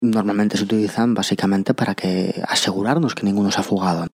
Normalmente 0.00 0.56
se 0.56 0.62
utilizan 0.62 1.12
básicamente 1.12 1.74
para 1.74 1.96
que 1.96 2.40
asegurarnos 2.46 3.16
que 3.16 3.24
ninguno 3.24 3.50
se 3.50 3.58
ha 3.58 3.64
fugado. 3.64 4.06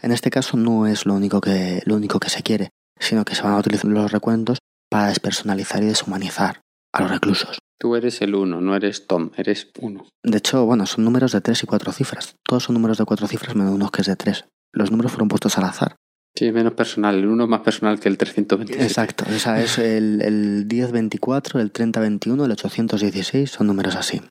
En 0.00 0.12
este 0.12 0.30
caso 0.30 0.56
no 0.56 0.86
es 0.86 1.04
lo 1.04 1.14
único 1.14 1.40
que, 1.40 1.82
lo 1.86 1.96
único 1.96 2.20
que 2.20 2.30
se 2.30 2.44
quiere, 2.44 2.70
sino 3.00 3.24
que 3.24 3.34
se 3.34 3.42
van 3.42 3.54
a 3.54 3.58
utilizar 3.58 3.90
los 3.90 4.12
recuentos 4.12 4.58
para 4.88 5.08
despersonalizar 5.08 5.82
y 5.82 5.86
deshumanizar 5.86 6.60
a 6.92 7.02
los 7.02 7.10
reclusos. 7.10 7.58
Tú 7.80 7.96
eres 7.96 8.22
el 8.22 8.36
uno, 8.36 8.60
no 8.60 8.76
eres 8.76 9.08
Tom, 9.08 9.32
eres 9.36 9.72
uno. 9.80 10.06
De 10.22 10.38
hecho, 10.38 10.64
bueno, 10.66 10.86
son 10.86 11.02
números 11.02 11.32
de 11.32 11.40
tres 11.40 11.64
y 11.64 11.66
cuatro 11.66 11.90
cifras. 11.90 12.36
Todos 12.44 12.62
son 12.62 12.74
números 12.74 12.98
de 12.98 13.04
cuatro 13.04 13.26
cifras 13.26 13.56
menos 13.56 13.74
uno 13.74 13.90
que 13.90 14.02
es 14.02 14.06
de 14.06 14.14
tres. 14.14 14.44
Los 14.72 14.92
números 14.92 15.10
fueron 15.10 15.26
puestos 15.26 15.58
al 15.58 15.64
azar. 15.64 15.96
Sí, 16.34 16.50
menos 16.50 16.72
personal, 16.72 17.16
el 17.16 17.26
uno 17.26 17.44
es 17.44 17.50
más 17.50 17.60
personal 17.60 18.00
que 18.00 18.08
el 18.08 18.16
327. 18.16 18.82
Exacto. 18.82 19.24
O 19.28 19.38
sea, 19.38 19.60
es 19.62 19.78
el, 19.78 20.22
el 20.22 20.66
1024, 20.66 21.60
el 21.60 21.70
3021, 21.70 22.44
el 22.44 22.50
816, 22.52 23.50
son 23.50 23.66
números 23.66 23.96
así. 23.96 24.22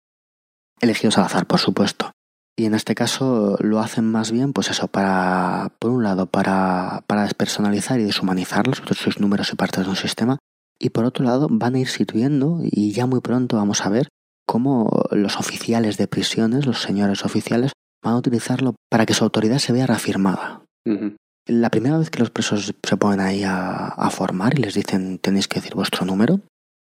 Elegidos 0.79 1.19
al 1.19 1.25
azar, 1.25 1.45
por 1.45 1.59
supuesto. 1.59 2.11
Y 2.57 2.65
en 2.65 2.73
este 2.73 2.95
caso 2.95 3.55
lo 3.59 3.79
hacen 3.79 4.05
más 4.05 4.31
bien, 4.31 4.51
pues 4.51 4.69
eso, 4.71 4.87
para, 4.87 5.73
por 5.79 5.91
un 5.91 6.03
lado, 6.03 6.25
para, 6.25 7.03
para 7.07 7.23
despersonalizar 7.23 7.99
y 7.99 8.03
deshumanizarlos, 8.03 8.81
sus 8.95 9.19
números 9.19 9.53
y 9.53 9.55
partes 9.55 9.83
de 9.83 9.89
un 9.89 9.95
sistema, 9.95 10.37
y 10.79 10.89
por 10.89 11.05
otro 11.05 11.23
lado 11.23 11.47
van 11.49 11.75
a 11.75 11.79
ir 11.79 11.87
situando, 11.87 12.59
y 12.63 12.91
ya 12.91 13.05
muy 13.05 13.21
pronto 13.21 13.57
vamos 13.57 13.85
a 13.85 13.89
ver 13.89 14.09
cómo 14.45 15.05
los 15.11 15.37
oficiales 15.37 15.97
de 15.97 16.07
prisiones, 16.07 16.65
los 16.65 16.81
señores 16.81 17.23
oficiales, 17.23 17.71
van 18.03 18.15
a 18.15 18.17
utilizarlo 18.17 18.75
para 18.89 19.05
que 19.05 19.13
su 19.13 19.23
autoridad 19.23 19.59
se 19.59 19.71
vea 19.71 19.85
reafirmada. 19.87 20.63
La 21.51 21.69
primera 21.69 21.97
vez 21.97 22.09
que 22.09 22.19
los 22.19 22.29
presos 22.29 22.73
se 22.81 22.97
ponen 22.97 23.19
ahí 23.19 23.43
a, 23.43 23.87
a 23.87 24.09
formar 24.09 24.57
y 24.57 24.61
les 24.61 24.73
dicen 24.73 25.19
tenéis 25.19 25.47
que 25.49 25.59
decir 25.59 25.75
vuestro 25.75 26.05
número, 26.05 26.39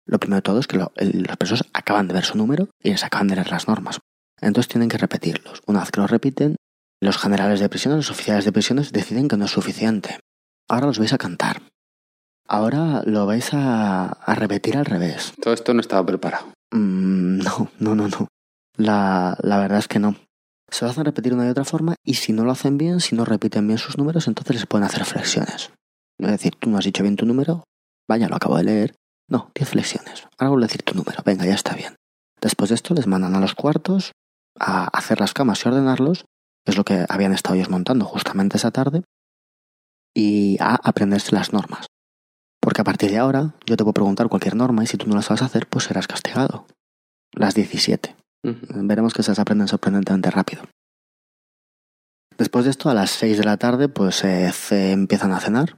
lo 0.07 0.19
primero 0.19 0.37
de 0.39 0.43
todo 0.43 0.59
es 0.59 0.67
que 0.67 0.79
lo- 0.79 0.91
el- 0.97 1.23
los 1.29 1.37
presos 1.37 1.65
acaban 1.73 2.09
de 2.09 2.15
ver 2.15 2.25
su 2.25 2.37
número 2.37 2.69
y 2.83 2.91
les 2.91 3.05
acaban 3.05 3.29
de 3.29 3.37
leer 3.37 3.51
las 3.51 3.69
normas. 3.69 4.01
Entonces 4.41 4.69
tienen 4.69 4.89
que 4.89 4.99
repetirlos. 4.99 5.63
Una 5.67 5.81
vez 5.81 5.91
que 5.93 6.01
los 6.01 6.11
repiten, 6.11 6.57
los 7.01 7.19
generales 7.19 7.61
de 7.61 7.69
prisiones, 7.69 7.99
los 7.99 8.11
oficiales 8.11 8.45
de 8.45 8.53
prisiones 8.53 8.91
deciden 8.93 9.29
que 9.29 9.37
no 9.37 9.45
es 9.45 9.51
suficiente. 9.53 10.19
Ahora 10.69 10.87
los 10.87 10.99
vais 10.99 11.13
a 11.13 11.19
cantar. 11.19 11.63
Ahora 12.49 13.03
lo 13.05 13.27
vais 13.27 13.53
a, 13.53 14.07
a 14.09 14.35
repetir 14.35 14.77
al 14.77 14.87
revés. 14.87 15.35
Todo 15.41 15.55
esto 15.55 15.75
no 15.75 15.81
estaba 15.81 16.05
preparado. 16.05 16.47
Mm, 16.73 17.39
no, 17.45 17.71
no, 17.79 17.95
no, 17.95 18.09
no. 18.09 18.29
La, 18.77 19.37
la 19.43 19.59
verdad 19.59 19.79
es 19.79 19.89
que 19.89 19.99
no. 19.99 20.17
Se 20.71 20.85
lo 20.85 20.91
hacen 20.91 21.05
repetir 21.05 21.33
una 21.35 21.47
y 21.47 21.51
otra 21.51 21.65
forma 21.65 21.95
y 22.05 22.15
si 22.15 22.33
no 22.33 22.45
lo 22.45 22.53
hacen 22.53 22.79
bien, 22.79 23.01
si 23.01 23.15
no 23.15 23.25
repiten 23.25 23.67
bien 23.67 23.79
sus 23.79 23.97
números, 23.99 24.29
entonces 24.29 24.57
les 24.57 24.67
pueden 24.67 24.85
hacer 24.85 25.05
flexiones. 25.05 25.71
Es 26.19 26.31
decir, 26.31 26.55
tú 26.57 26.69
no 26.69 26.79
has 26.79 26.85
dicho 26.85 27.03
bien 27.03 27.17
tu 27.17 27.27
número, 27.27 27.65
vaya, 28.09 28.29
lo 28.29 28.37
acabo 28.37 28.57
de 28.57 28.65
leer. 28.65 28.95
No, 29.29 29.51
10 29.55 29.69
flexiones. 29.69 30.27
Ahora 30.39 30.51
vuelvo 30.51 30.65
a 30.65 30.69
decir 30.69 30.83
tu 30.83 30.95
número, 30.95 31.23
venga, 31.25 31.45
ya 31.45 31.55
está 31.55 31.75
bien. 31.75 31.97
Después 32.41 32.71
de 32.71 32.77
esto 32.77 32.95
les 32.95 33.07
mandan 33.07 33.35
a 33.35 33.41
los 33.41 33.55
cuartos 33.55 34.13
a 34.59 34.85
hacer 34.87 35.21
las 35.21 35.35
camas 35.35 35.65
y 35.65 35.69
ordenarlos, 35.69 36.25
que 36.65 36.73
es 36.73 36.77
lo 36.77 36.85
que 36.85 37.05
habían 37.09 37.33
estado 37.33 37.57
ellos 37.57 37.71
montando 37.71 38.05
justamente 38.05 38.57
esa 38.57 38.71
tarde, 38.71 39.03
y 40.15 40.57
a 40.61 40.75
aprenderse 40.75 41.35
las 41.35 41.53
normas. 41.53 41.87
Porque 42.61 42.81
a 42.81 42.85
partir 42.85 43.11
de 43.11 43.19
ahora 43.19 43.55
yo 43.67 43.77
te 43.77 43.85
puedo 43.85 43.95
preguntar 43.95 44.29
cualquier 44.29 44.57
norma 44.57 44.83
y 44.83 44.87
si 44.87 44.97
tú 44.97 45.07
no 45.07 45.15
las 45.15 45.27
sabes 45.27 45.43
hacer, 45.43 45.67
pues 45.69 45.85
serás 45.85 46.07
castigado. 46.07 46.67
Las 47.33 47.55
17. 47.55 48.17
Veremos 48.43 49.13
que 49.15 49.23
se 49.23 49.31
las 49.31 49.39
aprenden 49.39 49.69
sorprendentemente 49.69 50.31
rápido. 50.31 50.63
Después 52.37 52.65
de 52.65 52.71
esto, 52.71 52.89
a 52.89 52.95
las 52.95 53.11
6 53.11 53.39
de 53.39 53.45
la 53.45 53.57
tarde, 53.57 53.89
pues 53.89 54.23
empiezan 54.71 55.33
a 55.33 55.41
cenar. 55.41 55.77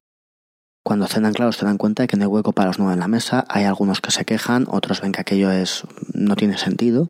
Cuando 0.84 1.06
cenan, 1.06 1.32
claro, 1.32 1.52
se 1.52 1.64
dan 1.64 1.78
cuenta 1.78 2.02
de 2.02 2.06
que 2.08 2.16
no 2.16 2.24
hay 2.24 2.28
hueco 2.28 2.52
para 2.52 2.68
los 2.68 2.78
nueve 2.78 2.94
en 2.94 3.00
la 3.00 3.08
mesa. 3.08 3.44
Hay 3.48 3.64
algunos 3.64 4.00
que 4.00 4.11
se 4.11 4.24
quejan, 4.24 4.66
otros 4.68 5.00
ven 5.00 5.12
que 5.12 5.20
aquello 5.20 5.50
es 5.50 5.84
no 6.14 6.36
tiene 6.36 6.58
sentido. 6.58 7.08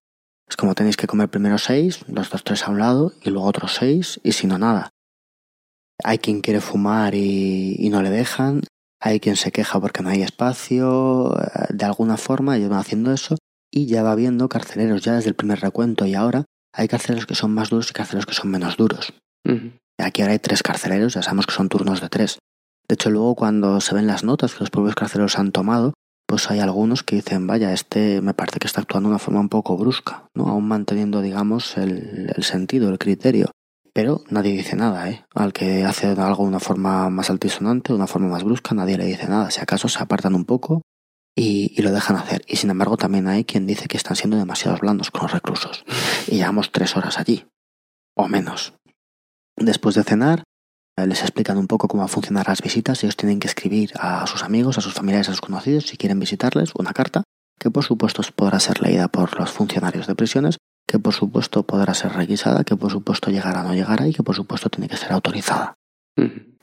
Es 0.48 0.57
como 0.57 0.74
tenéis 0.74 0.96
que 0.96 1.07
comer 1.07 1.28
primero 1.28 1.59
seis, 1.59 2.05
los 2.09 2.30
dos 2.30 2.42
tres 2.42 2.64
a 2.64 2.70
un 2.70 2.78
lado, 2.80 3.12
y 3.22 3.30
luego 3.30 3.46
otros 3.46 3.74
seis, 3.74 4.20
y 4.24 4.32
si 4.32 4.46
no, 4.48 4.59
nada. 4.59 4.90
Hay 6.03 6.18
quien 6.18 6.40
quiere 6.40 6.61
fumar 6.61 7.14
y, 7.14 7.76
y 7.78 7.90
no 7.90 8.03
le 8.03 8.11
dejan. 8.11 8.62
Hay 9.01 9.20
quien 9.20 9.36
se 9.36 9.53
queja 9.53 9.80
porque 9.80 10.03
no 10.03 10.11
hay 10.11 10.22
espacio. 10.22 11.36
eh, 11.40 11.66
De 11.70 11.84
alguna 11.84 12.16
forma, 12.16 12.57
ellos 12.57 12.70
van 12.70 12.80
haciendo 12.80 13.12
eso. 13.12 13.36
Y 13.70 13.86
ya 13.86 14.02
va 14.02 14.14
viendo 14.14 14.48
carceleros 14.48 15.02
ya 15.02 15.14
desde 15.14 15.28
el 15.28 15.36
primer 15.36 15.60
recuento. 15.60 16.06
Y 16.06 16.14
ahora 16.14 16.44
hay 16.72 16.88
carceleros 16.88 17.26
que 17.26 17.34
son 17.34 17.52
más 17.52 17.70
duros 17.70 17.90
y 17.90 17.92
carceleros 17.92 18.26
que 18.26 18.34
son 18.34 18.50
menos 18.50 18.76
duros. 18.76 19.12
Aquí 19.98 20.22
ahora 20.22 20.32
hay 20.32 20.38
tres 20.38 20.62
carceleros, 20.62 21.14
ya 21.14 21.22
sabemos 21.22 21.46
que 21.46 21.54
son 21.54 21.68
turnos 21.68 22.00
de 22.00 22.08
tres. 22.08 22.38
De 22.88 22.94
hecho, 22.94 23.10
luego 23.10 23.34
cuando 23.34 23.80
se 23.80 23.94
ven 23.94 24.06
las 24.06 24.24
notas 24.24 24.54
que 24.54 24.60
los 24.60 24.70
propios 24.70 24.94
carceleros 24.94 25.38
han 25.38 25.52
tomado, 25.52 25.94
pues 26.26 26.50
hay 26.50 26.60
algunos 26.60 27.02
que 27.02 27.16
dicen, 27.16 27.46
vaya, 27.46 27.72
este 27.72 28.20
me 28.20 28.34
parece 28.34 28.58
que 28.58 28.66
está 28.66 28.80
actuando 28.80 29.08
de 29.08 29.14
una 29.14 29.18
forma 29.18 29.40
un 29.40 29.48
poco 29.48 29.76
brusca, 29.76 30.28
¿no? 30.34 30.48
Aún 30.48 30.66
manteniendo, 30.68 31.22
digamos, 31.22 31.76
el, 31.76 32.32
el 32.34 32.44
sentido, 32.44 32.88
el 32.88 32.98
criterio. 32.98 33.50
Pero 33.92 34.22
nadie 34.30 34.52
dice 34.52 34.76
nada, 34.76 35.10
¿eh? 35.10 35.24
Al 35.34 35.52
que 35.52 35.84
hace 35.84 36.06
algo 36.06 36.44
de 36.44 36.48
una 36.48 36.60
forma 36.60 37.10
más 37.10 37.30
altisonante, 37.30 37.92
de 37.92 37.96
una 37.96 38.06
forma 38.06 38.28
más 38.28 38.44
brusca, 38.44 38.74
nadie 38.74 38.96
le 38.96 39.06
dice 39.06 39.28
nada. 39.28 39.50
Si 39.50 39.60
acaso 39.60 39.88
se 39.88 40.00
apartan 40.00 40.34
un 40.34 40.44
poco 40.44 40.82
y, 41.35 41.72
y 41.76 41.83
lo 41.83 41.93
dejan 41.93 42.16
hacer. 42.16 42.43
Y 42.47 42.57
sin 42.57 42.70
embargo, 42.70 42.97
también 42.97 43.28
hay 43.28 43.45
quien 43.45 43.66
dice 43.66 43.89
que 43.89 43.97
están 43.97 44.16
siendo 44.16 44.37
demasiado 44.37 44.76
blandos 44.78 45.11
con 45.11 45.22
los 45.22 45.33
reclusos. 45.33 45.85
Y 46.26 46.37
llevamos 46.37 46.72
tres 46.72 46.97
horas 46.97 47.18
allí, 47.18 47.47
o 48.16 48.28
menos. 48.28 48.74
Después 49.57 49.95
de 49.95 50.05
cenar, 50.05 50.45
eh, 50.97 51.07
les 51.07 51.22
explican 51.22 51.59
un 51.59 51.66
poco 51.66 51.89
cómo 51.89 52.07
funcionan 52.09 52.45
las 52.47 52.62
visitas. 52.62 53.03
Ellos 53.03 53.16
tienen 53.16 53.41
que 53.41 53.49
escribir 53.49 53.93
a 53.99 54.26
sus 54.26 54.43
amigos, 54.43 54.78
a 54.78 54.81
sus 54.81 54.95
familiares, 54.95 55.28
a 55.28 55.33
sus 55.33 55.41
conocidos, 55.41 55.87
si 55.87 55.97
quieren 55.97 56.18
visitarles, 56.18 56.72
una 56.76 56.93
carta 56.93 57.22
que 57.61 57.70
por 57.70 57.85
supuesto 57.85 58.22
podrá 58.35 58.59
ser 58.59 58.81
leída 58.81 59.09
por 59.09 59.39
los 59.39 59.51
funcionarios 59.51 60.07
de 60.07 60.14
prisiones, 60.14 60.57
que 60.89 60.99
por 60.99 61.12
supuesto 61.12 61.62
podrá 61.62 61.93
ser 61.93 62.12
requisada, 62.12 62.64
que 62.64 62.74
por 62.74 62.91
supuesto 62.91 63.31
llegará 63.31 63.61
o 63.61 63.64
no 63.64 63.74
llegará 63.74 64.09
y 64.09 64.14
que 64.14 64.22
por 64.22 64.35
supuesto 64.35 64.70
tiene 64.70 64.89
que 64.89 64.97
ser 64.97 65.12
autorizada. 65.12 65.74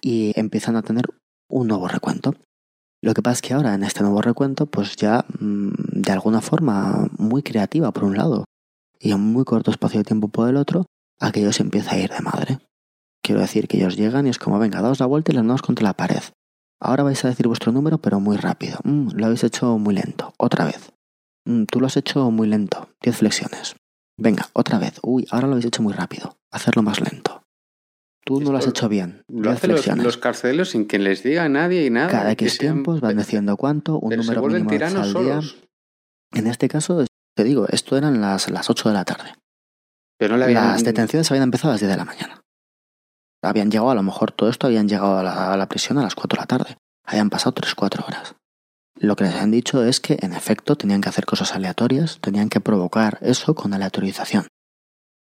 Y 0.01 0.34
empiezan 0.36 0.76
a 0.76 0.82
tener 0.82 1.05
un 1.49 1.68
nuevo 1.68 1.88
recuento. 1.88 2.36
Lo 3.01 3.13
que 3.13 3.21
pasa 3.21 3.33
es 3.33 3.41
que 3.41 3.53
ahora 3.53 3.73
en 3.73 3.83
este 3.83 4.01
nuevo 4.01 4.21
recuento, 4.21 4.65
pues 4.65 4.95
ya 4.95 5.25
mm, 5.39 5.69
de 6.01 6.11
alguna 6.11 6.41
forma 6.41 7.07
muy 7.17 7.43
creativa 7.43 7.91
por 7.91 8.03
un 8.03 8.17
lado 8.17 8.45
y 8.99 9.11
en 9.11 9.19
muy 9.19 9.45
corto 9.45 9.71
espacio 9.71 9.99
de 9.99 10.03
tiempo 10.03 10.27
por 10.27 10.49
el 10.49 10.57
otro, 10.57 10.85
aquello 11.19 11.53
se 11.53 11.63
empieza 11.63 11.95
a 11.95 11.99
ir 11.99 12.09
de 12.09 12.21
madre. 12.21 12.59
Quiero 13.21 13.41
decir 13.41 13.67
que 13.67 13.77
ellos 13.77 13.97
llegan 13.97 14.25
y 14.25 14.29
es 14.29 14.39
como, 14.39 14.57
venga, 14.57 14.81
daos 14.81 14.99
la 14.99 15.05
vuelta 15.05 15.31
y 15.31 15.35
las 15.35 15.45
damos 15.45 15.61
contra 15.61 15.83
la 15.83 15.93
pared. 15.93 16.23
Ahora 16.79 17.03
vais 17.03 17.23
a 17.25 17.27
decir 17.27 17.47
vuestro 17.47 17.71
número, 17.71 17.97
pero 17.99 18.19
muy 18.19 18.37
rápido. 18.37 18.79
Mm, 18.83 19.09
lo 19.15 19.25
habéis 19.25 19.43
hecho 19.43 19.77
muy 19.77 19.95
lento. 19.95 20.33
Otra 20.37 20.65
vez. 20.65 20.91
Mm, 21.45 21.63
tú 21.65 21.79
lo 21.79 21.87
has 21.87 21.97
hecho 21.97 22.29
muy 22.31 22.47
lento. 22.47 22.89
Diez 23.01 23.17
flexiones. 23.17 23.75
Venga, 24.17 24.49
otra 24.53 24.79
vez. 24.79 24.99
Uy, 25.03 25.27
ahora 25.29 25.47
lo 25.47 25.53
habéis 25.53 25.65
hecho 25.65 25.83
muy 25.83 25.93
rápido. 25.93 26.37
Hacerlo 26.51 26.83
más 26.83 26.99
lento. 26.99 27.43
Tú 28.28 28.41
no 28.41 28.51
lo 28.51 28.57
has 28.57 28.67
hecho 28.67 28.89
bien. 28.89 29.23
Lo 29.30 29.51
hacen 29.51 29.71
los, 30.03 30.17
carceleros 30.17 30.71
sin 30.71 30.86
que 30.86 30.99
les 30.99 31.23
diga 31.23 31.45
a 31.45 31.49
nadie 31.49 31.86
y 31.86 31.89
nada. 31.89 32.09
Cada 32.09 32.32
X 32.34 32.57
tiempos 32.57 32.99
van 32.99 33.15
diciendo 33.15 33.55
cuánto, 33.55 33.99
un 33.99 34.13
número 34.13 34.41
mínimo 34.41 34.69
de 34.69 34.84
al 34.84 35.13
día. 35.13 35.39
En 36.34 36.47
este 36.47 36.67
caso, 36.67 37.05
te 37.38 37.43
digo, 37.45 37.67
esto 37.69 37.95
eran 37.95 38.19
las, 38.19 38.49
las 38.49 38.69
8 38.69 38.89
de 38.89 38.93
la 38.93 39.05
tarde. 39.05 39.34
Pero 40.19 40.34
no 40.34 40.39
le 40.39 40.43
habían... 40.43 40.71
Las 40.71 40.84
detenciones 40.84 41.32
habían 41.32 41.45
empezado 41.45 41.69
a 41.69 41.73
las 41.75 41.80
10 41.80 41.89
de 41.89 41.97
la 41.97 42.03
mañana. 42.03 42.41
Habían 43.41 43.71
llegado, 43.71 43.91
a 43.91 43.95
lo 43.95 44.03
mejor 44.03 44.34
todo 44.34 44.49
esto 44.49 44.67
habían 44.67 44.89
llegado 44.89 45.19
a 45.19 45.23
la, 45.23 45.53
a 45.53 45.55
la 45.55 45.69
prisión 45.69 45.97
a 45.97 46.03
las 46.03 46.15
4 46.15 46.36
de 46.36 46.41
la 46.41 46.47
tarde. 46.47 46.78
Habían 47.05 47.30
pasado 47.30 47.55
3-4 47.55 48.05
horas. 48.05 48.36
Lo 48.99 49.15
que 49.15 49.23
les 49.23 49.36
han 49.36 49.51
dicho 49.51 49.86
es 49.86 50.01
que, 50.01 50.17
en 50.21 50.34
efecto, 50.34 50.75
tenían 50.75 50.99
que 50.99 51.07
hacer 51.07 51.25
cosas 51.25 51.53
aleatorias, 51.53 52.19
tenían 52.19 52.49
que 52.49 52.59
provocar 52.59 53.19
eso 53.21 53.55
con 53.55 53.73
aleatorización. 53.73 54.47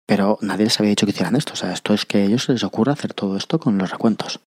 Pero 0.07 0.39
nadie 0.43 0.65
les 0.65 0.79
había 0.79 0.91
dicho 0.91 1.07
que 1.07 1.13
hicieran 1.13 1.37
esto. 1.37 1.55
O 1.55 1.57
sea, 1.57 1.73
esto 1.73 1.95
es 1.95 2.05
que 2.05 2.19
a 2.19 2.25
ellos 2.25 2.45
se 2.45 2.53
les 2.53 2.65
ocurre 2.65 2.93
hacer 2.93 3.15
todo 3.15 3.37
esto 3.37 3.59
con 3.59 3.79
los 3.79 3.91
recuentos. 3.91 4.41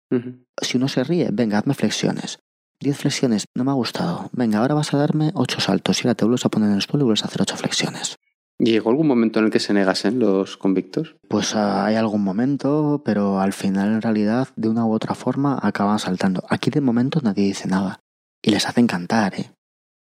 Si 0.61 0.77
uno 0.77 0.89
se 0.89 1.05
ríe, 1.05 1.31
venga, 1.33 1.59
hazme 1.59 1.75
flexiones. 1.75 2.39
10 2.81 2.99
flexiones, 2.99 3.47
no 3.55 3.65
me 3.65 3.71
ha 3.71 3.75
gustado. 3.75 4.29
Venga, 4.33 4.59
ahora 4.59 4.75
vas 4.75 4.93
a 4.93 4.99
darme 4.99 5.31
8 5.35 5.61
saltos 5.61 5.99
y 5.99 6.07
ahora 6.07 6.15
te 6.15 6.25
vuelves 6.25 6.45
a 6.45 6.51
poner 6.51 6.69
en 6.69 6.77
el 6.77 6.83
suelo 6.83 7.05
y 7.05 7.07
vuelves 7.07 7.25
a 7.25 7.29
hacer 7.29 7.41
8 7.41 7.57
flexiones. 7.57 8.17
¿Llegó 8.59 8.91
algún 8.91 9.07
momento 9.07 9.39
en 9.39 9.47
el 9.47 9.51
que 9.51 9.61
se 9.61 9.75
negasen 9.75 10.19
los 10.19 10.57
convictos? 10.57 11.17
Pues 11.29 11.55
ah, 11.55 11.85
hay 11.85 11.97
algún 11.97 12.23
momento, 12.23 13.03
pero 13.05 13.41
al 13.41 13.53
final 13.53 13.93
en 13.93 14.03
realidad 14.03 14.49
de 14.57 14.69
una 14.69 14.87
u 14.87 14.93
otra 14.93 15.15
forma 15.15 15.59
acaban 15.63 15.99
saltando. 15.99 16.45
Aquí 16.49 16.71
de 16.71 16.81
momento 16.81 17.21
nadie 17.23 17.45
dice 17.45 17.69
nada. 17.69 18.01
Y 18.43 18.51
les 18.51 18.67
hacen 18.67 18.87
cantar, 18.87 19.35
¿eh? 19.35 19.53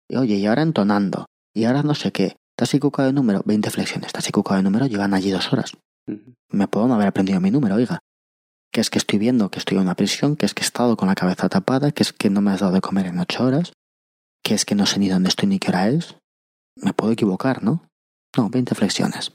Y, 0.08 0.16
oye, 0.16 0.36
y 0.36 0.46
ahora 0.46 0.62
entonando. 0.62 1.26
Y 1.54 1.64
ahora 1.64 1.82
no 1.82 1.94
sé 1.94 2.10
qué. 2.10 2.36
¿Te 2.60 2.64
has 2.64 2.74
equivocado 2.74 3.06
de 3.06 3.14
número? 3.14 3.40
20 3.46 3.70
flexiones. 3.70 4.12
¿Te 4.12 4.18
has 4.18 4.28
equivocado 4.28 4.58
de 4.58 4.64
número? 4.64 4.84
Llevan 4.84 5.14
allí 5.14 5.30
dos 5.30 5.50
horas. 5.50 5.72
Me 6.50 6.68
puedo 6.68 6.86
no 6.88 6.92
haber 6.92 7.06
aprendido 7.06 7.40
mi 7.40 7.50
número, 7.50 7.76
oiga. 7.76 8.00
Que 8.70 8.82
es 8.82 8.90
que 8.90 8.98
estoy 8.98 9.18
viendo 9.18 9.50
que 9.50 9.58
estoy 9.58 9.78
en 9.78 9.84
una 9.84 9.94
prisión, 9.94 10.36
que 10.36 10.44
es 10.44 10.52
que 10.52 10.60
he 10.60 10.66
estado 10.66 10.94
con 10.98 11.08
la 11.08 11.14
cabeza 11.14 11.48
tapada, 11.48 11.90
que 11.90 12.02
es 12.02 12.12
que 12.12 12.28
no 12.28 12.42
me 12.42 12.50
has 12.50 12.60
dado 12.60 12.72
de 12.72 12.82
comer 12.82 13.06
en 13.06 13.18
ocho 13.18 13.46
horas, 13.46 13.72
que 14.42 14.52
es 14.52 14.66
que 14.66 14.74
no 14.74 14.84
sé 14.84 14.98
ni 14.98 15.08
dónde 15.08 15.30
estoy 15.30 15.48
ni 15.48 15.58
qué 15.58 15.70
hora 15.70 15.88
es. 15.88 16.16
Me 16.76 16.92
puedo 16.92 17.12
equivocar, 17.12 17.62
¿no? 17.62 17.88
No, 18.36 18.50
20 18.50 18.74
flexiones. 18.74 19.32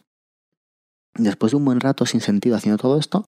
Después 1.15 1.51
de 1.51 1.57
un 1.57 1.65
buen 1.65 1.79
rato 1.79 2.05
sin 2.05 2.21
sentido 2.21 2.55
haciendo 2.55 2.77
todo 2.77 2.99
esto, 2.99 3.25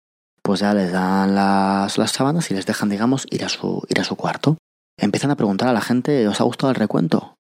pues 0.42 0.62
ya 0.62 0.74
les 0.74 0.94
dan 0.94 1.36
las, 1.36 1.98
las 1.98 2.12
sábanas 2.14 2.50
y 2.50 2.54
les 2.54 2.66
dejan, 2.66 2.88
digamos, 2.88 3.28
ir 3.30 3.44
a, 3.44 3.50
su, 3.50 3.86
ir 3.90 4.00
a 4.00 4.06
su 4.06 4.16
cuarto. 4.16 4.58
Empiezan 4.98 5.32
a 5.32 5.36
preguntar 5.36 5.68
a 5.68 5.74
la 5.74 5.82
gente, 5.82 6.30
¿os 6.30 6.40
ha 6.40 6.46
gustado 6.46 6.70
el 6.70 6.78
recuento? 6.78 7.36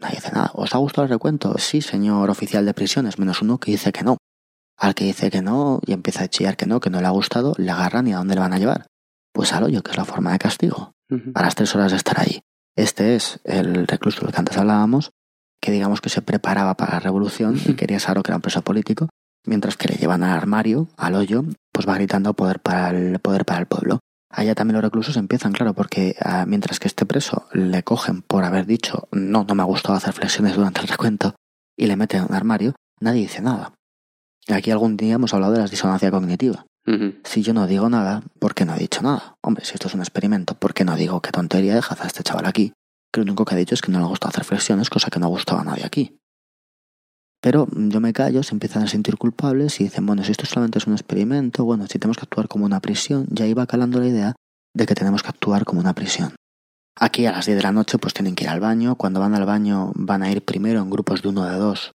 Nadie 0.00 0.16
dice 0.16 0.32
nada. 0.32 0.50
¿Os 0.54 0.74
ha 0.74 0.78
gustado 0.78 1.04
el 1.04 1.10
recuento? 1.10 1.56
Sí, 1.58 1.80
señor 1.80 2.30
oficial 2.30 2.64
de 2.64 2.74
prisiones, 2.74 3.18
menos 3.18 3.42
uno 3.42 3.58
que 3.58 3.72
dice 3.72 3.92
que 3.92 4.04
no. 4.04 4.16
Al 4.76 4.94
que 4.94 5.04
dice 5.04 5.30
que 5.30 5.42
no 5.42 5.80
y 5.84 5.92
empieza 5.92 6.24
a 6.24 6.28
chillar 6.28 6.56
que 6.56 6.66
no, 6.66 6.80
que 6.80 6.90
no 6.90 7.00
le 7.00 7.06
ha 7.06 7.10
gustado, 7.10 7.54
le 7.56 7.70
agarran 7.70 8.06
y 8.06 8.12
a 8.12 8.18
dónde 8.18 8.34
le 8.34 8.40
van 8.40 8.52
a 8.52 8.58
llevar. 8.58 8.86
Pues 9.32 9.52
al 9.52 9.64
hoyo, 9.64 9.82
que 9.82 9.90
es 9.90 9.96
la 9.96 10.04
forma 10.04 10.32
de 10.32 10.38
castigo. 10.38 10.92
A 11.34 11.42
las 11.42 11.54
tres 11.54 11.74
horas 11.74 11.90
de 11.90 11.96
estar 11.96 12.20
ahí. 12.20 12.40
Este 12.76 13.16
es 13.16 13.40
el 13.44 13.86
recluso 13.86 14.20
del 14.20 14.32
que 14.32 14.38
antes 14.38 14.56
hablábamos, 14.56 15.10
que 15.60 15.72
digamos 15.72 16.00
que 16.00 16.10
se 16.10 16.22
preparaba 16.22 16.74
para 16.74 16.94
la 16.94 17.00
revolución 17.00 17.58
y 17.64 17.74
quería 17.74 17.98
saber 17.98 18.22
que 18.22 18.30
era 18.30 18.36
un 18.36 18.42
preso 18.42 18.62
político, 18.62 19.08
mientras 19.44 19.76
que 19.76 19.88
le 19.88 19.96
llevan 19.96 20.22
al 20.22 20.36
armario, 20.36 20.88
al 20.96 21.14
hoyo, 21.14 21.44
pues 21.72 21.88
va 21.88 21.94
gritando 21.94 22.34
poder 22.34 22.60
para 22.60 22.90
el 22.90 23.18
poder 23.18 23.44
para 23.44 23.58
el 23.60 23.66
pueblo. 23.66 24.00
Allá 24.30 24.54
también 24.54 24.74
los 24.74 24.84
reclusos 24.84 25.16
empiezan, 25.16 25.52
claro, 25.52 25.74
porque 25.74 26.16
ah, 26.20 26.44
mientras 26.46 26.78
que 26.80 26.88
este 26.88 27.06
preso 27.06 27.46
le 27.52 27.82
cogen 27.82 28.22
por 28.22 28.44
haber 28.44 28.66
dicho 28.66 29.08
no, 29.10 29.44
no 29.44 29.54
me 29.54 29.62
ha 29.62 29.66
gustado 29.66 29.94
hacer 29.94 30.12
flexiones 30.12 30.54
durante 30.54 30.80
el 30.80 30.88
recuento 30.88 31.34
y 31.76 31.86
le 31.86 31.96
meten 31.96 32.20
en 32.20 32.26
un 32.28 32.34
armario, 32.34 32.74
nadie 33.00 33.22
dice 33.22 33.40
nada. 33.40 33.72
Aquí 34.48 34.70
algún 34.70 34.96
día 34.96 35.14
hemos 35.14 35.32
hablado 35.34 35.52
de 35.54 35.60
la 35.60 35.66
disonancia 35.66 36.10
cognitiva. 36.10 36.66
Si 37.24 37.42
yo 37.42 37.52
no 37.52 37.66
digo 37.66 37.90
nada, 37.90 38.22
¿por 38.38 38.54
qué 38.54 38.64
no 38.64 38.74
he 38.74 38.78
dicho 38.78 39.02
nada? 39.02 39.34
Hombre, 39.42 39.62
si 39.66 39.74
esto 39.74 39.88
es 39.88 39.94
un 39.94 40.00
experimento, 40.00 40.54
¿por 40.54 40.72
qué 40.72 40.86
no 40.86 40.96
digo 40.96 41.20
qué 41.20 41.30
tontería 41.30 41.74
dejad 41.74 41.98
a 42.00 42.06
este 42.06 42.22
chaval 42.22 42.46
aquí? 42.46 42.72
Que 43.12 43.20
lo 43.20 43.24
único 43.24 43.44
que 43.44 43.54
ha 43.54 43.58
dicho 43.58 43.74
es 43.74 43.82
que 43.82 43.92
no 43.92 43.98
le 43.98 44.06
gusta 44.06 44.28
hacer 44.28 44.44
flexiones, 44.44 44.88
cosa 44.88 45.10
que 45.10 45.20
no 45.20 45.28
gustaba 45.28 45.60
a 45.60 45.64
nadie 45.64 45.84
aquí. 45.84 46.18
Pero 47.40 47.66
mm, 47.66 47.88
yo 47.88 48.00
me 48.00 48.12
callo, 48.12 48.42
se 48.42 48.54
empiezan 48.54 48.82
a 48.82 48.88
sentir 48.88 49.16
culpables 49.16 49.80
y 49.80 49.84
dicen, 49.84 50.06
bueno, 50.06 50.24
si 50.24 50.32
esto 50.32 50.46
solamente 50.46 50.78
es 50.78 50.86
un 50.86 50.94
experimento, 50.94 51.64
bueno, 51.64 51.86
si 51.86 51.98
tenemos 51.98 52.16
que 52.16 52.24
actuar 52.24 52.48
como 52.48 52.64
una 52.64 52.80
prisión, 52.80 53.26
ya 53.30 53.46
iba 53.46 53.66
calando 53.66 54.00
la 54.00 54.08
idea 54.08 54.34
de 54.74 54.86
que 54.86 54.94
tenemos 54.94 55.22
que 55.22 55.28
actuar 55.28 55.64
como 55.64 55.80
una 55.80 55.94
prisión. 55.94 56.34
Aquí 57.00 57.26
a 57.26 57.32
las 57.32 57.46
10 57.46 57.58
de 57.58 57.62
la 57.62 57.72
noche 57.72 57.98
pues 57.98 58.12
tienen 58.12 58.34
que 58.34 58.44
ir 58.44 58.50
al 58.50 58.60
baño, 58.60 58.96
cuando 58.96 59.20
van 59.20 59.34
al 59.34 59.46
baño 59.46 59.92
van 59.94 60.22
a 60.22 60.32
ir 60.32 60.44
primero 60.44 60.80
en 60.80 60.90
grupos 60.90 61.22
de 61.22 61.28
uno 61.28 61.44
de 61.44 61.56
dos, 61.56 61.92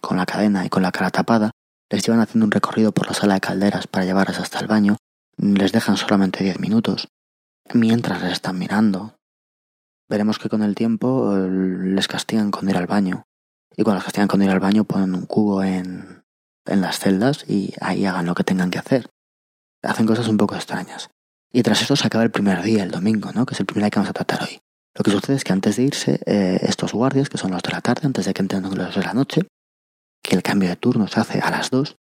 con 0.00 0.16
la 0.16 0.26
cadena 0.26 0.64
y 0.64 0.68
con 0.68 0.82
la 0.82 0.92
cara 0.92 1.10
tapada, 1.10 1.50
les 1.90 2.04
llevan 2.04 2.20
haciendo 2.20 2.46
un 2.46 2.52
recorrido 2.52 2.92
por 2.92 3.08
la 3.08 3.14
sala 3.14 3.34
de 3.34 3.40
calderas 3.40 3.86
para 3.88 4.04
llevarlas 4.04 4.38
hasta 4.38 4.60
el 4.60 4.68
baño, 4.68 4.96
les 5.36 5.72
dejan 5.72 5.96
solamente 5.96 6.44
10 6.44 6.60
minutos, 6.60 7.08
mientras 7.74 8.22
les 8.22 8.32
están 8.32 8.58
mirando. 8.58 9.16
Veremos 10.08 10.38
que 10.38 10.48
con 10.48 10.62
el 10.62 10.76
tiempo 10.76 11.36
eh, 11.36 11.48
les 11.50 12.06
castigan 12.06 12.52
con 12.52 12.70
ir 12.70 12.76
al 12.76 12.86
baño, 12.86 13.24
y 13.76 13.82
cuando 13.82 13.98
les 13.98 14.04
castigan 14.04 14.28
con 14.28 14.42
ir 14.42 14.50
al 14.50 14.60
baño 14.60 14.84
ponen 14.84 15.14
un 15.14 15.26
cubo 15.26 15.62
en, 15.62 16.24
en 16.64 16.80
las 16.80 16.98
celdas 16.98 17.44
y 17.48 17.74
ahí 17.80 18.06
hagan 18.06 18.26
lo 18.26 18.34
que 18.34 18.44
tengan 18.44 18.70
que 18.70 18.78
hacer. 18.78 19.10
Hacen 19.82 20.06
cosas 20.06 20.28
un 20.28 20.36
poco 20.36 20.54
extrañas. 20.54 21.10
Y 21.52 21.62
tras 21.62 21.82
eso 21.82 21.96
se 21.96 22.06
acaba 22.06 22.24
el 22.24 22.30
primer 22.30 22.62
día, 22.62 22.82
el 22.82 22.90
domingo, 22.90 23.32
¿no? 23.32 23.46
que 23.46 23.54
es 23.54 23.60
el 23.60 23.66
primer 23.66 23.84
día 23.84 23.90
que 23.90 23.98
vamos 23.98 24.10
a 24.10 24.14
tratar 24.14 24.42
hoy. 24.42 24.60
Lo 24.94 25.02
que 25.02 25.10
sucede 25.10 25.36
es 25.36 25.44
que 25.44 25.52
antes 25.52 25.76
de 25.76 25.82
irse, 25.82 26.20
eh, 26.24 26.58
estos 26.62 26.92
guardias, 26.92 27.28
que 27.28 27.38
son 27.38 27.50
los 27.50 27.62
de 27.62 27.70
la 27.70 27.82
tarde, 27.82 28.06
antes 28.06 28.24
de 28.24 28.32
que 28.32 28.42
entren 28.42 28.62
los 28.62 28.94
de 28.94 29.02
la 29.02 29.12
noche, 29.12 29.46
que 30.22 30.34
el 30.34 30.42
cambio 30.42 30.70
de 30.70 30.76
turno 30.76 31.06
se 31.06 31.20
hace 31.20 31.40
a 31.40 31.50
las 31.50 31.70
2, 31.70 31.96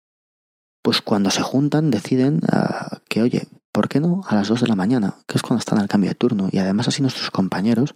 pues 0.84 1.01
cuando 1.01 1.32
se 1.32 1.41
juntan 1.41 1.89
deciden 1.89 2.41
ah, 2.51 2.99
que, 3.09 3.24
oye, 3.24 3.47
¿por 3.71 3.89
qué 3.89 3.99
no 3.99 4.21
a 4.28 4.36
las 4.36 4.47
2 4.47 4.61
de 4.61 4.67
la 4.67 4.76
mañana? 4.76 5.15
Que 5.28 5.38
es 5.38 5.41
cuando 5.41 5.59
están 5.59 5.80
al 5.80 5.88
cambio 5.88 6.11
de 6.11 6.15
turno. 6.15 6.49
Y 6.51 6.59
además 6.59 6.88
así 6.88 7.01
nuestros 7.01 7.32
compañeros 7.32 7.95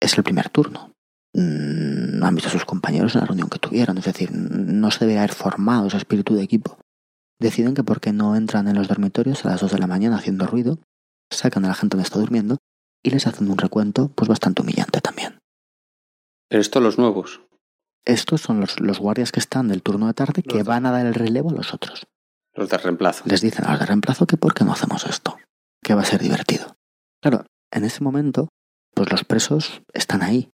es 0.00 0.16
el 0.18 0.24
primer 0.24 0.50
turno. 0.50 0.92
Mm, 1.34 2.18
No 2.18 2.26
han 2.26 2.34
visto 2.34 2.48
a 2.48 2.52
sus 2.52 2.64
compañeros 2.64 3.14
en 3.14 3.20
la 3.20 3.26
reunión 3.26 3.48
que 3.48 3.58
tuvieron. 3.58 3.98
Es 3.98 4.04
decir, 4.04 4.30
no 4.32 4.90
se 4.90 5.06
debe 5.06 5.18
haber 5.18 5.32
formado 5.32 5.86
ese 5.86 5.96
espíritu 5.96 6.34
de 6.34 6.42
equipo. 6.42 6.78
deciden 7.40 7.74
que 7.74 7.84
porque 7.84 8.12
no 8.12 8.34
entran 8.34 8.66
en 8.66 8.74
los 8.74 8.88
dormitorios 8.88 9.44
a 9.44 9.50
las 9.50 9.60
2 9.60 9.70
de 9.70 9.78
la 9.78 9.86
mañana 9.86 10.16
haciendo 10.16 10.44
ruido, 10.46 10.78
sacan 11.32 11.64
a 11.64 11.68
la 11.68 11.74
gente 11.74 11.96
donde 11.96 12.06
está 12.08 12.18
durmiendo 12.18 12.58
y 13.04 13.10
les 13.10 13.28
hacen 13.28 13.48
un 13.48 13.58
recuento 13.58 14.08
pues 14.16 14.28
bastante 14.28 14.62
humillante 14.62 15.00
también. 15.00 15.38
Pero 16.48 16.60
esto 16.60 16.80
los 16.80 16.98
nuevos. 16.98 17.40
Estos 18.04 18.40
son 18.40 18.58
los, 18.58 18.80
los 18.80 18.98
guardias 18.98 19.30
que 19.30 19.38
están 19.38 19.68
del 19.68 19.82
turno 19.82 20.08
de 20.08 20.14
tarde 20.14 20.42
que 20.42 20.56
de- 20.58 20.62
van 20.64 20.84
a 20.86 20.90
dar 20.90 21.06
el 21.06 21.14
relevo 21.14 21.50
a 21.50 21.52
los 21.52 21.72
otros. 21.74 22.06
Los 22.54 22.70
de 22.70 22.78
reemplazo. 22.78 23.22
Les 23.26 23.40
dicen 23.40 23.66
a 23.66 23.70
los 23.72 23.80
de 23.80 23.86
reemplazo 23.86 24.26
que 24.26 24.36
por 24.36 24.52
qué 24.54 24.64
no 24.64 24.72
hacemos 24.72 25.06
esto, 25.06 25.38
que 25.84 25.94
va 25.94 26.02
a 26.02 26.06
ser 26.06 26.20
divertido. 26.20 26.74
Claro, 27.22 27.44
en 27.70 27.84
ese 27.84 28.02
momento, 28.02 28.48
pues 28.94 29.12
los 29.12 29.22
presos 29.24 29.82
están 29.92 30.22
ahí. 30.22 30.50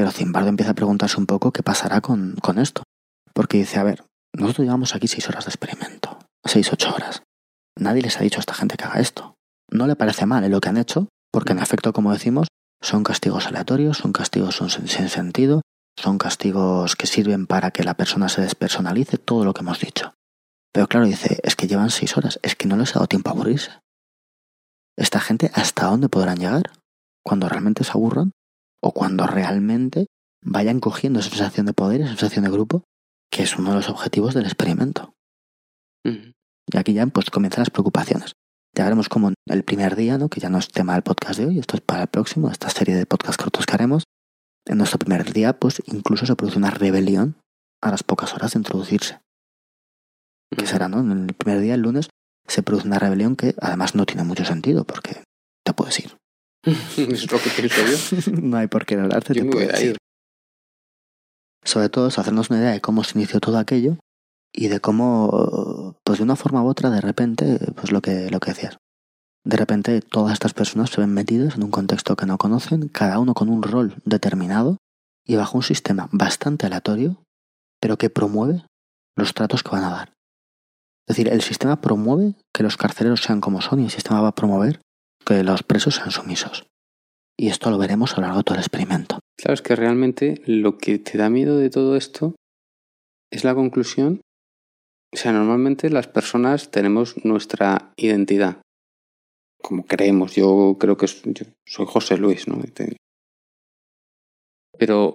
Pero 0.00 0.12
Zimbardo 0.12 0.48
empieza 0.48 0.70
a 0.70 0.74
preguntarse 0.74 1.20
un 1.20 1.26
poco 1.26 1.52
qué 1.52 1.62
pasará 1.62 2.00
con, 2.00 2.34
con 2.40 2.58
esto. 2.58 2.84
Porque 3.34 3.58
dice, 3.58 3.78
a 3.78 3.82
ver, 3.82 4.02
nosotros 4.34 4.64
llevamos 4.64 4.94
aquí 4.94 5.08
seis 5.08 5.28
horas 5.28 5.44
de 5.44 5.50
experimento. 5.50 6.18
Seis, 6.42 6.72
ocho 6.72 6.94
horas. 6.94 7.22
Nadie 7.78 8.00
les 8.00 8.16
ha 8.16 8.22
dicho 8.22 8.38
a 8.38 8.40
esta 8.40 8.54
gente 8.54 8.78
que 8.78 8.84
haga 8.84 8.98
esto. 8.98 9.34
No 9.70 9.86
le 9.86 9.96
parece 9.96 10.24
mal 10.24 10.42
en 10.42 10.52
lo 10.52 10.60
que 10.62 10.70
han 10.70 10.78
hecho, 10.78 11.08
porque 11.30 11.52
en 11.52 11.58
efecto, 11.58 11.92
como 11.92 12.14
decimos, 12.14 12.48
son 12.80 13.04
castigos 13.04 13.46
aleatorios, 13.46 13.98
son 13.98 14.14
castigos 14.14 14.62
sin 14.86 15.10
sentido, 15.10 15.60
son 15.98 16.16
castigos 16.16 16.96
que 16.96 17.06
sirven 17.06 17.46
para 17.46 17.70
que 17.70 17.84
la 17.84 17.92
persona 17.92 18.30
se 18.30 18.40
despersonalice, 18.40 19.18
todo 19.18 19.44
lo 19.44 19.52
que 19.52 19.60
hemos 19.60 19.80
dicho. 19.80 20.14
Pero 20.72 20.88
claro, 20.88 21.04
dice, 21.04 21.40
es 21.42 21.56
que 21.56 21.68
llevan 21.68 21.90
seis 21.90 22.16
horas, 22.16 22.40
es 22.42 22.56
que 22.56 22.66
no 22.66 22.78
les 22.78 22.92
ha 22.92 23.00
dado 23.00 23.06
tiempo 23.06 23.28
a 23.28 23.34
aburrirse. 23.34 23.72
Esta 24.96 25.20
gente, 25.20 25.50
¿hasta 25.52 25.88
dónde 25.88 26.08
podrán 26.08 26.38
llegar? 26.38 26.72
Cuando 27.22 27.50
realmente 27.50 27.84
se 27.84 27.90
aburran 27.90 28.32
o 28.82 28.92
cuando 28.92 29.26
realmente 29.26 30.06
vayan 30.42 30.80
cogiendo 30.80 31.20
esa 31.20 31.30
sensación 31.30 31.66
de 31.66 31.72
poder, 31.72 32.00
esa 32.00 32.10
sensación 32.10 32.44
de 32.44 32.50
grupo, 32.50 32.84
que 33.30 33.42
es 33.42 33.56
uno 33.56 33.70
de 33.70 33.76
los 33.76 33.88
objetivos 33.88 34.34
del 34.34 34.46
experimento. 34.46 35.14
Y 36.04 36.78
aquí 36.78 36.92
ya 36.92 37.06
pues 37.06 37.30
comienzan 37.30 37.62
las 37.62 37.70
preocupaciones. 37.70 38.32
Ya 38.74 38.84
veremos 38.84 39.08
cómo 39.08 39.32
el 39.46 39.64
primer 39.64 39.96
día, 39.96 40.16
¿no? 40.16 40.28
que 40.28 40.40
ya 40.40 40.48
no 40.48 40.58
es 40.58 40.68
tema 40.68 40.94
del 40.94 41.02
podcast 41.02 41.40
de 41.40 41.46
hoy, 41.46 41.58
esto 41.58 41.76
es 41.76 41.82
para 41.82 42.02
el 42.02 42.08
próximo, 42.08 42.50
esta 42.50 42.70
serie 42.70 42.94
de 42.94 43.06
podcast 43.06 43.40
cortos 43.40 43.66
que 43.66 43.74
haremos. 43.74 44.04
En 44.66 44.78
nuestro 44.78 44.98
primer 44.98 45.32
día, 45.32 45.58
pues 45.58 45.82
incluso 45.86 46.26
se 46.26 46.36
produce 46.36 46.58
una 46.58 46.70
rebelión 46.70 47.36
a 47.82 47.90
las 47.90 48.02
pocas 48.02 48.34
horas 48.34 48.52
de 48.52 48.60
introducirse. 48.60 49.20
Que 50.56 50.66
será, 50.66 50.88
¿no? 50.88 51.00
En 51.00 51.28
el 51.28 51.34
primer 51.34 51.60
día, 51.60 51.74
el 51.74 51.82
lunes, 51.82 52.08
se 52.46 52.62
produce 52.62 52.86
una 52.86 52.98
rebelión 52.98 53.36
que 53.36 53.54
además 53.60 53.94
no 53.94 54.06
tiene 54.06 54.24
mucho 54.24 54.44
sentido 54.44 54.84
porque 54.84 55.24
te 55.64 55.72
puedes 55.72 55.98
ir. 56.00 56.19
es 56.96 57.32
lo 57.32 57.38
que 57.38 57.50
pienso 57.50 57.80
yo. 57.86 58.32
no 58.42 58.56
hay 58.56 58.66
por 58.66 58.84
qué 58.84 58.94
hablarte, 58.94 59.34
Yo 59.34 59.48
te 59.48 59.56
me. 59.56 59.96
Sobre 61.64 61.88
todo 61.88 62.08
es 62.08 62.18
hacernos 62.18 62.50
una 62.50 62.60
idea 62.60 62.70
de 62.72 62.80
cómo 62.80 63.04
se 63.04 63.18
inició 63.18 63.40
todo 63.40 63.58
aquello 63.58 63.96
y 64.52 64.68
de 64.68 64.80
cómo, 64.80 65.96
pues 66.04 66.18
de 66.18 66.24
una 66.24 66.36
forma 66.36 66.62
u 66.62 66.68
otra, 66.68 66.90
de 66.90 67.00
repente, 67.00 67.58
pues 67.76 67.92
lo 67.92 68.00
que, 68.00 68.30
lo 68.30 68.40
que 68.40 68.52
decías. 68.52 68.78
De 69.44 69.56
repente 69.56 70.00
todas 70.00 70.32
estas 70.32 70.52
personas 70.52 70.90
se 70.90 71.00
ven 71.00 71.14
metidas 71.14 71.56
en 71.56 71.62
un 71.62 71.70
contexto 71.70 72.16
que 72.16 72.26
no 72.26 72.38
conocen, 72.38 72.88
cada 72.88 73.18
uno 73.18 73.34
con 73.34 73.48
un 73.48 73.62
rol 73.62 73.94
determinado 74.04 74.78
y 75.24 75.36
bajo 75.36 75.56
un 75.58 75.62
sistema 75.62 76.08
bastante 76.12 76.66
aleatorio, 76.66 77.22
pero 77.80 77.96
que 77.96 78.10
promueve 78.10 78.64
los 79.16 79.32
tratos 79.32 79.62
que 79.62 79.70
van 79.70 79.84
a 79.84 79.90
dar. 79.90 80.12
Es 81.06 81.16
decir, 81.16 81.32
el 81.32 81.42
sistema 81.42 81.80
promueve 81.80 82.34
que 82.52 82.62
los 82.62 82.76
carceleros 82.76 83.22
sean 83.22 83.40
como 83.40 83.60
son 83.60 83.80
y 83.80 83.84
el 83.84 83.90
sistema 83.90 84.20
va 84.20 84.28
a 84.28 84.34
promover 84.34 84.80
que 85.24 85.42
los 85.42 85.62
presos 85.62 85.96
sean 85.96 86.10
sumisos. 86.10 86.66
Y 87.38 87.48
esto 87.48 87.70
lo 87.70 87.78
veremos 87.78 88.12
a 88.12 88.16
lo 88.16 88.22
largo 88.22 88.38
de 88.38 88.44
todo 88.44 88.54
el 88.56 88.60
experimento. 88.60 89.18
Claro, 89.38 89.54
es 89.54 89.62
que 89.62 89.74
realmente 89.74 90.42
lo 90.44 90.76
que 90.76 90.98
te 90.98 91.16
da 91.16 91.30
miedo 91.30 91.56
de 91.56 91.70
todo 91.70 91.96
esto 91.96 92.34
es 93.30 93.44
la 93.44 93.54
conclusión. 93.54 94.20
O 95.12 95.16
sea, 95.16 95.32
normalmente 95.32 95.88
las 95.90 96.06
personas 96.06 96.70
tenemos 96.70 97.24
nuestra 97.24 97.92
identidad. 97.96 98.60
Como 99.62 99.86
creemos, 99.86 100.34
yo 100.34 100.76
creo 100.78 100.96
que 100.96 101.06
yo 101.06 101.46
soy 101.66 101.86
José 101.86 102.18
Luis, 102.18 102.46
¿no? 102.46 102.60
Pero. 104.78 105.14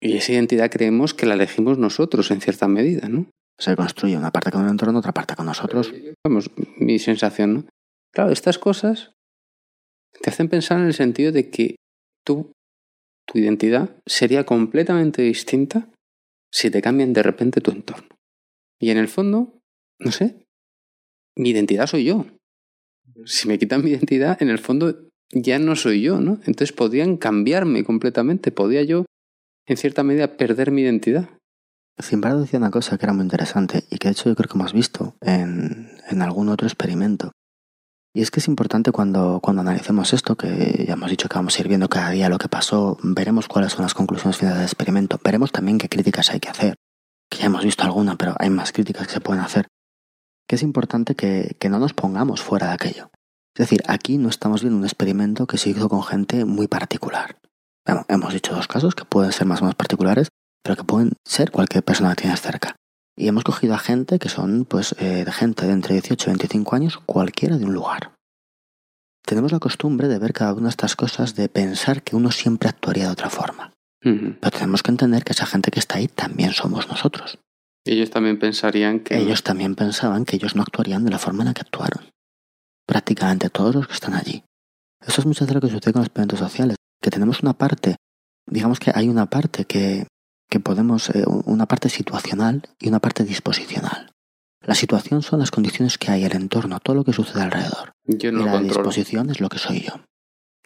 Y 0.00 0.16
esa 0.16 0.32
identidad 0.32 0.70
creemos 0.70 1.12
que 1.12 1.26
la 1.26 1.34
elegimos 1.34 1.78
nosotros 1.78 2.30
en 2.30 2.40
cierta 2.40 2.68
medida, 2.68 3.08
¿no? 3.08 3.26
Se 3.58 3.74
construye 3.74 4.16
una 4.16 4.30
parte 4.30 4.52
con 4.52 4.62
el 4.62 4.70
entorno, 4.70 5.00
otra 5.00 5.12
parte 5.12 5.34
con 5.34 5.46
nosotros. 5.46 5.92
Vamos, 6.24 6.50
mi 6.76 7.00
sensación, 7.00 7.54
¿no? 7.54 7.64
Claro, 8.18 8.32
estas 8.32 8.58
cosas 8.58 9.12
te 10.20 10.30
hacen 10.30 10.48
pensar 10.48 10.80
en 10.80 10.86
el 10.86 10.94
sentido 10.94 11.30
de 11.30 11.50
que 11.50 11.76
tú, 12.26 12.50
tu 13.28 13.38
identidad 13.38 13.96
sería 14.06 14.44
completamente 14.44 15.22
distinta 15.22 15.88
si 16.52 16.68
te 16.68 16.82
cambian 16.82 17.12
de 17.12 17.22
repente 17.22 17.60
tu 17.60 17.70
entorno. 17.70 18.08
Y 18.80 18.90
en 18.90 18.98
el 18.98 19.06
fondo, 19.06 19.60
no 20.00 20.10
sé, 20.10 20.44
mi 21.36 21.50
identidad 21.50 21.86
soy 21.86 22.06
yo. 22.06 22.26
Si 23.24 23.46
me 23.46 23.56
quitan 23.56 23.84
mi 23.84 23.90
identidad, 23.90 24.42
en 24.42 24.48
el 24.48 24.58
fondo 24.58 25.08
ya 25.30 25.60
no 25.60 25.76
soy 25.76 26.02
yo, 26.02 26.20
¿no? 26.20 26.40
Entonces 26.44 26.72
podrían 26.72 27.18
cambiarme 27.18 27.84
completamente. 27.84 28.50
Podría 28.50 28.82
yo, 28.82 29.06
en 29.64 29.76
cierta 29.76 30.02
medida, 30.02 30.36
perder 30.36 30.72
mi 30.72 30.82
identidad. 30.82 31.28
Zimbardo 32.02 32.40
decía 32.40 32.58
una 32.58 32.72
cosa 32.72 32.98
que 32.98 33.06
era 33.06 33.12
muy 33.12 33.22
interesante 33.22 33.84
y 33.92 33.98
que 33.98 34.08
de 34.08 34.12
hecho 34.12 34.28
yo 34.28 34.34
creo 34.34 34.48
que 34.48 34.58
hemos 34.58 34.72
visto 34.72 35.14
en, 35.20 35.92
en 36.10 36.20
algún 36.20 36.48
otro 36.48 36.66
experimento. 36.66 37.30
Y 38.14 38.22
es 38.22 38.30
que 38.30 38.40
es 38.40 38.48
importante 38.48 38.90
cuando, 38.90 39.40
cuando 39.40 39.62
analicemos 39.62 40.12
esto, 40.12 40.36
que 40.36 40.84
ya 40.86 40.94
hemos 40.94 41.10
dicho 41.10 41.28
que 41.28 41.36
vamos 41.36 41.56
a 41.56 41.60
ir 41.60 41.68
viendo 41.68 41.88
cada 41.88 42.10
día 42.10 42.28
lo 42.28 42.38
que 42.38 42.48
pasó, 42.48 42.96
veremos 43.02 43.48
cuáles 43.48 43.72
son 43.72 43.82
las 43.82 43.94
conclusiones 43.94 44.38
finales 44.38 44.58
del 44.58 44.66
experimento, 44.66 45.20
veremos 45.22 45.52
también 45.52 45.78
qué 45.78 45.88
críticas 45.88 46.30
hay 46.30 46.40
que 46.40 46.48
hacer, 46.48 46.74
que 47.30 47.38
ya 47.38 47.46
hemos 47.46 47.64
visto 47.64 47.84
alguna, 47.84 48.16
pero 48.16 48.34
hay 48.38 48.50
más 48.50 48.72
críticas 48.72 49.06
que 49.06 49.12
se 49.12 49.20
pueden 49.20 49.42
hacer, 49.42 49.68
que 50.48 50.56
es 50.56 50.62
importante 50.62 51.14
que, 51.14 51.56
que 51.60 51.68
no 51.68 51.78
nos 51.78 51.92
pongamos 51.92 52.42
fuera 52.42 52.68
de 52.68 52.72
aquello. 52.72 53.10
Es 53.54 53.66
decir, 53.66 53.82
aquí 53.88 54.18
no 54.18 54.28
estamos 54.28 54.62
viendo 54.62 54.78
un 54.78 54.84
experimento 54.84 55.46
que 55.46 55.58
se 55.58 55.70
hizo 55.70 55.88
con 55.88 56.02
gente 56.02 56.44
muy 56.44 56.68
particular. 56.68 57.36
Bueno, 57.84 58.04
hemos 58.08 58.32
dicho 58.32 58.54
dos 58.54 58.68
casos 58.68 58.94
que 58.94 59.04
pueden 59.04 59.32
ser 59.32 59.46
más 59.46 59.60
o 59.60 59.64
menos 59.64 59.74
particulares, 59.74 60.28
pero 60.62 60.76
que 60.76 60.84
pueden 60.84 61.12
ser 61.26 61.50
cualquier 61.50 61.82
persona 61.82 62.10
que 62.10 62.22
tienes 62.22 62.40
cerca. 62.40 62.76
Y 63.18 63.26
hemos 63.26 63.42
cogido 63.42 63.74
a 63.74 63.78
gente 63.78 64.20
que 64.20 64.28
son, 64.28 64.64
pues, 64.64 64.94
eh, 65.00 65.26
gente 65.32 65.66
de 65.66 65.72
entre 65.72 65.94
18 65.94 66.30
y 66.30 66.32
25 66.34 66.76
años, 66.76 66.98
cualquiera 66.98 67.58
de 67.58 67.64
un 67.64 67.74
lugar. 67.74 68.12
Tenemos 69.26 69.50
la 69.50 69.58
costumbre 69.58 70.06
de 70.06 70.20
ver 70.20 70.32
cada 70.32 70.54
una 70.54 70.64
de 70.64 70.70
estas 70.70 70.94
cosas, 70.94 71.34
de 71.34 71.48
pensar 71.48 72.04
que 72.04 72.14
uno 72.14 72.30
siempre 72.30 72.68
actuaría 72.68 73.06
de 73.06 73.10
otra 73.10 73.28
forma. 73.28 73.72
Pero 74.00 74.50
tenemos 74.52 74.84
que 74.84 74.92
entender 74.92 75.24
que 75.24 75.32
esa 75.32 75.46
gente 75.46 75.72
que 75.72 75.80
está 75.80 75.98
ahí 75.98 76.06
también 76.06 76.52
somos 76.52 76.88
nosotros. 76.88 77.38
Ellos 77.84 78.10
también 78.10 78.38
pensarían 78.38 79.00
que... 79.00 79.18
Ellos 79.18 79.42
también 79.42 79.74
pensaban 79.74 80.24
que 80.24 80.36
ellos 80.36 80.54
no 80.54 80.62
actuarían 80.62 81.04
de 81.04 81.10
la 81.10 81.18
forma 81.18 81.42
en 81.42 81.48
la 81.48 81.54
que 81.54 81.62
actuaron. 81.62 82.04
Prácticamente 82.86 83.50
todos 83.50 83.74
los 83.74 83.88
que 83.88 83.94
están 83.94 84.14
allí. 84.14 84.44
Eso 85.04 85.20
es 85.20 85.26
muchas 85.26 85.48
veces 85.48 85.54
lo 85.56 85.60
que 85.60 85.74
sucede 85.74 85.92
con 85.92 86.00
los 86.00 86.06
experimentos 86.06 86.38
sociales, 86.38 86.76
que 87.02 87.10
tenemos 87.10 87.42
una 87.42 87.54
parte, 87.54 87.96
digamos 88.46 88.78
que 88.78 88.92
hay 88.94 89.08
una 89.08 89.26
parte 89.26 89.64
que, 89.64 90.06
que 90.48 90.60
podemos, 90.60 91.10
eh, 91.10 91.24
una 91.26 91.66
parte 91.66 91.88
situacional 91.88 92.62
y 92.78 92.88
una 92.88 93.00
parte 93.00 93.24
disposicional. 93.24 94.12
La 94.60 94.74
situación 94.74 95.22
son 95.22 95.40
las 95.40 95.50
condiciones 95.50 95.98
que 95.98 96.10
hay, 96.10 96.24
el 96.24 96.34
entorno, 96.34 96.80
todo 96.80 96.96
lo 96.96 97.04
que 97.04 97.12
sucede 97.12 97.42
alrededor. 97.42 97.92
Yo 98.04 98.32
no 98.32 98.42
y 98.42 98.44
la 98.44 98.52
controlo. 98.52 98.74
disposición 98.74 99.30
es 99.30 99.40
lo 99.40 99.48
que 99.48 99.58
soy 99.58 99.80
yo. 99.80 99.92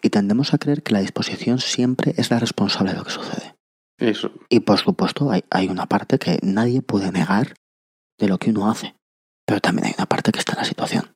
Y 0.01 0.09
tendemos 0.09 0.53
a 0.53 0.57
creer 0.57 0.83
que 0.83 0.93
la 0.93 0.99
disposición 0.99 1.59
siempre 1.59 2.13
es 2.17 2.29
la 2.29 2.39
responsable 2.39 2.91
de 2.91 2.97
lo 2.97 3.05
que 3.05 3.11
sucede. 3.11 3.55
Eso. 3.97 4.31
Y 4.49 4.61
por 4.61 4.79
supuesto 4.79 5.31
hay, 5.31 5.43
hay 5.49 5.67
una 5.67 5.85
parte 5.85 6.19
que 6.19 6.39
nadie 6.41 6.81
puede 6.81 7.11
negar 7.11 7.53
de 8.19 8.27
lo 8.27 8.37
que 8.37 8.49
uno 8.49 8.69
hace, 8.69 8.95
pero 9.45 9.61
también 9.61 9.87
hay 9.87 9.93
una 9.97 10.07
parte 10.07 10.31
que 10.31 10.39
está 10.39 10.53
en 10.53 10.59
la 10.59 10.65
situación. 10.65 11.13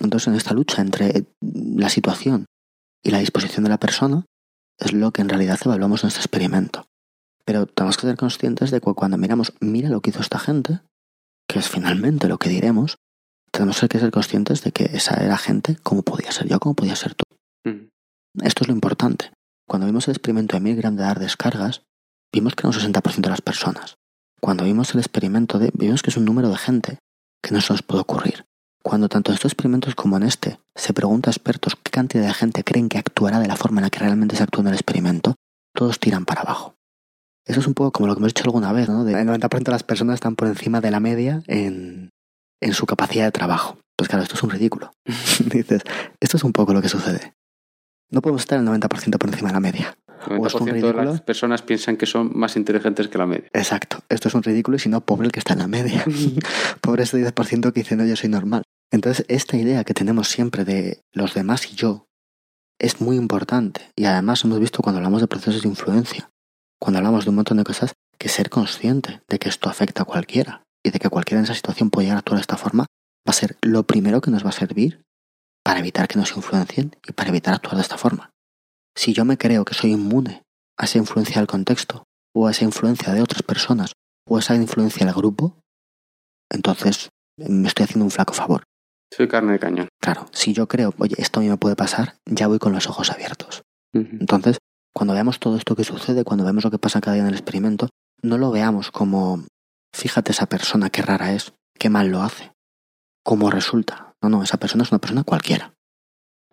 Entonces 0.00 0.28
en 0.28 0.34
esta 0.34 0.54
lucha 0.54 0.80
entre 0.80 1.26
la 1.40 1.88
situación 1.88 2.46
y 3.02 3.10
la 3.10 3.18
disposición 3.18 3.64
de 3.64 3.70
la 3.70 3.78
persona 3.78 4.24
es 4.78 4.92
lo 4.92 5.10
que 5.12 5.22
en 5.22 5.28
realidad 5.28 5.58
evaluamos 5.64 6.04
en 6.04 6.08
este 6.08 6.20
experimento. 6.20 6.86
Pero 7.48 7.64
tenemos 7.64 7.96
que 7.96 8.06
ser 8.06 8.18
conscientes 8.18 8.70
de 8.70 8.78
que 8.78 8.92
cuando 8.92 9.16
miramos, 9.16 9.54
mira 9.58 9.88
lo 9.88 10.02
que 10.02 10.10
hizo 10.10 10.20
esta 10.20 10.38
gente, 10.38 10.80
que 11.48 11.58
es 11.58 11.70
finalmente 11.70 12.28
lo 12.28 12.36
que 12.36 12.50
diremos, 12.50 12.98
tenemos 13.50 13.80
que 13.88 13.98
ser 13.98 14.10
conscientes 14.10 14.62
de 14.64 14.70
que 14.70 14.84
esa 14.92 15.14
era 15.24 15.38
gente 15.38 15.78
como 15.82 16.02
podía 16.02 16.30
ser 16.30 16.46
yo, 16.46 16.60
como 16.60 16.74
podía 16.74 16.94
ser 16.94 17.14
tú. 17.14 17.24
Mm. 17.64 17.88
Esto 18.44 18.64
es 18.64 18.68
lo 18.68 18.74
importante. 18.74 19.32
Cuando 19.66 19.86
vimos 19.86 20.06
el 20.08 20.12
experimento 20.12 20.56
de 20.56 20.60
Milgram 20.60 20.94
de 20.96 21.04
dar 21.04 21.18
descargas, 21.20 21.80
vimos 22.34 22.54
que 22.54 22.66
era 22.66 22.68
un 22.68 22.74
60% 22.74 23.22
de 23.22 23.30
las 23.30 23.40
personas. 23.40 23.96
Cuando 24.42 24.64
vimos 24.64 24.92
el 24.92 25.00
experimento 25.00 25.58
de... 25.58 25.70
vimos 25.72 26.02
que 26.02 26.10
es 26.10 26.18
un 26.18 26.26
número 26.26 26.50
de 26.50 26.58
gente 26.58 26.98
que 27.42 27.54
no 27.54 27.62
se 27.62 27.72
nos 27.72 27.80
puede 27.80 28.02
ocurrir. 28.02 28.44
Cuando 28.82 29.08
tanto 29.08 29.30
en 29.30 29.36
estos 29.36 29.52
experimentos 29.52 29.94
como 29.94 30.18
en 30.18 30.24
este 30.24 30.60
se 30.74 30.92
pregunta 30.92 31.30
a 31.30 31.32
expertos 31.32 31.76
qué 31.82 31.90
cantidad 31.90 32.26
de 32.26 32.34
gente 32.34 32.62
creen 32.62 32.90
que 32.90 32.98
actuará 32.98 33.40
de 33.40 33.48
la 33.48 33.56
forma 33.56 33.80
en 33.80 33.84
la 33.84 33.90
que 33.90 34.00
realmente 34.00 34.36
se 34.36 34.42
actúa 34.42 34.60
en 34.60 34.68
el 34.68 34.74
experimento, 34.74 35.36
todos 35.74 35.98
tiran 35.98 36.26
para 36.26 36.42
abajo. 36.42 36.74
Eso 37.48 37.60
es 37.60 37.66
un 37.66 37.74
poco 37.74 37.92
como 37.92 38.06
lo 38.06 38.14
que 38.14 38.20
hemos 38.20 38.34
dicho 38.34 38.44
alguna 38.44 38.72
vez, 38.72 38.88
¿no? 38.88 39.04
De 39.04 39.18
el 39.18 39.26
90% 39.26 39.64
de 39.64 39.72
las 39.72 39.82
personas 39.82 40.14
están 40.14 40.36
por 40.36 40.48
encima 40.48 40.82
de 40.82 40.90
la 40.90 41.00
media 41.00 41.42
en, 41.46 42.10
en 42.60 42.74
su 42.74 42.84
capacidad 42.84 43.24
de 43.24 43.32
trabajo. 43.32 43.78
Pues 43.96 44.08
claro, 44.08 44.22
esto 44.22 44.34
es 44.34 44.42
un 44.42 44.50
ridículo. 44.50 44.92
Dices, 45.06 45.82
esto 46.20 46.36
es 46.36 46.44
un 46.44 46.52
poco 46.52 46.74
lo 46.74 46.82
que 46.82 46.90
sucede. 46.90 47.32
No 48.10 48.20
podemos 48.20 48.42
estar 48.42 48.58
el 48.58 48.66
90% 48.66 49.18
por 49.18 49.30
encima 49.30 49.48
de 49.48 49.54
la 49.54 49.60
media. 49.60 49.96
El 50.28 50.40
o 50.40 50.46
es 50.46 50.54
un 50.54 50.60
90% 50.60 50.64
de 50.64 50.72
ridículo. 50.72 51.04
las 51.04 51.20
personas 51.22 51.62
piensan 51.62 51.96
que 51.96 52.04
son 52.04 52.30
más 52.34 52.56
inteligentes 52.56 53.08
que 53.08 53.16
la 53.16 53.26
media. 53.26 53.48
Exacto, 53.54 54.00
esto 54.10 54.28
es 54.28 54.34
un 54.34 54.42
ridículo 54.42 54.76
y 54.76 54.80
si 54.80 54.90
no, 54.90 55.00
pobre 55.00 55.26
el 55.26 55.32
que 55.32 55.38
está 55.38 55.54
en 55.54 55.60
la 55.60 55.68
media. 55.68 56.04
pobre 56.82 57.04
ese 57.04 57.18
10% 57.18 57.72
que 57.72 57.80
dice, 57.80 57.96
no, 57.96 58.04
yo 58.04 58.14
soy 58.14 58.28
normal. 58.28 58.62
Entonces, 58.90 59.24
esta 59.28 59.56
idea 59.56 59.84
que 59.84 59.94
tenemos 59.94 60.28
siempre 60.28 60.66
de 60.66 61.00
los 61.12 61.32
demás 61.32 61.72
y 61.72 61.76
yo 61.76 62.08
es 62.78 63.00
muy 63.00 63.16
importante. 63.16 63.90
Y 63.96 64.04
además 64.04 64.44
hemos 64.44 64.60
visto 64.60 64.82
cuando 64.82 64.98
hablamos 64.98 65.22
de 65.22 65.28
procesos 65.28 65.62
de 65.62 65.68
influencia, 65.68 66.30
cuando 66.78 66.98
hablamos 66.98 67.24
de 67.24 67.30
un 67.30 67.36
montón 67.36 67.56
de 67.56 67.64
cosas, 67.64 67.94
que 68.18 68.28
ser 68.28 68.50
consciente 68.50 69.22
de 69.28 69.38
que 69.38 69.48
esto 69.48 69.68
afecta 69.68 70.02
a 70.02 70.06
cualquiera 70.06 70.62
y 70.82 70.90
de 70.90 70.98
que 70.98 71.08
cualquiera 71.08 71.40
en 71.40 71.44
esa 71.44 71.54
situación 71.54 71.90
puede 71.90 72.06
llegar 72.06 72.16
a 72.16 72.18
actuar 72.20 72.38
de 72.38 72.42
esta 72.42 72.56
forma, 72.56 72.82
va 72.82 73.30
a 73.30 73.32
ser 73.32 73.56
lo 73.62 73.84
primero 73.84 74.20
que 74.20 74.30
nos 74.30 74.44
va 74.44 74.50
a 74.50 74.52
servir 74.52 75.02
para 75.64 75.80
evitar 75.80 76.08
que 76.08 76.18
nos 76.18 76.34
influencien 76.36 76.96
y 77.06 77.12
para 77.12 77.28
evitar 77.30 77.54
actuar 77.54 77.76
de 77.76 77.82
esta 77.82 77.98
forma. 77.98 78.30
Si 78.96 79.12
yo 79.12 79.24
me 79.24 79.38
creo 79.38 79.64
que 79.64 79.74
soy 79.74 79.92
inmune 79.92 80.42
a 80.78 80.84
esa 80.84 80.98
influencia 80.98 81.36
del 81.36 81.46
contexto, 81.46 82.04
o 82.34 82.46
a 82.46 82.52
esa 82.52 82.64
influencia 82.64 83.12
de 83.12 83.22
otras 83.22 83.42
personas, 83.42 83.92
o 84.26 84.36
a 84.36 84.40
esa 84.40 84.54
influencia 84.54 85.04
del 85.04 85.14
grupo, 85.14 85.60
entonces 86.50 87.10
me 87.36 87.68
estoy 87.68 87.84
haciendo 87.84 88.04
un 88.04 88.10
flaco 88.10 88.32
favor. 88.32 88.64
Soy 89.12 89.28
carne 89.28 89.52
de 89.52 89.58
cañón. 89.58 89.88
Claro, 90.00 90.26
si 90.32 90.52
yo 90.52 90.68
creo, 90.68 90.94
oye, 90.98 91.14
esto 91.18 91.40
a 91.40 91.42
mí 91.42 91.48
me 91.48 91.56
puede 91.56 91.76
pasar, 91.76 92.16
ya 92.26 92.46
voy 92.46 92.58
con 92.58 92.72
los 92.72 92.88
ojos 92.88 93.10
abiertos. 93.10 93.62
Entonces, 93.92 94.58
cuando 94.98 95.14
veamos 95.14 95.38
todo 95.38 95.56
esto 95.56 95.76
que 95.76 95.84
sucede, 95.84 96.24
cuando 96.24 96.44
vemos 96.44 96.64
lo 96.64 96.72
que 96.72 96.78
pasa 96.80 97.00
cada 97.00 97.14
día 97.14 97.22
en 97.22 97.28
el 97.28 97.34
experimento, 97.34 97.88
no 98.20 98.36
lo 98.36 98.50
veamos 98.50 98.90
como, 98.90 99.44
fíjate 99.94 100.32
esa 100.32 100.46
persona, 100.46 100.90
qué 100.90 101.02
rara 101.02 101.34
es, 101.34 101.52
qué 101.78 101.88
mal 101.88 102.08
lo 102.08 102.20
hace, 102.20 102.50
cómo 103.22 103.48
resulta. 103.48 104.12
No, 104.20 104.28
no, 104.28 104.42
esa 104.42 104.56
persona 104.56 104.82
es 104.82 104.90
una 104.90 104.98
persona 104.98 105.22
cualquiera. 105.22 105.72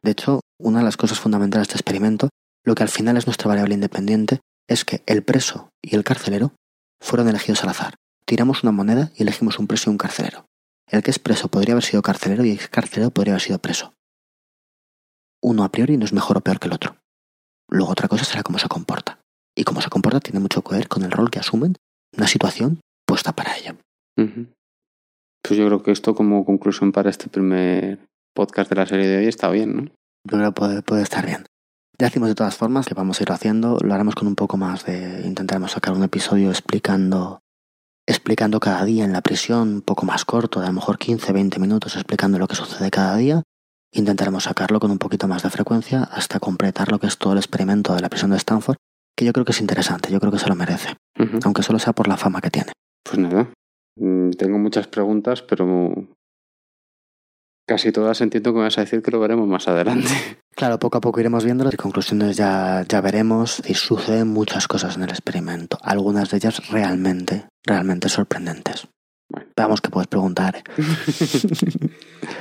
De 0.04 0.12
hecho, 0.12 0.42
una 0.60 0.78
de 0.78 0.86
las 0.86 0.96
cosas 0.96 1.20
fundamentales 1.20 1.68
de 1.68 1.72
este 1.72 1.82
experimento, 1.82 2.30
lo 2.64 2.76
que 2.76 2.84
al 2.84 2.90
final 2.90 3.18
es 3.18 3.26
nuestra 3.26 3.48
variable 3.48 3.74
independiente, 3.74 4.42
es 4.70 4.86
que 4.86 5.02
el 5.08 5.24
preso 5.24 5.70
y 5.82 5.96
el 5.96 6.04
carcelero 6.04 6.54
fueron 7.02 7.28
elegidos 7.28 7.64
al 7.64 7.70
azar. 7.70 7.96
Tiramos 8.28 8.62
una 8.62 8.72
moneda 8.72 9.12
y 9.16 9.24
elegimos 9.24 9.58
un 9.58 9.66
preso 9.66 9.90
y 9.90 9.94
un 9.94 9.98
carcelero. 9.98 10.46
El 10.88 11.02
que 11.02 11.10
es 11.10 11.18
preso 11.18 11.48
podría 11.48 11.74
haber 11.74 11.84
sido 11.84 12.04
carcelero 12.04 12.46
y 12.46 12.52
el 12.52 12.70
carcelero 12.70 13.10
podría 13.10 13.34
haber 13.34 13.42
sido 13.42 13.58
preso. 13.58 13.96
Uno 15.42 15.64
a 15.64 15.72
priori 15.72 15.98
no 15.98 16.06
es 16.06 16.14
mejor 16.14 16.38
o 16.38 16.42
peor 16.42 16.60
que 16.60 16.68
el 16.68 16.74
otro. 16.74 16.98
Luego 17.70 17.92
otra 17.92 18.08
cosa 18.08 18.26
será 18.26 18.44
cómo 18.44 18.60
se 18.60 18.68
comporta. 18.68 19.20
Y 19.58 19.64
cómo 19.64 19.82
se 19.82 19.90
comporta 19.90 20.20
tiene 20.20 20.40
mucho 20.40 20.62
que 20.62 20.76
ver 20.76 20.88
con 20.88 21.04
el 21.04 21.12
rol 21.12 21.32
que 21.32 21.40
asumen 21.40 21.76
en 22.14 22.20
una 22.20 22.28
situación 22.28 22.80
puesta 23.06 23.34
para 23.34 23.56
ello. 23.58 23.76
Ujú. 24.18 24.48
Pues 25.42 25.58
yo 25.58 25.66
creo 25.68 25.84
que 25.84 25.92
esto 25.92 26.16
como 26.16 26.46
conclusión 26.46 26.92
para 26.92 27.10
este 27.10 27.30
primer 27.30 28.00
podcast 28.36 28.70
de 28.70 28.76
la 28.76 28.86
serie 28.86 29.08
de 29.08 29.18
hoy 29.18 29.28
está 29.28 29.50
bien, 29.50 29.76
¿no? 29.76 29.84
Yo 29.84 30.38
creo 30.38 30.46
que 30.46 30.60
puede, 30.60 30.82
puede 30.82 31.04
estar 31.04 31.26
bien. 31.26 31.46
Ya 32.00 32.08
decimos 32.08 32.30
de 32.30 32.36
todas 32.36 32.58
formas 32.58 32.88
que 32.88 32.94
vamos 32.94 33.20
a 33.20 33.24
ir 33.24 33.32
haciendo, 33.32 33.78
lo 33.82 33.94
haremos 33.94 34.16
con 34.16 34.28
un 34.28 34.36
poco 34.36 34.58
más 34.58 34.86
de... 34.86 35.22
Intentaremos 35.26 35.72
sacar 35.72 35.94
un 35.94 36.04
episodio 36.04 36.50
explicando 36.50 37.40
explicando 38.08 38.60
cada 38.60 38.86
día 38.86 39.04
en 39.04 39.14
la 39.14 39.22
prisión, 39.22 39.76
un 39.76 39.82
poco 39.82 40.06
más 40.06 40.26
corto, 40.26 40.60
de 40.60 40.68
a 40.68 40.70
lo 40.70 40.76
mejor 40.76 40.98
15, 40.98 41.32
20 41.34 41.60
minutos 41.60 41.96
explicando 41.96 42.38
lo 42.38 42.48
que 42.48 42.56
sucede 42.56 42.92
cada 42.92 43.16
día. 43.18 43.44
Intentaremos 43.91 44.44
sacarlo 44.44 44.80
con 44.80 44.91
un 44.91 44.98
poquito 44.98 45.28
más 45.28 45.44
de 45.44 45.49
frecuencia 45.49 46.03
hasta 46.03 46.40
completar 46.40 46.91
lo 46.91 46.99
que 46.99 47.07
es 47.07 47.18
todo 47.18 47.34
el 47.34 47.40
experimento 47.40 47.95
de 47.95 48.02
la 48.02 48.10
prisión 48.10 48.32
de 48.32 48.38
Stanford, 48.38 48.78
que 49.16 49.26
yo 49.26 49.34
creo 49.34 49.45
que 49.45 49.53
es 49.53 49.62
interesante, 49.62 50.12
yo 50.12 50.20
creo 50.20 50.32
que 50.32 50.40
se 50.40 50.49
lo 50.49 50.56
merece, 50.56 50.95
aunque 51.44 51.64
solo 51.64 51.80
sea 51.80 51.94
por 51.94 52.07
la 52.07 52.18
fama 52.18 52.41
que 52.41 52.49
tiene. 52.49 52.72
Pues 53.03 53.18
nada, 53.18 53.49
mm, 53.98 54.32
tengo 54.32 54.57
muchas 54.57 54.88
preguntas, 54.88 55.41
pero 55.41 55.94
casi 57.68 57.91
todas 57.91 58.20
entiendo 58.22 58.52
que 58.52 58.57
me 58.57 58.64
vas 58.64 58.78
a 58.78 58.82
decir 58.82 59.02
que 59.02 59.12
lo 59.12 59.20
veremos 59.20 59.48
más 59.48 59.68
adelante. 59.68 60.10
Claro, 60.56 60.80
poco 60.80 60.98
a 60.98 61.02
poco 61.02 61.20
iremos 61.20 61.44
viéndolo 61.44 61.70
y 61.74 61.76
conclusiones 61.76 62.38
ya, 62.38 62.86
ya 62.88 63.02
veremos 63.02 63.62
y 63.68 63.74
suceden 63.74 64.30
muchas 64.30 64.70
cosas 64.70 64.95
en 64.95 65.03
el 65.03 65.10
experimento, 65.10 65.78
algunas 65.82 66.30
de 66.30 66.38
ellas 66.38 66.70
realmente, 66.70 67.49
realmente 67.66 68.07
sorprendentes. 68.07 68.88
Bueno. 69.30 69.48
Veamos 69.56 69.82
que 69.82 69.90
puedes 69.90 70.08
preguntar. 70.08 70.64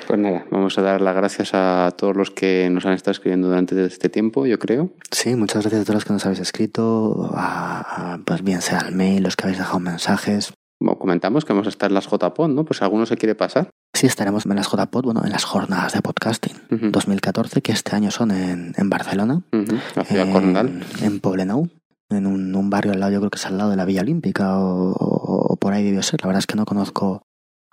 Pues 0.06 0.18
nada, 0.18 0.44
vamos 0.50 0.78
a 0.78 0.82
dar 0.82 1.00
las 1.00 1.14
gracias 1.14 1.50
a 1.54 1.90
todos 1.96 2.16
los 2.16 2.30
que 2.30 2.68
nos 2.70 2.86
han 2.86 2.92
estado 2.92 3.12
escribiendo 3.12 3.48
durante 3.48 3.84
este 3.84 4.08
tiempo, 4.08 4.46
yo 4.46 4.58
creo. 4.58 4.90
Sí, 5.10 5.34
muchas 5.34 5.62
gracias 5.62 5.82
a 5.82 5.84
todos 5.84 5.94
los 5.96 6.04
que 6.04 6.12
nos 6.12 6.24
habéis 6.24 6.40
escrito, 6.40 7.30
a, 7.34 8.14
a, 8.14 8.18
pues 8.24 8.42
bien 8.42 8.60
sea 8.62 8.78
al 8.80 8.94
mail, 8.94 9.22
los 9.22 9.36
que 9.36 9.44
habéis 9.44 9.58
dejado 9.58 9.80
mensajes. 9.80 10.52
Como 10.78 10.98
comentamos 10.98 11.44
que 11.44 11.52
vamos 11.52 11.66
a 11.66 11.70
estar 11.70 11.90
en 11.90 11.94
las 11.94 12.06
JPod, 12.08 12.48
¿no? 12.48 12.64
Pues 12.64 12.82
alguno 12.82 13.06
se 13.06 13.16
quiere 13.16 13.34
pasar. 13.34 13.70
Sí, 13.94 14.06
estaremos 14.06 14.46
en 14.46 14.56
las 14.56 14.68
JPod, 14.70 15.04
bueno, 15.04 15.22
en 15.24 15.32
las 15.32 15.44
jornadas 15.44 15.92
de 15.94 16.02
podcasting 16.02 16.54
Ujú. 16.70 16.90
2014, 16.90 17.60
que 17.62 17.72
este 17.72 17.94
año 17.96 18.10
son 18.10 18.30
en, 18.30 18.74
en 18.76 18.90
Barcelona, 18.90 19.42
Ujú. 19.52 19.76
La 19.96 20.04
ciudad 20.04 20.26
en, 20.26 20.32
Cornal. 20.32 20.84
en 21.02 21.20
Poblenou, 21.20 21.68
en 22.10 22.26
un, 22.26 22.54
un 22.54 22.70
barrio 22.70 22.92
al 22.92 23.00
lado, 23.00 23.12
yo 23.12 23.18
creo 23.20 23.30
que 23.30 23.38
es 23.38 23.46
al 23.46 23.56
lado 23.58 23.70
de 23.70 23.76
la 23.76 23.84
Villa 23.84 24.02
Olímpica 24.02 24.58
o- 24.58 24.92
o 24.92 25.43
por 25.64 25.72
ahí 25.72 25.82
debió 25.82 26.02
ser. 26.02 26.20
La 26.20 26.26
verdad 26.26 26.40
es 26.40 26.46
que 26.46 26.56
no 26.56 26.66
conozco, 26.66 27.22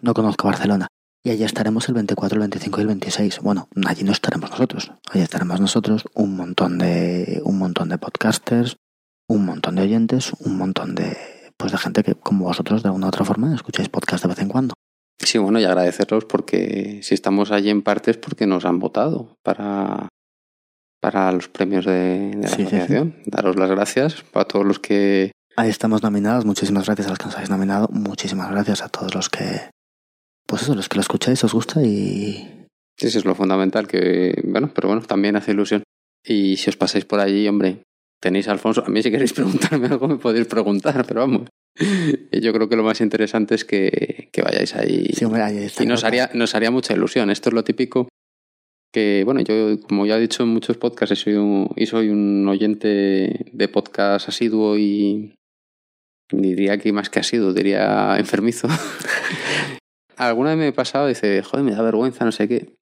no 0.01 0.13
conozco 0.13 0.47
Barcelona. 0.47 0.87
Y 1.25 1.29
allí 1.31 1.43
estaremos 1.43 1.89
el 1.89 1.95
24, 1.95 2.37
el 2.37 2.39
25 2.39 2.79
y 2.79 2.81
el 2.83 2.87
26. 2.87 3.39
Bueno, 3.41 3.67
allí 3.85 4.05
no 4.05 4.13
estaremos 4.13 4.49
nosotros. 4.49 4.93
Allí 5.11 5.21
estaremos 5.21 5.59
nosotros, 5.59 6.05
un 6.13 6.37
montón 6.37 6.77
de, 6.77 7.41
un 7.43 7.59
montón 7.59 7.89
de 7.89 7.97
podcasters, 7.97 8.77
un 9.27 9.43
montón 9.45 9.75
de 9.75 9.81
oyentes, 9.81 10.31
un 10.39 10.57
montón 10.57 10.95
de, 10.95 11.17
pues 11.57 11.73
de 11.73 11.77
gente 11.79 12.01
que, 12.01 12.15
como 12.15 12.45
vosotros, 12.45 12.81
de 12.81 12.87
alguna 12.87 13.07
u 13.07 13.09
otra 13.09 13.25
forma, 13.25 13.53
escucháis 13.53 13.89
podcast 13.89 14.23
de 14.23 14.29
vez 14.29 14.39
en 14.39 14.47
cuando. 14.47 14.73
Sí, 15.19 15.37
bueno, 15.37 15.59
y 15.59 15.65
agradecerlos 15.65 16.23
porque 16.23 17.01
si 17.03 17.13
estamos 17.13 17.51
allí 17.51 17.69
en 17.71 17.81
parte 17.81 18.11
es 18.11 18.17
porque 18.17 18.47
nos 18.47 18.63
han 18.63 18.79
votado 18.79 19.35
para, 19.43 20.07
para 21.01 21.29
los 21.33 21.49
premios 21.49 21.83
de, 21.83 22.29
de 22.37 22.41
la 22.43 22.47
Sí, 22.47 22.55
sí, 22.55 22.69
sí. 22.69 22.75
asociación. 22.77 23.15
Daros 23.25 23.57
las 23.57 23.69
gracias 23.69 24.23
a 24.33 24.45
todos 24.45 24.65
los 24.65 24.79
que... 24.79 25.33
Ahí 25.55 25.69
estamos 25.69 26.01
nominados. 26.01 26.45
Muchísimas 26.45 26.85
gracias 26.85 27.07
a 27.07 27.09
los 27.11 27.19
que 27.19 27.25
nos 27.25 27.35
habéis 27.35 27.49
nominado. 27.49 27.87
Muchísimas 27.91 28.49
gracias 28.51 28.81
a 28.81 28.89
todos 28.89 29.13
los 29.13 29.29
que, 29.29 29.69
pues 30.47 30.63
eso, 30.63 30.75
los 30.75 30.87
que 30.87 30.95
lo 30.95 31.01
escucháis, 31.01 31.43
os 31.43 31.53
gusta 31.53 31.81
y, 31.83 32.67
Eso 32.97 33.19
es 33.19 33.25
lo 33.25 33.35
fundamental, 33.35 33.87
que, 33.87 34.41
bueno, 34.45 34.71
pero 34.73 34.87
bueno, 34.87 35.03
también 35.03 35.35
hace 35.35 35.51
ilusión. 35.51 35.83
Y 36.25 36.57
si 36.57 36.69
os 36.69 36.77
pasáis 36.77 37.05
por 37.05 37.19
allí, 37.19 37.47
hombre, 37.47 37.83
tenéis 38.21 38.47
a 38.47 38.51
Alfonso. 38.51 38.83
A 38.85 38.89
mí 38.89 39.03
si 39.03 39.11
queréis 39.11 39.33
preguntarme 39.33 39.87
algo 39.87 40.07
me 40.07 40.17
podéis 40.17 40.47
preguntar, 40.47 41.05
pero 41.07 41.21
vamos. 41.21 41.49
Yo 42.31 42.53
creo 42.53 42.69
que 42.69 42.75
lo 42.75 42.83
más 42.83 43.01
interesante 43.01 43.55
es 43.55 43.65
que, 43.65 44.29
que 44.31 44.41
vayáis 44.41 44.75
ahí. 44.75 45.07
Sí, 45.13 45.25
hombre, 45.25 45.41
ahí 45.41 45.67
y 45.79 45.85
nos 45.85 46.03
haría, 46.03 46.29
nos 46.33 46.55
haría 46.55 46.71
mucha 46.71 46.93
ilusión. 46.93 47.29
Esto 47.29 47.49
es 47.49 47.53
lo 47.53 47.63
típico 47.63 48.07
que, 48.91 49.23
bueno, 49.23 49.41
yo 49.41 49.79
como 49.87 50.05
ya 50.05 50.17
he 50.17 50.21
dicho 50.21 50.43
en 50.43 50.49
muchos 50.49 50.77
podcasts, 50.77 51.17
soy 51.19 51.35
un, 51.35 51.69
y 51.75 51.85
soy 51.85 52.09
un 52.09 52.47
oyente 52.47 53.45
de 53.51 53.67
podcast 53.69 54.27
asiduo 54.27 54.77
y 54.77 55.33
diría 56.31 56.77
que 56.77 56.91
más 56.93 57.09
que 57.09 57.19
asiduo, 57.19 57.53
diría 57.53 58.15
enfermizo. 58.17 58.67
Alguna 60.17 60.49
vez 60.51 60.57
me 60.59 60.67
he 60.67 60.73
pasado 60.73 61.05
y 61.07 61.13
dice, 61.13 61.41
joder, 61.43 61.63
me 61.65 61.71
da 61.71 61.81
vergüenza, 61.81 62.25
no 62.25 62.31
sé 62.31 62.47
qué. 62.47 62.75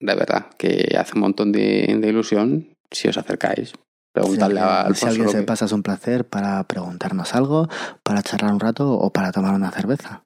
De 0.00 0.14
verdad, 0.14 0.46
que 0.58 0.96
hace 0.98 1.12
un 1.14 1.20
montón 1.20 1.50
de, 1.52 1.96
de 2.00 2.08
ilusión 2.08 2.68
si 2.90 3.08
os 3.08 3.16
acercáis. 3.16 3.72
Preguntadle 4.12 4.56
Si 4.56 4.60
a 4.60 4.80
alguien- 4.82 4.94
si 4.96 5.04
Alfonso 5.04 5.06
alguien 5.08 5.28
se 5.30 5.38
que- 5.38 5.44
pasa 5.44 5.64
es 5.64 5.72
un 5.72 5.82
placer 5.82 6.24
para 6.26 6.62
preguntarnos 6.64 7.34
algo, 7.34 7.68
para 8.02 8.22
charlar 8.22 8.52
un 8.52 8.60
rato 8.60 8.92
o 8.92 9.10
para 9.12 9.32
tomar 9.32 9.54
una 9.54 9.70
cerveza. 9.70 10.22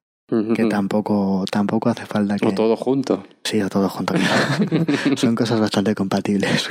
Que 0.55 0.67
tampoco, 0.67 1.47
tampoco 1.51 1.89
hace 1.89 2.05
falta 2.05 2.37
que... 2.37 2.47
O 2.49 2.53
todo 2.53 2.77
junto. 2.77 3.25
Sí, 3.45 3.63
o 3.63 3.71
todo 3.71 3.89
junto. 3.89 4.13
Son 5.17 5.35
cosas 5.35 5.59
bastante 5.59 5.95
compatibles. 5.95 6.69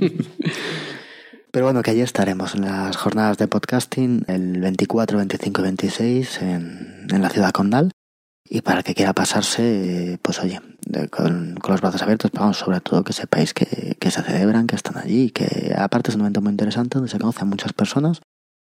Pero 1.56 1.64
bueno, 1.64 1.82
que 1.82 1.90
allí 1.90 2.02
estaremos 2.02 2.54
en 2.54 2.66
las 2.66 2.98
jornadas 2.98 3.38
de 3.38 3.48
podcasting 3.48 4.26
el 4.28 4.60
24, 4.60 5.16
25 5.16 5.58
y 5.58 5.64
26 5.64 6.42
en, 6.42 7.06
en 7.10 7.22
la 7.22 7.30
ciudad 7.30 7.50
condal. 7.50 7.92
Y 8.44 8.60
para 8.60 8.80
el 8.80 8.84
que 8.84 8.94
quiera 8.94 9.14
pasarse, 9.14 9.62
eh, 10.12 10.18
pues 10.20 10.38
oye, 10.40 10.60
con, 11.10 11.54
con 11.54 11.72
los 11.72 11.80
brazos 11.80 12.02
abiertos, 12.02 12.30
pero 12.30 12.42
vamos, 12.42 12.58
sobre 12.58 12.80
todo 12.80 13.04
que 13.04 13.14
sepáis 13.14 13.54
que, 13.54 13.96
que 13.98 14.10
se 14.10 14.22
celebran, 14.22 14.66
que 14.66 14.76
están 14.76 14.98
allí, 14.98 15.30
que 15.30 15.74
aparte 15.74 16.10
es 16.10 16.16
un 16.16 16.20
evento 16.20 16.42
muy 16.42 16.50
interesante 16.50 16.98
donde 16.98 17.10
se 17.10 17.18
conoce 17.18 17.40
a 17.40 17.46
muchas 17.46 17.72
personas, 17.72 18.20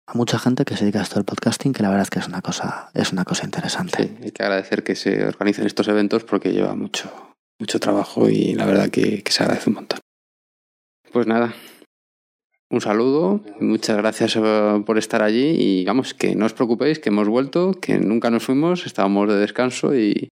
a 0.09 0.15
mucha 0.15 0.41
gente 0.41 0.65
que 0.65 0.77
se 0.77 0.81
dedica 0.81 0.99
a 0.99 1.03
esto 1.05 1.15
del 1.15 1.25
podcasting, 1.25 1.73
que 1.73 1.85
la 1.85 1.89
verdad 1.89 2.03
es 2.03 2.11
que 2.11 2.19
es 2.19 2.27
una 2.27 2.43
cosa, 2.43 2.91
es 2.95 3.13
una 3.13 3.25
cosa 3.25 3.45
interesante. 3.45 4.09
Sí, 4.09 4.25
hay 4.25 4.33
que 4.33 4.43
agradecer 4.43 4.83
que 4.83 4.97
se 4.97 5.25
organicen 5.25 5.67
estos 5.67 5.87
eventos 5.87 6.25
porque 6.25 6.53
lleva 6.53 6.75
mucho, 6.75 7.37
mucho 7.61 7.79
trabajo 7.79 8.29
y 8.29 8.55
la 8.55 8.67
verdad 8.67 8.89
que, 8.89 9.23
que 9.23 9.31
se 9.31 9.45
agradece 9.45 9.71
un 9.71 9.77
montón. 9.77 10.01
Pues 11.13 11.29
nada, 11.29 11.55
un 12.73 12.81
saludo, 12.81 13.41
muchas 13.61 13.97
gracias 13.99 14.35
eh, 14.37 14.83
por 14.87 14.97
estar 14.97 15.23
allí 15.23 15.55
y 15.59 15.85
vamos, 15.85 16.15
que 16.15 16.35
no 16.35 16.47
os 16.47 16.55
preocupéis, 16.55 16.99
que 16.99 17.11
hemos 17.11 17.29
vuelto, 17.29 17.73
que 17.73 17.99
nunca 17.99 18.31
nos 18.31 18.45
fuimos, 18.45 18.87
estábamos 18.87 19.29
de 19.29 19.37
descanso 19.37 19.95
y, 19.95 20.31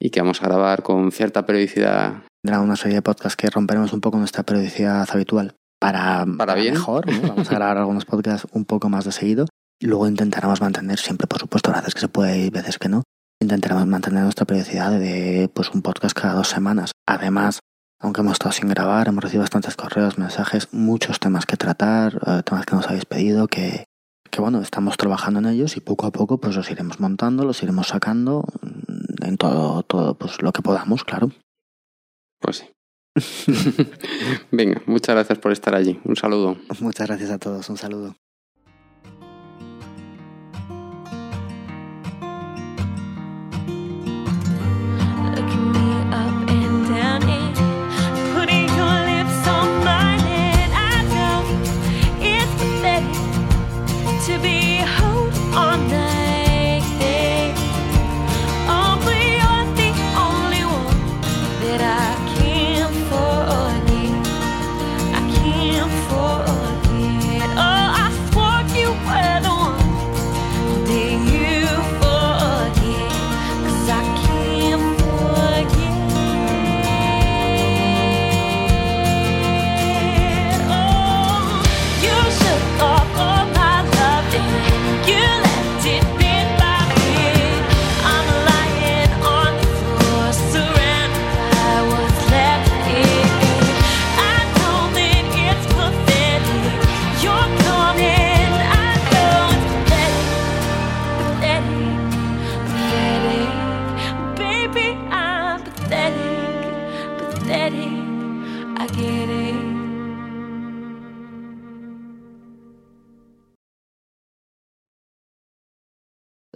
y 0.00 0.10
que 0.10 0.20
vamos 0.20 0.40
a 0.40 0.46
grabar 0.46 0.82
con 0.84 1.10
cierta 1.10 1.44
periodicidad. 1.44 2.22
Tendrá 2.42 2.60
una 2.60 2.76
serie 2.76 2.96
de 2.96 3.02
podcasts 3.02 3.36
que 3.36 3.50
romperemos 3.50 3.92
un 3.92 4.00
poco 4.00 4.18
nuestra 4.18 4.44
periodicidad 4.44 5.08
habitual 5.10 5.56
para, 5.80 6.24
Para 6.38 6.54
bien. 6.54 6.74
mejor. 6.74 7.12
¿no? 7.12 7.28
Vamos 7.28 7.50
a 7.50 7.54
grabar 7.54 7.78
algunos 7.78 8.04
podcasts 8.04 8.46
un 8.52 8.64
poco 8.64 8.88
más 8.88 9.04
de 9.04 9.12
seguido. 9.12 9.46
Luego 9.80 10.06
intentaremos 10.06 10.60
mantener 10.60 10.98
siempre, 10.98 11.26
por 11.26 11.40
supuesto, 11.40 11.72
a 11.72 11.76
veces 11.78 11.94
que 11.94 12.00
se 12.00 12.08
puede 12.08 12.38
y 12.38 12.50
veces 12.50 12.78
que 12.78 12.88
no. 12.88 13.02
Intentaremos 13.42 13.84
mantener 13.86 14.22
nuestra 14.22 14.46
periodicidad 14.46 14.92
de 14.92 15.50
pues 15.52 15.70
un 15.70 15.82
podcast 15.82 16.16
cada 16.16 16.34
dos 16.34 16.48
semanas. 16.48 16.92
Además, 17.06 17.58
aunque 18.04 18.20
hemos 18.20 18.34
estado 18.34 18.52
sin 18.52 18.68
grabar, 18.68 19.08
hemos 19.08 19.24
recibido 19.24 19.42
bastantes 19.42 19.76
correos, 19.76 20.18
mensajes, 20.18 20.68
muchos 20.72 21.18
temas 21.20 21.46
que 21.46 21.56
tratar, 21.56 22.20
eh, 22.26 22.42
temas 22.44 22.66
que 22.66 22.76
nos 22.76 22.86
habéis 22.86 23.06
pedido, 23.06 23.48
que, 23.48 23.86
que 24.30 24.40
bueno, 24.42 24.60
estamos 24.60 24.98
trabajando 24.98 25.40
en 25.40 25.46
ellos 25.46 25.78
y 25.78 25.80
poco 25.80 26.06
a 26.06 26.12
poco 26.12 26.38
pues 26.38 26.54
los 26.54 26.70
iremos 26.70 27.00
montando, 27.00 27.44
los 27.44 27.62
iremos 27.62 27.88
sacando 27.88 28.44
mm, 28.60 29.24
en 29.24 29.36
todo, 29.38 29.82
todo 29.84 30.18
pues 30.18 30.42
lo 30.42 30.52
que 30.52 30.60
podamos, 30.60 31.02
claro. 31.02 31.30
Pues 32.40 32.58
sí. 32.58 32.70
Venga, 34.52 34.82
muchas 34.84 35.14
gracias 35.14 35.38
por 35.38 35.52
estar 35.52 35.74
allí. 35.74 35.98
Un 36.04 36.16
saludo. 36.16 36.58
Muchas 36.80 37.06
gracias 37.06 37.30
a 37.30 37.38
todos, 37.38 37.70
un 37.70 37.78
saludo. 37.78 38.16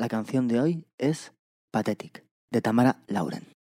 La 0.09 0.17
canción 0.17 0.49
de 0.49 0.59
hoy 0.59 0.87
es 0.97 1.35
Pathetic, 1.71 2.25
de 2.51 2.63
Tamara 2.63 3.03
Lauren. 3.09 3.58